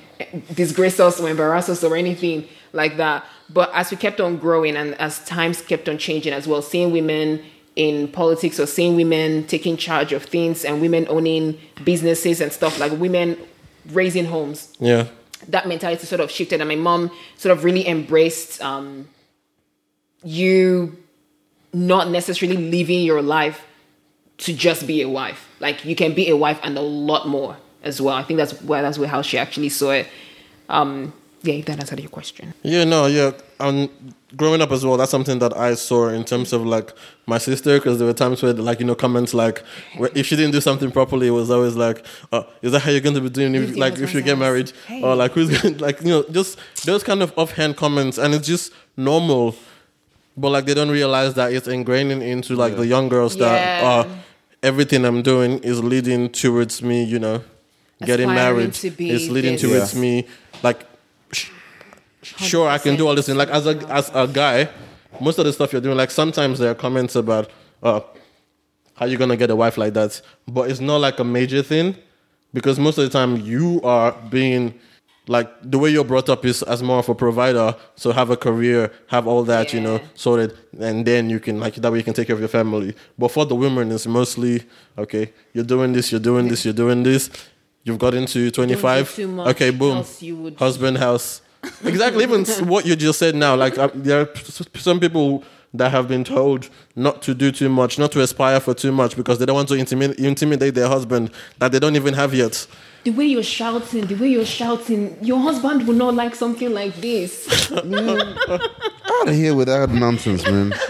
disgrace 0.53 0.99
us 0.99 1.20
or 1.20 1.30
embarrass 1.30 1.70
us 1.70 1.84
or 1.84 1.95
anything 1.95 2.47
like 2.74 2.97
that. 2.97 3.26
But 3.49 3.72
as 3.74 3.91
we 3.91 3.97
kept 3.97 4.20
on 4.20 4.38
growing 4.38 4.76
and 4.76 4.95
as 4.95 5.24
times 5.26 5.62
kept 5.62 5.88
on 5.89 5.97
changing 5.97 6.34
as 6.34 6.47
well, 6.47 6.62
seeing 6.62 6.91
women 6.91 7.43
in 7.76 8.07
politics 8.10 8.60
or 8.60 8.66
seeing 8.66 8.95
women 8.95 9.45
taking 9.47 9.78
charge 9.78 10.12
of 10.12 10.24
things 10.24 10.66
and 10.66 10.82
women 10.82 11.05
owning 11.10 11.57
businesses 11.86 12.41
and 12.41 12.51
stuff 12.51 12.80
like 12.80 12.91
women 12.99 13.38
raising 13.91 14.26
homes 14.26 14.76
Yeah. 14.80 15.05
that 15.47 15.68
mentality 15.68 16.05
sort 16.05 16.20
of 16.20 16.30
shifted 16.30 16.60
and 16.60 16.68
my 16.68 16.76
mom 16.76 17.10
sort 17.38 17.55
of 17.57 17.64
really 17.64 17.88
embraced 17.88 18.62
um, 18.62 19.07
you 20.24 20.97
not 21.74 22.09
necessarily 22.09 22.57
living 22.57 23.03
your 23.03 23.22
life 23.22 23.65
to 24.38 24.53
just 24.53 24.88
be 24.88 25.01
a 25.01 25.09
wife 25.09 25.49
like 25.59 25.86
you 25.86 25.95
can 25.95 26.13
be 26.13 26.30
a 26.30 26.36
wife 26.36 26.59
and 26.63 26.78
a 26.78 26.82
lot 26.82 27.28
more 27.28 27.57
as 27.84 28.01
well 28.01 28.15
i 28.15 28.24
think 28.24 28.38
that's 28.38 28.61
where 28.63 28.82
that's 28.82 28.97
where 28.97 29.07
how 29.07 29.22
she 29.22 29.38
actually 29.38 29.70
saw 29.70 29.91
it 29.91 30.07
um, 30.70 31.13
yeah, 31.41 31.61
that 31.61 31.80
answered 31.80 31.99
your 31.99 32.09
question. 32.09 32.53
Yeah, 32.63 32.84
no, 32.84 33.05
yeah. 33.05 33.32
Um, 33.61 33.89
growing 34.36 34.61
up 34.61 34.72
as 34.72 34.86
well, 34.86 34.97
that's 34.97 35.11
something 35.11 35.39
that 35.39 35.55
I 35.55 35.74
saw 35.76 36.09
in 36.09 36.26
terms 36.26 36.51
of 36.51 36.65
like 36.65 36.91
my 37.28 37.38
sister, 37.38 37.78
because 37.78 37.97
there 37.97 38.07
were 38.07 38.13
times 38.13 38.43
where, 38.43 38.53
like, 38.53 38.80
you 38.80 38.86
know, 38.86 38.95
comments 38.95 39.34
like, 39.34 39.59
where 39.97 40.09
if 40.15 40.26
she 40.26 40.36
didn't 40.36 40.51
do 40.51 40.61
something 40.61 40.91
properly, 40.91 41.28
it 41.28 41.32
was 41.32 41.49
always 41.49 41.76
like, 41.76 42.05
oh, 42.34 42.45
is 42.61 42.74
that 42.74 42.82
how 42.82 42.91
you're 42.91 42.99
going 42.99 43.15
to 43.15 43.22
be 43.22 43.30
doing, 43.30 43.55
if, 43.55 43.78
like, 43.78 43.97
if 43.99 44.13
you 44.13 44.22
get 44.22 44.38
married? 44.38 44.72
Hey. 44.88 45.01
Or 45.01 45.15
like, 45.15 45.32
who's 45.32 45.61
going 45.61 45.78
like, 45.80 46.01
you 46.01 46.09
know, 46.09 46.26
just 46.30 46.59
those 46.86 47.03
kind 47.03 47.24
of 47.24 47.34
offhand 47.38 47.78
comments, 47.78 48.17
and 48.17 48.34
it's 48.34 48.47
just 48.47 48.74
normal. 48.97 49.55
But 50.39 50.49
like, 50.55 50.65
they 50.67 50.73
don't 50.79 50.89
realize 51.01 51.33
that 51.39 51.51
it's 51.53 51.67
ingraining 51.67 52.21
into 52.33 52.55
like 52.55 52.75
the 52.81 52.87
young 52.87 53.09
girls 53.09 53.35
that 53.43 53.57
Yeah. 53.81 53.89
uh, 53.89 54.03
everything 54.63 55.03
I'm 55.05 55.21
doing 55.21 55.59
is 55.71 55.83
leading 55.83 56.29
towards 56.41 56.81
me, 56.81 57.03
you 57.03 57.19
know, 57.19 57.37
getting 58.09 58.29
Aspiring 58.29 58.57
married. 58.57 58.73
to 58.75 58.89
be 58.99 59.09
It's 59.15 59.27
leading 59.35 59.53
this. 59.57 59.61
towards 59.63 59.93
Yeah. 59.93 60.01
me, 60.01 60.13
like, 60.63 60.79
sure 62.23 62.67
I 62.69 62.77
can 62.77 62.95
do 62.95 63.07
all 63.07 63.15
this 63.15 63.25
thing. 63.25 63.35
Like 63.37 63.49
as 63.49 63.65
a 63.67 63.75
as 63.89 64.11
a 64.13 64.27
guy, 64.27 64.69
most 65.19 65.39
of 65.39 65.45
the 65.45 65.53
stuff 65.53 65.71
you're 65.73 65.81
doing, 65.81 65.97
like 65.97 66.11
sometimes 66.11 66.59
there 66.59 66.71
are 66.71 66.75
comments 66.85 67.15
about 67.15 67.49
uh 67.83 67.99
how 68.95 69.05
you 69.05 69.17
gonna 69.17 69.37
get 69.37 69.49
a 69.49 69.55
wife 69.55 69.77
like 69.77 69.93
that. 69.93 70.21
But 70.47 70.69
it's 70.71 70.79
not 70.79 70.97
like 71.01 71.19
a 71.19 71.23
major 71.23 71.61
thing 71.63 71.95
because 72.53 72.79
most 72.79 72.97
of 72.97 73.03
the 73.03 73.09
time 73.09 73.37
you 73.41 73.81
are 73.83 74.11
being 74.29 74.73
like 75.30 75.47
the 75.61 75.77
way 75.77 75.89
you're 75.91 76.03
brought 76.03 76.27
up 76.27 76.43
is 76.43 76.63
as 76.63 76.82
more 76.82 76.97
of 76.97 77.07
a 77.07 77.13
provider. 77.13 77.75
So 77.95 78.11
have 78.11 78.32
a 78.32 78.36
career, 78.38 78.91
have 79.07 79.27
all 79.27 79.43
that, 79.43 79.73
you 79.73 79.80
know, 79.80 80.01
sorted, 80.15 80.57
and 80.80 81.05
then 81.05 81.30
you 81.30 81.39
can 81.39 81.59
like 81.59 81.75
that 81.75 81.91
way 81.91 81.99
you 81.99 82.03
can 82.03 82.15
take 82.15 82.27
care 82.27 82.34
of 82.34 82.39
your 82.39 82.49
family. 82.49 82.95
But 83.17 83.30
for 83.30 83.45
the 83.45 83.53
women, 83.55 83.91
it's 83.91 84.07
mostly 84.07 84.63
okay. 84.97 85.32
You're 85.53 85.63
doing 85.75 85.93
this, 85.93 86.11
you're 86.11 86.19
doing 86.32 86.47
this, 86.47 86.65
you're 86.65 86.73
doing 86.73 87.03
this. 87.03 87.30
You've 87.84 87.99
got 87.99 88.13
into 88.15 88.49
25. 88.51 89.15
too 89.15 89.27
much, 89.27 89.47
okay, 89.49 89.69
boom. 89.69 89.97
else 89.97 90.21
you 90.21 90.36
would- 90.36 90.55
Husband, 90.57 90.97
house. 90.97 91.41
Exactly. 91.86 92.23
Even 92.23 92.45
what 92.67 92.86
you 92.86 92.95
just 92.95 93.19
said 93.19 93.36
now. 93.36 93.55
Like 93.55 93.77
uh, 93.77 93.89
there 93.93 94.21
are 94.21 94.30
some 94.75 94.99
people 94.99 95.43
that 95.73 95.91
have 95.91 96.07
been 96.07 96.23
told 96.23 96.69
not 96.95 97.21
to 97.21 97.34
do 97.36 97.51
too 97.51 97.69
much, 97.69 97.99
not 97.99 98.11
to 98.13 98.21
aspire 98.21 98.59
for 98.59 98.73
too 98.73 98.91
much 98.91 99.15
because 99.15 99.38
they 99.38 99.45
don't 99.45 99.55
want 99.55 99.67
to 99.69 99.75
intimidate, 99.75 100.17
intimidate 100.17 100.73
their 100.73 100.88
husband 100.88 101.30
that 101.59 101.71
they 101.71 101.80
don't 101.80 101.95
even 101.95 102.13
have 102.15 102.34
yet. 102.34 102.65
The 103.05 103.11
way 103.11 103.25
you're 103.25 103.43
shouting, 103.43 104.05
the 104.07 104.15
way 104.15 104.27
you're 104.27 104.45
shouting, 104.45 105.17
your 105.23 105.39
husband 105.39 105.87
will 105.87 105.95
not 105.95 106.13
like 106.15 106.35
something 106.35 106.73
like 106.73 106.95
this. 106.95 107.71
Out 107.71 109.27
of 109.27 109.33
here 109.33 109.55
with 109.55 109.67
that 109.67 109.89
nonsense, 109.89 110.43
man. 110.43 110.73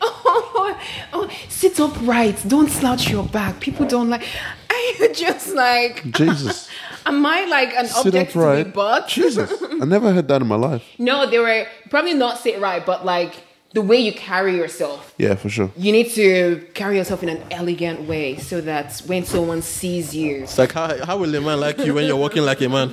oh, 0.00 0.78
oh, 1.12 1.30
sit 1.48 1.78
upright. 1.80 2.42
Don't 2.46 2.70
slouch 2.70 3.08
your 3.10 3.24
back. 3.24 3.60
People 3.60 3.86
don't 3.86 4.08
like. 4.08 4.22
Are 4.70 4.76
you 5.00 5.12
just 5.12 5.54
like? 5.54 6.04
Jesus. 6.12 6.68
Am 7.06 7.24
I 7.24 7.44
like 7.46 7.74
an 7.74 7.86
Sit 7.86 8.06
object 8.06 8.32
to 8.32 8.38
be 8.38 8.44
upright. 8.44 8.74
bought? 8.74 9.08
Jesus. 9.08 9.52
I 9.80 9.84
never 9.84 10.12
heard 10.12 10.28
that 10.28 10.42
in 10.42 10.46
my 10.48 10.56
life. 10.56 10.84
No, 10.98 11.28
they 11.28 11.38
were 11.38 11.66
probably 11.90 12.14
not 12.14 12.38
sit 12.38 12.60
right, 12.60 12.84
but 12.84 13.04
like 13.04 13.34
the 13.78 13.82
way 13.82 13.98
you 14.08 14.12
carry 14.12 14.56
yourself. 14.56 15.14
Yeah, 15.18 15.36
for 15.36 15.48
sure. 15.48 15.70
You 15.76 15.92
need 15.92 16.10
to 16.22 16.66
carry 16.74 16.96
yourself 16.96 17.22
in 17.22 17.28
an 17.28 17.40
elegant 17.52 18.08
way 18.08 18.36
so 18.36 18.60
that 18.62 18.98
when 19.06 19.24
someone 19.24 19.62
sees 19.62 20.12
you, 20.12 20.42
It's 20.42 20.58
like 20.58 20.72
how, 20.72 20.88
how 21.04 21.16
will 21.16 21.32
a 21.32 21.40
man 21.40 21.60
like 21.60 21.78
you 21.78 21.94
when 21.94 22.04
you're 22.06 22.16
walking 22.16 22.42
like 22.42 22.60
a 22.60 22.68
man? 22.68 22.88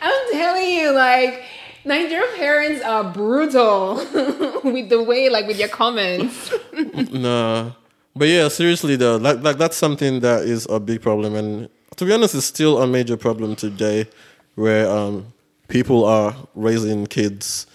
I'm 0.00 0.32
telling 0.32 0.70
you, 0.78 0.92
like 0.92 1.42
Nigerian 1.84 2.34
parents 2.36 2.82
are 2.82 3.04
brutal 3.12 3.96
with 4.64 4.88
the 4.88 5.02
way, 5.02 5.28
like 5.28 5.46
with 5.46 5.58
your 5.58 5.68
comments. 5.68 6.50
No. 7.12 7.74
But 8.16 8.28
yeah, 8.28 8.48
seriously 8.48 8.96
though, 8.96 9.16
like 9.16 9.42
like 9.42 9.58
that's 9.58 9.76
something 9.76 10.20
that 10.20 10.44
is 10.44 10.66
a 10.70 10.80
big 10.80 11.02
problem 11.02 11.34
and 11.34 11.68
to 11.96 12.04
be 12.06 12.12
honest 12.12 12.34
it's 12.34 12.46
still 12.46 12.80
a 12.80 12.86
major 12.86 13.16
problem 13.16 13.56
today 13.56 14.06
where 14.54 14.88
um 14.88 15.32
people 15.68 16.04
are 16.04 16.34
raising 16.54 17.06
kids 17.06 17.66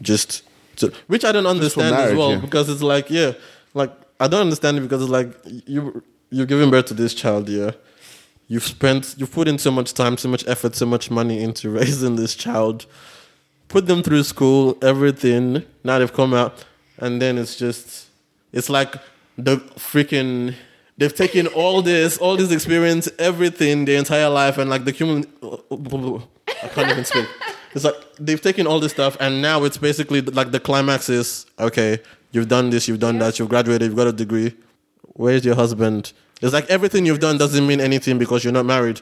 just 0.00 0.42
to, 0.76 0.92
which 1.06 1.24
I 1.24 1.32
don't 1.32 1.46
understand 1.46 1.94
as 1.94 2.14
well 2.14 2.32
yeah. 2.32 2.38
because 2.38 2.68
it's 2.68 2.82
like 2.82 3.10
yeah, 3.10 3.32
like 3.74 3.92
I 4.18 4.26
don't 4.26 4.40
understand 4.40 4.78
it 4.78 4.80
because 4.80 5.02
it's 5.02 5.10
like 5.10 5.32
you 5.66 6.02
you're 6.30 6.46
giving 6.46 6.70
birth 6.70 6.86
to 6.86 6.94
this 6.94 7.14
child, 7.14 7.48
yeah. 7.48 7.72
You've 8.48 8.64
spent 8.64 9.14
you've 9.16 9.32
put 9.32 9.48
in 9.48 9.58
so 9.58 9.70
much 9.70 9.94
time, 9.94 10.16
so 10.16 10.28
much 10.28 10.46
effort, 10.48 10.74
so 10.74 10.86
much 10.86 11.10
money 11.10 11.42
into 11.42 11.70
raising 11.80 12.16
this 12.16 12.34
child. 12.34 12.86
Put 13.68 13.86
them 13.86 14.02
through 14.02 14.24
school, 14.24 14.76
everything. 14.82 15.64
Now 15.84 15.98
they've 15.98 16.12
come 16.12 16.34
out 16.34 16.64
and 16.98 17.20
then 17.20 17.38
it's 17.38 17.56
just 17.56 18.08
it's 18.52 18.68
like 18.68 18.94
the 19.36 19.56
freaking 19.76 20.54
they've 20.98 21.14
taken 21.14 21.46
all 21.48 21.82
this, 21.82 22.18
all 22.18 22.36
this 22.36 22.52
experience, 22.52 23.08
everything, 23.18 23.84
their 23.84 23.98
entire 23.98 24.28
life, 24.28 24.58
and 24.58 24.70
like 24.70 24.84
the 24.84 24.92
human 24.92 25.26
I 26.48 26.68
can't 26.68 26.90
even 26.90 27.04
speak. 27.04 27.26
It's 27.74 27.84
like 27.84 27.94
they've 28.18 28.40
taken 28.40 28.66
all 28.66 28.80
this 28.80 28.92
stuff 28.92 29.16
and 29.20 29.40
now 29.40 29.64
it's 29.64 29.78
basically 29.78 30.20
like 30.20 30.50
the 30.50 30.60
climax 30.60 31.08
is 31.08 31.46
okay, 31.58 32.00
you've 32.32 32.48
done 32.48 32.70
this, 32.70 32.88
you've 32.88 33.00
done 33.00 33.18
that, 33.18 33.38
you've 33.38 33.48
graduated, 33.48 33.88
you've 33.88 33.96
got 33.96 34.06
a 34.06 34.12
degree. 34.12 34.54
Where's 35.14 35.44
your 35.44 35.54
husband? 35.54 36.12
It's 36.40 36.52
like 36.52 36.68
everything 36.68 37.06
you've 37.06 37.20
done 37.20 37.38
doesn't 37.38 37.66
mean 37.66 37.80
anything 37.80 38.18
because 38.18 38.44
you're 38.44 38.52
not 38.52 38.66
married. 38.66 39.00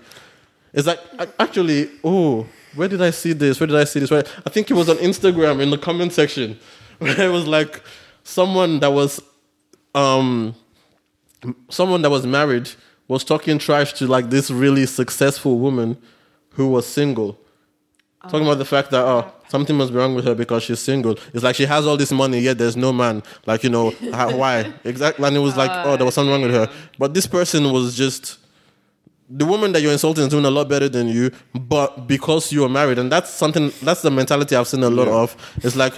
It's 0.72 0.86
like 0.86 1.00
actually, 1.38 1.90
oh, 2.04 2.46
where 2.74 2.88
did 2.88 3.02
I 3.02 3.10
see 3.10 3.32
this? 3.32 3.58
Where 3.58 3.66
did 3.66 3.76
I 3.76 3.84
see 3.84 4.00
this? 4.00 4.10
Where, 4.10 4.24
I 4.46 4.50
think 4.50 4.70
it 4.70 4.74
was 4.74 4.88
on 4.88 4.96
Instagram 4.96 5.60
in 5.60 5.70
the 5.70 5.78
comment 5.78 6.12
section 6.12 6.58
where 6.98 7.20
it 7.20 7.32
was 7.32 7.46
like 7.46 7.82
someone 8.22 8.80
that 8.80 8.92
was 8.92 9.20
um 9.94 10.54
someone 11.68 12.02
that 12.02 12.10
was 12.10 12.26
married 12.26 12.70
was 13.08 13.24
talking 13.24 13.58
trash 13.58 13.92
to 13.94 14.06
like 14.06 14.30
this 14.30 14.50
really 14.50 14.86
successful 14.86 15.58
woman 15.58 15.96
who 16.52 16.68
was 16.68 16.86
single. 16.86 17.38
Talking 18.24 18.42
about 18.42 18.58
the 18.58 18.66
fact 18.66 18.90
that 18.90 19.02
oh, 19.02 19.24
oh 19.26 19.34
something 19.48 19.74
must 19.76 19.92
be 19.92 19.98
wrong 19.98 20.14
with 20.14 20.26
her 20.26 20.34
because 20.34 20.62
she's 20.62 20.80
single. 20.80 21.18
It's 21.32 21.42
like 21.42 21.56
she 21.56 21.64
has 21.64 21.86
all 21.86 21.96
this 21.96 22.12
money 22.12 22.38
yet 22.40 22.58
there's 22.58 22.76
no 22.76 22.92
man. 22.92 23.22
Like 23.46 23.64
you 23.64 23.70
know 23.70 23.90
how, 24.12 24.36
why 24.36 24.72
exactly? 24.84 25.26
And 25.26 25.36
it 25.36 25.40
was 25.40 25.56
like 25.56 25.70
oh 25.86 25.96
there 25.96 26.04
was 26.04 26.14
something 26.14 26.30
wrong 26.30 26.42
with 26.42 26.52
her. 26.52 26.68
Oh. 26.70 26.74
But 26.98 27.14
this 27.14 27.26
person 27.26 27.72
was 27.72 27.96
just 27.96 28.38
the 29.30 29.46
woman 29.46 29.72
that 29.72 29.80
you're 29.80 29.92
insulting 29.92 30.24
is 30.24 30.28
doing 30.28 30.44
a 30.44 30.50
lot 30.50 30.68
better 30.68 30.88
than 30.88 31.06
you, 31.06 31.30
but 31.54 32.08
because 32.08 32.52
you 32.52 32.64
are 32.64 32.68
married, 32.68 32.98
and 32.98 33.10
that's 33.10 33.30
something 33.30 33.72
that's 33.80 34.02
the 34.02 34.10
mentality 34.10 34.56
I've 34.56 34.66
seen 34.66 34.82
a 34.82 34.90
lot 34.90 35.06
of. 35.08 35.36
It's 35.58 35.76
like 35.76 35.94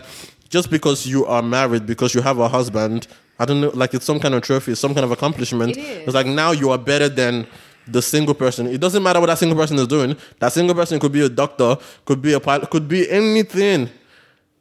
just 0.51 0.71
because 0.71 1.07
you 1.07 1.25
are 1.25 1.43
married, 1.43 1.87
because 1.87 2.15
you 2.15 2.21
have 2.21 2.39
a 2.39 2.47
husband, 2.47 3.09
I 3.39 3.47
don't 3.47 3.63
know, 3.63 3.71
like 3.71 3.95
it's 3.95 4.05
some 4.05 4.21
kind 4.21 4.35
of 4.35 4.43
trophy, 4.43 4.75
some 4.75 4.93
kind 4.93 5.05
of 5.05 5.11
accomplishment. 5.11 5.73
It 5.73 5.79
is. 5.79 6.09
It's 6.09 6.15
like 6.15 6.27
now 6.27 6.53
you 6.53 6.71
are 6.71 6.79
better 6.79 7.09
than 7.09 7.47
the 7.87 8.03
single 8.03 8.35
person. 8.35 8.67
It 8.67 8.81
doesn't 8.81 9.03
matter 9.03 9.21
what 9.21 9.27
that 9.27 9.39
single 9.39 9.57
person 9.57 9.79
is 9.79 9.87
doing. 9.87 10.17
That 10.39 10.53
single 10.53 10.75
person 10.75 11.01
could 11.01 11.13
be 11.13 11.25
a 11.25 11.29
doctor, 11.29 11.77
could 12.05 12.23
be 12.23 12.33
a 12.33 12.41
pilot, 12.41 12.71
could 12.71 12.89
be 12.89 13.11
anything. 13.11 13.89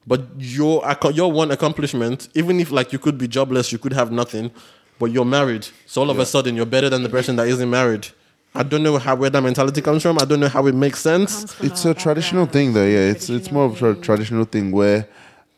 But 0.08 0.22
your 0.38 0.84
your 1.14 1.32
one 1.32 1.52
accomplishment, 1.52 2.30
even 2.34 2.60
if 2.60 2.72
like 2.72 2.92
you 2.92 3.00
could 3.00 3.18
be 3.18 3.28
jobless, 3.28 3.72
you 3.72 3.78
could 3.78 3.94
have 3.94 4.12
nothing, 4.12 4.52
but 4.98 5.12
you're 5.12 5.26
married. 5.26 5.68
So 5.86 6.02
all 6.02 6.10
of 6.10 6.20
a 6.20 6.26
sudden 6.26 6.56
you're 6.56 6.66
better 6.66 6.90
than 6.90 7.04
the 7.04 7.10
person 7.10 7.36
that 7.36 7.48
isn't 7.48 7.70
married. 7.70 8.08
I 8.54 8.64
don't 8.64 8.84
know 8.84 8.98
how 8.98 9.16
where 9.16 9.30
that 9.30 9.42
mentality 9.42 9.82
comes 9.82 10.02
from. 10.04 10.20
I 10.20 10.26
don't 10.26 10.42
know 10.42 10.50
how 10.50 10.68
it 10.68 10.76
makes 10.76 11.00
sense. 11.00 11.56
It's 11.62 11.86
a 11.86 11.94
traditional 11.94 12.46
thing, 12.46 12.74
though. 12.74 12.86
Yeah, 12.86 13.12
it's 13.12 13.30
it's 13.30 13.52
more 13.52 13.66
of 13.66 13.76
a 13.76 13.78
tra- 13.78 13.96
traditional 13.96 14.44
thing 14.44 14.72
where, 14.72 15.08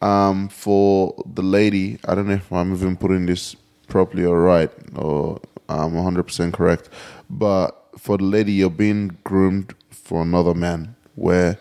um, 0.01 0.49
for 0.49 1.15
the 1.33 1.41
lady, 1.41 1.97
I 2.05 2.13
don't 2.13 2.27
know 2.27 2.35
if 2.35 2.51
I'm 2.51 2.73
even 2.73 2.95
putting 2.95 3.25
this 3.25 3.55
properly 3.87 4.25
or 4.25 4.39
right 4.41 4.69
or 4.95 5.39
I'm 5.69 5.95
100 5.95 6.23
percent 6.23 6.53
correct, 6.53 6.89
but 7.37 7.89
for 7.97 8.17
the 8.17 8.23
lady, 8.23 8.53
you're 8.53 8.69
being 8.69 9.17
groomed 9.23 9.73
for 9.89 10.21
another 10.21 10.53
man, 10.53 10.95
where 11.15 11.57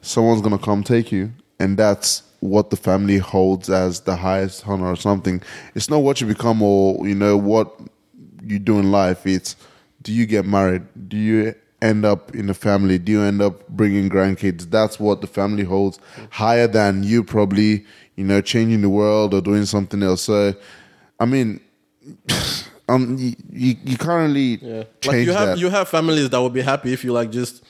someone's 0.00 0.42
gonna 0.42 0.58
come 0.58 0.82
take 0.82 1.12
you, 1.12 1.32
and 1.58 1.78
that's 1.78 2.22
what 2.40 2.70
the 2.70 2.76
family 2.76 3.18
holds 3.18 3.70
as 3.70 4.00
the 4.00 4.16
highest 4.16 4.66
honor 4.66 4.88
or 4.88 4.96
something. 4.96 5.42
It's 5.74 5.90
not 5.90 5.98
what 5.98 6.20
you 6.20 6.26
become 6.26 6.62
or 6.62 7.06
you 7.06 7.14
know 7.14 7.36
what 7.36 7.80
you 8.42 8.58
do 8.58 8.78
in 8.78 8.90
life. 8.92 9.26
It's 9.26 9.56
do 10.02 10.12
you 10.12 10.26
get 10.26 10.46
married? 10.46 10.82
Do 11.08 11.16
you 11.16 11.54
end 11.82 12.04
up 12.04 12.34
in 12.34 12.48
a 12.48 12.54
family? 12.54 12.98
Do 12.98 13.12
you 13.12 13.22
end 13.22 13.42
up 13.42 13.66
bringing 13.68 14.08
grandkids? 14.08 14.70
That's 14.70 15.00
what 15.00 15.20
the 15.20 15.26
family 15.26 15.64
holds 15.64 15.98
higher 16.30 16.66
than 16.66 17.02
you 17.02 17.24
probably, 17.24 17.84
you 18.16 18.24
know, 18.24 18.40
changing 18.40 18.82
the 18.82 18.88
world 18.88 19.34
or 19.34 19.40
doing 19.40 19.64
something 19.64 20.02
else. 20.02 20.22
So, 20.22 20.54
I 21.18 21.24
mean, 21.24 21.60
um, 22.88 23.16
you, 23.18 23.34
you, 23.50 23.76
you 23.84 23.96
can't 23.96 24.28
really 24.28 24.58
Yeah. 24.62 24.76
Like 24.78 25.00
change 25.00 25.26
you 25.26 25.32
have 25.32 25.48
that. 25.48 25.58
you 25.58 25.68
have 25.70 25.88
families 25.88 26.30
that 26.30 26.40
would 26.40 26.52
be 26.52 26.62
happy 26.62 26.92
if 26.92 27.04
you 27.04 27.12
like 27.12 27.30
just 27.30 27.64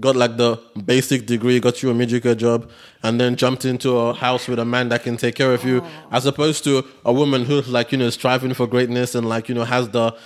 got 0.00 0.14
like 0.14 0.36
the 0.36 0.60
basic 0.84 1.26
degree, 1.26 1.58
got 1.58 1.82
you 1.82 1.90
a 1.90 1.94
mediocre 1.94 2.34
job, 2.34 2.70
and 3.02 3.20
then 3.20 3.34
jumped 3.36 3.64
into 3.64 3.96
a 3.96 4.14
house 4.14 4.46
with 4.46 4.58
a 4.58 4.64
man 4.64 4.88
that 4.90 5.02
can 5.02 5.16
take 5.16 5.34
care 5.34 5.52
of 5.52 5.64
you, 5.64 5.82
as 6.12 6.24
opposed 6.26 6.62
to 6.64 6.84
a 7.04 7.12
woman 7.12 7.44
who's 7.44 7.68
like 7.68 7.90
you 7.92 7.98
know 7.98 8.10
striving 8.10 8.54
for 8.54 8.66
greatness 8.66 9.14
and 9.14 9.28
like 9.28 9.48
you 9.48 9.54
know 9.54 9.64
has 9.64 9.88
the 9.90 10.16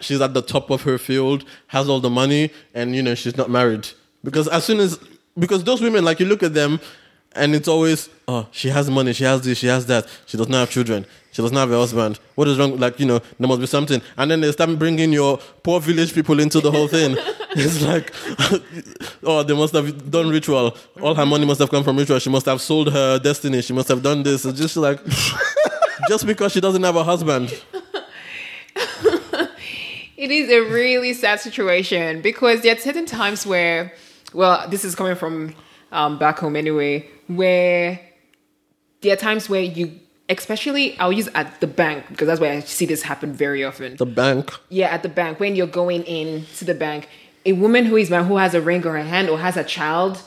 she's 0.00 0.20
at 0.20 0.34
the 0.34 0.42
top 0.42 0.70
of 0.70 0.82
her 0.82 0.98
field, 0.98 1.44
has 1.68 1.88
all 1.88 2.00
the 2.00 2.10
money, 2.10 2.50
and 2.74 2.94
you 2.94 3.02
know 3.02 3.14
she's 3.14 3.36
not 3.36 3.50
married 3.50 3.88
because 4.22 4.48
as 4.48 4.64
soon 4.64 4.80
as 4.80 4.98
because 5.38 5.64
those 5.64 5.80
women 5.80 6.04
like 6.04 6.20
you 6.20 6.26
look 6.26 6.42
at 6.42 6.54
them. 6.54 6.78
and 7.36 7.54
it's 7.54 7.68
always 7.68 8.08
oh 8.28 8.46
she 8.50 8.68
has 8.70 8.88
money, 8.88 9.12
she 9.12 9.24
has 9.24 9.42
this, 9.42 9.58
she 9.58 9.66
has 9.66 9.84
that, 9.86 10.06
she 10.24 10.38
does 10.38 10.48
not 10.48 10.60
have 10.60 10.70
children, 10.70 11.04
she 11.36 11.42
does 11.42 11.52
not 11.52 11.60
have 11.60 11.72
a 11.72 11.78
husband. 11.78 12.18
What 12.34 12.48
is 12.48 12.58
wrong? 12.58 12.78
Like 12.78 12.98
you 12.98 13.04
know, 13.04 13.18
there 13.18 13.46
must 13.46 13.60
be 13.60 13.66
something. 13.66 14.00
And 14.16 14.30
then 14.30 14.40
they 14.40 14.50
start 14.52 14.78
bringing 14.78 15.12
your 15.12 15.36
poor 15.62 15.80
village 15.80 16.14
people 16.14 16.40
into 16.40 16.62
the 16.62 16.70
whole 16.70 16.88
thing. 16.88 17.14
it's 17.50 17.82
like 17.82 18.10
oh 19.22 19.42
they 19.42 19.54
must 19.54 19.74
have 19.74 20.10
done 20.10 20.30
ritual. 20.30 20.74
All 21.02 21.14
her 21.14 21.26
money 21.26 21.44
must 21.44 21.60
have 21.60 21.68
come 21.68 21.84
from 21.84 21.98
ritual. 21.98 22.18
She 22.20 22.30
must 22.30 22.46
have 22.46 22.62
sold 22.62 22.90
her 22.90 23.18
destiny. 23.18 23.60
She 23.60 23.74
must 23.74 23.88
have 23.88 24.02
done 24.02 24.22
this. 24.22 24.46
It's 24.46 24.58
just 24.58 24.78
like 24.78 24.98
just 26.08 26.26
because 26.26 26.52
she 26.52 26.60
doesn't 26.62 26.82
have 26.82 26.96
a 26.96 27.04
husband. 27.04 27.52
It 30.16 30.30
is 30.30 30.48
a 30.48 30.60
really 30.60 31.12
sad 31.12 31.40
situation 31.40 32.22
because 32.22 32.62
there 32.62 32.74
are 32.74 32.78
certain 32.78 33.04
times 33.04 33.46
where, 33.46 33.92
well, 34.32 34.66
this 34.70 34.86
is 34.86 34.94
coming 34.94 35.16
from 35.16 35.54
um, 35.92 36.18
back 36.18 36.38
home 36.38 36.56
anyway, 36.56 37.06
where 37.26 38.00
there 39.02 39.12
are 39.12 39.16
times 39.16 39.50
where 39.50 39.60
you, 39.60 40.00
especially, 40.28 40.98
I'll 40.98 41.12
use 41.12 41.28
at 41.34 41.60
the 41.60 41.66
bank 41.66 42.08
because 42.08 42.26
that's 42.26 42.40
where 42.40 42.52
I 42.52 42.60
see 42.60 42.86
this 42.86 43.02
happen 43.02 43.32
very 43.32 43.64
often. 43.64 43.96
The 43.96 44.06
bank. 44.06 44.52
Yeah, 44.68 44.88
at 44.88 45.02
the 45.02 45.08
bank 45.08 45.40
when 45.40 45.56
you're 45.56 45.66
going 45.66 46.02
in 46.04 46.46
to 46.56 46.64
the 46.64 46.74
bank, 46.74 47.08
a 47.44 47.52
woman 47.52 47.84
who 47.84 47.96
is 47.96 48.10
married, 48.10 48.26
who 48.26 48.36
has 48.36 48.54
a 48.54 48.60
ring 48.60 48.86
on 48.86 48.94
her 48.94 49.02
hand 49.02 49.28
or 49.28 49.38
has 49.38 49.56
a 49.56 49.64
child, 49.64 50.20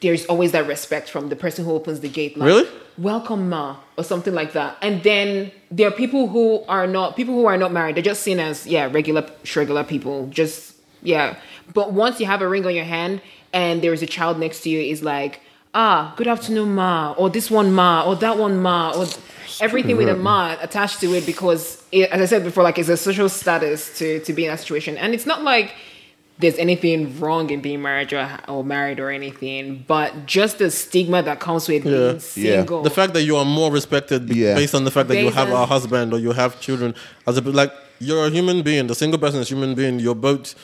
there's 0.00 0.26
always 0.26 0.52
that 0.52 0.66
respect 0.66 1.08
from 1.10 1.28
the 1.28 1.36
person 1.36 1.64
who 1.64 1.72
opens 1.72 2.00
the 2.00 2.08
gate. 2.08 2.36
Like, 2.36 2.46
Really? 2.46 2.68
Welcome, 2.98 3.48
ma, 3.48 3.76
or 3.96 4.04
something 4.04 4.34
like 4.34 4.52
that. 4.52 4.76
And 4.82 5.02
then 5.02 5.52
there 5.70 5.88
are 5.88 5.92
people 5.92 6.28
who 6.28 6.64
are 6.68 6.86
not 6.86 7.16
people 7.16 7.34
who 7.34 7.46
are 7.46 7.56
not 7.56 7.72
married. 7.72 7.96
They're 7.96 8.02
just 8.02 8.22
seen 8.22 8.40
as 8.40 8.66
yeah 8.66 8.88
regular 8.90 9.28
regular 9.54 9.84
people. 9.84 10.26
Just 10.28 10.74
yeah. 11.02 11.36
But 11.72 11.92
once 11.92 12.18
you 12.18 12.26
have 12.26 12.42
a 12.42 12.48
ring 12.48 12.66
on 12.66 12.74
your 12.74 12.84
hand 12.84 13.22
and 13.52 13.82
there 13.82 13.92
is 13.92 14.02
a 14.02 14.06
child 14.06 14.38
next 14.38 14.62
to 14.62 14.70
you, 14.70 14.80
is 14.80 15.02
like 15.02 15.40
ah 15.74 16.14
good 16.16 16.28
afternoon, 16.28 16.74
ma, 16.74 17.12
or 17.12 17.30
this 17.30 17.50
one, 17.50 17.72
ma, 17.72 18.04
or 18.06 18.16
that 18.16 18.38
one, 18.38 18.60
ma, 18.60 18.92
or 18.96 19.06
everything 19.60 19.96
with 19.96 20.08
a 20.08 20.14
ma 20.16 20.56
attached 20.60 21.00
to 21.00 21.12
it 21.14 21.26
because 21.26 21.82
it, 21.92 22.10
as 22.10 22.20
I 22.20 22.26
said 22.26 22.44
before, 22.44 22.62
like 22.64 22.78
it's 22.78 22.88
a 22.88 22.96
social 22.96 23.28
status 23.28 23.96
to 23.98 24.20
to 24.20 24.32
be 24.32 24.44
in 24.44 24.50
that 24.50 24.60
situation, 24.60 24.96
and 24.96 25.14
it's 25.14 25.26
not 25.26 25.42
like 25.42 25.74
there's 26.40 26.56
anything 26.58 27.18
wrong 27.18 27.50
in 27.50 27.60
being 27.60 27.82
married 27.82 28.12
or, 28.12 28.28
or 28.46 28.62
married 28.62 29.00
or 29.00 29.10
anything, 29.10 29.84
but 29.88 30.24
just 30.26 30.58
the 30.58 30.70
stigma 30.70 31.20
that 31.20 31.40
comes 31.40 31.66
with 31.66 31.84
Yeah. 31.84 31.90
being 31.90 32.14
Yeah. 32.14 32.18
single. 32.58 32.82
The 32.82 32.90
fact 32.90 33.12
that 33.14 33.22
you 33.24 33.36
are 33.36 33.44
more 33.44 33.72
respected 33.72 34.32
Yeah. 34.32 34.54
based 34.54 34.72
on 34.72 34.84
the 34.84 34.92
fact 34.92 35.08
that 35.08 35.16
you 35.18 35.30
have 35.30 35.48
on- 35.52 35.62
a 35.62 35.66
husband 35.66 36.12
or 36.12 36.18
you 36.20 36.30
have 36.30 36.60
children, 36.60 36.94
as 37.26 37.36
a 37.38 37.40
like 37.40 37.72
you're 37.98 38.24
a 38.26 38.30
human 38.30 38.62
being. 38.62 38.86
The 38.86 38.94
single 38.94 39.18
person 39.18 39.40
is 39.40 39.50
a 39.50 39.54
human 39.54 39.74
being. 39.74 39.98
You're 39.98 40.14
both. 40.14 40.54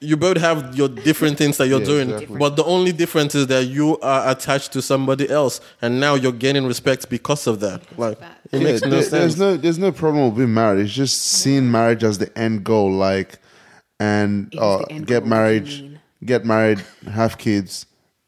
You 0.00 0.16
both 0.16 0.36
have 0.36 0.76
your 0.76 0.88
different 0.88 1.38
things 1.38 1.56
that 1.56 1.66
you're 1.66 1.80
Yeah, 1.80 1.86
doing, 1.86 2.10
exactly. 2.10 2.38
but 2.38 2.54
the 2.54 2.62
only 2.64 2.92
difference 2.92 3.34
is 3.34 3.48
that 3.48 3.64
you 3.66 3.98
are 3.98 4.30
attached 4.30 4.72
to 4.74 4.80
somebody 4.82 5.28
else, 5.28 5.60
and 5.82 5.98
now 5.98 6.14
you're 6.14 6.30
gaining 6.30 6.66
respect 6.66 7.08
because 7.10 7.48
of 7.48 7.58
that. 7.60 7.82
Like 7.98 8.18
it 8.52 8.58
Yeah, 8.60 8.64
makes 8.68 8.82
no 8.82 8.90
there- 8.90 9.02
sense. 9.02 9.10
There's 9.10 9.38
no 9.38 9.56
there's 9.56 9.78
no 9.78 9.90
problem 9.90 10.26
with 10.26 10.36
being 10.36 10.54
married. 10.54 10.84
It's 10.84 10.92
just 10.92 11.20
seeing 11.20 11.68
marriage 11.70 12.04
as 12.04 12.18
the 12.18 12.30
end 12.38 12.62
goal, 12.64 12.92
like 12.92 13.40
and 13.98 14.54
uh, 14.56 14.78
get 14.78 14.78
goal, 14.78 14.86
what 14.86 15.06
do 15.08 15.14
you 15.14 15.20
married, 15.22 16.00
get 16.24 16.44
married, 16.44 16.78
have 17.12 17.36
kids, 17.36 17.86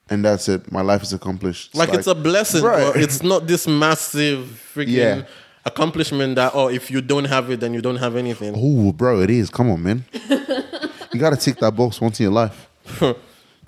and 0.08 0.24
that's 0.24 0.48
it. 0.48 0.72
My 0.72 0.80
life 0.80 1.04
is 1.04 1.12
accomplished. 1.12 1.76
like, 1.76 1.94
it's 1.94 2.08
a 2.08 2.16
blessing, 2.16 2.64
Right. 2.64 2.92
but 2.92 3.00
it's 3.00 3.22
not 3.22 3.46
this 3.46 3.68
massive 3.68 4.60
freaking 4.74 4.88
Yeah. 4.88 5.22
accomplishment 5.64 6.34
that 6.34 6.50
oh, 6.54 6.66
if 6.68 6.90
you 6.90 7.00
don't 7.00 7.26
have 7.26 7.48
it, 7.52 7.60
then 7.60 7.74
you 7.74 7.80
don't 7.80 7.98
have 7.98 8.16
anything. 8.16 8.54
Oh, 8.56 8.92
bro, 8.92 9.20
it 9.20 9.30
is. 9.30 9.50
Come 9.50 9.70
on, 9.70 9.82
man. 9.84 10.04
you 11.12 11.20
gotta 11.20 11.36
tick 11.36 11.56
that 11.58 11.72
box 11.72 12.00
once 12.00 12.20
in 12.20 12.24
your 12.24 12.32
life. 12.32 12.68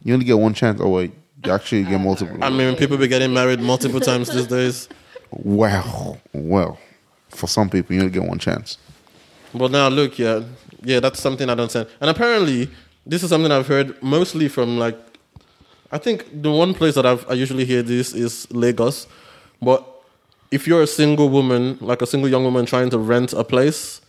You 0.05 0.15
only 0.15 0.25
get 0.27 0.39
one 0.39 0.53
chance. 0.53 0.81
Oh 0.81 0.89
wait, 0.89 1.13
you 1.45 1.53
actually 1.53 1.85
get 1.85 2.01
multiple. 2.01 2.37
I 2.43 2.51
mean, 2.51 2.75
people 2.75 2.97
be 2.97 3.07
getting 3.07 3.33
married 3.33 3.61
multiple 3.61 4.01
times 4.01 4.29
these 4.35 4.49
days. 4.49 4.89
Wow. 5.31 6.19
Well, 6.33 6.79
for 7.29 7.47
some 7.47 7.71
people, 7.71 7.95
you 7.95 8.01
only 8.03 8.13
get 8.13 8.25
one 8.25 8.39
chance. 8.39 8.79
But 9.55 9.71
now 9.71 9.89
look, 9.89 10.19
yeah, 10.19 10.43
yeah, 10.83 11.01
that's 11.01 11.21
something 11.21 11.49
I 11.49 11.55
don't 11.55 11.61
understand. 11.63 11.89
And 12.01 12.11
apparently, 12.11 12.69
this 13.07 13.23
is 13.23 13.31
something 13.31 13.53
I've 13.53 13.67
heard 13.67 14.03
mostly 14.03 14.49
from 14.49 14.79
like, 14.79 14.99
I 15.91 15.99
think 15.99 16.27
the 16.43 16.51
one 16.51 16.75
place 16.75 16.95
that 16.95 17.07
I've, 17.07 17.29
I 17.31 17.35
usually 17.35 17.65
hear 17.65 17.83
this 17.83 18.13
is 18.15 18.51
Lagos. 18.51 19.07
But 19.61 19.87
if 20.51 20.67
you're 20.67 20.83
a 20.83 20.87
single 20.87 21.29
woman, 21.29 21.79
like 21.81 22.03
a 22.03 22.07
single 22.07 22.29
young 22.29 22.45
woman 22.45 22.67
trying 22.67 22.91
to 22.91 22.99
rent 22.99 23.33
a 23.33 23.45
place, 23.45 24.01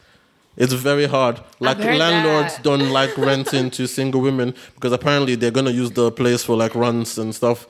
it's 0.58 0.74
very 0.74 1.06
hard. 1.08 1.40
Like 1.60 1.80
landlords 1.80 2.56
that. 2.56 2.64
don't 2.64 2.90
like 2.92 3.18
renting 3.18 3.70
to 3.72 3.88
single 3.88 4.22
women 4.22 4.54
because 4.76 4.92
apparently 4.92 5.36
they're 5.36 5.52
gonna 5.52 5.72
use 5.72 5.92
the 5.92 6.12
place 6.12 6.44
for 6.44 6.56
like 6.56 6.76
runs 6.76 7.18
and 7.18 7.34
stuff. 7.34 7.68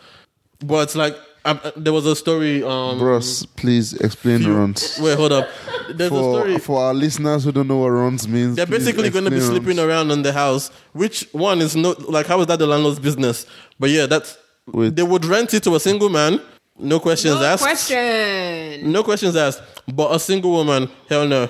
But 0.59 0.83
it's 0.83 0.95
like 0.95 1.15
um, 1.45 1.59
there 1.75 1.91
was 1.93 2.05
a 2.05 2.15
story. 2.15 2.63
Um, 2.63 2.97
Bros, 2.99 3.45
please 3.45 3.93
explain 3.93 4.39
few- 4.39 4.53
runs. 4.55 4.97
Wait, 5.01 5.17
hold 5.17 5.31
up. 5.33 5.49
There's 5.89 6.11
a 6.11 6.15
story. 6.15 6.53
For, 6.53 6.59
for 6.59 6.83
our 6.85 6.93
listeners 6.93 7.43
who 7.43 7.51
don't 7.51 7.67
know 7.67 7.79
what 7.79 7.89
runs 7.89 8.27
means, 8.27 8.55
They're 8.55 8.65
basically 8.65 9.09
going 9.09 9.25
to 9.25 9.29
be 9.31 9.37
explain 9.37 9.57
sleeping 9.57 9.77
runs. 9.77 9.89
around 9.89 10.11
in 10.11 10.21
the 10.21 10.31
house, 10.31 10.69
which 10.93 11.27
one 11.33 11.59
is 11.59 11.75
not 11.75 12.09
like 12.09 12.27
how 12.27 12.39
is 12.39 12.47
that 12.47 12.59
the 12.59 12.67
landlord's 12.67 12.99
business? 12.99 13.45
But 13.79 13.89
yeah, 13.89 14.05
that's 14.05 14.37
Wait. 14.67 14.95
they 14.95 15.03
would 15.03 15.25
rent 15.25 15.53
it 15.53 15.63
to 15.63 15.75
a 15.75 15.79
single 15.81 16.07
man, 16.09 16.39
no 16.79 17.01
questions 17.01 17.35
no 17.35 17.43
asked, 17.45 17.63
question. 17.63 18.89
no 18.91 19.03
questions 19.03 19.35
asked. 19.35 19.61
But 19.93 20.15
a 20.15 20.19
single 20.19 20.51
woman, 20.51 20.89
hell 21.09 21.27
no. 21.27 21.49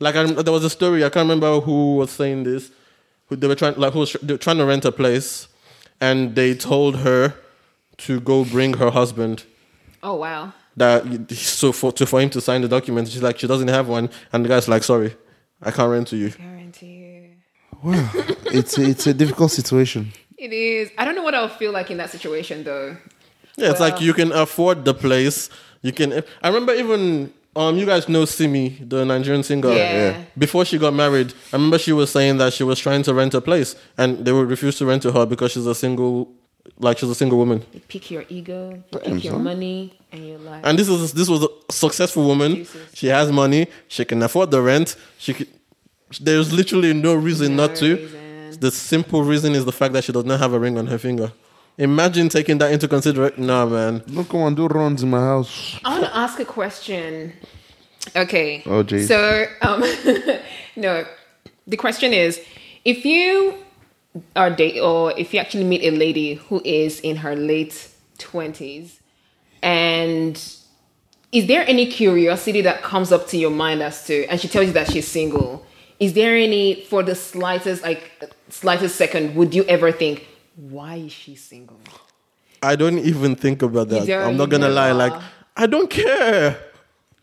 Like 0.00 0.16
I, 0.16 0.24
there 0.24 0.52
was 0.52 0.64
a 0.64 0.70
story 0.70 1.04
I 1.04 1.08
can't 1.08 1.28
remember 1.28 1.60
who 1.60 1.96
was 1.96 2.10
saying 2.10 2.44
this. 2.44 2.70
Who 3.26 3.36
they 3.36 3.46
were 3.46 3.54
trying 3.54 3.74
like 3.76 3.92
who 3.92 4.00
was 4.00 4.16
they 4.22 4.34
were 4.34 4.38
trying 4.38 4.58
to 4.58 4.64
rent 4.64 4.84
a 4.84 4.92
place, 4.92 5.48
and 6.00 6.34
they 6.34 6.54
told 6.54 6.96
her 6.98 7.34
to 7.98 8.20
go 8.20 8.44
bring 8.44 8.74
her 8.74 8.90
husband. 8.90 9.44
Oh 10.02 10.14
wow. 10.14 10.52
That 10.76 11.30
so 11.32 11.72
for 11.72 11.92
to 11.92 12.06
for 12.06 12.20
him 12.20 12.30
to 12.30 12.40
sign 12.40 12.62
the 12.62 12.68
document, 12.68 13.08
she's 13.08 13.22
like 13.22 13.38
she 13.38 13.46
doesn't 13.46 13.68
have 13.68 13.88
one, 13.88 14.10
and 14.32 14.44
the 14.44 14.48
guy's 14.48 14.68
like, 14.68 14.84
sorry, 14.84 15.16
I 15.60 15.70
can't 15.72 15.90
rent 15.90 16.08
to 16.08 16.16
you. 16.16 16.30
Guarantee. 16.30 17.34
Wow, 17.82 18.10
it's 18.46 18.78
a, 18.78 18.82
it's 18.82 19.06
a 19.06 19.14
difficult 19.14 19.50
situation. 19.50 20.12
It 20.36 20.52
is. 20.52 20.90
I 20.96 21.04
don't 21.04 21.16
know 21.16 21.22
what 21.22 21.34
I'll 21.34 21.48
feel 21.48 21.72
like 21.72 21.90
in 21.90 21.96
that 21.98 22.10
situation 22.10 22.62
though. 22.64 22.96
Yeah, 23.56 23.70
it's 23.70 23.80
like 23.80 24.00
you 24.00 24.14
can 24.14 24.30
afford 24.30 24.84
the 24.84 24.94
place. 24.94 25.50
You 25.82 25.92
can. 25.92 26.22
I 26.42 26.48
remember 26.48 26.72
even 26.74 27.32
um, 27.58 27.76
you 27.76 27.84
guys 27.86 28.08
know 28.08 28.24
Simi, 28.24 28.68
the 28.92 29.04
Nigerian 29.04 29.42
singer. 29.42 29.68
Yeah. 29.70 29.76
yeah. 29.76 30.24
Before 30.36 30.64
she 30.64 30.78
got 30.78 30.94
married, 30.94 31.32
I 31.52 31.56
remember 31.56 31.78
she 31.78 31.92
was 31.92 32.10
saying 32.10 32.38
that 32.38 32.52
she 32.52 32.64
was 32.64 32.78
trying 32.78 33.02
to 33.02 33.12
rent 33.14 33.34
a 33.34 33.40
place, 33.40 33.74
and 33.96 34.24
they 34.24 34.32
would 34.32 34.48
refuse 34.48 34.78
to 34.78 34.86
rent 34.86 35.02
to 35.02 35.12
her 35.12 35.26
because 35.26 35.52
she's 35.52 35.66
a 35.66 35.74
single, 35.74 36.32
like 36.78 36.98
she's 36.98 37.10
a 37.10 37.14
single 37.14 37.38
woman. 37.38 37.64
You 37.72 37.80
pick 37.80 38.10
your 38.10 38.24
ego, 38.28 38.60
you 38.92 38.98
pick 38.98 39.24
your 39.24 39.38
money, 39.38 39.92
and 40.12 40.26
your 40.28 40.38
life. 40.38 40.62
And 40.64 40.78
this 40.78 40.88
is 40.88 41.12
this 41.12 41.28
was 41.28 41.42
a 41.42 41.48
successful 41.72 42.24
woman. 42.26 42.54
Jesus. 42.54 42.94
She 42.94 43.08
has 43.08 43.30
money. 43.32 43.66
She 43.88 44.04
can 44.04 44.22
afford 44.22 44.50
the 44.50 44.62
rent. 44.62 44.96
She. 45.18 45.34
Can, 45.34 45.46
there's 46.20 46.52
literally 46.52 46.94
no 46.94 47.14
reason 47.14 47.54
No 47.56 47.66
not 47.66 47.76
to. 47.76 47.96
reason. 47.96 48.60
The 48.60 48.70
simple 48.70 49.22
reason 49.22 49.54
is 49.54 49.64
the 49.64 49.72
fact 49.72 49.92
that 49.92 50.04
she 50.04 50.12
does 50.12 50.24
not 50.24 50.40
have 50.40 50.52
a 50.54 50.58
ring 50.58 50.78
on 50.78 50.86
her 50.86 50.98
finger. 50.98 51.32
Imagine 51.78 52.28
taking 52.28 52.58
that 52.58 52.72
into 52.72 52.88
consideration. 52.88 53.46
Nah, 53.46 53.64
man. 53.64 54.02
Don't 54.12 54.28
come 54.28 54.40
and 54.40 54.56
do 54.56 54.66
runs 54.66 55.04
in 55.04 55.10
my 55.10 55.20
house. 55.20 55.78
I 55.84 55.90
want 55.90 56.04
to 56.04 56.16
ask 56.16 56.40
a 56.40 56.44
question. 56.44 57.32
Okay. 58.16 58.64
Oh, 58.66 58.82
geez. 58.82 59.06
So, 59.06 59.46
um, 59.62 59.84
no, 60.76 61.04
the 61.68 61.76
question 61.76 62.12
is, 62.12 62.40
if 62.84 63.04
you 63.04 63.54
are 64.34 64.50
date 64.50 64.80
or 64.80 65.16
if 65.16 65.32
you 65.32 65.38
actually 65.38 65.62
meet 65.62 65.84
a 65.84 65.96
lady 65.96 66.34
who 66.34 66.60
is 66.64 66.98
in 67.00 67.16
her 67.16 67.36
late 67.36 67.90
twenties, 68.18 68.98
and 69.62 70.34
is 71.30 71.46
there 71.46 71.64
any 71.68 71.86
curiosity 71.86 72.60
that 72.62 72.82
comes 72.82 73.12
up 73.12 73.28
to 73.28 73.36
your 73.36 73.50
mind 73.50 73.82
as 73.82 74.04
to, 74.06 74.26
and 74.26 74.40
she 74.40 74.48
tells 74.48 74.66
you 74.66 74.72
that 74.72 74.90
she's 74.90 75.06
single? 75.06 75.64
Is 76.00 76.14
there 76.14 76.36
any 76.36 76.82
for 76.82 77.04
the 77.04 77.14
slightest 77.14 77.84
like 77.84 78.32
slightest 78.48 78.96
second 78.96 79.36
would 79.36 79.54
you 79.54 79.62
ever 79.64 79.92
think 79.92 80.26
why 80.58 80.96
is 80.96 81.12
she 81.12 81.36
single? 81.36 81.78
I 82.60 82.74
don't 82.74 82.98
even 82.98 83.36
think 83.36 83.62
about 83.62 83.88
that. 83.90 84.10
I'm 84.10 84.36
not 84.36 84.50
gonna 84.50 84.68
lie. 84.68 84.90
Like 84.92 85.12
I 85.56 85.66
don't 85.66 85.88
care. 85.88 86.58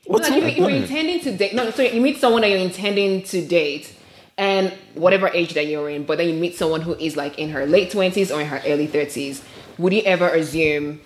What's 0.05 0.29
like 0.29 0.55
you, 0.55 0.63
you're 0.63 0.69
intending 0.69 1.19
to 1.21 1.35
date. 1.35 1.53
No, 1.53 1.69
so 1.71 1.81
you 1.81 1.99
meet 1.99 2.17
someone 2.17 2.41
that 2.41 2.49
you're 2.49 2.59
intending 2.59 3.23
to 3.23 3.45
date, 3.45 3.93
and 4.37 4.71
whatever 4.93 5.27
age 5.29 5.53
that 5.55 5.67
you're 5.67 5.89
in, 5.89 6.05
but 6.05 6.17
then 6.17 6.29
you 6.29 6.35
meet 6.35 6.55
someone 6.55 6.81
who 6.81 6.93
is 6.95 7.17
like 7.17 7.37
in 7.37 7.49
her 7.49 7.65
late 7.65 7.91
twenties 7.91 8.31
or 8.31 8.39
in 8.39 8.47
her 8.47 8.61
early 8.65 8.87
thirties. 8.87 9.43
Would 9.77 9.91
you 9.91 10.03
ever 10.03 10.29
assume, 10.29 11.01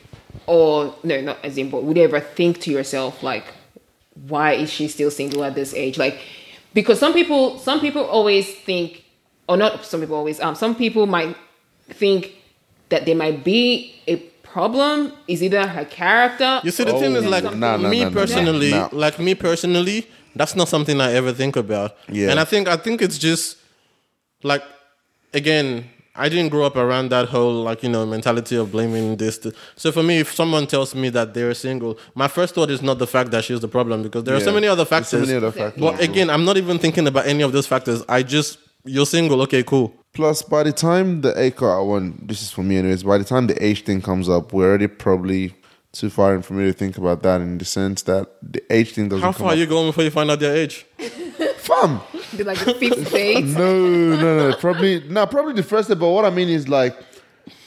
or 0.45 0.93
no, 1.03 1.21
not 1.21 1.43
assume, 1.43 1.69
but 1.71 1.84
would 1.84 1.97
you 1.97 2.03
ever 2.03 2.19
think 2.19 2.59
to 2.61 2.71
yourself 2.71 3.23
like, 3.23 3.45
why 4.27 4.53
is 4.53 4.69
she 4.69 4.88
still 4.88 5.09
single 5.09 5.43
at 5.43 5.55
this 5.55 5.73
age? 5.73 5.97
Like, 5.97 6.19
because 6.75 6.99
some 6.99 7.13
people, 7.13 7.57
some 7.57 7.80
people 7.80 8.03
always 8.03 8.53
think, 8.53 9.05
or 9.47 9.57
not 9.57 9.86
some 9.86 10.01
people 10.01 10.17
always, 10.17 10.39
um, 10.39 10.53
some 10.53 10.75
people 10.75 11.07
might 11.07 11.36
think 11.93 12.31
that 12.89 13.05
there 13.05 13.15
might 13.15 13.43
be 13.43 13.93
a 14.07 14.15
problem. 14.43 15.11
Is 15.27 15.43
either 15.43 15.67
her 15.67 15.85
character. 15.85 16.61
You 16.63 16.71
see, 16.71 16.83
the 16.83 16.93
thing 16.93 17.13
is 17.15 17.25
Oh, 17.25 17.29
like 17.29 17.43
nah, 17.43 17.77
nah, 17.77 17.89
me 17.89 18.01
nah, 18.03 18.09
nah, 18.09 18.13
personally, 18.13 18.71
nah. 18.71 18.89
like 18.91 19.19
me 19.19 19.35
personally, 19.35 20.07
that's 20.35 20.55
not 20.55 20.67
something 20.67 20.99
I 21.01 21.13
ever 21.13 21.31
think 21.33 21.55
about. 21.55 21.95
Yeah. 22.09 22.31
and 22.31 22.39
I 22.39 22.45
think 22.45 22.67
I 22.67 22.77
think 22.77 23.01
it's 23.01 23.17
just 23.17 23.57
like 24.43 24.63
again, 25.33 25.89
I 26.15 26.27
didn't 26.29 26.49
grow 26.49 26.65
up 26.65 26.75
around 26.75 27.09
that 27.09 27.29
whole 27.29 27.61
like 27.63 27.83
you 27.83 27.89
know 27.89 28.05
mentality 28.05 28.55
of 28.55 28.71
blaming 28.71 29.17
this. 29.17 29.37
th- 29.37 29.53
So 29.75 29.91
for 29.91 30.01
me, 30.03 30.17
if 30.19 30.33
someone 30.33 30.65
tells 30.67 30.95
me 30.95 31.09
that 31.09 31.33
they're 31.35 31.53
single, 31.53 31.97
my 32.15 32.27
first 32.27 32.55
thought 32.55 32.69
is 32.71 32.81
not 32.81 32.97
the 32.97 33.07
fact 33.07 33.31
that 33.31 33.43
she's 33.43 33.59
the 33.59 33.67
problem 33.67 34.01
because 34.03 34.23
there 34.23 34.35
are 34.35 34.39
so 34.39 34.51
many 34.53 34.67
other 34.67 34.85
factors. 34.85 35.09
So 35.11 35.19
many 35.19 35.35
other 35.35 35.51
factors. 35.51 35.79
But 35.79 36.01
again, 36.01 36.29
I'm 36.29 36.43
not 36.45 36.57
even 36.57 36.79
thinking 36.79 37.05
about 37.07 37.27
any 37.27 37.43
of 37.43 37.51
those 37.51 37.67
factors. 37.67 38.03
I 38.09 38.23
just 38.23 38.57
you're 38.86 39.05
single, 39.05 39.41
okay, 39.43 39.63
cool. 39.63 39.93
Plus, 40.13 40.41
by 40.41 40.63
the 40.63 40.71
time 40.71 41.21
the 41.21 41.38
A 41.39 41.53
I 41.65 41.80
want 41.82 42.27
this 42.27 42.41
is 42.41 42.51
for 42.51 42.63
me 42.63 42.77
anyways. 42.77 43.03
By 43.03 43.17
the 43.17 43.23
time 43.23 43.47
the 43.47 43.63
age 43.63 43.84
thing 43.84 44.01
comes 44.01 44.27
up, 44.27 44.53
we're 44.53 44.67
already 44.69 44.88
probably 44.88 45.53
too 45.91 46.09
far 46.09 46.36
in 46.36 46.41
for 46.41 46.53
me 46.53 46.65
to 46.65 46.73
think 46.73 46.97
about 46.97 47.21
that. 47.23 47.41
In 47.41 47.57
the 47.57 47.65
sense 47.65 48.01
that 48.03 48.27
the 48.41 48.61
age 48.73 48.93
thing 48.93 49.09
doesn't. 49.09 49.21
How 49.23 49.32
come 49.32 49.39
far 49.41 49.49
are 49.49 49.53
up. 49.53 49.59
you 49.59 49.65
going 49.67 49.88
before 49.88 50.03
you 50.03 50.09
find 50.11 50.30
out 50.32 50.39
their 50.39 50.55
age? 50.55 50.86
Fam, 51.57 52.01
Be 52.36 52.43
like 52.43 52.57
the 52.65 52.73
fifth 52.73 53.11
date. 53.13 53.45
no, 53.45 54.15
no, 54.15 54.49
no. 54.49 54.55
Probably 54.57 55.01
no. 55.07 55.27
Probably 55.27 55.53
the 55.53 55.63
first 55.63 55.88
step. 55.88 55.99
But 55.99 56.09
what 56.09 56.25
I 56.25 56.32
mean 56.32 56.49
is 56.49 56.67
like, 56.67 56.97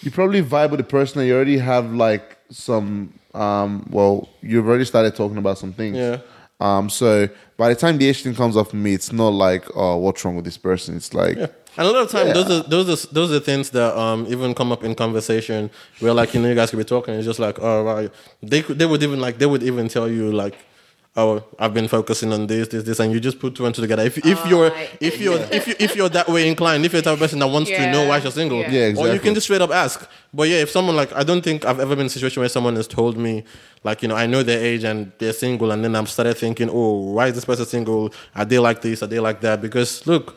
you 0.00 0.10
probably 0.10 0.42
vibe 0.42 0.70
with 0.70 0.78
the 0.78 0.84
person 0.84 1.20
and 1.20 1.28
you 1.28 1.34
already 1.34 1.58
have 1.58 1.92
like 1.92 2.36
some. 2.50 3.18
Um, 3.34 3.86
well, 3.90 4.28
you've 4.42 4.66
already 4.68 4.84
started 4.84 5.14
talking 5.14 5.38
about 5.38 5.58
some 5.58 5.72
things. 5.72 5.96
Yeah. 5.96 6.18
Um. 6.62 6.88
So 6.90 7.28
by 7.56 7.68
the 7.68 7.74
time 7.74 7.98
the 7.98 8.08
age 8.08 8.22
thing 8.22 8.34
comes 8.34 8.56
off 8.56 8.72
me, 8.72 8.94
it's 8.94 9.12
not 9.12 9.32
like, 9.46 9.64
oh, 9.74 9.96
what's 9.96 10.24
wrong 10.24 10.36
with 10.36 10.44
this 10.44 10.58
person? 10.58 10.96
It's 10.96 11.12
like, 11.12 11.36
And 11.36 11.86
a 11.88 11.90
lot 11.90 12.02
of 12.04 12.10
time, 12.10 12.26
Yeah. 12.28 12.32
those 12.38 12.50
are 12.50 12.62
those 12.74 12.88
are 12.94 13.14
those 13.18 13.30
are 13.32 13.40
things 13.40 13.70
that 13.70 13.96
um 13.98 14.26
even 14.28 14.54
come 14.54 14.70
up 14.72 14.82
in 14.84 14.94
conversation 14.94 15.70
where 16.00 16.14
like 16.20 16.34
you 16.34 16.40
know 16.42 16.48
you 16.48 16.54
guys 16.54 16.70
could 16.70 16.78
be 16.78 16.84
talking. 16.96 17.14
It's 17.14 17.26
just 17.32 17.38
like 17.46 17.56
oh 17.60 17.82
right, 17.82 18.10
they 18.42 18.60
could 18.62 18.78
they 18.78 18.86
would 18.86 19.02
even 19.02 19.20
like 19.20 19.38
they 19.38 19.46
would 19.46 19.62
even 19.62 19.88
tell 19.88 20.08
you 20.08 20.30
like 20.32 20.54
oh 21.14 21.44
I've 21.58 21.74
been 21.74 21.88
focusing 21.88 22.32
on 22.32 22.46
this 22.46 22.68
this 22.68 22.84
this 22.84 22.98
and 23.00 23.12
you 23.12 23.20
just 23.20 23.38
put 23.38 23.54
two 23.54 23.66
and 23.66 23.74
two 23.74 23.82
together. 23.82 24.02
If 24.02 24.18
if 24.18 24.44
you're 24.46 24.66
oh, 24.66 24.70
Right. 24.70 24.90
if 25.00 25.20
you're 25.20 25.38
if 25.50 25.66
you 25.68 25.74
if 25.78 25.94
you're 25.96 26.08
that 26.08 26.28
way 26.28 26.48
inclined, 26.48 26.84
if 26.86 26.92
you're 26.92 27.02
the 27.02 27.10
type 27.10 27.14
of 27.14 27.20
person 27.20 27.38
that 27.40 27.48
wants 27.48 27.70
to 27.70 27.90
know 27.92 28.06
why 28.08 28.18
you're 28.18 28.30
single, 28.32 28.60
Yeah. 28.60 28.88
Yeah, 28.88 29.00
or 29.00 29.12
you 29.12 29.20
can 29.20 29.34
just 29.34 29.44
straight 29.46 29.60
up 29.60 29.70
ask. 29.70 30.08
But 30.32 30.48
yeah, 30.48 30.58
if 30.58 30.70
someone 30.70 30.96
like 30.96 31.12
I 31.12 31.22
don't 31.22 31.42
think 31.42 31.64
I've 31.64 31.80
ever 31.80 31.94
been 31.94 32.02
in 32.02 32.06
a 32.06 32.10
situation 32.10 32.40
where 32.40 32.48
someone 32.48 32.76
has 32.76 32.88
told 32.88 33.16
me 33.18 33.44
like 33.84 34.02
you 34.02 34.08
know 34.08 34.16
I 34.16 34.26
know 34.26 34.42
their 34.42 34.60
age 34.60 34.84
and 34.84 35.12
they're 35.18 35.32
single 35.34 35.70
and 35.72 35.84
then 35.84 35.94
I've 35.94 36.08
started 36.08 36.36
thinking 36.38 36.70
oh 36.70 37.12
why 37.12 37.26
is 37.28 37.34
this 37.34 37.44
person 37.44 37.66
single? 37.66 38.12
Are 38.34 38.44
they 38.44 38.58
like 38.58 38.80
this? 38.80 39.02
Are 39.02 39.06
they 39.06 39.20
like 39.20 39.40
that? 39.42 39.60
Because 39.60 40.06
look. 40.06 40.36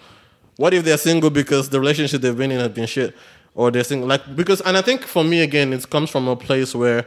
What 0.57 0.73
if 0.73 0.85
they're 0.85 0.97
single 0.97 1.29
because 1.29 1.67
the 1.67 1.81
relationship 1.81 2.21
they've 2.21 2.37
been 2.37 2.49
in 2.49 2.61
has 2.61 2.69
been 2.69 2.85
shit, 2.85 3.13
or 3.55 3.71
they're 3.71 3.83
single 3.83 4.07
like 4.07 4.37
because 4.37 4.61
and 4.61 4.77
I 4.77 4.81
think 4.81 5.01
for 5.03 5.21
me 5.21 5.41
again 5.41 5.73
it 5.73 5.89
comes 5.89 6.09
from 6.09 6.29
a 6.29 6.35
place 6.37 6.73
where 6.73 7.05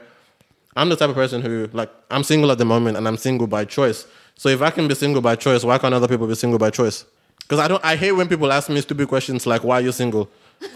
I'm 0.79 0.89
the 0.89 0.97
type 0.97 1.11
of 1.11 1.17
person 1.17 1.43
who 1.43 1.69
like 1.73 1.91
I'm 2.11 2.23
single 2.23 2.51
at 2.53 2.59
the 2.59 2.65
moment 2.65 2.97
and 2.97 3.07
I'm 3.09 3.17
single 3.17 3.47
by 3.49 3.65
choice. 3.65 4.07
So 4.37 4.49
if 4.49 4.63
I 4.63 4.71
can 4.71 4.87
be 4.87 4.95
single 4.95 5.21
by 5.21 5.35
choice, 5.35 5.65
why 5.65 5.77
can't 5.79 5.93
other 5.93 6.07
people 6.07 6.29
be 6.29 6.37
single 6.37 6.59
by 6.59 6.71
choice? 6.71 7.05
Because 7.41 7.59
I 7.59 7.67
don't 7.67 7.85
I 7.85 7.97
hate 7.97 8.13
when 8.13 8.29
people 8.29 8.53
ask 8.53 8.71
me 8.71 8.81
stupid 8.81 9.09
questions 9.09 9.47
like 9.47 9.65
why 9.65 9.79
are 9.79 9.81
you 9.81 9.93
single. 9.93 10.31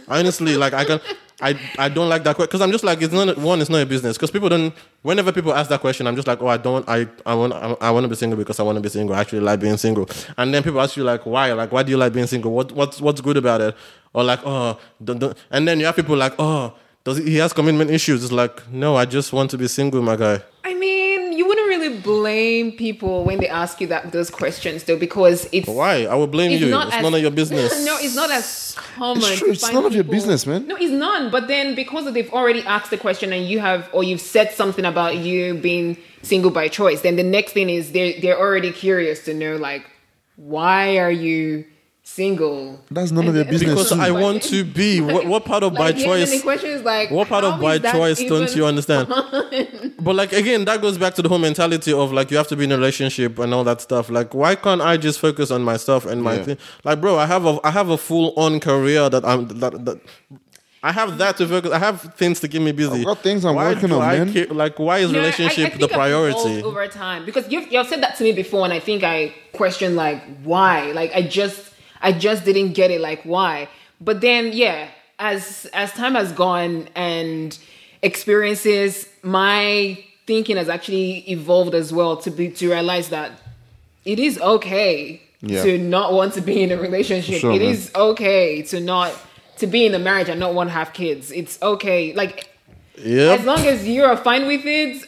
Honestly, 0.08 0.56
like 0.56 0.72
I 0.72 0.84
can 0.84 1.00
I 1.40 1.58
I 1.78 1.88
don't 1.88 2.08
like 2.08 2.24
that 2.24 2.34
question 2.34 2.48
because 2.48 2.60
I'm 2.60 2.72
just 2.72 2.82
like 2.82 3.00
it's 3.00 3.12
not 3.12 3.38
one 3.38 3.60
it's 3.60 3.70
not 3.70 3.80
a 3.80 3.86
business 3.86 4.16
because 4.16 4.30
people 4.30 4.48
don't 4.48 4.74
whenever 5.02 5.30
people 5.32 5.54
ask 5.54 5.68
that 5.70 5.80
question 5.80 6.06
I'm 6.06 6.16
just 6.16 6.26
like 6.26 6.42
oh 6.42 6.48
I 6.48 6.56
don't 6.56 6.88
I 6.88 7.06
I 7.24 7.34
want 7.34 7.52
I, 7.52 7.90
want 7.90 8.04
to 8.04 8.08
be 8.08 8.16
single 8.16 8.38
because 8.38 8.58
I 8.58 8.62
want 8.62 8.76
to 8.76 8.80
be 8.80 8.88
single 8.88 9.14
I 9.14 9.20
actually 9.20 9.40
like 9.40 9.60
being 9.60 9.76
single 9.76 10.08
and 10.36 10.52
then 10.52 10.62
people 10.62 10.80
ask 10.80 10.96
you 10.96 11.04
like 11.04 11.26
why 11.26 11.52
like 11.52 11.72
why 11.72 11.82
do 11.82 11.90
you 11.90 11.96
like 11.96 12.12
being 12.12 12.26
single 12.26 12.52
what 12.52 12.72
what's 12.72 13.00
what's 13.00 13.20
good 13.20 13.36
about 13.36 13.60
it 13.60 13.76
or 14.14 14.24
like 14.24 14.40
oh 14.44 14.78
don't, 15.02 15.18
don't. 15.18 15.36
and 15.50 15.66
then 15.66 15.80
you 15.80 15.86
have 15.86 15.96
people 15.96 16.16
like 16.16 16.34
oh 16.38 16.74
does 17.04 17.18
he, 17.18 17.24
he 17.24 17.36
has 17.36 17.52
commitment 17.52 17.90
issues 17.90 18.22
it's 18.22 18.32
like 18.32 18.68
no 18.70 18.96
I 18.96 19.04
just 19.04 19.32
want 19.32 19.50
to 19.50 19.58
be 19.58 19.68
single 19.68 20.02
my 20.02 20.16
guy 20.16 20.42
I 20.64 20.74
mean, 20.74 21.32
you 21.32 21.46
wouldn't 21.46 21.68
really 21.68 21.98
blame 22.00 22.72
people 22.72 23.24
when 23.24 23.40
they 23.40 23.48
ask 23.48 23.80
you 23.80 23.88
that 23.88 24.12
those 24.12 24.30
questions, 24.30 24.84
though, 24.84 24.96
because 24.96 25.48
it's 25.52 25.68
why 25.68 26.04
I 26.04 26.14
would 26.14 26.30
blame 26.30 26.52
it's 26.52 26.62
you 26.62 26.70
not 26.70 26.86
it's 26.86 26.96
as, 26.96 27.02
none 27.02 27.14
of 27.14 27.20
your 27.20 27.30
business 27.42 27.84
no, 27.84 27.96
it's 27.98 28.14
not 28.14 28.30
as 28.30 28.74
common. 28.76 29.22
It's 29.24 29.38
true, 29.38 29.50
it's 29.50 29.62
find 29.62 29.74
none 29.74 29.84
of 29.86 29.94
your 29.94 30.04
business, 30.04 30.46
man. 30.46 30.66
No, 30.66 30.76
it's 30.76 30.92
none. 30.92 31.30
But 31.30 31.48
then 31.48 31.74
because 31.74 32.12
they've 32.12 32.32
already 32.32 32.62
asked 32.62 32.90
the 32.90 32.96
question 32.96 33.32
and 33.32 33.46
you 33.46 33.58
have, 33.58 33.88
or 33.92 34.04
you've 34.04 34.20
said 34.20 34.52
something 34.52 34.84
about 34.84 35.16
you 35.16 35.54
being 35.54 35.96
single 36.22 36.50
by 36.50 36.68
choice, 36.68 37.00
then 37.02 37.16
the 37.16 37.22
next 37.22 37.52
thing 37.52 37.68
is 37.68 37.92
they're 37.92 38.20
they're 38.20 38.38
already 38.38 38.72
curious 38.72 39.24
to 39.24 39.34
know 39.34 39.56
like, 39.56 39.84
why 40.36 40.98
are 40.98 41.10
you 41.10 41.64
single? 42.04 42.80
That's 42.90 43.10
none 43.10 43.28
of 43.28 43.34
your 43.34 43.44
business. 43.44 43.70
because 43.70 43.88
too. 43.90 44.00
I 44.00 44.10
want 44.24 44.42
to 44.44 44.64
be 44.64 45.00
what, 45.00 45.26
what 45.26 45.44
part 45.44 45.62
of 45.62 45.74
by 45.74 45.86
Like, 45.90 45.96
the 45.96 46.04
end 46.04 46.22
of 46.22 46.28
the 46.30 46.34
choice 46.36 46.42
question 46.42 46.70
is 46.70 46.82
like, 46.82 47.10
What 47.10 47.28
part 47.28 47.44
of 47.44 47.60
by 47.60 47.78
choice 47.78 48.18
don't 48.22 48.54
you 48.54 48.66
understand? 48.66 49.08
but 50.00 50.14
like 50.14 50.32
again, 50.32 50.64
that 50.64 50.80
goes 50.80 50.98
back 50.98 51.14
to 51.14 51.22
the 51.22 51.28
whole 51.28 51.38
mentality 51.38 51.92
of 51.92 52.12
like 52.12 52.30
you 52.30 52.36
have 52.36 52.48
to 52.48 52.56
be 52.56 52.64
in 52.64 52.72
a 52.72 52.76
relationship 52.76 53.38
and 53.38 53.54
all 53.54 53.64
that 53.64 53.80
stuff. 53.80 54.10
Like, 54.10 54.34
why 54.34 54.54
can't 54.56 54.80
I 54.80 54.96
just 54.96 55.20
focus 55.20 55.50
on 55.50 55.62
myself 55.62 56.04
and 56.06 56.22
my 56.22 56.34
Yeah. 56.36 56.42
thing? 56.44 56.58
Like, 56.84 57.00
bro, 57.00 57.16
I 57.18 57.26
have 57.26 57.46
a 57.46 57.58
I 57.64 57.70
have 57.70 57.88
a 57.88 57.96
full 57.98 58.32
on 58.36 58.60
career 58.60 59.08
that 59.08 59.24
I'm 59.24 59.46
that, 59.60 59.84
that 59.84 60.00
I 60.84 60.90
have 60.90 61.16
that 61.18 61.36
to 61.36 61.46
focus. 61.46 61.70
I 61.70 61.78
have 61.78 62.00
things 62.16 62.40
to 62.40 62.48
keep 62.48 62.60
me 62.60 62.72
busy. 62.72 62.98
I've 63.00 63.04
got 63.04 63.18
things 63.22 63.44
I'm 63.44 63.54
Why 63.54 63.72
working 63.72 63.92
on, 63.92 64.02
I 64.02 64.18
man. 64.18 64.32
care- 64.32 64.46
like, 64.48 64.80
why 64.80 64.98
is 64.98 65.12
No, 65.12 65.18
I- 65.18 65.22
I 65.22 65.24
relationship 65.26 65.68
think 65.74 65.80
the 65.80 65.84
I've 65.86 65.92
priority? 65.92 66.62
over 66.64 66.88
time 66.88 67.24
because 67.24 67.48
you've, 67.52 67.70
you've 67.70 67.86
said 67.86 68.02
that 68.02 68.16
to 68.16 68.24
me 68.24 68.32
before, 68.32 68.64
and 68.64 68.72
I 68.72 68.80
think 68.80 69.04
I 69.04 69.32
questioned 69.52 69.94
like 69.94 70.20
why. 70.42 70.90
Like 70.90 71.12
I 71.14 71.22
just 71.22 71.71
I 72.02 72.12
just 72.12 72.44
didn't 72.44 72.72
get 72.72 72.90
it. 72.90 73.00
Like 73.00 73.22
why? 73.22 73.68
But 74.00 74.20
then 74.20 74.52
yeah, 74.52 74.88
as 75.18 75.66
as 75.72 75.92
time 75.92 76.14
has 76.14 76.32
gone 76.32 76.88
and 76.94 77.56
experiences, 78.02 79.08
my 79.22 79.98
thinking 80.26 80.56
has 80.56 80.68
actually 80.68 81.18
evolved 81.30 81.74
as 81.74 81.92
well 81.92 82.16
to 82.18 82.30
be 82.30 82.50
to 82.50 82.70
realize 82.70 83.08
that 83.10 83.30
it 84.04 84.18
is 84.18 84.38
okay 84.40 85.20
Yeah. 85.40 85.62
to 85.64 85.78
not 85.78 86.12
want 86.12 86.34
to 86.34 86.40
be 86.40 86.62
in 86.62 86.70
a 86.72 86.76
relationship. 86.76 87.40
Sure, 87.40 87.52
It 87.52 87.60
man. 87.62 87.70
is 87.74 87.90
okay 87.94 88.62
to 88.62 88.80
not 88.80 89.12
to 89.58 89.66
be 89.66 89.86
in 89.86 89.94
a 89.94 89.98
marriage 89.98 90.28
and 90.28 90.38
not 90.40 90.54
want 90.54 90.68
to 90.70 90.74
have 90.74 90.92
kids. 90.92 91.30
It's 91.32 91.58
okay. 91.62 92.12
Like 92.14 92.48
Yep. 92.98 93.40
as 93.40 93.46
long 93.46 93.58
as 93.66 93.86
you're 93.88 94.16
fine 94.16 94.46
with 94.46 94.64
it, 94.64 95.04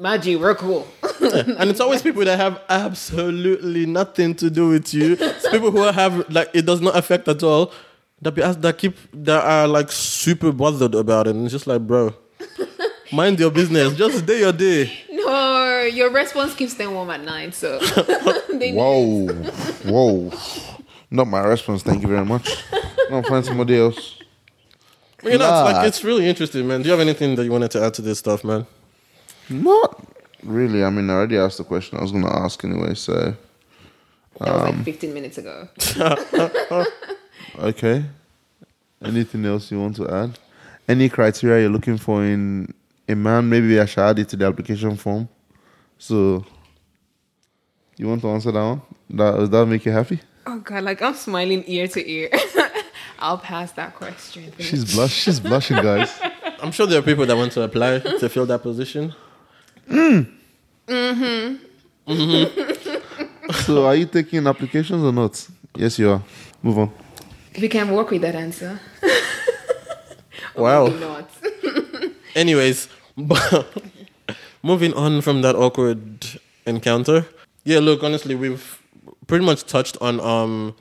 Maggie, 0.00 0.36
we're 0.36 0.54
cool. 0.54 0.86
and 1.20 1.70
it's 1.70 1.80
always 1.80 2.02
people 2.02 2.24
that 2.24 2.38
have 2.38 2.62
absolutely 2.68 3.84
nothing 3.84 4.32
to 4.36 4.48
do 4.48 4.68
with 4.68 4.94
you. 4.94 5.16
It's 5.18 5.48
people 5.48 5.72
who 5.72 5.82
have 5.82 6.30
like 6.30 6.50
it 6.54 6.66
does 6.66 6.80
not 6.80 6.96
affect 6.96 7.26
at 7.26 7.42
all. 7.42 7.72
That 8.22 8.32
be 8.32 8.42
asked 8.42 8.62
that 8.62 8.78
keep 8.78 8.96
that 9.12 9.44
are 9.44 9.66
like 9.66 9.90
super 9.90 10.52
bothered 10.52 10.94
about 10.94 11.26
it, 11.26 11.34
and 11.34 11.44
it's 11.44 11.52
just 11.52 11.66
like, 11.66 11.84
bro, 11.84 12.14
mind 13.12 13.40
your 13.40 13.50
business. 13.50 13.94
Just 13.96 14.24
day 14.24 14.40
your 14.40 14.52
day. 14.52 14.92
no, 15.10 15.82
your 15.82 16.10
response 16.10 16.54
keeps 16.54 16.74
them 16.74 16.94
warm 16.94 17.10
at 17.10 17.22
night. 17.24 17.54
So 17.54 17.80
Whoa, 18.50 19.26
whoa. 19.84 20.32
Not 21.10 21.26
my 21.26 21.40
response. 21.40 21.82
Thank 21.82 22.02
you 22.02 22.08
very 22.08 22.24
much. 22.24 22.62
I'll 23.10 23.22
find 23.24 23.44
somebody 23.44 23.76
else. 23.76 24.18
You 25.24 25.30
know, 25.30 25.64
it's 25.66 25.74
like 25.74 25.88
it's 25.88 26.04
really 26.04 26.28
interesting, 26.28 26.68
man. 26.68 26.82
Do 26.82 26.86
you 26.86 26.92
have 26.92 27.00
anything 27.00 27.34
that 27.34 27.44
you 27.44 27.50
wanted 27.50 27.72
to 27.72 27.82
add 27.84 27.94
to 27.94 28.02
this 28.02 28.20
stuff, 28.20 28.44
man? 28.44 28.66
Not 29.50 30.04
really. 30.42 30.84
I 30.84 30.90
mean, 30.90 31.08
I 31.10 31.14
already 31.14 31.36
asked 31.38 31.58
the 31.58 31.64
question 31.64 31.98
I 31.98 32.02
was 32.02 32.12
going 32.12 32.24
to 32.24 32.32
ask 32.32 32.62
anyway. 32.64 32.94
So, 32.94 33.12
That 34.40 34.54
was 34.54 34.68
Um, 34.70 34.76
like 34.76 34.84
15 34.84 35.14
minutes 35.14 35.38
ago. 35.38 35.68
okay. 37.58 38.04
Anything 39.04 39.44
else 39.46 39.70
you 39.70 39.80
want 39.80 39.96
to 39.96 40.08
add? 40.08 40.38
Any 40.88 41.08
criteria 41.08 41.62
you're 41.62 41.70
looking 41.70 41.98
for 41.98 42.24
in 42.24 42.72
a 43.08 43.14
man? 43.14 43.48
Maybe 43.48 43.78
I 43.78 43.84
should 43.84 44.00
add 44.02 44.18
it 44.18 44.28
to 44.30 44.36
the 44.36 44.46
application 44.46 44.96
form. 44.96 45.28
So, 45.98 46.44
you 47.96 48.08
want 48.08 48.22
to 48.22 48.28
answer 48.30 48.52
that 48.52 48.62
one? 48.62 48.82
That, 49.10 49.36
does 49.36 49.50
that 49.50 49.66
make 49.66 49.84
you 49.84 49.92
happy? 49.92 50.20
Oh 50.46 50.58
god, 50.60 50.84
like 50.84 51.02
I'm 51.02 51.14
smiling 51.14 51.62
ear 51.66 51.88
to 51.88 52.10
ear. 52.10 52.30
I'll 53.18 53.36
pass 53.38 53.72
that 53.72 53.94
question. 53.94 54.50
She's 54.58 54.94
blush. 54.94 55.12
She's 55.12 55.40
blushing, 55.40 55.76
guys. 55.76 56.18
I'm 56.62 56.72
sure 56.72 56.86
there 56.86 56.98
are 57.00 57.02
people 57.02 57.26
that 57.26 57.36
want 57.36 57.52
to 57.52 57.62
apply 57.62 57.98
to 57.98 58.28
fill 58.28 58.46
that 58.46 58.62
position. 58.62 59.14
So, 63.64 63.86
are 63.86 63.94
you 63.94 64.06
taking 64.06 64.46
applications 64.46 65.02
or 65.02 65.12
not? 65.12 65.46
Yes, 65.76 65.98
you 65.98 66.10
are. 66.10 66.22
Move 66.62 66.78
on. 66.78 66.90
we 67.60 67.68
can 67.68 67.90
work 67.92 68.10
with 68.10 68.22
that 68.22 68.34
answer. 68.34 68.80
Or 70.54 70.62
Wow. 70.64 70.86
maybe 70.86 71.00
not. 71.00 71.30
Anyways, 72.34 72.88
moving 74.62 74.92
on 74.94 75.20
from 75.20 75.42
that 75.42 75.54
awkward 75.54 76.26
encounter. 76.66 77.26
Yeah, 77.64 77.78
look, 77.80 78.02
honestly, 78.02 78.34
we've 78.34 78.80
pretty 79.28 79.44
much 79.44 79.64
touched 79.64 79.96
on 80.00 80.18
um 80.20 80.74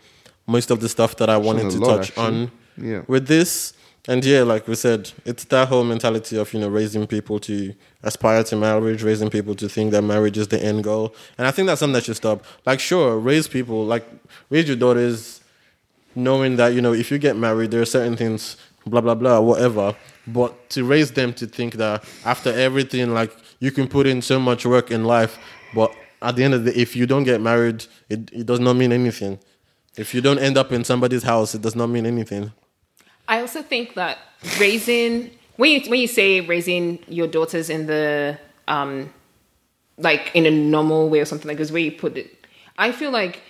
most 0.48 0.72
of 0.72 0.80
the 0.80 0.90
stuff 0.90 1.16
that 1.18 1.30
I 1.30 1.38
wanted 1.38 1.70
to 1.72 1.78
lot, 1.80 1.98
touch 1.98 2.10
actually. 2.10 2.26
on 2.26 2.52
Yeah. 2.78 3.02
with 3.08 3.28
this. 3.28 3.74
And 4.10 4.24
yeah, 4.24 4.44
like 4.44 4.68
we 4.70 4.76
said, 4.76 5.12
it's 5.26 5.44
that 5.46 5.68
whole 5.68 5.84
mentality 5.84 6.38
of, 6.38 6.54
you 6.54 6.62
know, 6.62 6.70
raising 6.70 7.06
people 7.08 7.40
to 7.42 7.74
aspire 8.04 8.42
to 8.46 8.56
marriage, 8.56 9.04
raising 9.04 9.30
people 9.30 9.54
to 9.56 9.68
think 9.68 9.92
that 9.92 10.02
marriage 10.02 10.38
is 10.38 10.48
the 10.48 10.64
end 10.64 10.86
goal. 10.86 11.14
And 11.38 11.46
I 11.46 11.52
think 11.52 11.68
that's 11.68 11.82
something 11.82 11.94
that 11.94 12.06
should 12.06 12.16
stop. 12.16 12.46
Like, 12.66 12.80
sure, 12.80 13.18
raise 13.18 13.50
people, 13.50 13.86
like, 13.86 14.08
raise 14.50 14.68
your 14.68 14.78
daughters 14.78 15.42
knowing 16.16 16.56
that, 16.56 16.70
you 16.70 16.82
know, 16.82 16.94
if 16.94 17.12
you 17.12 17.18
get 17.18 17.36
married, 17.36 17.72
there 17.72 17.82
are 17.82 17.86
certain 17.86 18.16
things, 18.16 18.56
blah, 18.86 19.02
blah, 19.02 19.14
blah, 19.14 19.42
whatever. 19.42 19.94
But 20.26 20.70
to 20.72 20.86
raise 20.86 21.12
them 21.12 21.34
to 21.34 21.46
think 21.46 21.74
that 21.76 22.06
after 22.24 22.52
everything, 22.52 23.14
like, 23.14 23.36
you 23.60 23.72
can 23.72 23.90
put 23.90 24.08
in 24.08 24.22
so 24.22 24.40
much 24.40 24.66
work 24.66 24.90
in 24.90 25.04
life, 25.04 25.38
but 25.76 25.94
at 26.22 26.38
the 26.38 26.46
end 26.46 26.54
of 26.54 26.64
the 26.64 26.72
day, 26.72 26.80
if 26.80 26.96
you 26.96 27.06
don't 27.06 27.24
get 27.24 27.42
married, 27.42 27.86
it, 28.10 28.32
it 28.32 28.46
does 28.46 28.62
not 28.62 28.78
mean 28.78 28.94
anything. 28.94 29.38
If 29.98 30.14
you 30.14 30.22
don't 30.22 30.40
end 30.40 30.58
up 30.58 30.72
in 30.72 30.86
somebody's 30.86 31.24
house, 31.24 31.54
it 31.54 31.62
does 31.62 31.76
not 31.76 31.88
mean 31.88 32.06
anything. 32.06 32.54
I 33.28 33.41
also 33.41 33.62
think 33.62 33.95
that 33.95 34.18
raising 34.60 35.32
when 35.58 35.72
you 35.72 35.90
when 35.90 35.99
you 35.99 36.08
say 36.08 36.41
raising 36.41 36.99
your 37.08 37.28
daughters 37.28 37.70
in 37.70 37.88
the 37.88 38.38
um 38.68 39.14
like 39.98 40.32
in 40.34 40.45
a 40.45 40.52
normal 40.52 41.10
way 41.10 41.20
or 41.20 41.26
something 41.26 41.48
like 41.48 41.58
this 41.58 41.72
way 41.72 41.82
you 41.82 41.91
put 41.91 42.18
it, 42.18 42.45
I 42.78 42.91
feel 42.91 43.12
like 43.12 43.41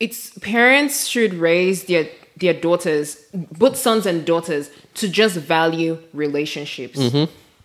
it's 0.00 0.30
parents 0.38 1.06
should 1.06 1.34
raise 1.34 1.84
their 1.84 2.08
their 2.36 2.54
daughters, 2.54 3.16
both 3.34 3.76
sons 3.76 4.06
and 4.06 4.24
daughters, 4.24 4.70
to 4.94 5.08
just 5.08 5.36
value 5.36 5.98
relationships 6.12 6.98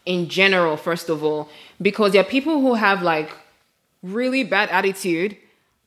in 0.06 0.30
general. 0.30 0.78
First 0.78 1.10
of 1.10 1.24
all, 1.24 1.50
because 1.82 2.14
there 2.14 2.22
are 2.22 2.26
people 2.26 2.60
who 2.62 2.74
have 2.74 3.04
like 3.04 3.32
really 4.02 4.44
bad 4.44 4.70
attitude, 4.70 5.38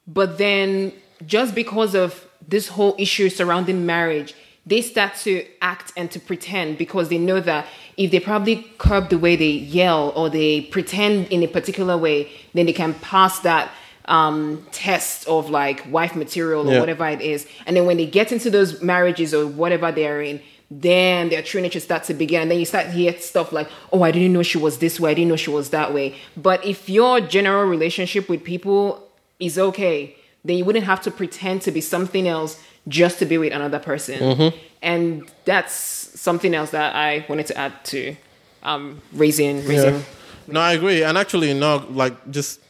but 0.06 0.38
then 0.38 0.92
just 1.26 1.54
because 1.54 1.94
of 1.94 2.26
this 2.46 2.68
whole 2.68 2.94
issue 2.98 3.28
surrounding 3.28 3.86
marriage, 3.86 4.34
they 4.66 4.82
start 4.82 5.14
to 5.14 5.44
act 5.62 5.92
and 5.96 6.10
to 6.10 6.18
pretend 6.18 6.76
because 6.76 7.08
they 7.08 7.18
know 7.18 7.38
that 7.40 7.66
if 7.96 8.10
they 8.10 8.18
probably 8.20 8.56
curb 8.78 9.08
the 9.10 9.18
way 9.18 9.36
they 9.36 9.50
yell 9.50 10.12
or 10.16 10.28
they 10.28 10.62
pretend 10.62 11.28
in 11.28 11.42
a 11.42 11.46
particular 11.46 11.96
way, 11.96 12.28
then 12.52 12.66
they 12.66 12.72
can 12.72 12.92
pass 12.94 13.38
that 13.40 13.70
um, 14.06 14.66
test 14.72 15.26
of 15.28 15.50
like 15.50 15.84
wife 15.90 16.14
material 16.16 16.68
or 16.68 16.74
Yeah. 16.74 16.80
whatever 16.80 17.06
it 17.08 17.20
is. 17.20 17.46
And 17.66 17.76
then 17.76 17.86
when 17.86 17.96
they 17.96 18.06
get 18.06 18.32
into 18.32 18.50
those 18.50 18.82
marriages 18.82 19.32
or 19.32 19.46
whatever 19.46 19.90
they're 19.92 20.20
in, 20.20 20.40
then 20.70 21.28
their 21.28 21.42
true 21.42 21.60
nature 21.60 21.78
starts 21.80 22.08
to 22.08 22.14
begin. 22.14 22.42
And 22.42 22.50
then 22.50 22.58
you 22.58 22.64
start 22.64 22.86
to 22.86 22.92
hear 22.92 23.16
stuff 23.20 23.52
like, 23.52 23.68
oh, 23.92 24.02
I 24.02 24.10
didn't 24.10 24.32
know 24.32 24.42
she 24.42 24.58
was 24.58 24.78
this 24.78 24.98
way. 24.98 25.12
I 25.12 25.14
didn't 25.14 25.28
know 25.28 25.36
she 25.36 25.50
was 25.50 25.70
that 25.70 25.94
way. 25.94 26.14
But 26.36 26.64
if 26.64 26.88
your 26.88 27.20
general 27.20 27.64
relationship 27.66 28.28
with 28.28 28.42
people 28.42 29.08
is 29.38 29.58
okay, 29.58 30.16
then 30.44 30.56
you 30.58 30.64
wouldn't 30.64 30.86
have 30.86 31.00
to 31.02 31.10
pretend 31.10 31.62
to 31.62 31.70
be 31.70 31.80
something 31.80 32.26
else 32.26 32.60
just 32.88 33.18
to 33.18 33.26
be 33.26 33.38
with 33.38 33.52
another 33.52 33.78
person. 33.78 34.52
And 34.82 35.30
that's 35.44 35.72
something 35.72 36.54
else 36.54 36.70
that 36.70 36.94
I 36.94 37.24
wanted 37.28 37.46
to 37.46 37.56
add 37.58 37.84
to 37.86 38.16
um, 38.62 39.00
raising, 39.12 39.64
raising. 39.66 39.94
Yeah. 39.94 40.02
No, 40.48 40.60
I 40.60 40.72
agree. 40.74 41.02
And 41.02 41.18
actually, 41.18 41.54
no, 41.54 41.84
like 41.90 42.30
just 42.30 42.60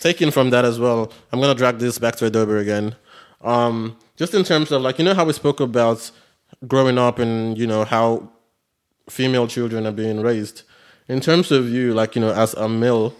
taking 0.00 0.30
from 0.30 0.50
that 0.50 0.64
as 0.64 0.78
well, 0.80 1.12
I'm 1.32 1.40
gonna 1.40 1.54
drag 1.54 1.78
this 1.78 1.98
back 1.98 2.16
to 2.16 2.26
Adobe 2.26 2.54
again. 2.54 2.96
Um, 3.42 3.96
just 4.16 4.34
in 4.34 4.44
terms 4.44 4.72
of 4.72 4.82
like, 4.82 4.98
you 4.98 5.04
know 5.04 5.14
how 5.14 5.24
we 5.24 5.32
spoke 5.32 5.60
about 5.60 6.10
growing 6.66 6.98
up 6.98 7.18
and 7.18 7.58
you 7.58 7.66
know 7.66 7.84
how 7.84 8.28
female 9.08 9.46
children 9.46 9.86
are 9.86 9.92
being 9.92 10.20
raised. 10.20 10.62
In 11.08 11.20
terms 11.20 11.52
of 11.52 11.68
you, 11.68 11.92
like 11.94 12.16
you 12.16 12.22
know, 12.22 12.32
as 12.32 12.54
a 12.54 12.68
male 12.68 13.14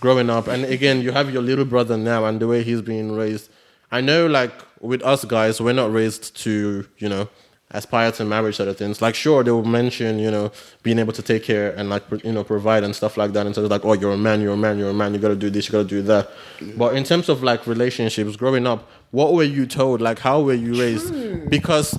growing 0.00 0.30
up, 0.30 0.48
and 0.48 0.64
again, 0.64 1.02
you 1.02 1.12
have 1.12 1.32
your 1.32 1.42
little 1.42 1.64
brother 1.64 1.96
now 1.96 2.24
and 2.24 2.40
the 2.40 2.46
way 2.46 2.62
he's 2.62 2.82
being 2.82 3.12
raised. 3.12 3.50
I 3.90 4.00
know, 4.00 4.26
like 4.26 4.52
with 4.80 5.02
us 5.02 5.24
guys, 5.24 5.60
we're 5.60 5.72
not 5.72 5.92
raised 5.92 6.36
to 6.42 6.86
you 6.98 7.08
know 7.08 7.28
aspire 7.70 8.10
to 8.10 8.24
marriage 8.24 8.56
sort 8.56 8.68
of 8.68 8.78
things. 8.78 9.02
Like, 9.02 9.14
sure, 9.14 9.44
they 9.44 9.50
will 9.50 9.64
mention 9.64 10.18
you 10.18 10.30
know 10.30 10.52
being 10.82 10.98
able 10.98 11.12
to 11.12 11.22
take 11.22 11.44
care 11.44 11.72
and 11.76 11.90
like 11.90 12.02
you 12.24 12.32
know 12.32 12.44
provide 12.44 12.84
and 12.84 12.94
stuff 12.94 13.16
like 13.16 13.32
that. 13.32 13.46
And 13.46 13.54
so 13.54 13.62
it's 13.62 13.70
like, 13.70 13.84
oh, 13.84 13.94
you're 13.94 14.12
a 14.12 14.16
man, 14.16 14.40
you're 14.40 14.54
a 14.54 14.56
man, 14.56 14.78
you're 14.78 14.90
a 14.90 14.94
man. 14.94 15.14
You 15.14 15.20
got 15.20 15.28
to 15.28 15.36
do 15.36 15.50
this, 15.50 15.66
you 15.66 15.72
got 15.72 15.82
to 15.82 15.88
do 15.88 16.02
that. 16.02 16.30
But 16.76 16.96
in 16.96 17.04
terms 17.04 17.28
of 17.28 17.42
like 17.42 17.66
relationships, 17.66 18.36
growing 18.36 18.66
up, 18.66 18.88
what 19.10 19.34
were 19.34 19.44
you 19.44 19.66
told? 19.66 20.00
Like, 20.00 20.18
how 20.18 20.42
were 20.42 20.54
you 20.54 20.78
raised? 20.78 21.50
Because 21.50 21.98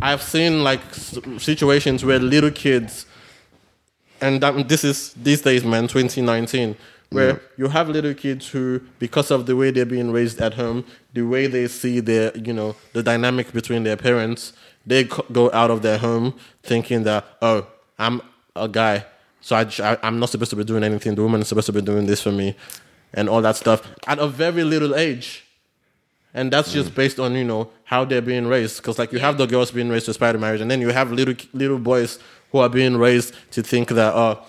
I've 0.00 0.22
seen 0.22 0.64
like 0.64 0.80
situations 1.38 2.04
where 2.04 2.18
little 2.18 2.50
kids 2.50 3.06
and 4.20 4.40
that, 4.42 4.68
this 4.68 4.84
is 4.84 5.12
these 5.14 5.42
days, 5.42 5.64
man, 5.64 5.88
2019, 5.88 6.76
where 7.10 7.40
you 7.56 7.68
have 7.68 7.88
little 7.88 8.14
kids 8.14 8.48
who, 8.48 8.80
because 8.98 9.30
of 9.30 9.46
the 9.46 9.56
way 9.56 9.70
they're 9.70 9.86
being 9.86 10.12
raised 10.12 10.40
at 10.40 10.54
home, 10.54 10.84
the 11.12 11.22
way 11.22 11.46
they 11.46 11.68
see 11.68 12.00
their, 12.00 12.36
you 12.36 12.52
know, 12.52 12.74
the 12.92 13.02
dynamic 13.02 13.52
between 13.52 13.84
their 13.84 13.96
parents, 13.96 14.52
they 14.86 15.04
go 15.04 15.50
out 15.52 15.70
of 15.70 15.82
their 15.82 15.98
home 15.98 16.34
thinking 16.62 17.04
that, 17.04 17.24
oh, 17.42 17.66
I'm 17.98 18.20
a 18.54 18.68
guy, 18.68 19.04
so 19.40 19.56
I'm 20.02 20.18
not 20.18 20.30
supposed 20.30 20.50
to 20.50 20.56
be 20.56 20.64
doing 20.64 20.84
anything. 20.84 21.14
The 21.14 21.22
woman 21.22 21.40
is 21.40 21.48
supposed 21.48 21.66
to 21.66 21.72
be 21.72 21.82
doing 21.82 22.06
this 22.06 22.22
for 22.22 22.32
me, 22.32 22.56
and 23.14 23.28
all 23.28 23.40
that 23.42 23.56
stuff 23.56 23.86
at 24.06 24.18
a 24.18 24.26
very 24.26 24.64
little 24.64 24.94
age. 24.94 25.44
And 26.34 26.52
that's 26.52 26.72
just 26.72 26.90
mm. 26.90 26.96
based 26.96 27.18
on 27.18 27.34
you 27.34 27.44
know 27.44 27.70
how 27.84 28.04
they're 28.04 28.20
being 28.20 28.46
raised. 28.46 28.76
Because 28.78 28.98
like 28.98 29.12
you 29.12 29.18
have 29.20 29.38
the 29.38 29.46
girls 29.46 29.70
being 29.70 29.88
raised 29.88 30.06
to 30.06 30.10
aspire 30.10 30.32
to 30.32 30.38
marriage, 30.38 30.60
and 30.60 30.70
then 30.70 30.80
you 30.80 30.90
have 30.90 31.12
little 31.12 31.34
little 31.52 31.78
boys 31.78 32.18
who 32.52 32.58
are 32.58 32.68
being 32.68 32.96
raised 32.96 33.34
to 33.52 33.62
think 33.62 33.88
that 33.88 34.14
oh, 34.14 34.42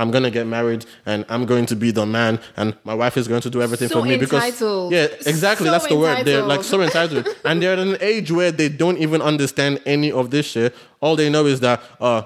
I'm 0.00 0.10
gonna 0.12 0.30
get 0.30 0.46
married 0.46 0.86
and 1.06 1.24
I'm 1.28 1.44
going 1.44 1.66
to 1.66 1.76
be 1.76 1.90
the 1.90 2.06
man, 2.06 2.38
and 2.56 2.76
my 2.84 2.94
wife 2.94 3.16
is 3.16 3.26
going 3.26 3.40
to 3.40 3.50
do 3.50 3.60
everything 3.60 3.88
So 3.88 4.00
for 4.00 4.06
me 4.06 4.14
entitled. 4.14 4.90
because 4.90 4.92
yeah, 4.92 5.28
exactly. 5.28 5.66
So 5.66 5.72
that's 5.72 5.88
the 5.88 5.96
word. 5.96 6.24
They're 6.24 6.42
like 6.42 6.62
so 6.62 6.80
entitled, 6.82 7.26
and 7.44 7.60
they're 7.60 7.72
at 7.72 7.78
an 7.80 7.96
age 8.00 8.30
where 8.30 8.52
they 8.52 8.68
don't 8.68 8.98
even 8.98 9.20
understand 9.20 9.80
any 9.86 10.12
of 10.12 10.30
this 10.30 10.46
shit. 10.46 10.74
All 11.00 11.16
they 11.16 11.28
know 11.28 11.46
is 11.46 11.60
that 11.60 11.82
uh 12.00 12.22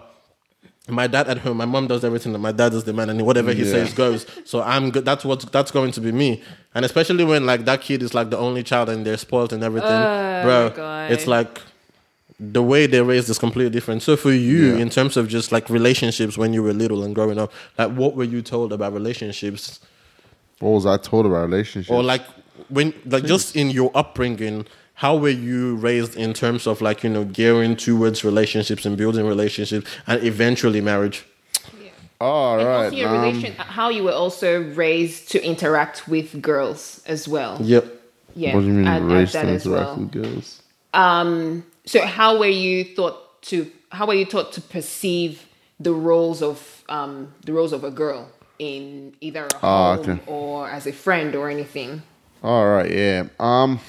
my 0.88 1.06
dad 1.06 1.28
at 1.28 1.38
home, 1.38 1.56
my 1.58 1.64
mom 1.64 1.86
does 1.86 2.04
everything, 2.04 2.34
and 2.34 2.42
my 2.42 2.52
dad 2.52 2.74
is 2.74 2.84
the 2.84 2.92
man, 2.92 3.08
and 3.08 3.24
whatever 3.24 3.52
he 3.52 3.62
Yeah. 3.62 3.70
says 3.70 3.94
goes. 3.94 4.26
So 4.44 4.60
I'm 4.62 4.90
good. 4.90 5.04
That's 5.04 5.24
what 5.24 5.40
that's 5.52 5.70
going 5.70 5.92
to 5.92 6.00
be 6.00 6.12
me. 6.12 6.42
And 6.74 6.84
especially 6.84 7.24
when 7.24 7.46
like 7.46 7.64
that 7.66 7.80
kid 7.80 8.02
is 8.02 8.12
like 8.14 8.30
the 8.30 8.38
only 8.38 8.62
child 8.64 8.88
and 8.88 9.06
they're 9.06 9.16
spoiled 9.16 9.52
and 9.52 9.62
everything, 9.62 10.02
bro. 10.42 10.70
Oh 10.72 10.76
God. 10.76 11.10
It's 11.12 11.26
like 11.26 11.60
the 12.50 12.62
way 12.62 12.86
they're 12.86 13.04
raised 13.04 13.28
is 13.30 13.38
completely 13.38 13.70
different. 13.70 14.02
So 14.02 14.16
for 14.16 14.32
you, 14.32 14.74
Yeah. 14.74 14.82
in 14.82 14.90
terms 14.90 15.16
of 15.16 15.28
just 15.28 15.52
like 15.52 15.70
relationships 15.70 16.36
when 16.36 16.52
you 16.52 16.62
were 16.62 16.72
little 16.72 17.04
and 17.04 17.14
growing 17.14 17.38
up, 17.38 17.52
like 17.78 17.92
what 17.92 18.16
were 18.16 18.24
you 18.24 18.42
told 18.42 18.72
about 18.72 18.92
relationships, 18.92 19.78
What 20.58 20.70
was 20.70 20.86
I 20.86 20.96
told 20.96 21.26
about 21.26 21.42
relationships? 21.50 21.90
or 21.90 22.02
like 22.02 22.22
when 22.68 22.92
like 23.06 23.24
just 23.24 23.54
in 23.56 23.70
your 23.70 23.90
upbringing? 23.94 24.66
How 24.94 25.16
were 25.16 25.28
you 25.50 25.76
raised 25.76 26.16
in 26.16 26.32
terms 26.32 26.66
of 26.66 26.80
like 26.80 27.02
you 27.04 27.10
know 27.10 27.24
gearing 27.24 27.76
towards 27.76 28.24
relationships 28.24 28.84
and 28.86 28.96
building 28.96 29.26
relationships 29.26 29.86
and 30.06 30.22
eventually 30.24 30.80
marriage? 30.80 31.24
All 32.20 32.58
And 32.58 32.68
right. 32.68 32.84
also 32.84 32.96
your 32.96 33.08
um, 33.08 33.20
relation, 33.22 33.52
how 33.54 33.88
you 33.88 34.04
were 34.04 34.12
also 34.12 34.62
raised 34.74 35.30
to 35.32 35.44
interact 35.44 36.06
with 36.08 36.40
girls 36.40 37.02
as 37.06 37.26
well. 37.26 37.58
Yep. 37.60 37.84
Yeah, 38.34 38.54
what 38.54 38.60
do 38.62 38.66
you 38.68 38.72
mean 38.74 38.86
add- 38.86 39.02
add 39.02 39.10
race 39.10 39.32
that 39.32 39.42
to 39.42 39.48
interact 39.48 39.66
well. 39.66 39.96
with 39.96 40.12
girls? 40.12 40.62
Um, 40.94 41.64
so 41.86 42.04
how 42.06 42.38
were 42.38 42.46
you 42.46 42.84
thought 42.84 43.42
to 43.42 43.70
how 43.90 44.06
were 44.06 44.14
you 44.14 44.24
taught 44.24 44.52
to 44.52 44.60
perceive 44.60 45.46
the 45.80 45.92
roles 45.92 46.42
of 46.42 46.84
um, 46.88 47.32
the 47.44 47.52
roles 47.52 47.72
of 47.72 47.84
a 47.84 47.90
girl 47.90 48.28
in 48.58 49.14
either 49.20 49.44
a 49.46 49.56
Ah, 49.62 49.96
home 49.96 50.10
okay. 50.10 50.20
or 50.26 50.68
as 50.68 50.86
a 50.86 50.92
friend 50.92 51.34
or 51.34 51.50
anything? 51.50 52.02
All 52.42 52.66
right, 52.68 52.90
yeah. 52.90 53.24
Um, 53.38 53.80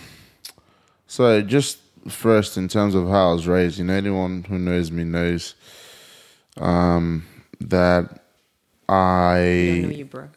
so 1.07 1.41
just 1.41 1.80
first, 2.07 2.57
in 2.57 2.68
terms 2.68 2.95
of 2.95 3.07
how 3.07 3.30
I 3.30 3.34
was 3.34 3.48
raised, 3.48 3.78
you 3.78 3.86
know, 3.86 3.94
anyone 3.94 4.44
who 4.44 4.57
knows 4.60 4.91
me 4.91 5.03
knows, 5.03 5.56
um, 6.57 7.26
that 7.61 8.24
I 8.90 8.94
I 8.94 9.82
know 9.84 9.90
you, 9.90 10.06
bro. 10.06 10.30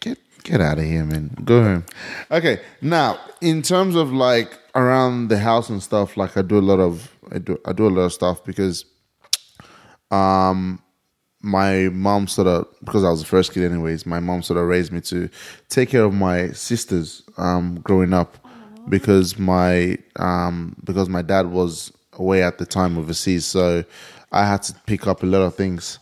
get 0.00 0.18
get 0.46 0.60
out 0.60 0.78
of 0.78 0.84
here, 0.84 1.04
man. 1.04 1.36
Go 1.44 1.62
home. 1.62 1.84
Okay, 2.30 2.60
now 2.80 3.18
in 3.40 3.62
terms 3.62 3.96
of 3.96 4.12
like 4.12 4.58
around 4.74 5.28
the 5.28 5.38
house 5.38 5.68
and 5.68 5.82
stuff, 5.82 6.16
like 6.16 6.36
I 6.36 6.42
do 6.42 6.58
a 6.58 6.60
lot 6.60 6.80
of 6.80 7.14
I 7.32 7.38
do 7.38 7.58
I 7.64 7.72
do 7.72 7.86
a 7.86 7.90
lot 7.90 8.02
of 8.02 8.12
stuff 8.12 8.44
because, 8.44 8.84
um, 10.10 10.80
my 11.42 11.88
mom 11.90 12.28
sort 12.28 12.48
of 12.48 12.66
because 12.84 13.04
I 13.04 13.10
was 13.10 13.20
the 13.20 13.26
first 13.26 13.52
kid, 13.52 13.64
anyways. 13.64 14.06
My 14.06 14.20
mom 14.20 14.42
sort 14.42 14.58
of 14.58 14.66
raised 14.66 14.92
me 14.92 15.00
to 15.02 15.28
take 15.68 15.90
care 15.90 16.04
of 16.04 16.14
my 16.14 16.50
sisters, 16.50 17.22
um, 17.36 17.80
growing 17.82 18.14
up, 18.14 18.38
because 18.88 19.38
my 19.38 19.98
um 20.16 20.76
because 20.84 21.08
my 21.08 21.22
dad 21.22 21.46
was 21.50 21.92
away 22.12 22.42
at 22.42 22.58
the 22.58 22.66
time 22.66 22.96
overseas, 22.96 23.44
so 23.44 23.84
I 24.32 24.46
had 24.46 24.62
to 24.64 24.74
pick 24.86 25.06
up 25.06 25.22
a 25.22 25.26
lot 25.26 25.42
of 25.42 25.54
things 25.54 25.98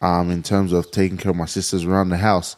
um, 0.00 0.30
in 0.30 0.42
terms 0.42 0.72
of 0.72 0.90
taking 0.90 1.16
care 1.16 1.30
of 1.30 1.36
my 1.36 1.46
sisters 1.46 1.84
around 1.84 2.10
the 2.10 2.16
house. 2.16 2.56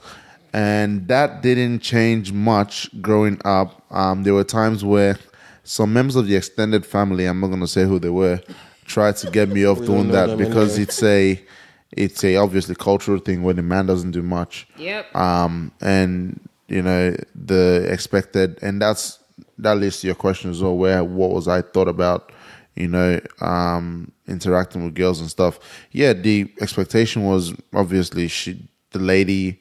And 0.52 1.06
that 1.08 1.42
didn't 1.42 1.80
change 1.80 2.32
much 2.32 2.88
growing 3.02 3.40
up. 3.44 3.82
Um, 3.90 4.22
there 4.22 4.34
were 4.34 4.44
times 4.44 4.84
where 4.84 5.18
some 5.64 5.92
members 5.92 6.16
of 6.16 6.26
the 6.26 6.36
extended 6.36 6.86
family, 6.86 7.26
I'm 7.26 7.40
not 7.40 7.48
going 7.48 7.60
to 7.60 7.66
say 7.68 7.84
who 7.84 7.98
they 7.98 8.10
were, 8.10 8.40
tried 8.86 9.16
to 9.18 9.30
get 9.30 9.48
me 9.50 9.66
off 9.66 9.78
doing 9.84 10.08
that 10.08 10.38
because 10.38 10.74
anyway. 10.78 10.82
it's 10.82 11.02
a 11.02 11.44
it's 11.92 12.24
a 12.24 12.36
obviously 12.36 12.74
cultural 12.74 13.18
thing 13.18 13.42
where 13.42 13.54
the 13.54 13.62
man 13.62 13.86
doesn't 13.86 14.10
do 14.10 14.22
much 14.22 14.66
Yep. 14.76 15.14
um, 15.16 15.72
and 15.80 16.38
you 16.68 16.82
know 16.82 17.16
the 17.34 17.86
expected, 17.90 18.58
and 18.62 18.80
that's 18.80 19.18
that 19.58 19.76
leads 19.76 20.00
to 20.00 20.06
your 20.06 20.16
question 20.16 20.50
as 20.50 20.62
well. 20.62 20.76
Where 20.76 21.02
what 21.04 21.30
was 21.30 21.48
I 21.48 21.62
thought 21.62 21.88
about, 21.88 22.30
you 22.76 22.88
know, 22.88 23.20
um, 23.40 24.12
interacting 24.26 24.84
with 24.84 24.94
girls 24.94 25.20
and 25.20 25.28
stuff? 25.30 25.58
Yeah, 25.92 26.12
the 26.12 26.50
expectation 26.60 27.24
was 27.24 27.54
obviously 27.74 28.28
she, 28.28 28.68
the 28.90 28.98
lady, 29.00 29.60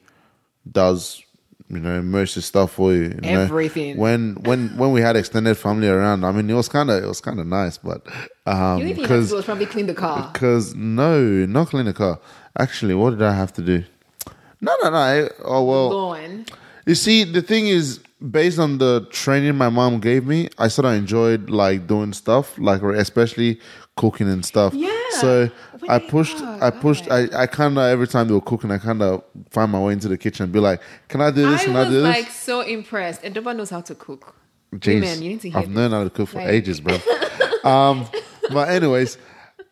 does 0.72 1.22
you 1.70 1.80
know 1.80 2.00
most 2.02 2.36
of 2.36 2.42
the 2.42 2.46
stuff 2.46 2.72
for 2.72 2.92
you. 2.92 3.02
you 3.02 3.20
know. 3.20 3.40
Everything. 3.40 3.96
When 3.96 4.36
when 4.42 4.76
when 4.76 4.92
we 4.92 5.00
had 5.00 5.16
extended 5.16 5.56
family 5.56 5.88
around, 5.88 6.24
I 6.24 6.32
mean, 6.32 6.48
it 6.48 6.54
was 6.54 6.68
kind 6.68 6.90
of 6.90 7.02
it 7.02 7.06
was 7.06 7.20
kind 7.20 7.38
of 7.40 7.46
nice, 7.46 7.78
but 7.78 8.06
um, 8.46 8.86
you 8.86 8.94
because 8.94 9.30
was 9.32 9.44
probably 9.44 9.66
clean 9.66 9.86
the 9.86 9.94
car. 9.94 10.30
because 10.32 10.74
no, 10.74 11.20
not 11.46 11.68
clean 11.68 11.86
the 11.86 11.92
car. 11.92 12.20
Actually, 12.58 12.94
what 12.94 13.10
did 13.10 13.22
I 13.22 13.34
have 13.34 13.52
to 13.54 13.62
do? 13.62 13.84
No, 14.60 14.74
no, 14.82 14.90
no. 14.90 14.96
I, 14.96 15.28
oh 15.44 15.64
well. 15.64 15.88
Lawn. 15.90 16.46
You 16.86 16.94
see, 16.94 17.24
the 17.24 17.42
thing 17.42 17.68
is, 17.68 18.00
based 18.30 18.58
on 18.58 18.78
the 18.78 19.06
training 19.10 19.56
my 19.56 19.68
mom 19.68 20.00
gave 20.00 20.26
me, 20.26 20.48
I 20.56 20.68
sort 20.68 20.86
of 20.86 20.94
enjoyed 20.94 21.50
like 21.50 21.86
doing 21.86 22.14
stuff, 22.14 22.58
like 22.58 22.82
especially 22.82 23.60
cooking 23.98 24.28
and 24.30 24.44
stuff. 24.44 24.72
Yeah. 24.74 24.88
So 25.20 25.50
When 25.80 25.90
I 25.90 25.98
pushed, 25.98 26.38
I 26.42 26.70
pushed, 26.70 27.10
I, 27.10 27.28
I 27.42 27.46
kind 27.46 27.76
of 27.76 27.84
every 27.84 28.06
time 28.08 28.28
they 28.28 28.34
were 28.34 28.40
cooking, 28.52 28.70
I 28.70 28.78
kind 28.78 29.02
of 29.02 29.22
find 29.50 29.70
my 29.72 29.80
way 29.80 29.92
into 29.92 30.08
the 30.08 30.16
kitchen 30.16 30.44
and 30.44 30.52
be 30.52 30.60
like, 30.60 30.80
"Can 31.08 31.20
I 31.20 31.30
do 31.30 31.48
this? 31.50 31.62
I 31.62 31.64
Can 31.64 31.76
I, 31.76 31.84
do 31.84 31.90
this?" 31.90 32.02
like 32.04 32.30
so 32.30 32.60
impressed. 32.62 33.20
And 33.24 33.34
Doba 33.34 33.54
knows 33.56 33.70
how 33.70 33.80
to 33.82 33.94
cook. 33.94 34.34
Jeez, 34.74 35.00
Women, 35.00 35.22
you 35.22 35.28
need 35.30 35.40
to 35.42 35.50
hear 35.50 35.58
I've 35.58 35.66
this. 35.68 35.74
known 35.76 35.90
how 35.90 36.04
to 36.04 36.10
cook 36.10 36.28
for 36.28 36.38
Like- 36.38 36.48
ages, 36.48 36.80
bro. 36.80 36.96
um, 37.64 38.06
but 38.52 38.68
anyways, 38.68 39.18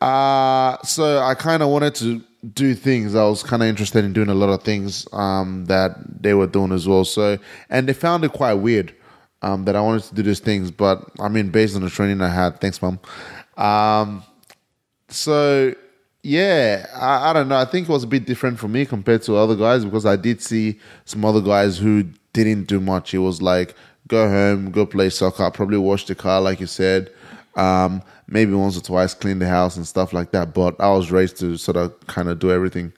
uh, 0.00 0.76
so 0.82 1.18
I 1.20 1.34
kind 1.34 1.62
of 1.62 1.68
wanted 1.68 1.94
to 1.96 2.22
do 2.54 2.74
things. 2.74 3.14
I 3.14 3.24
was 3.24 3.42
kind 3.42 3.62
of 3.62 3.68
interested 3.68 4.04
in 4.04 4.12
doing 4.12 4.28
a 4.28 4.34
lot 4.34 4.48
of 4.48 4.62
things 4.62 5.06
um, 5.12 5.64
that 5.66 5.90
they 6.22 6.34
were 6.34 6.46
doing 6.46 6.72
as 6.72 6.86
well. 6.88 7.04
So, 7.04 7.38
and 7.70 7.88
they 7.88 7.92
found 7.92 8.24
it 8.24 8.32
quite 8.32 8.54
weird 8.54 8.94
um, 9.42 9.64
that 9.64 9.74
I 9.76 9.80
wanted 9.80 10.04
to 10.04 10.14
do 10.14 10.22
these 10.22 10.40
things. 10.40 10.70
But 10.70 11.02
I 11.20 11.28
mean, 11.28 11.50
based 11.50 11.76
on 11.76 11.82
the 11.82 11.90
training 11.90 12.20
I 12.20 12.28
had, 12.28 12.60
thanks, 12.60 12.80
mom. 12.80 12.98
Um, 13.56 14.22
so 15.08 15.74
yeah, 16.22 16.86
I, 16.94 17.30
I 17.30 17.32
don't 17.32 17.48
know. 17.48 17.56
I 17.56 17.64
think 17.64 17.88
it 17.88 17.92
was 17.92 18.02
a 18.02 18.08
bit 18.08 18.26
different 18.26 18.58
for 18.58 18.68
me 18.68 18.84
compared 18.84 19.22
to 19.22 19.36
other 19.36 19.54
guys 19.54 19.84
because 19.84 20.04
I 20.04 20.16
did 20.16 20.42
see 20.42 20.80
some 21.04 21.24
other 21.24 21.40
guys 21.40 21.78
who 21.78 22.04
didn't 22.32 22.64
do 22.64 22.80
much. 22.80 23.14
It 23.14 23.18
was 23.18 23.40
like 23.40 23.74
go 24.08 24.28
home, 24.28 24.70
go 24.70 24.86
play 24.86 25.10
soccer, 25.10 25.50
probably 25.50 25.78
wash 25.78 26.06
the 26.06 26.14
car, 26.14 26.40
like 26.40 26.60
you 26.60 26.66
said. 26.66 27.12
Um, 27.54 28.02
maybe 28.28 28.52
once 28.52 28.76
or 28.76 28.82
twice 28.82 29.14
clean 29.14 29.38
the 29.38 29.48
house 29.48 29.76
and 29.76 29.86
stuff 29.86 30.12
like 30.12 30.32
that. 30.32 30.52
But 30.52 30.80
I 30.80 30.90
was 30.90 31.10
raised 31.10 31.38
to 31.38 31.56
sort 31.56 31.76
of 31.76 31.98
kind 32.06 32.28
of 32.28 32.38
do 32.38 32.50
everything. 32.50 32.92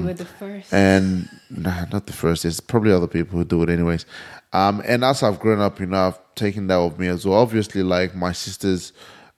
you 0.00 0.06
were 0.06 0.14
the 0.14 0.24
first. 0.24 0.72
And 0.72 1.28
nah, 1.50 1.86
not 1.86 2.06
the 2.06 2.12
first. 2.12 2.44
There's 2.44 2.60
probably 2.60 2.92
other 2.92 3.08
people 3.08 3.38
who 3.38 3.44
do 3.44 3.62
it 3.64 3.68
anyways. 3.68 4.06
Um, 4.52 4.80
and 4.86 5.04
as 5.04 5.22
I've 5.22 5.40
grown 5.40 5.60
up, 5.60 5.80
you 5.80 5.86
know, 5.86 6.08
I've 6.08 6.34
taken 6.34 6.68
that 6.68 6.76
with 6.78 6.98
me 6.98 7.08
as 7.08 7.26
well. 7.26 7.38
Obviously, 7.38 7.82
like 7.82 8.14
my 8.14 8.32
sisters 8.32 8.92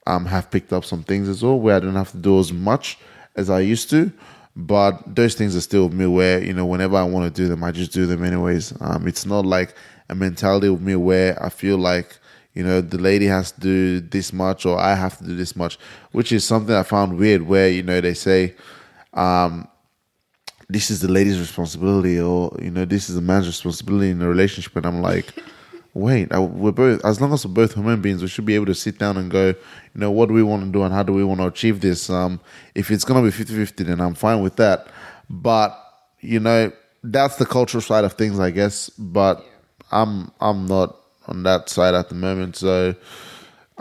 um, 0.07 0.25
have 0.25 0.49
picked 0.51 0.73
up 0.73 0.85
some 0.85 1.03
things 1.03 1.27
as 1.29 1.43
well 1.43 1.59
where 1.59 1.75
I 1.75 1.79
don't 1.79 1.95
have 1.95 2.11
to 2.11 2.17
do 2.17 2.39
as 2.39 2.51
much 2.51 2.97
as 3.35 3.49
I 3.49 3.59
used 3.59 3.89
to. 3.91 4.11
But 4.55 5.15
those 5.15 5.35
things 5.35 5.55
are 5.55 5.61
still 5.61 5.85
with 5.85 5.93
me 5.93 6.05
where, 6.07 6.43
you 6.43 6.53
know, 6.53 6.65
whenever 6.65 6.97
I 6.97 7.03
want 7.03 7.33
to 7.33 7.41
do 7.41 7.47
them, 7.47 7.63
I 7.63 7.71
just 7.71 7.93
do 7.93 8.05
them 8.05 8.23
anyways. 8.23 8.73
Um, 8.81 9.07
it's 9.07 9.25
not 9.25 9.45
like 9.45 9.75
a 10.09 10.15
mentality 10.15 10.67
with 10.67 10.81
me 10.81 10.95
where 10.95 11.41
I 11.41 11.47
feel 11.47 11.77
like, 11.77 12.17
you 12.53 12.63
know, 12.63 12.81
the 12.81 12.97
lady 12.97 13.27
has 13.27 13.53
to 13.53 13.59
do 13.59 14.01
this 14.01 14.33
much 14.33 14.65
or 14.65 14.77
I 14.77 14.95
have 14.95 15.17
to 15.19 15.23
do 15.23 15.35
this 15.37 15.55
much, 15.55 15.79
which 16.11 16.33
is 16.33 16.43
something 16.43 16.75
I 16.75 16.83
found 16.83 17.17
weird 17.17 17.43
where, 17.43 17.69
you 17.69 17.81
know, 17.81 18.01
they 18.01 18.13
say, 18.13 18.55
um, 19.13 19.69
this 20.71 20.89
is 20.89 21.01
the 21.01 21.11
lady's 21.11 21.37
responsibility 21.37 22.17
or 22.17 22.55
you 22.61 22.71
know 22.71 22.85
this 22.85 23.09
is 23.09 23.15
the 23.15 23.21
man's 23.21 23.45
responsibility 23.45 24.09
in 24.09 24.21
a 24.21 24.27
relationship 24.27 24.73
and 24.77 24.85
i'm 24.85 25.01
like 25.01 25.33
wait 25.93 26.31
I, 26.31 26.39
we're 26.39 26.71
both 26.71 27.03
as 27.03 27.19
long 27.19 27.33
as 27.33 27.45
we're 27.45 27.53
both 27.53 27.73
human 27.73 28.01
beings 28.01 28.21
we 28.21 28.27
should 28.27 28.45
be 28.45 28.55
able 28.55 28.67
to 28.67 28.75
sit 28.75 28.97
down 28.97 29.17
and 29.17 29.29
go 29.29 29.47
you 29.47 29.55
know 29.95 30.11
what 30.11 30.27
do 30.27 30.33
we 30.33 30.43
want 30.43 30.63
to 30.63 30.71
do 30.71 30.83
and 30.83 30.93
how 30.93 31.03
do 31.03 31.13
we 31.13 31.23
want 31.23 31.41
to 31.41 31.47
achieve 31.47 31.81
this 31.81 32.09
um 32.09 32.39
if 32.75 32.91
it's 32.91 33.03
going 33.03 33.23
to 33.23 33.37
be 33.37 33.43
50-50 33.43 33.85
then 33.85 33.99
i'm 33.99 34.13
fine 34.13 34.41
with 34.41 34.55
that 34.55 34.87
but 35.29 35.77
you 36.21 36.39
know 36.39 36.71
that's 37.03 37.35
the 37.37 37.45
cultural 37.45 37.81
side 37.81 38.03
of 38.03 38.13
things 38.13 38.39
i 38.39 38.51
guess 38.51 38.89
but 38.91 39.45
i'm 39.91 40.31
i'm 40.39 40.65
not 40.65 40.97
on 41.27 41.43
that 41.43 41.69
side 41.69 41.93
at 41.93 42.09
the 42.09 42.15
moment 42.15 42.55
so 42.55 42.95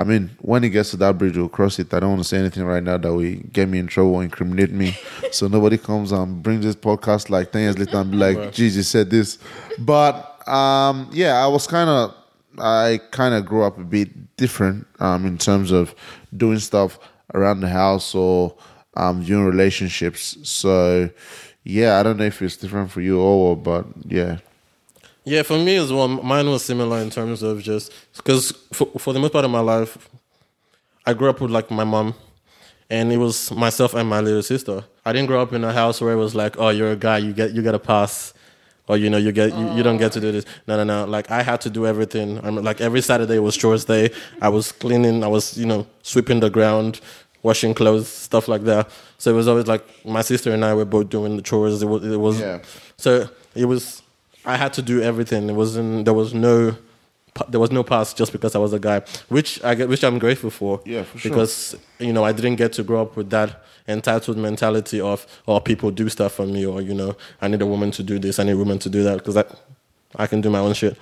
I 0.01 0.05
mean, 0.05 0.31
when 0.41 0.65
it 0.65 0.71
gets 0.71 0.93
to 0.93 0.97
that 0.97 1.19
bridge, 1.19 1.37
we'll 1.37 1.51
cross 1.51 1.79
it. 1.79 1.93
I 1.93 2.01
don't 2.01 2.09
want 2.11 2.23
to 2.23 2.29
say 2.29 2.39
anything 2.39 2.65
right 2.65 2.83
now 2.83 2.97
that 2.97 3.13
will 3.13 3.35
get 3.53 3.69
me 3.69 3.79
in 3.79 3.87
trouble 3.87 4.15
or 4.15 4.23
incriminate 4.23 4.73
me. 4.73 4.97
so 5.31 5.47
nobody 5.47 5.77
comes 5.77 6.11
and 6.11 6.43
brings 6.43 6.65
this 6.65 6.75
podcast 6.75 7.29
like 7.29 7.53
10 7.53 7.61
years 7.61 7.79
later 7.79 7.99
and 7.99 8.11
be 8.11 8.17
like, 8.17 8.51
Jesus 8.51 8.89
said 8.89 9.11
this. 9.11 9.37
But 9.79 10.30
um, 10.51 11.09
yeah, 11.13 11.45
I 11.45 11.47
was 11.47 11.67
kind 11.67 11.89
of, 11.89 12.15
I 12.59 13.01
kind 13.11 13.35
of 13.35 13.47
grew 13.47 13.63
up 13.63 13.79
a 13.79 13.85
bit 13.85 14.37
different 14.37 14.87
um, 14.99 15.25
in 15.25 15.39
terms 15.39 15.71
of 15.71 15.95
doing 16.37 16.59
stuff 16.59 16.99
around 17.35 17.61
the 17.61 17.69
house 17.69 18.15
or 18.15 18.55
um, 18.97 19.23
viewing 19.23 19.45
relationships. 19.45 20.37
So 20.43 21.11
yeah, 21.65 21.99
I 21.99 22.03
don't 22.03 22.17
know 22.17 22.25
if 22.25 22.41
it's 22.43 22.57
different 22.57 22.91
for 22.91 23.01
you 23.01 23.21
all, 23.21 23.57
but 23.57 23.87
yeah. 24.07 24.39
Yeah, 25.25 25.43
for 25.43 25.59
me 25.59 25.77
as 25.77 25.93
well, 25.93 26.09
mine 26.09 26.49
was 26.49 26.65
similar 26.65 26.99
in 26.99 27.11
terms 27.11 27.43
of 27.43 27.63
just 27.63 27.93
because 28.17 28.53
for, 28.73 28.87
for 28.99 29.13
the 29.13 29.21
most 29.21 29.33
part 29.33 29.45
of 29.45 29.51
my 29.51 29.61
life, 29.61 30.09
I 31.07 31.13
grew 31.13 31.29
up 31.29 31.41
with 31.41 31.51
like 31.51 31.71
my 31.71 31.85
mom, 31.85 32.15
and 32.89 33.13
it 33.13 33.19
was 33.19 33.51
myself 33.53 33.95
and 33.95 34.09
my 34.09 34.21
little 34.21 34.43
sister. 34.43 34.83
I 35.05 35.13
didn't 35.13 35.29
grow 35.29 35.43
up 35.43 35.53
in 35.53 35.63
a 35.63 35.73
house 35.73 36.01
where 36.01 36.13
it 36.13 36.17
was 36.17 36.35
like, 36.35 36.59
oh, 36.59 36.71
you're 36.71 36.93
a 36.93 36.97
guy, 36.97 37.19
you 37.19 37.33
get 37.33 37.53
you 37.53 37.63
get 37.63 37.75
a 37.75 37.79
pass, 37.79 38.33
or 38.91 38.97
you 38.97 39.09
know, 39.09 39.19
you 39.19 39.31
get 39.31 39.57
you, 39.57 39.67
you 39.77 39.83
don't 39.85 39.99
get 39.99 40.11
to 40.13 40.21
do 40.21 40.29
oh. 40.31 40.33
this. 40.33 40.45
No, 40.67 40.77
no, 40.77 40.85
no. 40.85 41.09
Like 41.09 41.31
I 41.31 41.43
had 41.43 41.61
to 41.61 41.71
do 41.71 41.87
everything. 41.87 42.41
I'm 42.45 42.57
like 42.57 42.81
every 42.81 43.01
Saturday 43.01 43.39
was 43.39 43.57
chores 43.57 43.85
day. 43.85 44.11
I 44.43 44.49
was 44.49 44.73
cleaning. 44.73 45.23
I 45.23 45.29
was 45.29 45.57
you 45.57 45.67
know 45.67 45.87
sweeping 46.03 46.41
the 46.41 46.51
ground, 46.51 47.01
washing 47.45 47.73
clothes, 47.73 48.09
stuff 48.09 48.49
like 48.49 48.65
that. 48.65 48.91
So 49.19 49.31
it 49.31 49.37
was 49.37 49.47
always 49.47 49.69
like 49.69 49.85
my 50.05 50.23
sister 50.23 50.53
and 50.53 50.65
I 50.65 50.75
were 50.75 50.85
both 50.85 51.09
doing 51.09 51.37
the 51.37 51.43
chores. 51.43 51.81
It 51.81 51.87
was 51.87 52.05
it 52.05 52.17
was 52.19 52.41
Yeah. 52.41 52.59
so 52.97 53.29
it 53.55 53.67
was. 53.67 54.03
I 54.45 54.57
had 54.57 54.73
to 54.73 54.83
do 54.83 55.01
everything. 55.03 55.49
It 55.49 55.55
wasn't. 55.55 56.05
There 56.07 56.15
was 56.15 56.35
no. 56.35 56.77
There 57.49 57.61
was 57.61 57.71
no 57.71 57.83
pass 57.83 58.13
just 58.13 58.33
because 58.33 58.55
I 58.55 58.59
was 58.59 58.73
a 58.73 58.79
guy, 58.79 59.03
which 59.29 59.63
I 59.65 59.75
get, 59.75 59.89
which 59.89 60.03
I'm 60.05 60.19
grateful 60.19 60.51
for. 60.51 60.81
Yeah, 60.85 61.05
for 61.05 61.19
sure. 61.19 61.31
Because 61.31 61.77
you 61.99 62.13
know 62.13 62.25
I 62.25 62.33
didn't 62.33 62.57
get 62.57 62.73
to 62.75 62.83
grow 62.83 63.03
up 63.03 63.17
with 63.17 63.31
that 63.31 63.65
entitled 63.89 64.37
mentality 64.37 65.01
of 65.01 65.27
oh 65.49 65.59
people 65.61 65.91
do 65.91 66.09
stuff 66.09 66.33
for 66.35 66.47
me 66.47 66.65
or 66.67 66.81
you 66.83 66.95
know 66.95 67.17
I 67.41 67.49
need 67.49 67.63
a 67.63 67.67
woman 67.67 67.91
to 67.93 68.03
do 68.03 68.19
this, 68.19 68.39
I 68.39 68.45
need 68.45 68.53
a 68.53 68.57
woman 68.59 68.79
to 68.81 68.89
do 68.91 69.03
that 69.05 69.19
because 69.19 69.37
I 69.37 69.45
I 70.17 70.27
can 70.27 70.41
do 70.41 70.51
my 70.51 70.59
own 70.59 70.75
shit. 70.75 70.97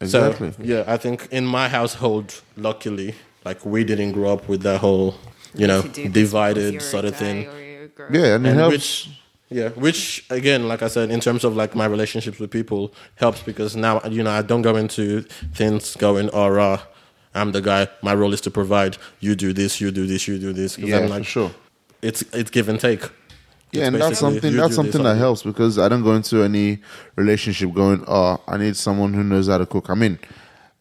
Exactly. 0.00 0.52
So 0.52 0.58
yeah, 0.62 0.84
I 0.86 0.96
think 0.96 1.28
in 1.30 1.44
my 1.44 1.68
household, 1.68 2.40
luckily, 2.56 3.14
like 3.44 3.64
we 3.64 3.84
didn't 3.84 4.12
grow 4.12 4.32
up 4.32 4.48
with 4.48 4.62
that 4.62 4.80
whole 4.80 5.14
you 5.54 5.66
know 5.66 5.82
To 5.82 5.88
do 5.88 6.08
this 6.08 6.12
because 6.12 6.12
divided 6.12 6.82
sort 6.82 7.04
of 7.04 7.16
thing 7.16 7.46
or 7.48 7.60
you're 7.60 7.84
a 7.84 7.88
girl. 7.88 8.08
yeah, 8.12 8.34
and 8.36 8.46
it 8.46 8.50
and 8.50 8.58
helps. 8.58 8.72
which 8.72 9.08
yeah 9.50 9.68
which 9.70 10.24
again 10.30 10.68
like 10.68 10.82
i 10.82 10.88
said 10.88 11.10
in 11.10 11.20
terms 11.20 11.44
of 11.44 11.56
like 11.56 11.74
my 11.74 11.86
relationships 11.86 12.38
with 12.38 12.50
people 12.50 12.92
helps 13.16 13.42
because 13.42 13.74
now 13.76 14.00
you 14.08 14.22
know 14.22 14.30
i 14.30 14.42
don't 14.42 14.62
go 14.62 14.76
into 14.76 15.22
things 15.54 15.96
going 15.96 16.28
oh 16.32 16.48
rah, 16.48 16.80
i'm 17.34 17.52
the 17.52 17.60
guy 17.60 17.88
my 18.02 18.14
role 18.14 18.32
is 18.32 18.40
to 18.40 18.50
provide 18.50 18.96
you 19.20 19.34
do 19.34 19.52
this 19.52 19.80
you 19.80 19.90
do 19.90 20.06
this 20.06 20.28
you 20.28 20.38
do 20.38 20.52
this." 20.52 20.78
yeah, 20.78 20.96
I'm 20.96 21.02
for 21.04 21.08
like 21.08 21.26
sure. 21.26 21.50
it's 22.02 22.22
it's 22.32 22.50
give 22.50 22.68
and 22.68 22.80
take 22.80 23.02
Yeah, 23.72 23.80
It's 23.80 23.86
and 23.88 24.00
that's 24.00 24.18
something 24.18 24.56
that's 24.56 24.74
something 24.74 25.02
this, 25.02 25.12
that 25.12 25.18
helps 25.18 25.42
because 25.42 25.78
I 25.78 25.88
don't 25.88 26.02
go 26.02 26.14
into 26.14 26.42
any 26.42 26.78
relationship 27.16 27.74
going, 27.74 28.02
oh, 28.08 28.40
I 28.48 28.56
need 28.56 28.76
someone 28.76 29.12
who 29.12 29.22
knows 29.22 29.48
how 29.48 29.58
to 29.58 29.66
cook. 29.66 29.90
I 29.90 29.94
mean, 29.94 30.18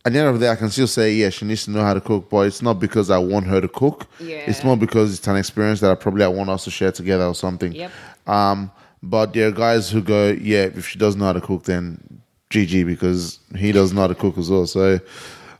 at 0.05 0.13
the 0.13 0.19
end 0.19 0.29
of 0.29 0.39
the 0.39 0.45
day, 0.45 0.49
I 0.49 0.55
can 0.55 0.69
still 0.69 0.87
say, 0.87 1.13
yeah, 1.13 1.29
she 1.29 1.43
needs 1.43 1.65
to 1.65 1.71
know 1.71 1.81
how 1.81 1.93
to 1.93 1.99
cook, 1.99 2.29
but 2.29 2.47
it's 2.47 2.61
not 2.61 2.79
because 2.79 3.09
I 3.09 3.17
want 3.17 3.45
her 3.47 3.59
to 3.59 3.67
cook. 3.67 4.07
Yeah. 4.21 4.37
It's 4.47 4.63
more 4.63 4.77
because 4.77 5.17
it's 5.17 5.27
an 5.27 5.35
experience 5.35 5.81
that 5.81 5.91
I 5.91 5.95
probably 5.95 6.23
I 6.23 6.29
want 6.29 6.49
us 6.49 6.63
to 6.63 6.71
share 6.71 6.93
together 6.93 7.25
or 7.25 7.35
something. 7.35 7.73
Yep. 7.73 7.91
Um, 8.27 8.71
but 9.03 9.33
there 9.33 9.47
are 9.47 9.51
guys 9.51 9.89
who 9.89 10.01
go, 10.01 10.29
yeah, 10.31 10.63
if 10.65 10.87
she 10.87 10.99
doesn't 10.99 11.19
know 11.19 11.25
how 11.27 11.33
to 11.33 11.41
cook, 11.41 11.63
then 11.63 12.21
GG 12.49 12.85
because 12.85 13.39
he 13.55 13.71
doesn't 13.71 13.95
know 13.95 14.01
how 14.01 14.07
to 14.07 14.15
cook 14.15 14.37
as 14.37 14.49
well. 14.49 14.65
So, 14.67 14.99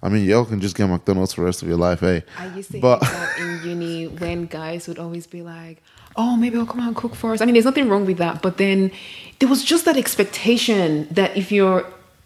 I 0.03 0.09
mean, 0.09 0.25
y'all 0.25 0.45
can 0.45 0.59
just 0.59 0.75
get 0.75 0.87
McDonald's 0.87 1.33
for 1.33 1.41
the 1.41 1.45
rest 1.45 1.61
of 1.61 1.67
your 1.67 1.77
life, 1.77 1.99
hey. 2.01 2.23
I 2.37 2.47
used 2.55 2.71
to 2.71 2.79
But- 2.79 3.01
that 3.01 3.39
in 3.39 3.69
uni 3.69 4.07
when 4.07 4.45
guys 4.45 4.87
would 4.87 4.99
always 4.99 5.27
be 5.27 5.41
like, 5.41 5.81
"Oh, 6.15 6.35
maybe 6.35 6.57
I'll 6.57 6.65
come 6.65 6.81
out 6.81 6.87
and 6.87 6.95
cook 6.95 7.15
for 7.15 7.33
us." 7.33 7.41
I 7.41 7.45
mean, 7.45 7.53
there's 7.53 7.65
nothing 7.65 7.89
wrong 7.89 8.05
with 8.05 8.17
that, 8.17 8.41
but 8.41 8.57
then 8.57 8.91
there 9.39 9.49
was 9.49 9.63
just 9.63 9.85
that 9.85 9.97
expectation 9.97 11.07
that 11.11 11.35
if 11.37 11.51
you're 11.51 11.85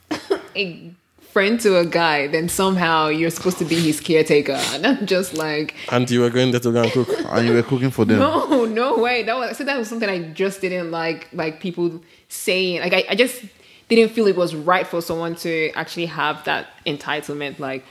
a 0.55 0.91
friend 1.31 1.59
to 1.61 1.77
a 1.77 1.85
guy, 1.85 2.27
then 2.27 2.49
somehow 2.49 3.07
you're 3.07 3.29
supposed 3.29 3.57
to 3.59 3.65
be 3.65 3.79
his 3.79 3.99
caretaker, 3.99 4.53
And 4.73 4.85
I'm 4.85 5.05
just 5.05 5.33
like, 5.33 5.75
and 5.91 6.09
you 6.09 6.21
were 6.21 6.29
going 6.29 6.51
there 6.51 6.59
to 6.59 6.71
go 6.71 6.81
and 6.83 6.91
cook 6.91 7.09
And 7.29 7.47
you 7.47 7.53
were 7.53 7.63
cooking 7.63 7.91
for 7.91 8.05
them. 8.05 8.19
no, 8.19 8.65
no 8.65 8.97
way. 8.97 9.23
That 9.23 9.37
was 9.37 9.57
so 9.57 9.63
that 9.63 9.77
was 9.77 9.87
something 9.87 10.09
I 10.09 10.19
just 10.33 10.61
didn't 10.61 10.91
like, 10.91 11.29
like 11.33 11.59
people 11.59 12.01
saying, 12.29 12.81
like 12.81 12.93
I, 12.93 13.03
I 13.09 13.15
just 13.15 13.43
didn't 13.87 14.09
feel 14.13 14.27
it 14.27 14.35
was 14.35 14.55
right 14.55 14.87
for 14.87 15.01
someone 15.01 15.35
to 15.35 15.71
actually 15.71 16.05
have 16.07 16.43
that 16.45 16.67
entitlement, 16.85 17.59
like, 17.59 17.85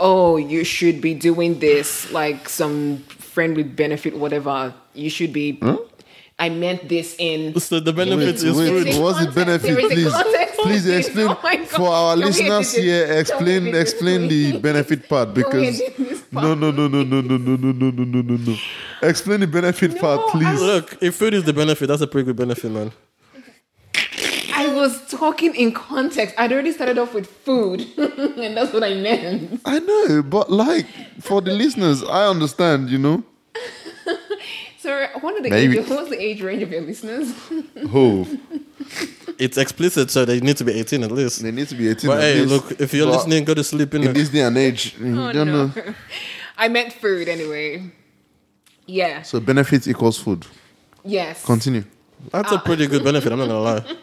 oh, 0.00 0.36
you 0.36 0.64
should 0.64 1.00
be 1.00 1.14
doing 1.14 1.58
this, 1.60 2.10
like 2.12 2.48
some 2.48 2.98
friend 2.98 3.56
with 3.56 3.76
benefit, 3.76 4.16
whatever. 4.16 4.74
You 4.94 5.10
should 5.10 5.32
be. 5.32 5.52
Hmm? 5.56 5.76
I 6.40 6.48
meant 6.50 6.88
this 6.88 7.16
in. 7.18 7.58
so 7.58 7.80
the 7.80 7.92
benefits 7.92 8.42
Wait, 8.44 8.50
is 8.50 8.56
wait, 8.56 8.68
food 8.68 8.84
There 8.84 8.92
is 8.92 8.96
a 8.98 9.02
what's 9.02 9.26
the 9.26 9.32
benefit, 9.32 9.74
There 9.74 9.80
is 9.80 9.92
please? 9.92 10.12
Please 10.62 10.82
Please. 10.84 10.86
explain 11.06 11.28
Oh 11.30 11.64
for 11.66 11.88
our 11.88 12.14
Can 12.14 12.20
we 12.20 12.26
listeners 12.26 12.74
here. 12.74 13.06
this? 13.06 13.30
Can 13.30 13.44
we 13.44 13.56
Explain, 13.56 13.74
explain 13.76 14.28
the 14.28 14.58
benefit 14.58 15.08
part 15.08 15.34
because 15.34 15.80
no, 16.32 16.54
no, 16.54 16.70
no, 16.70 16.86
no, 16.88 17.02
no, 17.02 17.20
no, 17.20 17.36
no, 17.36 17.56
no, 17.56 17.72
no, 17.72 17.90
no, 17.90 18.04
no, 18.04 18.22
no, 18.22 18.36
no. 18.36 18.56
Explain 19.02 19.40
the 19.40 19.46
benefit 19.46 19.98
part, 20.00 20.20
I- 20.28 20.30
please. 20.32 20.60
look 20.60 20.96
if 21.00 21.16
food 21.16 21.34
is 21.34 21.44
the 21.44 21.52
benefit 21.52 21.86
that's 21.88 22.02
a 22.02 22.06
pretty 22.06 22.26
good 22.26 22.36
benefit 22.36 22.70
man 22.70 22.92
I 24.54 24.66
was 24.74 25.06
talking 25.08 25.54
in 25.54 25.72
context. 25.72 26.34
I'd 26.36 26.52
already 26.52 26.72
started 26.72 26.98
off 26.98 27.14
with 27.14 27.26
food, 27.28 27.80
and 27.96 28.56
that's 28.56 28.72
what 28.72 28.82
I 28.82 28.94
meant. 28.94 29.60
I 29.64 29.78
know, 29.78 30.22
but 30.22 30.50
like 30.50 30.86
for 31.20 31.40
the 31.40 31.52
listeners, 31.52 32.02
I 32.02 32.26
understand. 32.26 32.90
You 32.90 32.98
know 32.98 33.22
So, 34.88 35.06
what 35.20 35.34
are 35.34 35.42
the 35.42 35.50
Maybe. 35.50 35.78
age, 35.78 35.86
what's 35.86 36.08
the 36.08 36.18
age 36.18 36.40
range 36.40 36.62
of 36.62 36.70
your 36.72 36.80
listeners? 36.80 37.30
who 37.90 38.26
it's 39.38 39.58
explicit 39.58 40.10
so 40.10 40.24
they 40.24 40.40
need 40.40 40.56
to 40.56 40.64
be 40.64 40.72
18 40.72 41.02
at 41.04 41.10
least 41.12 41.42
they 41.42 41.50
need 41.50 41.68
to 41.68 41.74
be 41.74 41.88
eighteen. 41.88 42.08
but 42.08 42.16
at 42.18 42.24
hey 42.24 42.40
least. 42.40 42.52
look 42.52 42.80
if 42.80 42.94
you're 42.94 43.04
But 43.06 43.16
listening 43.16 43.44
go 43.44 43.52
to 43.52 43.62
sleep 43.62 43.92
in 43.94 44.00
in 44.04 44.06
the 44.14 44.18
this 44.18 44.30
day 44.30 44.40
and 44.40 44.56
age, 44.56 44.96
you 44.98 45.12
Oh, 45.20 45.30
don't 45.30 45.46
no. 45.46 45.66
know. 45.66 45.72
I 46.56 46.68
meant 46.68 46.94
food 46.94 47.28
anyway. 47.28 47.82
Yeah. 48.86 49.20
So 49.22 49.40
benefits 49.40 49.86
equals 49.86 50.18
food. 50.18 50.46
Yes. 51.04 51.44
Continue. 51.44 51.84
That's 52.32 52.50
a 52.50 52.54
ah. 52.54 52.62
pretty 52.68 52.86
good 52.86 53.04
benefit. 53.04 53.30
I'm 53.30 53.38
not 53.40 53.48
gonna 53.48 53.60
lie. 53.60 53.84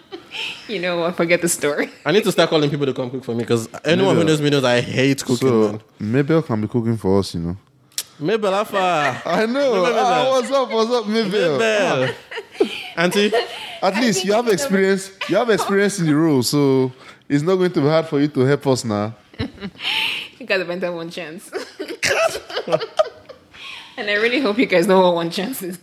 You 0.68 0.80
know 0.80 0.96
what? 1.00 1.16
Forget 1.16 1.42
the 1.42 1.48
story. 1.48 1.90
I 2.06 2.12
need 2.12 2.26
to 2.26 2.32
start 2.32 2.50
calling 2.50 2.70
people 2.70 2.86
to 2.86 2.94
come 2.94 3.10
cook 3.10 3.24
for 3.24 3.32
me 3.34 3.40
because 3.46 3.70
anyone 3.86 4.16
who 4.16 4.20
Maybe. 4.22 4.28
knows 4.32 4.42
me 4.42 4.50
knows 4.50 4.66
I 4.66 4.82
hate 4.82 5.22
cooking, 5.24 5.48
So 5.48 5.72
man. 5.72 5.82
Mabel 5.98 6.42
can 6.42 6.60
be 6.62 6.68
cooking 6.68 6.98
for 6.98 7.20
us, 7.20 7.34
you 7.36 7.40
know. 7.42 7.58
Mabel 8.20 8.54
Alpha. 8.54 9.22
I 9.26 9.46
know. 9.46 9.84
Mabel. 9.84 10.00
Ah, 10.00 10.30
what's 10.32 10.52
up? 10.52 10.72
What's 10.72 10.92
up, 10.92 11.08
Mabel? 11.08 11.58
Mabel. 11.60 12.14
Auntie, 12.96 13.32
At 13.82 13.96
least 13.96 14.24
you 14.26 14.34
have 14.34 14.48
experience. 14.48 15.12
You 15.30 15.36
have 15.36 15.50
experience 15.50 16.00
in 16.00 16.06
the 16.06 16.16
role, 16.16 16.42
so 16.44 16.92
it's 17.28 17.44
not 17.44 17.56
going 17.58 17.72
to 17.72 17.82
be 17.82 17.88
hard 17.88 18.08
for 18.08 18.20
you 18.20 18.28
to 18.30 18.40
help 18.42 18.68
us 18.68 18.84
now. 18.86 19.16
You 20.38 20.46
guys 20.46 20.60
have 20.60 20.70
entered 20.70 20.92
one 20.92 21.10
chance. 21.10 21.50
and 23.98 24.10
I 24.10 24.14
really 24.16 24.42
hope 24.42 24.58
you 24.60 24.66
guys 24.66 24.86
know 24.86 25.00
what 25.00 25.16
one 25.16 25.32
chance 25.32 25.64
is. 25.64 25.80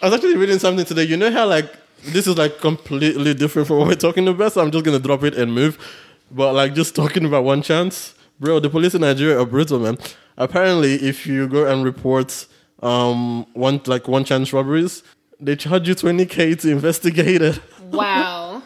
I 0.00 0.06
was 0.06 0.14
actually 0.14 0.36
reading 0.36 0.60
something 0.60 0.84
today. 0.84 1.02
You 1.02 1.16
know 1.16 1.32
how 1.32 1.46
like 1.48 1.66
this 2.04 2.28
is 2.28 2.38
like 2.38 2.60
completely 2.60 3.34
different 3.34 3.66
from 3.66 3.78
what 3.78 3.88
we're 3.88 3.96
talking 3.96 4.28
about, 4.28 4.52
so 4.52 4.62
I'm 4.62 4.70
just 4.70 4.84
gonna 4.84 5.00
drop 5.00 5.24
it 5.24 5.34
and 5.34 5.52
move. 5.52 5.76
But 6.30 6.54
like 6.54 6.74
just 6.74 6.94
talking 6.94 7.24
about 7.24 7.42
one 7.42 7.60
chance, 7.60 8.14
bro. 8.40 8.60
The 8.60 8.70
police 8.70 8.94
in 8.94 9.00
Nigeria 9.02 9.40
are 9.40 9.46
brutal, 9.46 9.78
man. 9.78 9.98
Apparently, 10.36 10.94
if 10.94 11.26
you 11.26 11.48
go 11.48 11.66
and 11.66 11.84
report 11.84 12.46
um 12.82 13.46
one 13.54 13.80
like 13.86 14.08
one 14.08 14.24
chance 14.24 14.52
robberies, 14.52 15.02
they 15.40 15.56
charge 15.56 15.88
you 15.88 15.94
20k 15.94 16.60
to 16.60 16.70
investigate 16.70 17.40
it. 17.42 17.60
Wow. 17.90 18.62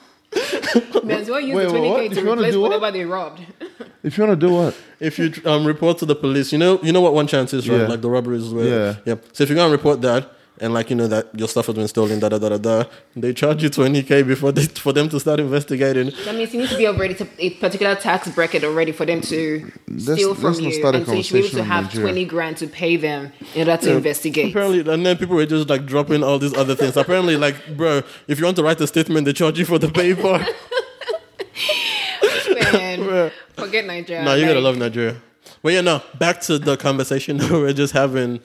May 1.05 1.15
as 1.21 1.29
well 1.31 1.41
use 1.41 1.57
Wait, 1.57 1.69
the 1.69 1.73
20k 1.75 1.91
what? 1.91 2.05
If 2.05 2.13
to 2.15 2.21
you 2.21 2.27
wanna 2.27 2.41
replace 2.43 2.53
do 2.55 2.61
what? 2.61 2.93
they 2.93 3.05
robbed. 3.05 3.41
If 4.05 4.17
you 4.17 4.25
want 4.25 4.41
to 4.41 4.47
do 4.47 4.55
what? 4.55 4.77
If 5.01 5.19
you 5.19 5.33
um 5.45 5.67
report 5.67 5.99
to 5.99 6.07
the 6.07 6.15
police, 6.15 6.53
you 6.53 6.59
know 6.59 6.81
you 6.83 6.93
know 6.93 7.01
what 7.01 7.15
one 7.15 7.27
chance 7.27 7.53
is, 7.53 7.69
right? 7.69 7.81
Yeah. 7.81 7.89
Like 7.89 8.01
the 8.01 8.09
robberies, 8.09 8.49
where, 8.55 8.65
Yeah. 8.67 8.97
yeah. 9.05 9.15
So 9.33 9.43
if 9.45 9.51
you 9.51 9.57
go 9.57 9.65
and 9.65 9.73
report 9.73 10.01
that. 10.03 10.33
And 10.61 10.75
like 10.75 10.91
you 10.91 10.97
know 10.97 11.07
that 11.07 11.29
your 11.39 11.47
stuff 11.49 11.67
has 11.67 11.75
been 11.77 11.87
stolen, 11.89 12.19
da 12.19 12.29
da 12.29 12.39
da 12.39 12.49
da 12.49 12.59
da. 12.59 12.85
They 13.15 13.33
charge 13.33 13.63
you 13.63 13.69
twenty 13.71 14.03
k 14.03 14.23
before 14.23 14.51
they 14.53 14.65
for 14.67 14.93
them 14.93 15.09
to 15.11 15.21
start 15.21 15.39
investigating. 15.41 16.13
That 16.25 16.35
means 16.35 16.53
you 16.53 16.61
need 16.63 16.71
to 16.71 16.77
be 16.77 16.87
already 16.87 17.15
to 17.15 17.29
a 17.39 17.51
particular 17.51 17.95
tax 17.95 18.29
bracket 18.35 18.65
already 18.65 18.93
for 18.93 19.07
them 19.07 19.21
to 19.23 19.71
Let's- 19.87 20.13
steal 20.15 20.35
from 20.35 20.55
you. 20.55 20.85
And 20.85 21.07
so 21.07 21.13
you 21.13 21.23
should 21.23 21.33
be 21.35 21.39
able 21.41 21.49
to 21.51 21.63
have 21.65 21.93
20 21.93 22.25
grand 22.25 22.57
to 22.59 22.67
pay 22.67 22.97
them 22.97 23.33
in 23.55 23.69
order 23.69 23.81
to 23.85 23.97
investigate. 23.97 24.51
Apparently, 24.51 24.81
and 24.93 25.07
then 25.07 25.17
people 25.17 25.37
were 25.37 25.47
just 25.47 25.69
like 25.69 25.87
dropping 25.87 26.23
all 26.25 26.39
these 26.39 26.55
other 26.55 26.75
things. 26.75 26.97
Apparently, 26.97 27.37
like, 27.37 27.77
bro, 27.77 28.03
if 28.27 28.39
you 28.39 28.45
want 28.45 28.57
to 28.57 28.63
write 28.65 28.81
a 28.81 28.87
statement, 28.87 29.27
they 29.27 29.33
charge 29.33 29.59
you 29.59 29.65
for 29.65 29.79
the 29.79 29.89
paper. 29.89 30.45
Man, 32.73 33.31
forget 33.57 33.87
Nigeria. 33.87 34.25
no, 34.25 34.35
you 34.35 34.43
gotta 34.47 34.55
Like, 34.61 34.65
love 34.65 34.77
Nigeria. 34.77 35.17
But 35.63 35.73
yeah, 35.73 35.81
no, 35.81 36.03
back 36.19 36.41
to 36.43 36.59
the 36.59 36.77
conversation 36.77 37.37
that 37.39 37.51
we're 37.51 37.73
just 37.73 37.93
having. 37.93 38.41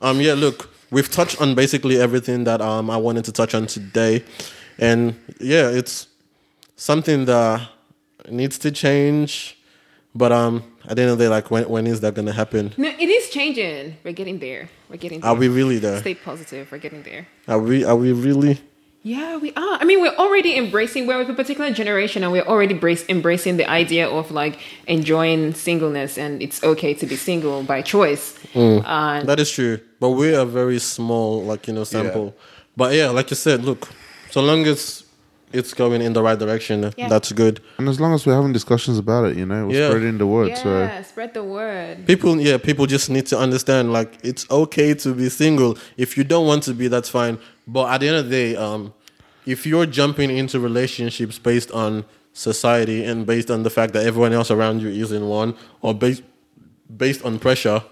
Um, 0.00 0.20
yeah, 0.20 0.34
look, 0.34 0.70
we've 0.90 1.10
touched 1.10 1.40
on 1.40 1.54
basically 1.54 2.00
everything 2.00 2.44
that 2.44 2.60
um 2.60 2.90
I 2.90 2.96
wanted 2.96 3.24
to 3.26 3.32
touch 3.32 3.54
on 3.54 3.66
today, 3.66 4.24
and 4.78 5.14
yeah, 5.40 5.68
it's 5.68 6.08
something 6.76 7.24
that 7.26 7.68
needs 8.30 8.58
to 8.58 8.70
change. 8.70 9.58
But 10.14 10.32
um, 10.32 10.62
at 10.88 10.96
the 10.96 11.02
end 11.02 11.10
of 11.10 11.18
the 11.18 11.24
day, 11.24 11.28
like, 11.28 11.50
when 11.50 11.68
when 11.68 11.86
is 11.86 12.00
that 12.00 12.14
gonna 12.14 12.32
happen? 12.32 12.72
No, 12.78 12.88
it 12.88 13.08
is 13.08 13.28
changing. 13.28 13.98
We're 14.02 14.12
getting 14.14 14.38
there. 14.38 14.70
We're 14.88 14.96
getting 14.96 15.20
there. 15.20 15.30
Are 15.30 15.34
we 15.36 15.48
really 15.48 15.78
there? 15.78 16.00
Stay 16.00 16.14
positive. 16.14 16.72
We're 16.72 16.78
getting 16.78 17.02
there. 17.02 17.26
Are 17.46 17.58
we? 17.58 17.84
Are 17.84 17.96
we 17.96 18.12
really? 18.12 18.58
Yeah, 19.06 19.36
we 19.36 19.52
are. 19.52 19.78
I 19.80 19.84
mean, 19.84 20.00
we're 20.00 20.16
already 20.16 20.56
embracing, 20.56 21.06
we're 21.06 21.18
with 21.18 21.30
a 21.30 21.32
particular 21.32 21.70
generation 21.70 22.24
and 22.24 22.32
we're 22.32 22.42
already 22.42 22.74
brace, 22.74 23.08
embracing 23.08 23.56
the 23.56 23.70
idea 23.70 24.08
of 24.08 24.32
like 24.32 24.58
enjoying 24.88 25.54
singleness 25.54 26.18
and 26.18 26.42
it's 26.42 26.60
okay 26.64 26.92
to 26.94 27.06
be 27.06 27.14
single 27.14 27.62
by 27.62 27.82
choice. 27.82 28.36
Mm. 28.52 28.82
Uh, 28.84 29.22
That 29.22 29.38
is 29.38 29.48
true, 29.48 29.78
but 30.00 30.10
we 30.10 30.34
are 30.34 30.44
very 30.44 30.80
small, 30.80 31.44
like 31.44 31.68
you 31.68 31.74
know, 31.74 31.84
sample. 31.84 32.34
But 32.76 32.94
yeah, 32.94 33.10
like 33.10 33.30
you 33.30 33.36
said, 33.36 33.62
look, 33.62 33.88
so 34.32 34.42
long 34.42 34.66
as 34.66 35.04
it's 35.52 35.72
going 35.74 36.02
in 36.02 36.12
the 36.12 36.22
right 36.22 36.38
direction, 36.38 36.92
Yeah. 36.96 37.08
that's 37.08 37.32
good. 37.32 37.60
And 37.78 37.88
as 37.88 38.00
long 38.00 38.12
as 38.14 38.26
we're 38.26 38.34
having 38.34 38.52
discussions 38.52 38.98
about 38.98 39.26
it, 39.26 39.36
you 39.36 39.46
know, 39.46 39.66
we're 39.66 39.74
Yeah. 39.80 39.88
spreading 39.88 40.18
the 40.18 40.26
word. 40.26 40.56
So 40.58 40.68
yeah, 40.68 41.02
spread 41.02 41.34
the 41.34 41.42
word. 41.44 42.06
People, 42.06 42.40
yeah, 42.40 42.58
people 42.58 42.86
just 42.86 43.08
need 43.10 43.26
to 43.26 43.38
understand, 43.38 43.92
like 43.92 44.18
it's 44.22 44.44
okay 44.50 44.94
to 44.94 45.14
be 45.14 45.28
single. 45.28 45.78
If 45.96 46.16
you 46.16 46.24
don't 46.24 46.46
want 46.46 46.64
to 46.64 46.74
be, 46.74 46.88
that's 46.88 47.08
fine. 47.08 47.38
But 47.66 47.90
at 47.92 48.00
the 48.00 48.08
end 48.08 48.16
of 48.16 48.24
the 48.28 48.30
day, 48.30 48.56
um, 48.56 48.92
if 49.46 49.66
you're 49.66 49.86
jumping 49.86 50.30
into 50.30 50.58
relationships 50.58 51.38
based 51.38 51.70
on 51.70 52.04
society 52.32 53.02
and 53.04 53.24
based 53.24 53.50
on 53.50 53.62
the 53.62 53.70
fact 53.70 53.92
that 53.94 54.04
everyone 54.04 54.32
else 54.32 54.50
around 54.50 54.82
you 54.82 54.88
is 54.88 55.10
in 55.12 55.26
one, 55.28 55.54
or 55.80 55.94
based 55.94 56.22
based 56.96 57.24
on 57.24 57.38
pressure, 57.38 57.82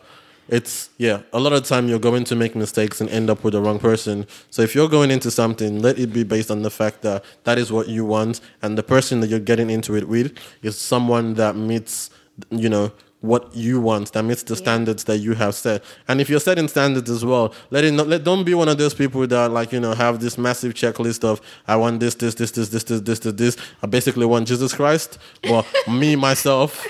it's 0.49 0.91
yeah. 0.99 1.23
A 1.33 1.41
lot 1.41 1.53
of 1.53 1.65
time 1.65 1.89
you're 1.89 1.99
going 1.99 2.25
to 2.25 2.37
make 2.37 2.55
mistakes 2.55 3.01
and 3.01 3.11
end 3.11 3.31
up 3.31 3.45
with 3.45 3.55
the 3.55 3.61
wrong 3.63 3.79
person. 3.79 4.27
So 4.51 4.63
if 4.63 4.75
you're 4.75 4.89
going 4.89 5.11
into 5.11 5.31
something, 5.31 5.81
let 5.81 5.99
it 5.99 6.13
be 6.13 6.23
based 6.25 6.51
on 6.51 6.63
the 6.63 6.71
fact 6.71 7.03
that 7.03 7.25
that 7.45 7.59
is 7.59 7.73
what 7.73 7.89
you 7.89 8.05
want, 8.05 8.41
and 8.63 8.77
the 8.79 8.83
person 8.83 9.21
that 9.21 9.29
you're 9.29 9.41
getting 9.41 9.71
into 9.71 9.97
it 9.97 10.09
with 10.09 10.37
is 10.63 10.77
someone 10.79 11.35
that 11.35 11.57
meets, 11.57 12.11
you 12.51 12.69
know, 12.69 12.93
what 13.23 13.57
you 13.57 13.81
want, 13.81 14.13
that 14.13 14.23
meets 14.23 14.43
the 14.43 14.55
standards 14.55 15.05
that 15.05 15.17
you 15.19 15.33
have 15.33 15.55
set. 15.55 15.83
And 16.09 16.21
if 16.21 16.29
you're 16.29 16.41
setting 16.41 16.69
standards 16.69 17.09
as 17.11 17.25
well, 17.25 17.55
let 17.71 17.83
it 17.85 17.93
not 17.93 18.07
let 18.07 18.23
don't 18.23 18.45
be 18.45 18.53
one 18.55 18.69
of 18.69 18.77
those 18.77 18.93
people 18.95 19.27
that 19.27 19.51
like 19.51 19.73
you 19.73 19.81
know 19.81 19.95
have 19.95 20.21
this 20.21 20.37
massive 20.37 20.75
checklist 20.75 21.25
of 21.25 21.41
I 21.67 21.77
want 21.77 22.01
this, 22.01 22.15
this, 22.17 22.35
this, 22.35 22.51
this, 22.51 22.69
this, 22.69 22.85
this, 22.85 23.01
this, 23.01 23.19
this, 23.21 23.33
this. 23.35 23.57
I 23.83 23.87
basically 23.87 24.27
want 24.27 24.47
Jesus 24.47 24.75
Christ, 24.75 25.19
but 25.43 25.67
me 25.89 26.17
myself, 26.17 26.87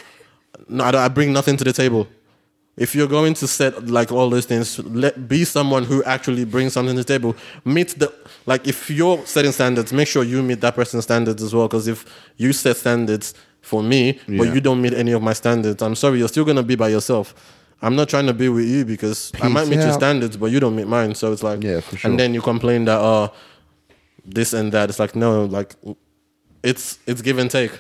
no, 0.69 0.85
I, 0.85 0.91
don't- 0.91 1.03
I 1.03 1.09
bring 1.09 1.33
nothing 1.33 1.57
to 1.59 1.65
the 1.65 1.73
table. 1.73 2.09
If 2.77 2.95
you're 2.95 3.09
going 3.09 3.35
to 3.35 3.47
set 3.47 3.87
like 3.87 4.11
all 4.11 4.29
those 4.31 4.47
things, 4.47 4.79
let 4.81 5.29
be 5.29 5.45
someone 5.45 5.85
who 5.85 6.03
actually 6.05 6.45
brings 6.45 6.73
something 6.73 6.97
to 6.97 7.03
the 7.03 7.07
table. 7.07 7.37
Meet 7.65 7.99
the 8.01 8.13
like 8.47 8.67
if 8.67 8.91
you're 8.91 9.25
setting 9.27 9.53
standards, 9.53 9.93
make 9.93 10.09
sure 10.09 10.25
you 10.25 10.43
meet 10.43 10.61
that 10.61 10.75
person's 10.75 11.05
standards 11.05 11.43
as 11.43 11.55
well. 11.55 11.69
Because 11.69 11.87
if 11.87 12.05
you 12.37 12.53
set 12.53 12.77
standards 12.77 13.35
for 13.61 13.83
me, 13.83 14.19
but 14.27 14.53
you 14.53 14.61
don't 14.61 14.83
meet 14.83 14.93
any 14.93 15.13
of 15.13 15.23
my 15.23 15.33
standards, 15.33 15.83
I'm 15.83 15.95
sorry, 15.95 16.19
you're 16.19 16.29
still 16.29 16.45
gonna 16.45 16.65
be 16.65 16.75
by 16.75 16.89
yourself. 16.89 17.35
I'm 17.81 17.97
not 17.97 18.09
trying 18.09 18.27
to 18.27 18.33
be 18.35 18.49
with 18.49 18.67
you 18.67 18.85
because 18.85 19.31
I 19.41 19.49
might 19.49 19.63
Peace 19.63 19.77
meet 19.77 19.81
your 19.81 19.93
standards, 19.93 20.37
but 20.37 20.47
you 20.47 20.59
don't 20.59 20.75
meet 20.75 20.87
mine. 20.87 21.15
So 21.15 21.33
it's 21.33 21.43
like, 21.43 21.63
Yeah, 21.63 21.81
for 21.81 21.97
sure. 21.97 22.11
And 22.11 22.19
then 22.19 22.33
you 22.33 22.41
complain 22.41 22.87
that 22.87 22.99
oh, 22.99 23.33
this 24.25 24.53
and 24.53 24.73
that. 24.73 24.89
It's 24.89 24.99
like 24.99 25.15
no, 25.15 25.45
like 25.45 25.75
it's 26.63 26.99
it's 27.07 27.23
give 27.23 27.39
and 27.39 27.51
take. 27.51 27.73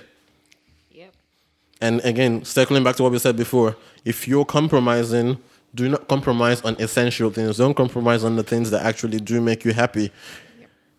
And 1.85 2.01
again, 2.03 2.43
circling 2.47 2.83
back 2.83 2.97
to 2.97 3.03
what 3.03 3.13
we 3.13 3.19
said 3.19 3.37
before, 3.37 3.77
if 4.07 4.27
you're 4.27 4.47
compromising, 4.47 5.37
do 5.75 5.87
not 5.87 6.09
compromise 6.09 6.63
on 6.63 6.77
essential 6.79 7.29
things. 7.29 7.59
Don't 7.59 7.75
compromise 7.75 8.25
on 8.25 8.37
the 8.37 8.43
things 8.43 8.71
that 8.71 8.87
actually 8.87 9.19
do 9.21 9.39
make 9.39 9.67
you 9.67 9.75
happy. 9.75 10.11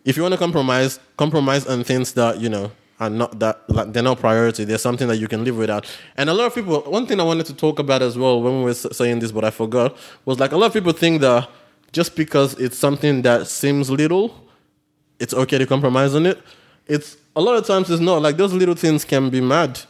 If 0.04 0.16
you 0.16 0.22
want 0.22 0.34
to 0.34 0.38
compromise, 0.38 1.00
compromise 1.16 1.66
on 1.66 1.82
things 1.82 2.12
that 2.12 2.38
you 2.38 2.48
know 2.48 2.70
are 3.00 3.10
not 3.10 3.36
that 3.40 3.68
like 3.68 3.92
they're 3.92 4.04
not 4.04 4.20
priority. 4.20 4.62
There's 4.62 4.80
something 4.80 5.08
that 5.08 5.16
you 5.16 5.26
can 5.26 5.42
live 5.44 5.56
without. 5.56 5.92
And 6.16 6.30
a 6.30 6.34
lot 6.34 6.46
of 6.46 6.54
people, 6.54 6.80
one 6.82 7.04
thing 7.08 7.18
I 7.18 7.24
wanted 7.24 7.46
to 7.46 7.54
talk 7.54 7.80
about 7.80 8.00
as 8.00 8.16
well 8.16 8.40
when 8.40 8.58
we 8.58 8.64
were 8.66 8.74
saying 8.74 9.18
this, 9.18 9.32
but 9.32 9.42
I 9.42 9.50
forgot, 9.50 9.96
was 10.24 10.38
like 10.38 10.52
a 10.52 10.56
lot 10.56 10.66
of 10.66 10.72
people 10.72 10.92
think 10.92 11.20
that 11.22 11.50
just 11.90 12.14
because 12.14 12.54
it's 12.60 12.78
something 12.78 13.22
that 13.22 13.48
seems 13.48 13.90
little, 13.90 14.32
it's 15.18 15.34
okay 15.34 15.58
to 15.58 15.66
compromise 15.66 16.14
on 16.14 16.26
it. 16.26 16.38
It's 16.86 17.16
a 17.34 17.40
lot 17.40 17.56
of 17.56 17.66
times 17.66 17.90
it's 17.90 18.00
not 18.00 18.22
like 18.22 18.36
those 18.36 18.52
little 18.52 18.76
things 18.76 19.04
can 19.04 19.30
be 19.30 19.40
mad. 19.40 19.80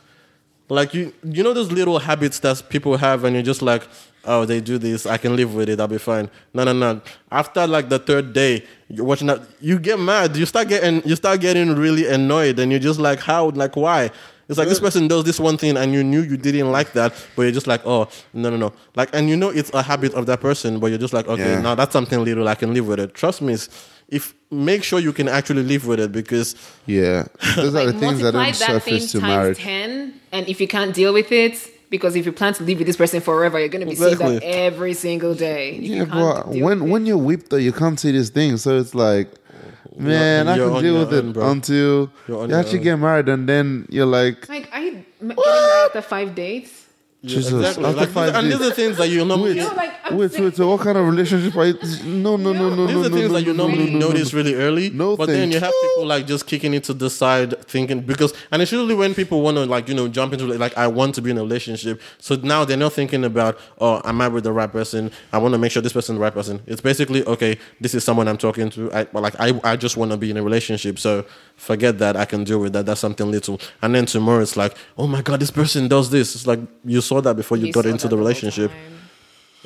Like 0.68 0.94
you, 0.94 1.12
you 1.22 1.42
know 1.44 1.52
those 1.52 1.70
little 1.70 1.98
habits 1.98 2.40
that 2.40 2.68
people 2.68 2.96
have, 2.96 3.24
and 3.24 3.34
you're 3.34 3.42
just 3.44 3.62
like, 3.62 3.86
oh, 4.24 4.44
they 4.44 4.60
do 4.60 4.78
this, 4.78 5.06
I 5.06 5.16
can 5.16 5.36
live 5.36 5.54
with 5.54 5.68
it, 5.68 5.78
I'll 5.78 5.86
be 5.86 5.98
fine. 5.98 6.28
No, 6.52 6.64
no, 6.64 6.72
no. 6.72 7.00
After 7.30 7.64
like 7.66 7.88
the 7.88 8.00
third 8.00 8.32
day, 8.32 8.64
you're 8.88 9.04
watching 9.04 9.28
that, 9.28 9.42
you 9.60 9.78
get 9.78 10.00
mad. 10.00 10.36
You 10.36 10.44
start 10.46 10.68
getting, 10.68 11.02
you 11.08 11.14
start 11.14 11.40
getting 11.40 11.76
really 11.76 12.08
annoyed, 12.08 12.58
and 12.58 12.72
you're 12.72 12.80
just 12.80 12.98
like, 12.98 13.20
how, 13.20 13.50
like, 13.50 13.76
why? 13.76 14.10
It's 14.48 14.58
like 14.58 14.68
this 14.68 14.78
person 14.80 15.06
does 15.08 15.22
this 15.24 15.38
one 15.38 15.56
thing, 15.56 15.76
and 15.76 15.92
you 15.92 16.02
knew 16.02 16.22
you 16.22 16.36
didn't 16.36 16.70
like 16.72 16.92
that, 16.94 17.12
but 17.36 17.42
you're 17.42 17.52
just 17.52 17.66
like, 17.68 17.82
oh, 17.86 18.08
no, 18.32 18.50
no, 18.50 18.56
no. 18.56 18.72
Like, 18.96 19.10
and 19.12 19.28
you 19.28 19.36
know 19.36 19.50
it's 19.50 19.72
a 19.74 19.82
habit 19.82 20.14
of 20.14 20.26
that 20.26 20.40
person, 20.40 20.80
but 20.80 20.88
you're 20.88 20.98
just 20.98 21.12
like, 21.12 21.28
okay, 21.28 21.52
Yeah. 21.52 21.60
now 21.60 21.74
that's 21.76 21.92
something 21.92 22.24
little, 22.24 22.48
I 22.48 22.56
can 22.56 22.74
live 22.74 22.86
with 22.88 22.98
it. 22.98 23.14
Trust 23.14 23.40
me, 23.42 23.52
it's- 23.54 23.68
if 24.08 24.34
make 24.50 24.84
sure 24.84 24.98
you 25.00 25.12
can 25.12 25.28
actually 25.28 25.62
live 25.64 25.86
with 25.86 25.98
it 26.00 26.12
because 26.12 26.54
yeah, 26.86 27.26
those 27.56 27.74
are 27.74 27.86
the 27.86 27.92
things 27.92 28.20
that 28.20 28.32
multiply 28.34 28.44
don't 28.46 28.54
surface 28.54 29.12
to 29.12 29.20
times 29.20 29.28
marriage. 29.34 29.58
10 29.58 30.20
and 30.32 30.48
if 30.48 30.60
you 30.60 30.68
can't 30.68 30.94
deal 30.94 31.12
with 31.12 31.32
it 31.32 31.54
because 31.90 32.14
if 32.16 32.24
you 32.26 32.32
plan 32.32 32.52
to 32.54 32.62
live 32.64 32.78
with 32.78 32.86
this 32.86 32.96
person 32.96 33.20
forever 33.20 33.58
you're 33.58 33.68
going 33.68 33.84
to 33.84 33.90
be 33.90 33.96
seeing 33.96 34.12
Exactly. 34.12 34.38
that 34.38 34.44
every 34.44 34.92
single 34.94 35.34
day 35.34 35.76
If 35.76 35.82
you 35.82 35.94
Yeah, 35.96 36.04
can't 36.06 36.46
but 36.46 36.48
when 36.64 36.90
when 36.90 37.06
you're 37.06 37.18
whipped, 37.18 37.50
though, 37.50 37.56
you 37.56 37.72
can't 37.72 37.98
see 37.98 38.12
this 38.12 38.30
thing. 38.30 38.56
So 38.58 38.78
it's 38.78 38.94
like, 38.94 39.28
man, 39.96 40.48
I 40.48 40.56
you're 40.56 40.70
can 40.70 40.82
deal 40.82 40.94
your 40.94 41.04
with 41.06 41.14
it 41.14 41.32
bro. 41.32 41.50
until 41.50 42.10
You're 42.28 42.42
on 42.42 42.48
you 42.48 42.54
your 42.54 42.60
actually 42.60 42.78
own. 42.78 42.84
get 42.84 42.96
married, 42.98 43.28
and 43.28 43.48
then 43.48 43.86
you're 43.90 44.06
like, 44.06 44.48
like 44.48 44.68
are 44.72 44.80
you 44.80 45.04
m- 45.20 45.28
getting 45.28 45.36
married 45.36 45.86
after 45.86 46.02
five 46.02 46.34
dates 46.34 46.85
Jesus, 47.24 47.52
Exactly. 47.52 47.84
after 47.84 48.00
Like, 48.00 48.08
five 48.10 48.34
and 48.36 48.48
days. 48.48 48.58
these 48.58 48.68
are 48.68 48.72
things 48.74 48.96
that 48.98 49.08
you 49.08 49.24
normally. 49.24 49.54
Wait, 49.54 49.58
No, 49.58 49.74
like, 49.74 49.92
I'm 50.04 50.16
wait, 50.16 50.30
saying- 50.30 50.44
wait. 50.44 50.56
So 50.56 50.68
what 50.68 50.80
kind 50.80 50.96
of 50.96 51.06
relationship 51.06 51.56
are 51.56 51.66
you? 51.66 51.74
No, 52.04 52.36
no, 52.36 52.52
no, 52.52 52.72
no, 52.74 52.86
These 52.86 52.94
no, 52.94 53.00
are 53.00 53.08
no, 53.08 53.16
things 53.16 53.28
no, 53.30 53.34
that 53.34 53.42
you 53.46 53.52
no, 53.52 53.66
normally 53.66 53.86
no, 53.86 53.92
no, 53.92 53.98
no, 53.98 54.08
notice 54.12 54.32
really 54.32 54.54
early. 54.54 54.90
No, 54.90 55.16
but 55.16 55.26
then 55.26 55.40
thank 55.50 55.54
you 55.54 55.60
have 55.60 55.70
you. 55.70 55.88
people 55.90 56.06
like 56.06 56.26
just 56.26 56.46
kicking 56.46 56.72
into 56.74 56.92
the 56.94 57.10
side, 57.10 57.60
thinking 57.66 58.00
because, 58.00 58.32
and 58.52 58.62
it's 58.62 58.70
usually 58.70 58.94
when 58.94 59.12
people 59.14 59.40
want 59.42 59.56
to 59.56 59.64
like 59.66 59.88
you 59.88 59.94
know 59.94 60.06
jump 60.06 60.34
into 60.34 60.46
like 60.46 60.76
I 60.78 60.86
want 60.86 61.14
to 61.16 61.22
be 61.22 61.30
in 61.32 61.38
a 61.38 61.42
relationship. 61.42 62.00
So 62.18 62.36
now 62.36 62.64
they're 62.64 62.76
not 62.76 62.92
thinking 62.92 63.24
about 63.24 63.58
oh 63.80 64.00
am 64.04 64.20
I 64.20 64.28
with 64.28 64.44
the 64.44 64.52
right 64.52 64.70
person? 64.70 65.10
I 65.32 65.38
want 65.38 65.52
to 65.54 65.58
make 65.58 65.72
sure 65.72 65.82
this 65.82 65.94
person's 65.94 66.18
the 66.18 66.22
right 66.22 66.34
person. 66.34 66.62
It's 66.66 66.80
basically 66.80 67.24
okay. 67.24 67.58
This 67.80 67.94
is 67.94 68.04
someone 68.04 68.28
I'm 68.28 68.38
talking 68.38 68.70
to. 68.70 68.92
I 68.92 69.04
but 69.04 69.22
like 69.22 69.34
I 69.40 69.58
I 69.64 69.74
just 69.76 69.96
want 69.96 70.12
to 70.12 70.16
be 70.16 70.30
in 70.30 70.36
a 70.36 70.42
relationship. 70.44 70.98
So 71.00 71.24
forget 71.56 71.98
that. 71.98 72.16
I 72.16 72.24
can 72.26 72.44
deal 72.44 72.60
with 72.60 72.72
that. 72.74 72.86
That's 72.86 73.00
something 73.00 73.28
little. 73.30 73.60
And 73.82 73.94
then 73.94 74.06
tomorrow 74.06 74.42
it's 74.42 74.56
like 74.56 74.76
oh 74.96 75.08
my 75.08 75.22
god 75.22 75.40
this 75.40 75.50
person 75.50 75.88
does 75.88 76.10
this. 76.10 76.34
It's 76.36 76.46
like 76.46 76.60
you 76.84 77.00
saw 77.00 77.15
that 77.24 77.36
before 77.36 77.56
you, 77.56 77.66
You 77.66 77.72
got 77.72 77.86
into 77.86 78.08
the 78.08 78.16
relationship. 78.16 78.70
time. 78.70 78.80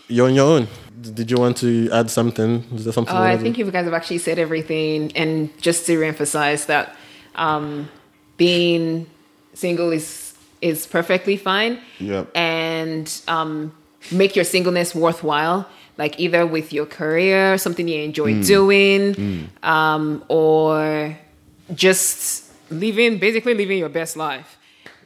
You're 0.08 0.26
on 0.26 0.34
your 0.34 0.46
own. 0.46 0.66
Did 1.00 1.30
you 1.30 1.36
want 1.38 1.56
to 1.58 1.88
add 1.92 2.10
something? 2.10 2.64
Is 2.74 2.84
there 2.84 2.92
something? 2.92 3.14
Oh, 3.14 3.22
I 3.22 3.36
think 3.38 3.56
you 3.58 3.70
guys 3.70 3.84
have 3.84 3.94
actually 3.94 4.18
said 4.18 4.38
everything. 4.38 5.12
And 5.16 5.50
just 5.60 5.86
to 5.86 5.98
reemphasize 5.98 6.66
that 6.66 6.96
um, 7.36 7.88
being 8.36 9.06
single 9.54 9.90
is 9.92 10.34
is 10.60 10.86
perfectly 10.86 11.36
fine. 11.36 11.78
Yep. 12.00 12.36
And 12.36 13.10
um, 13.28 13.72
make 14.10 14.36
your 14.36 14.44
singleness 14.44 14.94
worthwhile, 14.94 15.66
like 15.96 16.18
either 16.20 16.44
with 16.46 16.72
your 16.72 16.86
career, 16.86 17.56
something 17.56 17.86
you 17.88 18.02
enjoy 18.02 18.42
doing, 18.42 19.48
Um, 19.62 20.22
or 20.28 21.16
just 21.74 22.44
living, 22.70 23.18
basically 23.18 23.54
living 23.54 23.78
your 23.78 23.88
best 23.88 24.16
life. 24.16 24.58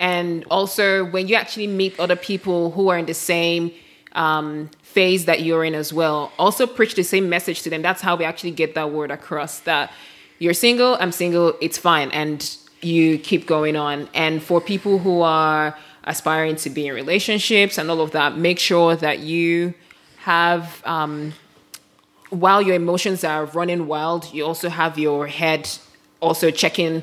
And 0.04 0.44
also, 0.50 1.06
when 1.14 1.28
you 1.28 1.34
actually 1.34 1.66
meet 1.66 1.98
other 1.98 2.14
people 2.14 2.72
who 2.72 2.90
are 2.90 2.98
in 2.98 3.06
the 3.06 3.14
same 3.14 3.72
um, 4.12 4.68
phase 4.82 5.24
that 5.24 5.40
you're 5.40 5.64
in 5.64 5.74
as 5.74 5.94
well, 5.94 6.30
also 6.38 6.66
preach 6.66 6.94
the 6.94 7.02
same 7.02 7.30
message 7.30 7.62
to 7.62 7.70
them. 7.70 7.80
That's 7.80 8.02
how 8.02 8.14
we 8.14 8.26
actually 8.26 8.50
get 8.50 8.74
that 8.74 8.90
word 8.90 9.10
across 9.10 9.60
that 9.60 9.90
you're 10.38 10.52
single, 10.52 10.98
I'm 11.00 11.10
single, 11.10 11.56
it's 11.62 11.78
fine. 11.78 12.10
And 12.10 12.38
you 12.82 13.16
keep 13.16 13.46
going 13.46 13.76
on. 13.76 14.10
And 14.12 14.42
for 14.42 14.60
people 14.60 14.98
who 14.98 15.22
are 15.22 15.74
aspiring 16.04 16.56
to 16.56 16.68
be 16.68 16.86
in 16.86 16.94
relationships 16.94 17.78
and 17.78 17.90
all 17.90 18.02
of 18.02 18.10
that, 18.10 18.36
make 18.36 18.58
sure 18.58 18.96
that 18.96 19.20
you 19.20 19.72
have 20.18 20.82
um, 20.84 21.32
while 22.28 22.60
your 22.60 22.74
emotions 22.74 23.24
are 23.24 23.46
running 23.46 23.86
wild, 23.86 24.22
you 24.34 24.44
also 24.44 24.68
have 24.68 24.98
your 24.98 25.28
head 25.28 25.62
also 26.20 26.50
checking 26.50 27.02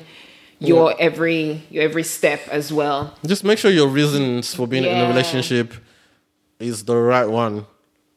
your 0.66 0.94
every 0.98 1.62
your 1.70 1.82
every 1.82 2.02
step 2.02 2.40
as 2.48 2.72
well. 2.72 3.14
Just 3.26 3.44
make 3.44 3.58
sure 3.58 3.70
your 3.70 3.88
reasons 3.88 4.54
for 4.54 4.66
being 4.66 4.84
in 4.84 4.96
a 4.96 5.08
relationship 5.08 5.74
is 6.58 6.84
the 6.84 6.96
right 6.96 7.26
one. 7.26 7.66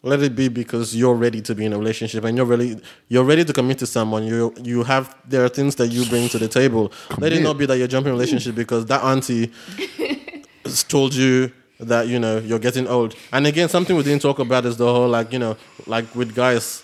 Let 0.04 0.22
it 0.22 0.36
be 0.36 0.50
because 0.50 0.96
you're 0.96 1.16
ready 1.16 1.42
to 1.42 1.56
be 1.56 1.66
in 1.66 1.74
a 1.74 1.80
relationship 1.80 2.24
and 2.24 2.38
you're 2.38 2.46
ready 2.46 2.80
you're 3.08 3.24
ready 3.24 3.44
to 3.44 3.54
commit 3.54 3.80
to 3.80 3.88
someone. 3.88 4.24
You 4.24 4.54
you 4.62 4.84
have 4.84 5.16
there 5.28 5.44
are 5.44 5.50
things 5.50 5.76
that 5.76 5.88
you 5.88 6.06
bring 6.06 6.30
to 6.30 6.38
the 6.38 6.48
table. 6.48 6.92
Let 7.18 7.34
it 7.34 7.42
not 7.42 7.58
be 7.58 7.66
that 7.66 7.78
you're 7.78 7.88
jumping 7.88 8.10
in 8.10 8.16
a 8.16 8.18
relationship 8.18 8.56
because 8.56 8.86
that 8.86 9.04
auntie 9.04 9.52
has 10.64 10.84
told 10.84 11.16
you 11.16 11.52
that 11.80 12.08
you 12.08 12.20
know 12.20 12.38
you're 12.38 12.60
getting 12.60 12.88
old. 12.88 13.16
And 13.34 13.48
again, 13.48 13.68
something 13.68 13.96
we 13.96 14.04
didn't 14.04 14.22
talk 14.22 14.40
about 14.40 14.66
is 14.66 14.78
the 14.78 14.86
whole 14.86 15.10
like 15.10 15.34
you 15.34 15.40
know 15.40 15.58
like 15.88 16.14
with 16.16 16.36
guys 16.36 16.84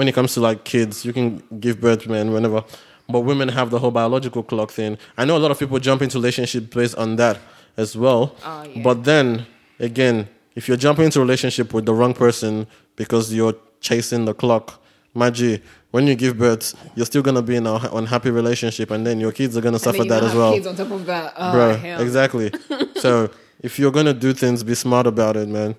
when 0.00 0.08
it 0.08 0.14
comes 0.14 0.32
to 0.32 0.40
like 0.40 0.64
kids, 0.64 1.04
you 1.04 1.12
can 1.12 1.42
give 1.60 1.78
birth 1.78 2.06
man 2.06 2.32
whenever, 2.32 2.64
but 3.10 3.20
women 3.20 3.48
have 3.48 3.70
the 3.70 3.78
whole 3.78 3.90
biological 3.90 4.42
clock 4.42 4.70
thing. 4.70 4.98
I 5.18 5.24
know 5.24 5.36
a 5.36 5.38
lot 5.38 5.50
of 5.50 5.58
people 5.58 5.78
jump 5.78 6.02
into 6.02 6.18
relationship 6.18 6.70
based 6.72 6.96
on 6.96 7.16
that 7.16 7.38
as 7.76 7.96
well. 7.96 8.34
Oh, 8.44 8.64
yeah. 8.64 8.82
But 8.82 9.04
then 9.04 9.46
again, 9.78 10.28
if 10.54 10.68
you're 10.68 10.76
jumping 10.76 11.06
into 11.06 11.18
a 11.20 11.22
relationship 11.22 11.72
with 11.72 11.86
the 11.86 11.94
wrong 11.94 12.14
person 12.14 12.66
because 12.96 13.32
you're 13.32 13.54
chasing 13.80 14.24
the 14.24 14.34
clock, 14.34 14.80
Maji, 15.14 15.60
when 15.90 16.06
you 16.06 16.14
give 16.14 16.38
birth, 16.38 16.74
you're 16.94 17.06
still 17.06 17.22
gonna 17.22 17.42
be 17.42 17.56
in 17.56 17.66
an 17.66 17.80
unhappy 17.92 18.30
relationship, 18.30 18.90
and 18.92 19.04
then 19.06 19.18
your 19.18 19.32
kids 19.32 19.56
are 19.56 19.60
gonna 19.60 19.74
And 19.74 19.82
suffer 19.82 20.04
that 20.04 20.22
as 20.22 20.34
well 20.34 20.52
Kids 20.54 20.66
on 20.66 20.76
top 20.76 20.90
of 20.90 21.04
that, 21.06 21.32
oh, 21.36 21.52
bro. 21.52 21.74
hell. 21.76 22.00
Exactly. 22.00 22.52
so 22.96 23.28
if 23.60 23.78
you're 23.78 23.90
gonna 23.90 24.14
do 24.14 24.32
things, 24.32 24.62
be 24.62 24.74
smart 24.74 25.06
about 25.06 25.36
it, 25.36 25.48
man. 25.48 25.74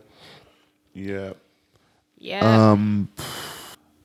Yeah. 0.94 1.34
Yeah. 2.18 2.72
Um, 2.72 3.08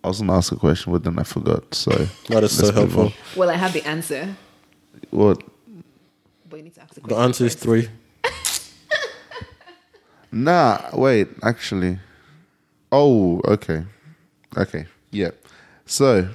I 0.07 0.09
was 0.09 0.21
gonna 0.21 0.37
ask 0.37 0.53
a 0.53 0.57
question, 0.57 0.93
but 0.93 1.03
then 1.03 1.19
I 1.19 1.25
forgot. 1.25 1.75
So 1.75 1.91
That 2.29 2.45
is 2.45 2.57
so 2.57 2.73
helpful. 2.73 3.07
on. 3.07 3.13
well, 3.35 3.51
I 3.51 3.57
have 3.57 3.73
the 3.73 3.85
answer, 3.85 4.37
What? 5.11 5.43
but 6.49 6.57
you 6.59 6.63
need 6.63 6.75
to 6.75 6.83
ask 6.83 6.95
the 6.95 7.01
question. 7.01 7.09
The 7.09 7.15
question. 7.15 7.25
answer 7.25 7.45
is 7.47 7.55
first. 7.55 7.65
three. 7.65 7.89
Nah, 10.33 10.91
wait. 10.93 11.29
Actually, 11.43 11.99
oh, 12.93 13.41
okay, 13.47 13.85
okay, 14.57 14.87
yeah. 15.11 15.31
So, 15.87 16.29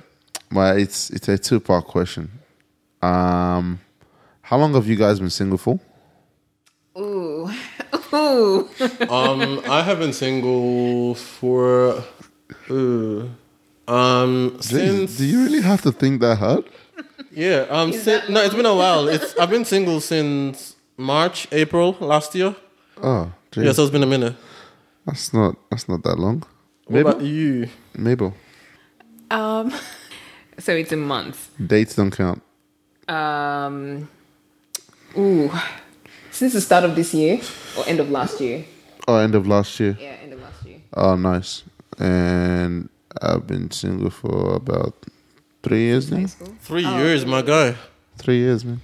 my 0.50 0.74
it's 0.74 1.10
it's 1.12 1.28
a 1.30 1.38
two 1.38 1.60
part 1.60 1.86
question. 1.86 2.30
Um, 3.02 3.80
how 4.42 4.58
long 4.58 4.74
have 4.74 4.88
you 4.88 4.96
guys 4.96 5.20
been 5.20 5.30
single 5.30 5.58
for? 5.58 5.80
Ooh, 6.98 7.50
ooh. 8.14 8.70
Um, 9.10 9.62
I 9.70 9.82
have 9.84 10.00
been 10.00 10.14
single 10.14 11.16
for, 11.16 12.04
uh, 12.70 13.26
um, 13.92 14.58
since 14.62 15.18
do 15.18 15.26
you 15.26 15.44
really 15.44 15.62
have 15.62 15.82
to 15.84 15.92
think 15.92 16.22
that 16.22 16.38
hard? 16.38 16.66
yeah, 17.32 17.66
um, 17.70 17.92
sin- 17.94 18.24
no, 18.30 18.42
it's 18.42 18.56
been 18.56 18.66
a 18.66 18.76
while. 18.76 19.08
It's 19.10 19.36
I've 19.38 19.50
been 19.50 19.66
single 19.66 20.00
since 20.02 20.76
March, 20.98 21.48
April 21.52 21.96
last 22.00 22.36
year. 22.36 22.56
Oh, 23.02 23.32
geez. 23.52 23.66
Yeah, 23.66 23.72
so 23.74 23.84
it's 23.84 23.92
been 23.92 24.04
a 24.04 24.14
minute. 24.18 24.36
that's 25.06 25.34
not 25.34 25.56
that's 25.70 25.88
not 25.90 26.04
that 26.04 26.18
long. 26.20 26.44
What 26.86 26.96
Mabel, 26.96 27.12
about 27.12 27.24
you? 27.24 27.68
Mabel, 27.98 28.34
Um, 29.30 29.72
so 30.60 30.72
it's 30.74 30.92
a 30.92 30.98
month. 30.98 31.50
dates 31.68 31.96
don't 31.96 32.12
count. 32.12 32.42
Um, 33.08 34.08
ooh, 35.18 35.50
since 36.32 36.54
the 36.54 36.62
start 36.62 36.84
of 36.84 36.96
this 36.96 37.14
year 37.14 37.40
or 37.78 37.84
end 37.88 38.00
of 38.00 38.10
last 38.10 38.40
year. 38.42 38.66
Oh, 39.08 39.18
end 39.18 39.36
of 39.36 39.48
last 39.48 39.80
year. 39.80 39.98
Yeah, 40.00 40.16
end 40.24 40.34
of 40.34 40.40
last 40.42 40.66
year. 40.66 40.80
Oh, 40.94 41.16
nice. 41.16 41.64
And 41.98 42.90
I've 43.22 43.46
been 43.48 43.70
single 43.72 44.10
for 44.10 44.56
about 44.56 44.96
three 45.64 45.82
years 45.82 46.10
now. 46.12 46.18
High 46.20 46.26
school. 46.26 46.54
Three 46.62 46.86
Oh, 46.86 46.98
years, 46.98 47.26
my 47.26 47.42
guy, 47.42 47.76
Three 48.18 48.38
years, 48.38 48.64
man. 48.66 48.82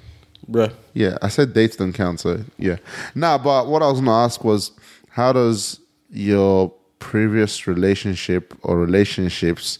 bruh. 0.49 0.71
Yeah, 0.93 1.17
I 1.21 1.27
said 1.29 1.53
dates 1.53 1.75
don't 1.75 1.93
count, 1.93 2.19
so 2.19 2.43
yeah. 2.57 2.77
Nah, 3.15 3.37
but 3.37 3.67
what 3.67 3.81
I 3.83 3.87
was 3.89 3.99
gonna 3.99 4.11
ask 4.25 4.43
was, 4.43 4.71
how 5.09 5.33
does 5.33 5.79
your 6.11 6.73
previous 6.99 7.67
relationship 7.67 8.53
or 8.63 8.77
relationships 8.77 9.79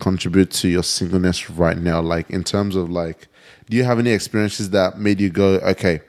contribute 0.00 0.50
to 0.50 0.68
your 0.68 0.82
singleness 0.82 1.48
right 1.50 1.78
now? 1.78 2.00
Like 2.00 2.28
in 2.30 2.44
terms 2.44 2.76
of 2.76 2.90
like, 2.90 3.28
do 3.70 3.76
you 3.76 3.84
have 3.84 3.98
any 3.98 4.10
experiences 4.10 4.70
that 4.70 4.98
made 4.98 5.20
you 5.20 5.30
go, 5.30 5.54
okay, 5.72 6.00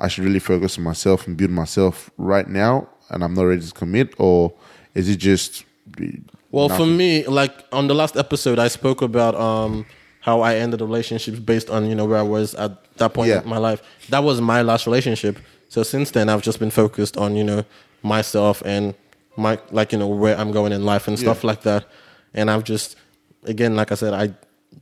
I 0.00 0.08
should 0.08 0.24
really 0.24 0.38
focus 0.40 0.78
on 0.78 0.84
myself 0.84 1.26
and 1.26 1.36
build 1.36 1.50
myself 1.50 2.10
right 2.18 2.48
now, 2.48 2.88
and 3.10 3.22
I'm 3.24 3.34
not 3.34 3.42
ready 3.42 3.62
to 3.66 3.72
commit, 3.74 4.14
or 4.18 4.52
is 4.94 5.08
it 5.08 5.16
just? 5.16 5.64
Well, 6.50 6.68
for 6.68 6.86
me, 6.86 7.26
like 7.26 7.52
on 7.72 7.88
the 7.88 7.94
last 7.94 8.16
episode, 8.16 8.58
I 8.58 8.68
spoke 8.68 9.02
about 9.02 9.34
um 9.34 9.84
how 10.20 10.40
I 10.40 10.56
ended 10.56 10.80
relationships 10.80 11.38
based 11.38 11.70
on 11.70 11.88
you 11.88 11.94
know 11.94 12.04
where 12.06 12.18
I 12.18 12.22
was 12.22 12.54
at 12.54 12.72
that 12.96 13.14
point 13.14 13.28
Yeah. 13.30 13.42
in 13.42 13.48
my 13.48 13.58
life. 13.58 13.82
That 14.08 14.24
was 14.24 14.40
my 14.40 14.62
last 14.62 14.86
relationship. 14.86 15.38
So 15.68 15.82
since 15.82 16.10
then, 16.12 16.28
I've 16.28 16.42
just 16.42 16.58
been 16.58 16.70
focused 16.70 17.16
on 17.16 17.36
you 17.36 17.44
know 17.44 17.64
myself 18.02 18.62
and 18.64 18.94
my 19.36 19.58
like 19.70 19.92
you 19.92 19.98
know 19.98 20.08
where 20.08 20.36
I'm 20.38 20.50
going 20.52 20.72
in 20.72 20.84
life 20.84 21.06
and 21.08 21.18
stuff 21.18 21.42
Yeah. 21.44 21.48
like 21.48 21.62
that. 21.62 21.84
And 22.34 22.50
I've 22.50 22.64
just 22.64 22.96
again, 23.44 23.76
like 23.76 23.92
I 23.92 23.94
said, 23.94 24.14
I 24.14 24.34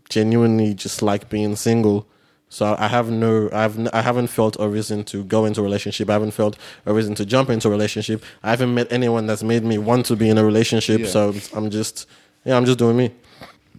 genuinely 0.09 0.75
just 0.75 1.03
like 1.03 1.29
being 1.29 1.57
single. 1.57 2.07
So 2.49 2.77
I 2.79 2.87
have 2.89 3.11
no, 3.11 3.49
I've, 3.53 3.79
n- 3.79 3.91
I 3.93 4.03
haven't 4.03 4.29
felt 4.29 4.57
a 4.61 4.69
reason 4.69 5.03
to 5.05 5.25
go 5.25 5.45
into 5.45 5.61
a 5.61 5.65
relationship. 5.65 6.09
I 6.09 6.13
haven't 6.15 6.31
felt 6.31 6.57
a 6.87 6.93
reason 6.95 7.15
to 7.17 7.27
jump 7.27 7.51
into 7.51 7.69
a 7.69 7.71
relationship. 7.71 8.23
I 8.43 8.51
haven't 8.51 8.73
met 8.73 8.91
anyone 8.93 9.27
that's 9.27 9.43
made 9.43 9.65
me 9.65 9.79
want 9.79 10.07
to 10.07 10.17
be 10.17 10.31
in 10.31 10.39
a 10.39 10.45
relationship. 10.45 11.01
Yeah. 11.01 11.07
So 11.09 11.35
I'm 11.55 11.71
just, 11.71 12.07
yeah, 12.45 12.57
I'm 12.57 12.65
just 12.65 12.79
doing 12.79 12.97
me. 12.97 13.13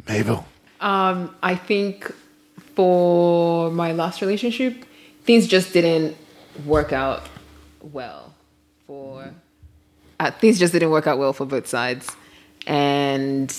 Mabel. 0.07 0.45
Um, 0.81 1.35
I 1.41 1.55
think 1.55 2.13
for 2.75 3.71
my 3.71 3.93
last 3.93 4.21
relationship, 4.21 4.85
things 5.23 5.47
just 5.47 5.73
didn't 5.73 6.15
work 6.65 6.91
out 6.93 7.23
well 7.81 8.33
for 8.85 9.33
uh, 10.19 10.31
things 10.31 10.59
just 10.59 10.73
didn't 10.73 10.89
work 10.89 11.07
out 11.07 11.17
well 11.19 11.31
for 11.33 11.45
both 11.45 11.67
sides, 11.67 12.09
and 12.65 13.55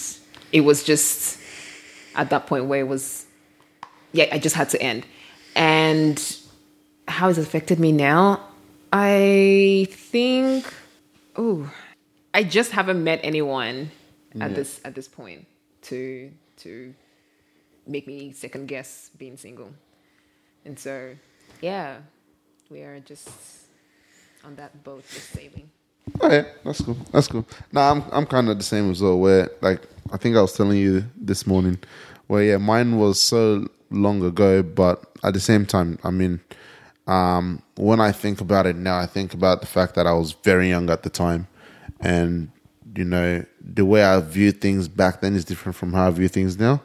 it 0.53 0.63
was 0.63 0.83
just 0.83 1.39
at 2.17 2.31
that 2.31 2.47
point 2.47 2.65
where 2.67 2.81
it 2.81 2.89
was, 2.89 3.27
yeah, 4.13 4.27
I 4.33 4.39
just 4.39 4.57
had 4.57 4.69
to 4.71 4.83
end. 4.83 5.07
And 5.55 6.19
how 7.07 7.29
it's 7.29 7.39
affected 7.39 7.79
me 7.79 7.93
now, 7.93 8.41
I 8.93 9.89
think, 9.91 10.73
oh, 11.37 11.71
I 12.33 12.45
just 12.45 12.73
haven't 12.73 13.03
met 13.03 13.21
anyone 13.23 13.91
at 14.41 14.55
this 14.55 14.81
at 14.85 14.95
this 14.95 15.09
point 15.09 15.47
to 15.83 16.31
to 16.59 16.95
make 17.87 18.07
me 18.07 18.33
second 18.33 18.69
guess 18.69 19.11
being 19.19 19.37
single. 19.37 19.71
And 20.65 20.79
so, 20.79 21.15
yeah, 21.61 21.99
we 22.71 22.83
are 22.83 23.01
just 23.01 23.29
on 24.45 24.57
that 24.57 24.85
boat, 24.85 25.05
just 25.13 25.31
sailing. 25.31 25.71
Oh 26.21 26.31
yeah, 26.31 26.45
that's 26.65 26.81
cool. 26.81 26.97
That's 27.13 27.29
cool. 27.29 27.47
Nah, 27.73 27.91
I'm 27.91 28.05
I'm 28.13 28.27
kind 28.27 28.49
of 28.49 28.59
the 28.59 28.65
same 28.65 28.91
as 28.91 29.03
well. 29.03 29.19
Where 29.19 29.51
like 29.61 29.83
I 30.13 30.17
think 30.17 30.37
I 30.37 30.43
was 30.43 30.53
telling 30.53 30.79
you 30.79 31.05
this 31.17 31.47
morning, 31.47 31.79
where 32.27 32.45
yeah, 32.45 32.57
mine 32.59 32.99
was 32.99 33.21
so 33.21 33.69
long 33.91 34.23
ago, 34.23 34.63
but 34.63 35.03
at 35.25 35.35
the 35.35 35.41
same 35.41 35.67
time, 35.67 35.99
I 36.05 36.11
mean, 36.11 36.41
um, 37.07 37.63
when 37.77 38.01
I 38.01 38.13
think 38.13 38.41
about 38.41 38.67
it 38.67 38.77
now, 38.77 38.99
I 38.99 39.07
think 39.07 39.33
about 39.35 39.61
the 39.61 39.67
fact 39.67 39.95
that 39.95 40.07
I 40.07 40.13
was 40.13 40.33
very 40.45 40.69
young 40.69 40.91
at 40.91 41.03
the 41.03 41.11
time, 41.11 41.47
and 42.01 42.51
you 42.95 43.05
know 43.05 43.45
the 43.61 43.85
way 43.85 44.03
I 44.03 44.21
view 44.21 44.53
things 44.53 44.89
back 44.89 45.21
then 45.21 45.35
is 45.35 45.45
different 45.45 45.77
from 45.77 45.93
how 45.93 46.09
I 46.09 46.11
view 46.11 46.29
things 46.29 46.59
now. 46.59 46.83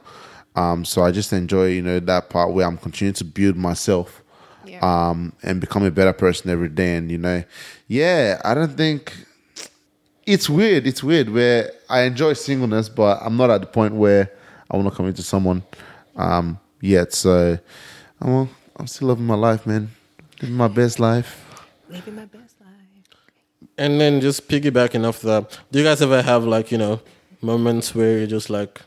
Um, 0.55 0.85
so 0.85 1.03
I 1.03 1.11
just 1.11 1.33
enjoy 1.33 1.67
you 1.67 1.81
know 1.81 1.99
that 1.99 2.29
part 2.29 2.51
where 2.53 2.65
I'm 2.67 2.77
continuing 2.77 3.15
to 3.15 3.25
build 3.25 3.55
myself 3.57 4.21
Yeah. 4.65 4.79
um, 4.81 5.33
and 5.43 5.59
become 5.59 5.83
a 5.83 5.91
better 5.91 6.13
person 6.13 6.49
every 6.51 6.69
day. 6.69 6.95
And 6.95 7.11
you 7.11 7.17
know, 7.17 7.43
yeah, 7.87 8.39
I 8.45 8.53
don't 8.53 8.77
think 8.77 9.13
it's 10.25 10.49
weird. 10.49 10.85
It's 10.87 11.03
weird 11.03 11.29
where 11.29 11.71
I 11.89 12.01
enjoy 12.03 12.33
singleness, 12.33 12.87
but 12.87 13.17
I'm 13.21 13.35
not 13.35 13.49
at 13.49 13.61
the 13.61 13.67
point 13.67 13.93
where 13.95 14.31
I 14.71 14.77
want 14.77 14.87
to 14.89 14.95
commit 14.95 15.15
to 15.17 15.23
someone 15.23 15.63
um, 16.15 16.59
yet. 16.83 17.13
So, 17.13 17.57
I'm, 18.19 18.49
I'm 18.75 18.87
still 18.87 19.07
living 19.07 19.25
my 19.25 19.35
life, 19.35 19.65
man. 19.65 19.89
Living 20.41 20.57
my 20.57 20.67
best 20.67 20.99
life. 20.99 21.45
Living 21.89 22.15
my 22.15 22.25
best 22.25 22.59
life. 22.59 22.69
And 23.77 23.99
then 23.99 24.21
just 24.21 24.47
piggybacking 24.47 25.07
off 25.07 25.21
that, 25.21 25.59
do 25.71 25.79
you 25.79 25.85
guys 25.85 26.01
ever 26.01 26.21
have 26.21 26.43
like 26.43 26.71
you 26.71 26.77
know 26.77 27.01
moments 27.41 27.95
where 27.95 28.19
you're 28.19 28.27
just 28.27 28.49
like, 28.49 28.81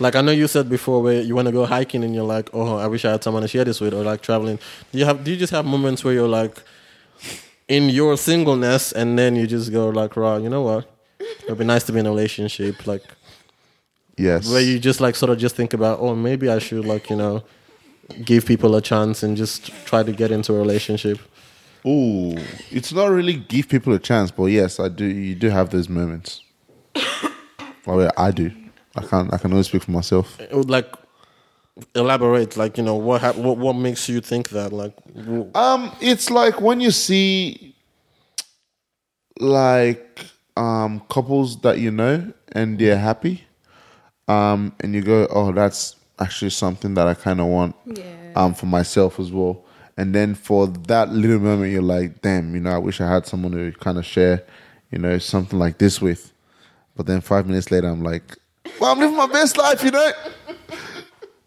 like 0.00 0.16
I 0.16 0.22
know 0.22 0.32
you 0.32 0.48
said 0.48 0.68
before 0.68 1.02
where 1.02 1.20
you 1.20 1.34
want 1.34 1.46
to 1.46 1.52
go 1.52 1.66
hiking 1.66 2.02
and 2.02 2.14
you're 2.14 2.24
like, 2.24 2.50
oh, 2.52 2.76
I 2.76 2.86
wish 2.86 3.04
I 3.04 3.12
had 3.12 3.22
someone 3.22 3.42
to 3.42 3.48
share 3.48 3.64
this 3.64 3.80
with, 3.80 3.94
or 3.94 4.02
like 4.02 4.22
traveling. 4.22 4.58
Do 4.90 4.98
you 4.98 5.04
have? 5.04 5.22
Do 5.22 5.30
you 5.30 5.36
just 5.36 5.52
have 5.52 5.64
moments 5.66 6.02
where 6.04 6.14
you're 6.14 6.28
like, 6.28 6.56
in 7.68 7.90
your 7.90 8.16
singleness, 8.16 8.92
and 8.92 9.18
then 9.18 9.36
you 9.36 9.46
just 9.46 9.70
go 9.70 9.90
like, 9.90 10.16
raw, 10.16 10.36
you 10.36 10.48
know 10.48 10.62
what? 10.62 10.90
It'd 11.44 11.58
be 11.58 11.64
nice 11.64 11.84
to 11.84 11.92
be 11.92 12.00
in 12.00 12.06
a 12.06 12.10
relationship, 12.10 12.86
like 12.86 13.02
Yes. 14.18 14.50
where 14.50 14.60
you 14.60 14.78
just 14.78 15.00
like 15.00 15.14
sort 15.16 15.30
of 15.30 15.38
just 15.38 15.54
think 15.56 15.72
about, 15.74 16.00
oh, 16.00 16.14
maybe 16.14 16.48
I 16.48 16.58
should 16.58 16.84
like 16.84 17.08
you 17.10 17.16
know 17.16 17.42
give 18.24 18.46
people 18.46 18.74
a 18.74 18.80
chance 18.82 19.22
and 19.22 19.36
just 19.36 19.66
try 19.86 20.02
to 20.02 20.12
get 20.12 20.30
into 20.30 20.54
a 20.54 20.58
relationship. 20.58 21.18
Ooh, 21.86 22.36
it's 22.70 22.92
not 22.92 23.06
really 23.10 23.34
give 23.34 23.68
people 23.68 23.92
a 23.94 23.98
chance, 23.98 24.30
but 24.30 24.46
yes, 24.46 24.80
I 24.80 24.88
do. 24.88 25.04
You 25.04 25.34
do 25.34 25.48
have 25.50 25.70
those 25.70 25.88
moments. 25.88 26.42
well, 27.86 28.02
yeah, 28.02 28.10
I 28.16 28.30
do. 28.32 28.50
I 28.96 29.02
can't. 29.02 29.32
I 29.32 29.38
can 29.38 29.52
only 29.52 29.62
speak 29.62 29.84
for 29.84 29.92
myself. 29.92 30.40
It 30.40 30.52
would 30.52 30.68
like 30.70 30.86
elaborate, 31.94 32.56
like 32.56 32.76
you 32.76 32.82
know 32.82 32.96
what 32.96 33.20
hap- 33.20 33.36
what 33.36 33.56
what 33.58 33.74
makes 33.74 34.08
you 34.08 34.20
think 34.20 34.48
that, 34.50 34.72
like 34.72 34.94
w- 35.14 35.48
Um, 35.54 35.92
it's 36.00 36.30
like 36.30 36.60
when 36.60 36.80
you 36.80 36.90
see 36.90 37.76
like 39.40 40.26
um 40.56 41.00
couples 41.08 41.60
that 41.60 41.78
you 41.78 41.90
know 41.90 42.32
and 42.52 42.78
they're 42.78 42.98
happy, 42.98 43.44
um, 44.28 44.72
and 44.80 44.94
you 44.94 45.02
go, 45.02 45.26
oh, 45.30 45.52
that's 45.52 45.96
actually 46.18 46.50
something 46.50 46.94
that 46.94 47.06
I 47.06 47.14
kind 47.14 47.40
of 47.40 47.46
want, 47.46 47.74
Yeah. 47.86 48.04
um, 48.36 48.54
for 48.54 48.66
myself 48.66 49.18
as 49.20 49.30
well. 49.32 49.64
And 49.96 50.14
then 50.14 50.34
for 50.34 50.66
that 50.68 51.10
little 51.10 51.40
moment, 51.40 51.72
you're 51.72 51.82
like, 51.82 52.22
damn, 52.22 52.54
you 52.54 52.60
know, 52.60 52.70
I 52.70 52.78
wish 52.78 53.00
I 53.00 53.08
had 53.12 53.26
someone 53.26 53.52
to 53.52 53.72
kind 53.80 53.98
of 53.98 54.06
share, 54.06 54.44
you 54.92 54.98
know, 54.98 55.18
something 55.18 55.58
like 55.58 55.78
this 55.78 56.00
with. 56.00 56.32
But 56.96 57.06
then 57.06 57.20
five 57.20 57.46
minutes 57.46 57.70
later, 57.70 57.88
I'm 57.88 58.02
like, 58.02 58.36
well, 58.80 58.92
I'm 58.92 58.98
living 59.00 59.16
my 59.16 59.26
best 59.26 59.56
life, 59.56 59.82
you 59.82 59.90
know. 59.90 60.12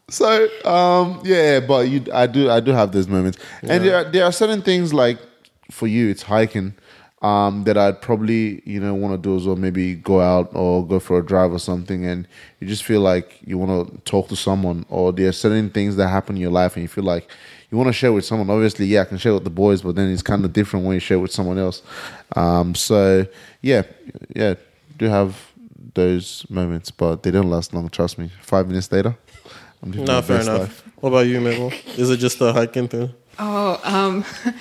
So 0.10 0.50
um, 0.66 1.22
yeah, 1.24 1.62
but 1.62 1.88
you, 1.88 2.04
I 2.14 2.28
do, 2.28 2.50
I 2.50 2.60
do 2.60 2.72
have 2.72 2.92
those 2.92 3.08
moments, 3.08 3.38
and 3.62 3.86
there, 3.86 3.96
are, 3.96 4.04
there 4.04 4.26
are 4.26 4.32
certain 4.34 4.62
things 4.62 4.94
like 4.94 5.18
for 5.72 5.88
you, 5.88 6.10
it's 6.10 6.22
hiking, 6.24 6.74
um, 7.22 7.64
that 7.66 7.78
I'd 7.78 8.02
probably, 8.02 8.62
you 8.66 8.80
know, 8.80 8.94
want 8.96 9.14
to 9.14 9.18
do 9.18 9.36
as 9.36 9.46
well. 9.46 9.56
Maybe 9.56 9.96
go 9.96 10.22
out 10.22 10.50
or 10.54 10.86
go 10.86 11.00
for 11.00 11.20
a 11.20 11.26
drive 11.26 11.52
or 11.52 11.60
something, 11.60 12.06
and 12.06 12.28
you 12.60 12.68
just 12.68 12.84
feel 12.84 13.02
like 13.02 13.40
you 13.46 13.58
want 13.58 13.92
to 13.92 13.98
talk 14.00 14.28
to 14.30 14.36
someone, 14.36 14.86
or 14.90 15.12
there 15.12 15.30
are 15.30 15.34
certain 15.34 15.70
things 15.70 15.96
that 15.98 16.08
happen 16.08 16.36
in 16.36 16.42
your 16.42 16.52
life, 16.52 16.76
and 16.76 16.82
you 16.82 16.88
feel 16.88 17.04
like 17.04 17.30
you 17.70 17.78
want 17.78 17.88
to 17.88 17.94
share 17.94 18.12
with 18.12 18.26
someone. 18.26 18.50
Obviously, 18.50 18.86
yeah, 18.88 19.02
I 19.02 19.06
can 19.06 19.18
share 19.18 19.34
with 19.34 19.44
the 19.44 19.52
boys, 19.52 19.82
but 19.82 19.96
then 19.96 20.10
it's 20.12 20.24
kind 20.24 20.44
of 20.44 20.54
different 20.54 20.86
when 20.86 20.96
you 20.96 21.00
share 21.00 21.20
with 21.20 21.32
someone 21.32 21.58
else. 21.60 21.84
Um, 22.36 22.74
so 22.74 23.28
yeah, 23.62 23.84
yeah, 24.36 24.56
do 24.98 25.06
have 25.06 25.52
those 25.94 26.46
moments, 26.50 26.90
but 26.90 27.24
they 27.24 27.32
don't 27.32 27.50
last 27.50 27.74
long. 27.74 27.88
Trust 27.90 28.18
me. 28.18 28.32
Five 28.42 28.68
minutes 28.68 28.92
later, 28.92 29.16
I'm 29.84 29.92
living 29.92 30.06
no, 30.06 30.16
my 30.16 30.22
fair 30.22 30.42
enough. 30.42 30.60
life. 30.60 30.84
What 31.00 31.10
about 31.10 31.28
you, 31.28 31.40
Mabel? 31.40 31.72
Is 31.98 32.10
it 32.10 32.18
just 32.18 32.42
a 32.42 32.52
hiking 32.52 32.88
thing? 32.88 33.14
Oh, 33.40 33.80
um, 33.84 34.26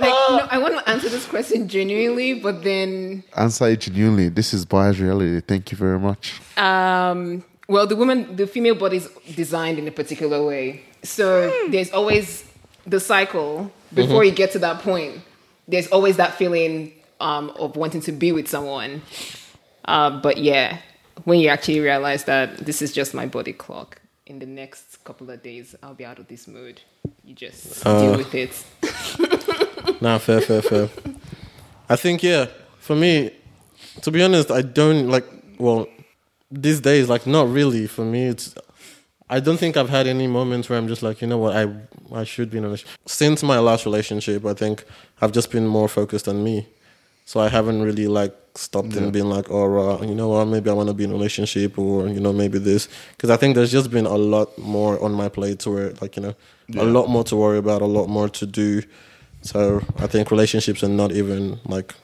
like 0.00 0.10
no, 0.10 0.48
I 0.50 0.58
want 0.58 0.78
to 0.78 0.88
answer 0.88 1.08
this 1.08 1.26
question 1.26 1.68
genuinely, 1.68 2.34
but 2.34 2.62
then 2.62 3.22
Answer 3.36 3.68
it 3.68 3.80
genuinely. 3.80 4.28
This 4.28 4.52
is 4.54 4.64
bias 4.64 4.98
reality. 4.98 5.40
Thank 5.40 5.70
you 5.72 5.78
very 5.78 5.98
much. 5.98 6.40
Um, 6.56 7.44
well, 7.68 7.86
the 7.86 7.96
woman, 7.96 8.36
the 8.36 8.46
female 8.46 8.74
body 8.74 8.98
is 8.98 9.08
designed 9.34 9.78
in 9.78 9.86
a 9.86 9.92
particular 9.92 10.44
way. 10.44 10.82
So 11.02 11.50
there's 11.70 11.90
always 11.92 12.44
the 12.86 13.00
cycle 13.00 13.70
before 13.94 14.24
you 14.24 14.32
get 14.32 14.52
to 14.52 14.58
that 14.60 14.80
point. 14.80 15.20
There's 15.68 15.86
always 15.88 16.16
that 16.16 16.34
feeling 16.34 16.92
um, 17.20 17.50
of 17.50 17.76
wanting 17.76 18.00
to 18.02 18.12
be 18.12 18.32
with 18.32 18.48
someone. 18.48 19.02
Uh, 19.84 20.10
but 20.20 20.38
yeah, 20.38 20.78
when 21.24 21.38
you 21.38 21.48
actually 21.48 21.80
realize 21.80 22.24
that 22.24 22.58
this 22.58 22.82
is 22.82 22.92
just 22.92 23.14
my 23.14 23.26
body 23.26 23.52
clock, 23.52 24.00
in 24.30 24.38
the 24.38 24.46
next 24.46 25.02
couple 25.02 25.28
of 25.28 25.42
days, 25.42 25.74
I'll 25.82 25.94
be 25.94 26.04
out 26.04 26.20
of 26.20 26.28
this 26.28 26.46
mood. 26.46 26.80
You 27.24 27.34
just 27.34 27.82
deal 27.82 28.16
with 28.16 28.32
it. 28.34 28.64
Nah, 30.00 30.18
fair, 30.18 30.40
fair, 30.40 30.62
fair. 30.62 30.88
I 31.88 31.96
think 31.96 32.22
yeah. 32.22 32.46
For 32.78 32.96
me, 32.96 33.30
to 34.02 34.10
be 34.10 34.22
honest, 34.22 34.50
I 34.50 34.62
don't 34.62 35.08
like. 35.08 35.26
Well, 35.58 35.86
these 36.50 36.80
days, 36.80 37.08
like, 37.08 37.26
not 37.26 37.48
really. 37.48 37.86
For 37.86 38.04
me, 38.04 38.28
it's. 38.28 38.54
I 39.28 39.38
don't 39.38 39.58
think 39.58 39.76
I've 39.76 39.90
had 39.90 40.06
any 40.08 40.26
moments 40.26 40.68
where 40.68 40.78
I'm 40.78 40.88
just 40.88 41.02
like, 41.02 41.20
you 41.20 41.28
know 41.28 41.38
what, 41.38 41.54
I 41.56 41.72
I 42.12 42.24
should 42.24 42.50
be 42.50 42.58
in 42.58 42.64
a 42.64 42.68
relationship. 42.68 42.98
Since 43.06 43.42
my 43.42 43.58
last 43.58 43.84
relationship, 43.86 44.44
I 44.44 44.54
think 44.54 44.84
I've 45.20 45.32
just 45.32 45.52
been 45.52 45.66
more 45.66 45.88
focused 45.88 46.26
on 46.26 46.42
me. 46.42 46.66
So 47.26 47.38
I 47.38 47.48
haven't 47.48 47.82
really 47.82 48.08
like 48.08 48.34
stopped 48.56 48.96
and 48.96 49.12
been 49.12 49.30
like, 49.30 49.48
oh, 49.50 50.00
uh, 50.00 50.04
you 50.04 50.16
know 50.16 50.30
what, 50.30 50.46
maybe 50.46 50.68
I 50.68 50.72
want 50.72 50.88
to 50.88 50.94
be 50.94 51.04
in 51.04 51.10
a 51.10 51.12
relationship 51.12 51.78
or 51.78 52.08
you 52.08 52.18
know 52.18 52.32
maybe 52.32 52.58
this 52.58 52.88
because 53.12 53.30
I 53.30 53.36
think 53.36 53.54
there's 53.54 53.70
just 53.70 53.90
been 53.90 54.06
a 54.06 54.16
lot 54.16 54.58
more 54.58 55.00
on 55.00 55.12
my 55.12 55.28
plate 55.28 55.60
to 55.60 55.70
where 55.70 55.92
like 56.00 56.16
you 56.16 56.22
know 56.22 56.34
a 56.76 56.84
lot 56.84 57.08
more 57.08 57.22
to 57.24 57.36
worry 57.36 57.58
about, 57.58 57.82
a 57.82 57.86
lot 57.86 58.08
more 58.08 58.28
to 58.28 58.46
do. 58.46 58.82
So 59.42 59.82
I 59.98 60.06
think 60.06 60.30
relationships 60.30 60.82
are 60.84 60.88
not 60.88 61.12
even 61.12 61.60
like 61.66 61.94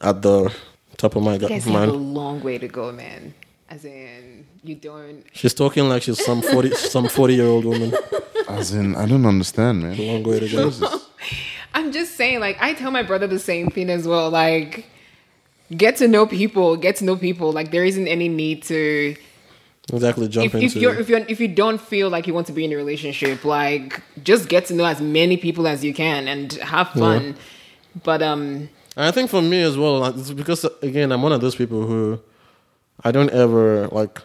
at 0.00 0.22
the 0.22 0.52
top 0.96 1.16
of 1.16 1.22
my 1.22 1.34
You 1.34 1.48
guys 1.48 1.64
gu- 1.64 1.72
have 1.72 1.88
a 1.88 1.92
long 1.92 2.42
way 2.42 2.58
to 2.58 2.68
go, 2.68 2.92
man. 2.92 3.34
As 3.68 3.84
in, 3.84 4.46
you 4.62 4.74
don't. 4.76 5.24
She's 5.32 5.54
talking 5.54 5.88
like 5.88 6.02
she's 6.02 6.24
some 6.24 6.42
forty 6.42 6.70
some 6.74 7.08
forty 7.08 7.34
year 7.34 7.46
old 7.46 7.64
woman. 7.64 7.94
As 8.48 8.72
in, 8.72 8.94
I 8.94 9.06
don't 9.06 9.26
understand, 9.26 9.82
man. 9.82 9.96
Long 9.98 10.22
way 10.22 10.40
to 10.40 10.48
go. 10.48 10.72
I'm 11.74 11.92
just 11.92 12.16
saying, 12.16 12.40
like, 12.40 12.56
I 12.60 12.72
tell 12.72 12.90
my 12.90 13.02
brother 13.02 13.26
the 13.26 13.38
same 13.38 13.68
thing 13.68 13.90
as 13.90 14.06
well. 14.08 14.30
Like, 14.30 14.86
get 15.76 15.96
to 15.96 16.08
know 16.08 16.26
people, 16.26 16.76
get 16.76 16.96
to 16.96 17.04
know 17.04 17.16
people. 17.16 17.52
Like, 17.52 17.70
there 17.70 17.84
isn't 17.84 18.08
any 18.08 18.28
need 18.28 18.62
to. 18.64 19.16
Exactly, 19.92 20.26
jump 20.28 20.46
If, 20.46 20.54
if 20.54 20.62
into. 20.62 20.80
you're 20.80 20.94
if 20.94 21.08
you're 21.08 21.24
if 21.28 21.38
you 21.40 21.48
don't 21.48 21.80
feel 21.80 22.08
like 22.10 22.26
you 22.26 22.34
want 22.34 22.48
to 22.48 22.52
be 22.52 22.64
in 22.64 22.72
a 22.72 22.76
relationship, 22.76 23.44
like, 23.44 24.02
just 24.24 24.48
get 24.48 24.66
to 24.66 24.74
know 24.74 24.84
as 24.84 25.00
many 25.00 25.36
people 25.36 25.68
as 25.68 25.84
you 25.84 25.94
can 25.94 26.26
and 26.26 26.52
have 26.54 26.88
fun. 26.90 27.36
But 28.02 28.20
um, 28.22 28.68
And 28.96 29.06
I 29.06 29.10
think 29.10 29.30
for 29.30 29.42
me 29.42 29.62
as 29.62 29.76
well, 29.78 30.00
like, 30.00 30.16
it's 30.16 30.32
because 30.32 30.64
again, 30.82 31.12
I'm 31.12 31.22
one 31.22 31.32
of 31.32 31.40
those 31.40 31.54
people 31.54 31.86
who 31.86 32.20
I 33.04 33.12
don't 33.12 33.30
ever 33.30 33.86
like 33.88 34.22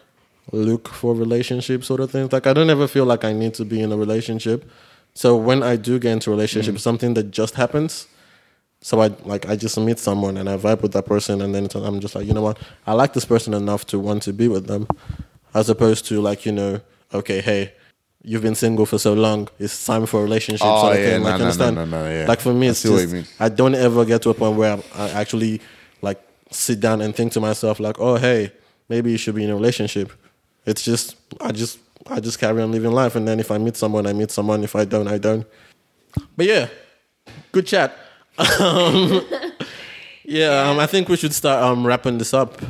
look 0.51 0.87
for 0.87 1.13
relationship 1.13 1.83
sort 1.83 1.99
of 1.99 2.09
things. 2.09 2.33
Like 2.33 2.47
I 2.47 2.53
don't 2.53 2.69
ever 2.69 2.87
feel 2.87 3.05
like 3.05 3.23
I 3.23 3.31
need 3.33 3.53
to 3.55 3.65
be 3.65 3.81
in 3.81 3.91
a 3.91 3.97
relationship. 3.97 4.69
So 5.13 5.35
when 5.35 5.61
I 5.61 5.75
do 5.75 5.99
get 5.99 6.13
into 6.13 6.31
a 6.31 6.33
relationship, 6.33 6.75
it's 6.75 6.83
something 6.83 7.13
that 7.13 7.31
just 7.31 7.55
happens. 7.55 8.07
So 8.81 8.99
I 9.01 9.09
like 9.25 9.47
I 9.47 9.55
just 9.55 9.77
meet 9.77 9.99
someone 9.99 10.37
and 10.37 10.49
I 10.49 10.57
vibe 10.57 10.81
with 10.81 10.93
that 10.93 11.05
person, 11.05 11.39
and 11.41 11.53
then 11.53 11.67
I'm 11.75 11.99
just 11.99 12.15
like, 12.15 12.25
you 12.25 12.33
know 12.33 12.41
what, 12.41 12.57
I 12.87 12.93
like 12.93 13.13
this 13.13 13.25
person 13.25 13.53
enough 13.53 13.85
to 13.87 13.99
want 13.99 14.23
to 14.23 14.33
be 14.33 14.47
with 14.47 14.65
them, 14.65 14.87
as 15.53 15.69
opposed 15.69 16.05
to 16.05 16.21
like 16.21 16.45
you 16.45 16.51
know, 16.51 16.81
okay, 17.13 17.41
hey. 17.41 17.73
You've 18.23 18.43
been 18.43 18.53
single 18.53 18.85
for 18.85 18.99
so 18.99 19.13
long. 19.15 19.47
It's 19.57 19.83
time 19.83 20.05
for 20.05 20.19
a 20.19 20.23
relationship. 20.23 20.67
Oh, 20.69 20.81
sort 20.83 20.97
of 20.97 21.01
yeah, 21.01 21.09
thing. 21.09 21.23
no, 21.23 21.29
Like, 21.29 21.39
no, 21.39 21.45
understand? 21.45 21.75
no, 21.75 21.85
no, 21.85 22.07
yeah. 22.07 22.27
Like 22.27 22.39
for 22.39 22.53
me, 22.53 22.67
it's 22.67 22.83
just 22.83 23.11
mean. 23.11 23.25
I 23.39 23.49
don't 23.49 23.73
ever 23.73 24.05
get 24.05 24.21
to 24.21 24.29
a 24.29 24.35
point 24.35 24.57
where 24.57 24.77
I 24.93 25.09
actually 25.09 25.59
like 26.03 26.21
sit 26.51 26.79
down 26.79 27.01
and 27.01 27.15
think 27.15 27.33
to 27.33 27.39
myself 27.39 27.79
like, 27.79 27.99
oh 27.99 28.17
hey, 28.17 28.51
maybe 28.89 29.09
you 29.11 29.17
should 29.17 29.33
be 29.33 29.43
in 29.43 29.49
a 29.49 29.55
relationship. 29.55 30.11
It's 30.67 30.83
just 30.83 31.15
I 31.39 31.51
just 31.51 31.79
I 32.05 32.19
just 32.19 32.37
carry 32.37 32.61
on 32.61 32.71
living 32.71 32.91
life, 32.91 33.15
and 33.15 33.27
then 33.27 33.39
if 33.39 33.49
I 33.49 33.57
meet 33.57 33.75
someone, 33.75 34.05
I 34.05 34.13
meet 34.13 34.29
someone. 34.29 34.63
If 34.63 34.75
I 34.75 34.85
don't, 34.85 35.07
I 35.07 35.17
don't. 35.17 35.47
But 36.37 36.45
yeah, 36.45 36.67
good 37.51 37.65
chat. 37.65 37.97
Um, 38.37 39.25
yeah, 40.25 40.69
um, 40.69 40.77
I 40.77 40.85
think 40.85 41.09
we 41.09 41.17
should 41.17 41.33
start 41.33 41.63
um, 41.63 41.87
wrapping 41.87 42.19
this 42.19 42.35
up. 42.35 42.61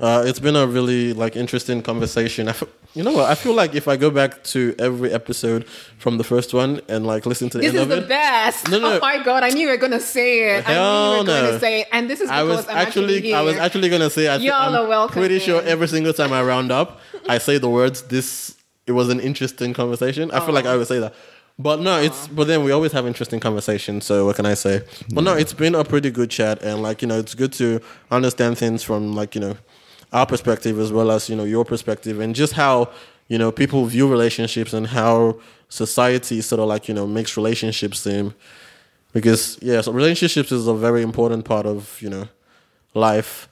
Uh, 0.00 0.24
it's 0.26 0.40
been 0.40 0.56
a 0.56 0.66
really 0.66 1.12
like 1.12 1.36
interesting 1.36 1.80
conversation. 1.82 2.48
I 2.48 2.50
f- 2.50 2.64
you 2.94 3.02
know 3.04 3.12
what? 3.12 3.30
I 3.30 3.34
feel 3.36 3.54
like 3.54 3.74
if 3.76 3.86
I 3.86 3.96
go 3.96 4.10
back 4.10 4.42
to 4.44 4.74
every 4.78 5.12
episode 5.12 5.66
from 5.98 6.18
the 6.18 6.24
first 6.24 6.52
one 6.52 6.80
and 6.88 7.06
like 7.06 7.26
listen 7.26 7.48
to 7.50 7.58
the 7.58 7.62
This 7.62 7.68
end 7.70 7.76
is 7.76 7.82
of 7.82 7.88
the 7.90 7.98
it, 7.98 8.08
best. 8.08 8.68
No, 8.70 8.78
no. 8.80 8.92
Oh 8.96 9.00
my 9.00 9.22
god, 9.22 9.44
I 9.44 9.50
knew 9.50 9.60
you 9.62 9.68
were 9.68 9.76
gonna 9.76 10.00
say 10.00 10.56
it. 10.56 10.68
I 10.68 10.72
knew 10.72 10.74
you 10.74 10.80
Hell 10.80 11.18
were 11.18 11.24
gonna 11.26 11.60
say 11.60 11.80
it. 11.82 11.88
And 11.92 12.10
this 12.10 12.20
is 12.20 12.28
I 12.28 12.42
because 12.42 12.56
was 12.58 12.68
I'm 12.68 12.76
actually, 12.76 13.16
actually 13.18 13.34
I 13.34 13.42
was 13.42 13.56
actually 13.56 13.88
gonna 13.88 14.10
say 14.10 14.32
I 14.32 14.38
th- 14.38 14.46
Y'all 14.48 14.74
I'm 14.74 14.84
are 14.84 14.88
welcome 14.88 15.14
pretty 15.14 15.38
sure 15.38 15.62
every 15.62 15.86
single 15.88 16.12
time 16.12 16.32
I 16.32 16.42
round 16.42 16.72
up, 16.72 17.00
I 17.28 17.38
say 17.38 17.58
the 17.58 17.70
words. 17.70 18.02
This 18.02 18.56
it 18.86 18.92
was 18.92 19.08
an 19.10 19.20
interesting 19.20 19.74
conversation. 19.74 20.30
I 20.32 20.40
feel 20.40 20.54
like 20.54 20.66
I 20.66 20.76
would 20.76 20.88
say 20.88 20.98
that, 20.98 21.14
but 21.58 21.80
no, 21.80 22.00
it's 22.00 22.26
but 22.28 22.48
then 22.48 22.64
we 22.64 22.72
always 22.72 22.90
have 22.92 23.06
interesting 23.06 23.38
conversations. 23.38 24.04
So 24.04 24.26
what 24.26 24.34
can 24.36 24.44
I 24.46 24.54
say? 24.54 24.82
But 25.12 25.22
no, 25.22 25.34
it's 25.34 25.52
been 25.54 25.74
a 25.76 25.84
pretty 25.84 26.10
good 26.10 26.30
chat, 26.30 26.62
and 26.62 26.82
like 26.82 27.00
you 27.00 27.06
know, 27.08 27.18
it's 27.18 27.34
good 27.34 27.52
to 27.54 27.80
understand 28.10 28.58
things 28.58 28.82
from 28.82 29.14
like 29.14 29.34
you 29.36 29.40
know 29.40 29.56
our 30.14 30.24
perspective 30.24 30.78
as 30.78 30.92
well 30.92 31.10
as 31.10 31.28
you 31.28 31.36
know 31.36 31.44
your 31.44 31.64
perspective, 31.64 32.20
and 32.20 32.34
just 32.34 32.54
how 32.54 32.90
you 33.28 33.36
know 33.36 33.52
people 33.52 33.84
view 33.84 34.08
relationships 34.08 34.72
and 34.72 34.86
how 34.86 35.38
society 35.68 36.40
sort 36.40 36.60
of 36.60 36.68
like 36.68 36.88
you 36.88 36.94
know 36.94 37.06
makes 37.06 37.36
relationships 37.36 38.00
seem. 38.00 38.34
Because 39.12 39.58
yeah 39.60 39.80
so 39.80 39.92
relationships 39.92 40.50
is 40.52 40.66
a 40.66 40.74
very 40.74 41.02
important 41.02 41.44
part 41.44 41.66
of 41.66 42.00
you 42.00 42.08
know 42.08 42.28
life. 42.94 43.48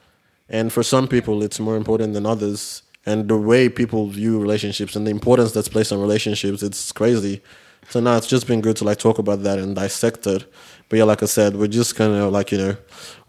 And 0.49 0.73
for 0.73 0.83
some 0.83 1.09
people 1.09 1.43
it's 1.43 1.61
more 1.61 1.77
important 1.77 2.15
than 2.15 2.25
others. 2.25 2.83
And 3.05 3.29
the 3.29 3.37
way 3.37 3.69
people 3.69 4.07
view 4.07 4.41
relationships 4.41 4.95
and 4.95 5.05
the 5.05 5.11
importance 5.11 5.51
that's 5.51 5.69
placed 5.69 5.93
on 5.93 6.01
relationships 6.01 6.63
it's 6.63 6.93
crazy. 6.93 7.43
So 7.89 7.99
now 7.99 8.17
it's 8.17 8.29
just 8.29 8.47
been 8.47 8.61
good 8.61 8.77
to 8.77 8.85
like 8.85 8.99
talk 8.99 9.19
about 9.19 9.43
that 9.43 9.59
and 9.59 9.75
dissect 9.75 10.27
it 10.29 10.45
but 10.93 10.99
yeah 10.99 11.05
like 11.05 11.23
i 11.23 11.27
said 11.27 11.57
we're 11.57 11.67
just 11.67 11.97
gonna 11.97 12.29
like 12.29 12.53
you 12.53 12.59
know 12.59 12.77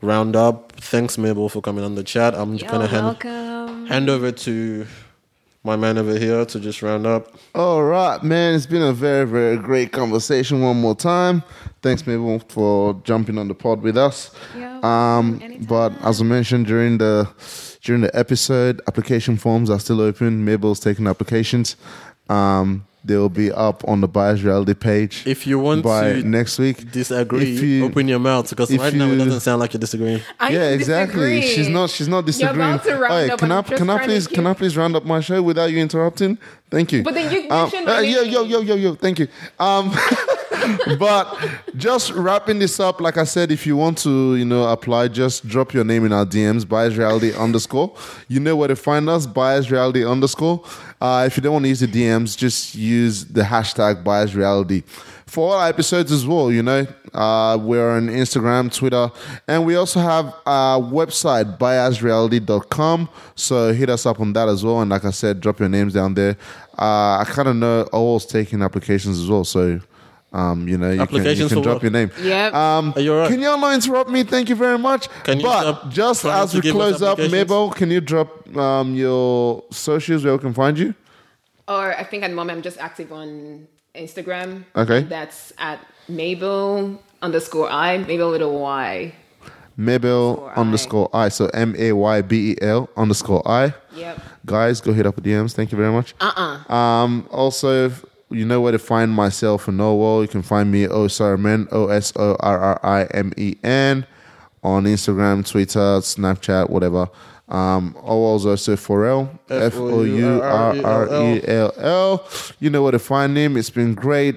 round 0.01 0.35
up 0.35 0.73
thanks 0.73 1.17
mabel 1.17 1.47
for 1.47 1.61
coming 1.61 1.81
on 1.81 1.95
the 1.95 2.03
chat 2.03 2.35
i'm 2.35 2.57
just 2.57 2.69
You're 2.69 2.87
gonna 2.87 3.21
hand, 3.23 3.87
hand 3.87 4.09
over 4.09 4.33
to 4.33 4.85
my 5.63 5.77
man 5.77 5.97
over 5.97 6.19
here 6.19 6.43
to 6.43 6.59
just 6.59 6.81
round 6.81 7.07
up 7.07 7.33
All 7.55 7.83
right, 7.83 8.21
man. 8.21 8.53
It's 8.53 8.65
been 8.65 8.81
a 8.81 8.91
very, 8.91 9.25
very 9.25 9.55
great 9.55 9.93
conversation. 9.93 10.59
One 10.61 10.81
more 10.81 10.93
time. 10.93 11.41
Thanks, 11.81 12.05
Mabel, 12.05 12.39
for 12.49 12.95
jumping 13.05 13.37
on 13.37 13.47
the 13.47 13.53
pod 13.55 13.81
with 13.81 13.95
us. 13.97 14.31
Yeah, 14.57 14.81
Um, 14.83 15.39
but 15.69 15.93
as 16.03 16.19
I 16.19 16.25
mentioned 16.25 16.65
during 16.65 16.97
the 16.97 17.29
during 17.81 18.01
the 18.01 18.13
episode, 18.13 18.81
application 18.89 19.37
forms 19.37 19.69
are 19.69 19.79
still 19.79 20.01
open. 20.01 20.43
Mabel's 20.43 20.81
taking 20.81 21.07
applications. 21.07 21.77
Um, 22.27 22.85
they 23.05 23.17
will 23.17 23.29
be 23.29 23.51
up 23.51 23.83
on 23.87 24.01
the 24.01 24.07
Bias 24.07 24.41
Reality 24.41 24.73
page 24.73 25.23
if 25.25 25.45
you 25.45 25.59
want 25.59 25.83
by 25.83 26.13
to 26.13 26.23
next 26.23 26.57
week. 26.57 26.89
disagree 26.91 27.55
If 27.55 27.61
you- 27.61 27.85
open 27.85 28.07
your 28.07 28.19
mouth 28.19 28.49
because 28.49 28.71
if 28.71 28.79
right 28.79 28.93
now 28.93 29.07
it 29.11 29.17
doesn't 29.17 29.41
sound 29.41 29.59
like 29.59 29.73
you're 29.73 29.79
disagreeing 29.79 30.21
I 30.39 30.49
yeah, 30.49 30.69
exactly. 30.69 31.39
disagree. 31.39 31.41
She's 31.55 31.69
not. 31.69 31.89
She's 31.89 32.07
not 32.07 32.25
disagreeing. 32.25 32.55
about 32.55 32.83
to 32.85 32.95
round 32.95 33.13
Hey, 33.13 33.29
up 33.29 33.39
can 33.39 33.51
I? 33.51 33.61
Just 33.61 33.77
Can 33.77 33.89
I 33.89 34.05
please? 34.05 34.27
Can 34.27 34.47
I 34.47 34.53
please 34.53 34.77
round 34.77 34.95
up 34.95 35.05
my 35.05 35.19
show 35.19 35.41
without 35.41 35.71
you 35.71 35.79
interrupting? 35.79 36.37
Thank 36.71 36.91
you. 36.91 37.03
But 37.03 37.13
then 37.13 37.31
you 37.31 37.49
Um, 37.51 37.63
mentioned 37.63 37.85
my 37.85 37.97
uh, 37.97 38.01
yo, 38.01 38.21
yo, 38.23 38.43
yo, 38.43 38.61
yo, 38.61 38.75
yo. 38.75 38.95
Thank 38.95 39.19
you. 39.19 39.27
Um, 39.59 39.91
but 40.99 41.37
just 41.75 42.11
wrapping 42.11 42.59
this 42.59 42.79
up, 42.79 43.01
like 43.01 43.17
I 43.17 43.23
said, 43.23 43.51
if 43.51 43.65
you 43.65 43.75
want 43.75 43.97
to, 43.99 44.35
you 44.35 44.45
know, 44.45 44.63
apply, 44.71 45.09
just 45.09 45.47
drop 45.47 45.73
your 45.73 45.83
name 45.83 46.05
in 46.05 46.13
our 46.13 46.25
DMs, 46.25 46.67
bias 46.67 46.95
reality 46.95 47.33
underscore. 47.35 47.95
You 48.27 48.39
know 48.39 48.55
where 48.55 48.67
to 48.67 48.75
find 48.75 49.09
us, 49.09 49.25
bias 49.25 49.71
reality 49.71 50.05
underscore. 50.05 50.63
Uh, 51.01 51.23
if 51.27 51.35
you 51.35 51.43
don't 51.43 51.53
want 51.53 51.65
to 51.65 51.69
use 51.69 51.81
the 51.81 51.87
DMs, 51.87 52.37
just 52.37 52.75
use 52.75 53.25
the 53.25 53.41
hashtag 53.41 54.03
bias 54.03 54.33
reality. 54.33 54.83
For 55.25 55.51
all 55.51 55.59
our 55.59 55.67
episodes 55.67 56.11
as 56.11 56.27
well, 56.27 56.51
you 56.51 56.61
know, 56.61 56.85
uh, 57.13 57.57
we're 57.59 57.97
on 57.97 58.07
Instagram, 58.07 58.71
Twitter, 58.73 59.09
and 59.47 59.65
we 59.65 59.75
also 59.75 59.99
have 59.99 60.33
our 60.45 60.79
website, 60.79 61.57
biasreality.com. 61.57 63.09
So 63.35 63.73
hit 63.73 63.89
us 63.89 64.05
up 64.05 64.19
on 64.19 64.33
that 64.33 64.47
as 64.47 64.63
well. 64.63 64.81
And 64.81 64.91
like 64.91 65.05
I 65.05 65.09
said, 65.09 65.41
drop 65.41 65.59
your 65.59 65.69
names 65.69 65.93
down 65.93 66.13
there. 66.13 66.37
Uh, 66.77 67.17
I 67.17 67.25
kind 67.27 67.47
of 67.47 67.55
know 67.55 67.87
Owl's 67.91 68.25
taking 68.25 68.61
applications 68.61 69.19
as 69.19 69.27
well. 69.27 69.43
So, 69.43 69.79
um, 70.33 70.67
you 70.67 70.77
know, 70.77 70.89
you 70.89 71.05
can, 71.05 71.23
you 71.23 71.47
can 71.47 71.61
drop 71.61 71.75
what? 71.75 71.83
your 71.83 71.91
name. 71.91 72.11
Yep. 72.21 72.53
Um, 72.53 72.93
Are 72.95 73.01
you 73.01 73.13
all 73.13 73.19
right? 73.19 73.29
Can 73.29 73.39
y'all 73.39 73.57
not 73.57 73.75
interrupt 73.75 74.09
me? 74.09 74.23
Thank 74.23 74.49
you 74.49 74.55
very 74.55 74.79
much. 74.79 75.07
Can 75.23 75.39
you 75.39 75.45
but 75.45 75.89
just 75.89 76.25
as 76.25 76.53
we 76.55 76.61
close 76.71 77.01
up. 77.01 77.19
Mabel, 77.19 77.69
can 77.69 77.91
you 77.91 78.01
drop 78.01 78.55
um, 78.57 78.95
your 78.95 79.63
socials 79.71 80.25
where 80.25 80.33
we 80.33 80.39
can 80.39 80.53
find 80.53 80.77
you? 80.77 80.95
Or 81.67 81.95
I 81.95 82.03
think 82.03 82.23
at 82.23 82.29
the 82.29 82.35
moment 82.35 82.57
I'm 82.57 82.63
just 82.63 82.79
active 82.79 83.13
on 83.13 83.67
Instagram. 83.95 84.65
Okay. 84.75 85.01
That's 85.03 85.53
at 85.59 85.79
Mabel 86.09 86.99
underscore 87.21 87.69
I, 87.69 87.99
Mabel 87.99 88.31
with 88.31 88.41
a 88.41 88.49
Y. 88.49 89.13
Mabel 89.75 90.51
Underscore 90.55 91.09
I. 91.13 91.25
I. 91.25 91.29
So 91.29 91.47
M 91.47 91.75
A 91.77 91.93
Y 91.93 92.21
B 92.21 92.51
E 92.51 92.55
L 92.61 92.89
underscore 92.95 93.47
I. 93.47 93.73
Yep. 93.95 94.21
Guys, 94.45 94.81
go 94.81 94.93
hit 94.93 95.05
up 95.05 95.15
the 95.15 95.21
DMs. 95.21 95.53
Thank 95.53 95.71
you 95.71 95.77
very 95.77 95.91
much. 95.91 96.13
Uh-uh. 96.19 96.73
Um, 96.73 97.27
also, 97.31 97.87
if 97.87 98.05
you 98.33 98.45
know 98.45 98.61
where 98.61 98.71
to 98.71 98.79
find 98.79 99.11
myself 99.11 99.67
and 99.67 99.77
Noel. 99.77 100.21
You 100.21 100.27
can 100.27 100.41
find 100.41 100.71
me 100.71 100.85
Osarmen, 100.85 101.67
O 101.71 101.87
S 101.87 102.13
O 102.15 102.35
R 102.39 102.59
R 102.59 102.79
I 102.83 103.05
M 103.11 103.31
E 103.37 103.55
N, 103.63 104.05
on 104.63 104.85
Instagram, 104.85 105.47
Twitter, 105.49 105.79
Snapchat, 105.79 106.69
whatever. 106.69 107.09
Um, 107.49 107.95
Owell's 108.01 108.45
also 108.45 108.75
Forel, 108.75 109.29
F 109.49 109.75
O 109.75 110.03
U 110.03 110.41
R 110.41 110.75
R 110.83 111.23
E 111.35 111.41
L 111.47 111.73
L. 111.77 112.27
You 112.59 112.69
know 112.69 112.81
where 112.83 112.91
to 112.91 112.99
find 112.99 113.37
him. 113.37 113.57
It's 113.57 113.69
been 113.69 113.93
great 113.93 114.35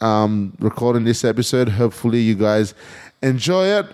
um, 0.00 0.56
recording 0.60 1.04
this 1.04 1.24
episode. 1.24 1.68
Hopefully, 1.68 2.20
you 2.20 2.34
guys 2.34 2.74
enjoy 3.22 3.66
it. 3.66 3.86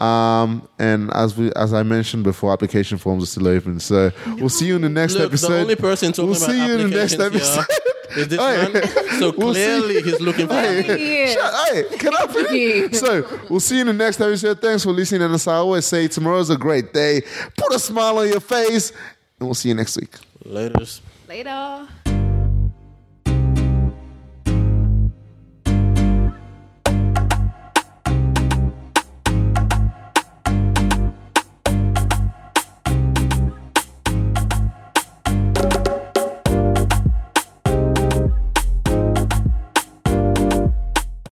Um, 0.00 0.68
and 0.78 1.10
as 1.14 1.38
we, 1.38 1.52
as 1.54 1.72
I 1.72 1.82
mentioned 1.82 2.24
before, 2.24 2.52
application 2.52 2.98
forms 2.98 3.22
are 3.22 3.26
still 3.26 3.48
open. 3.48 3.80
So 3.80 4.12
we'll 4.26 4.50
see 4.50 4.66
you 4.66 4.76
in 4.76 4.82
the 4.82 4.90
next 4.90 5.14
Look, 5.14 5.28
episode. 5.28 5.52
the 5.52 5.58
only 5.60 5.76
person 5.76 6.12
talking 6.12 6.30
we'll 6.30 6.36
about 6.36 6.50
see 6.50 6.66
you 6.66 6.74
in 6.78 6.90
the 6.90 6.96
next 6.96 7.18
episode. 7.18 7.64
here 8.14 8.18
is 8.24 8.28
this 8.28 8.38
Hey. 8.40 8.72
man. 8.72 9.18
So 9.20 9.32
We'll 9.36 9.54
see. 9.54 9.64
clearly 9.64 10.02
he's 10.02 10.20
looking 10.20 10.46
for. 10.48 10.54
Yeah. 10.54 11.32
Shut- 11.34 11.54
Hey, 11.90 11.98
can 11.98 12.14
I 12.14 12.26
finish? 12.26 12.52
you. 12.52 12.92
So 12.94 13.40
we'll 13.50 13.60
see 13.60 13.76
you 13.76 13.80
in 13.82 13.86
the 13.88 13.92
next 13.92 14.20
episode. 14.20 14.60
Thanks 14.60 14.84
for 14.84 14.92
listening. 14.92 15.22
And 15.22 15.34
as 15.34 15.46
I 15.46 15.54
always 15.56 15.84
say, 15.86 16.08
tomorrow's 16.08 16.50
a 16.50 16.56
great 16.56 16.92
day. 16.92 17.22
Put 17.56 17.72
a 17.74 17.78
smile 17.78 18.18
on 18.18 18.28
your 18.28 18.40
face, 18.40 18.90
and 19.40 19.48
we'll 19.48 19.54
see 19.54 19.68
you 19.70 19.74
next 19.74 19.96
week. 19.96 20.14
Laters. 20.44 21.00
Later. 21.28 22.25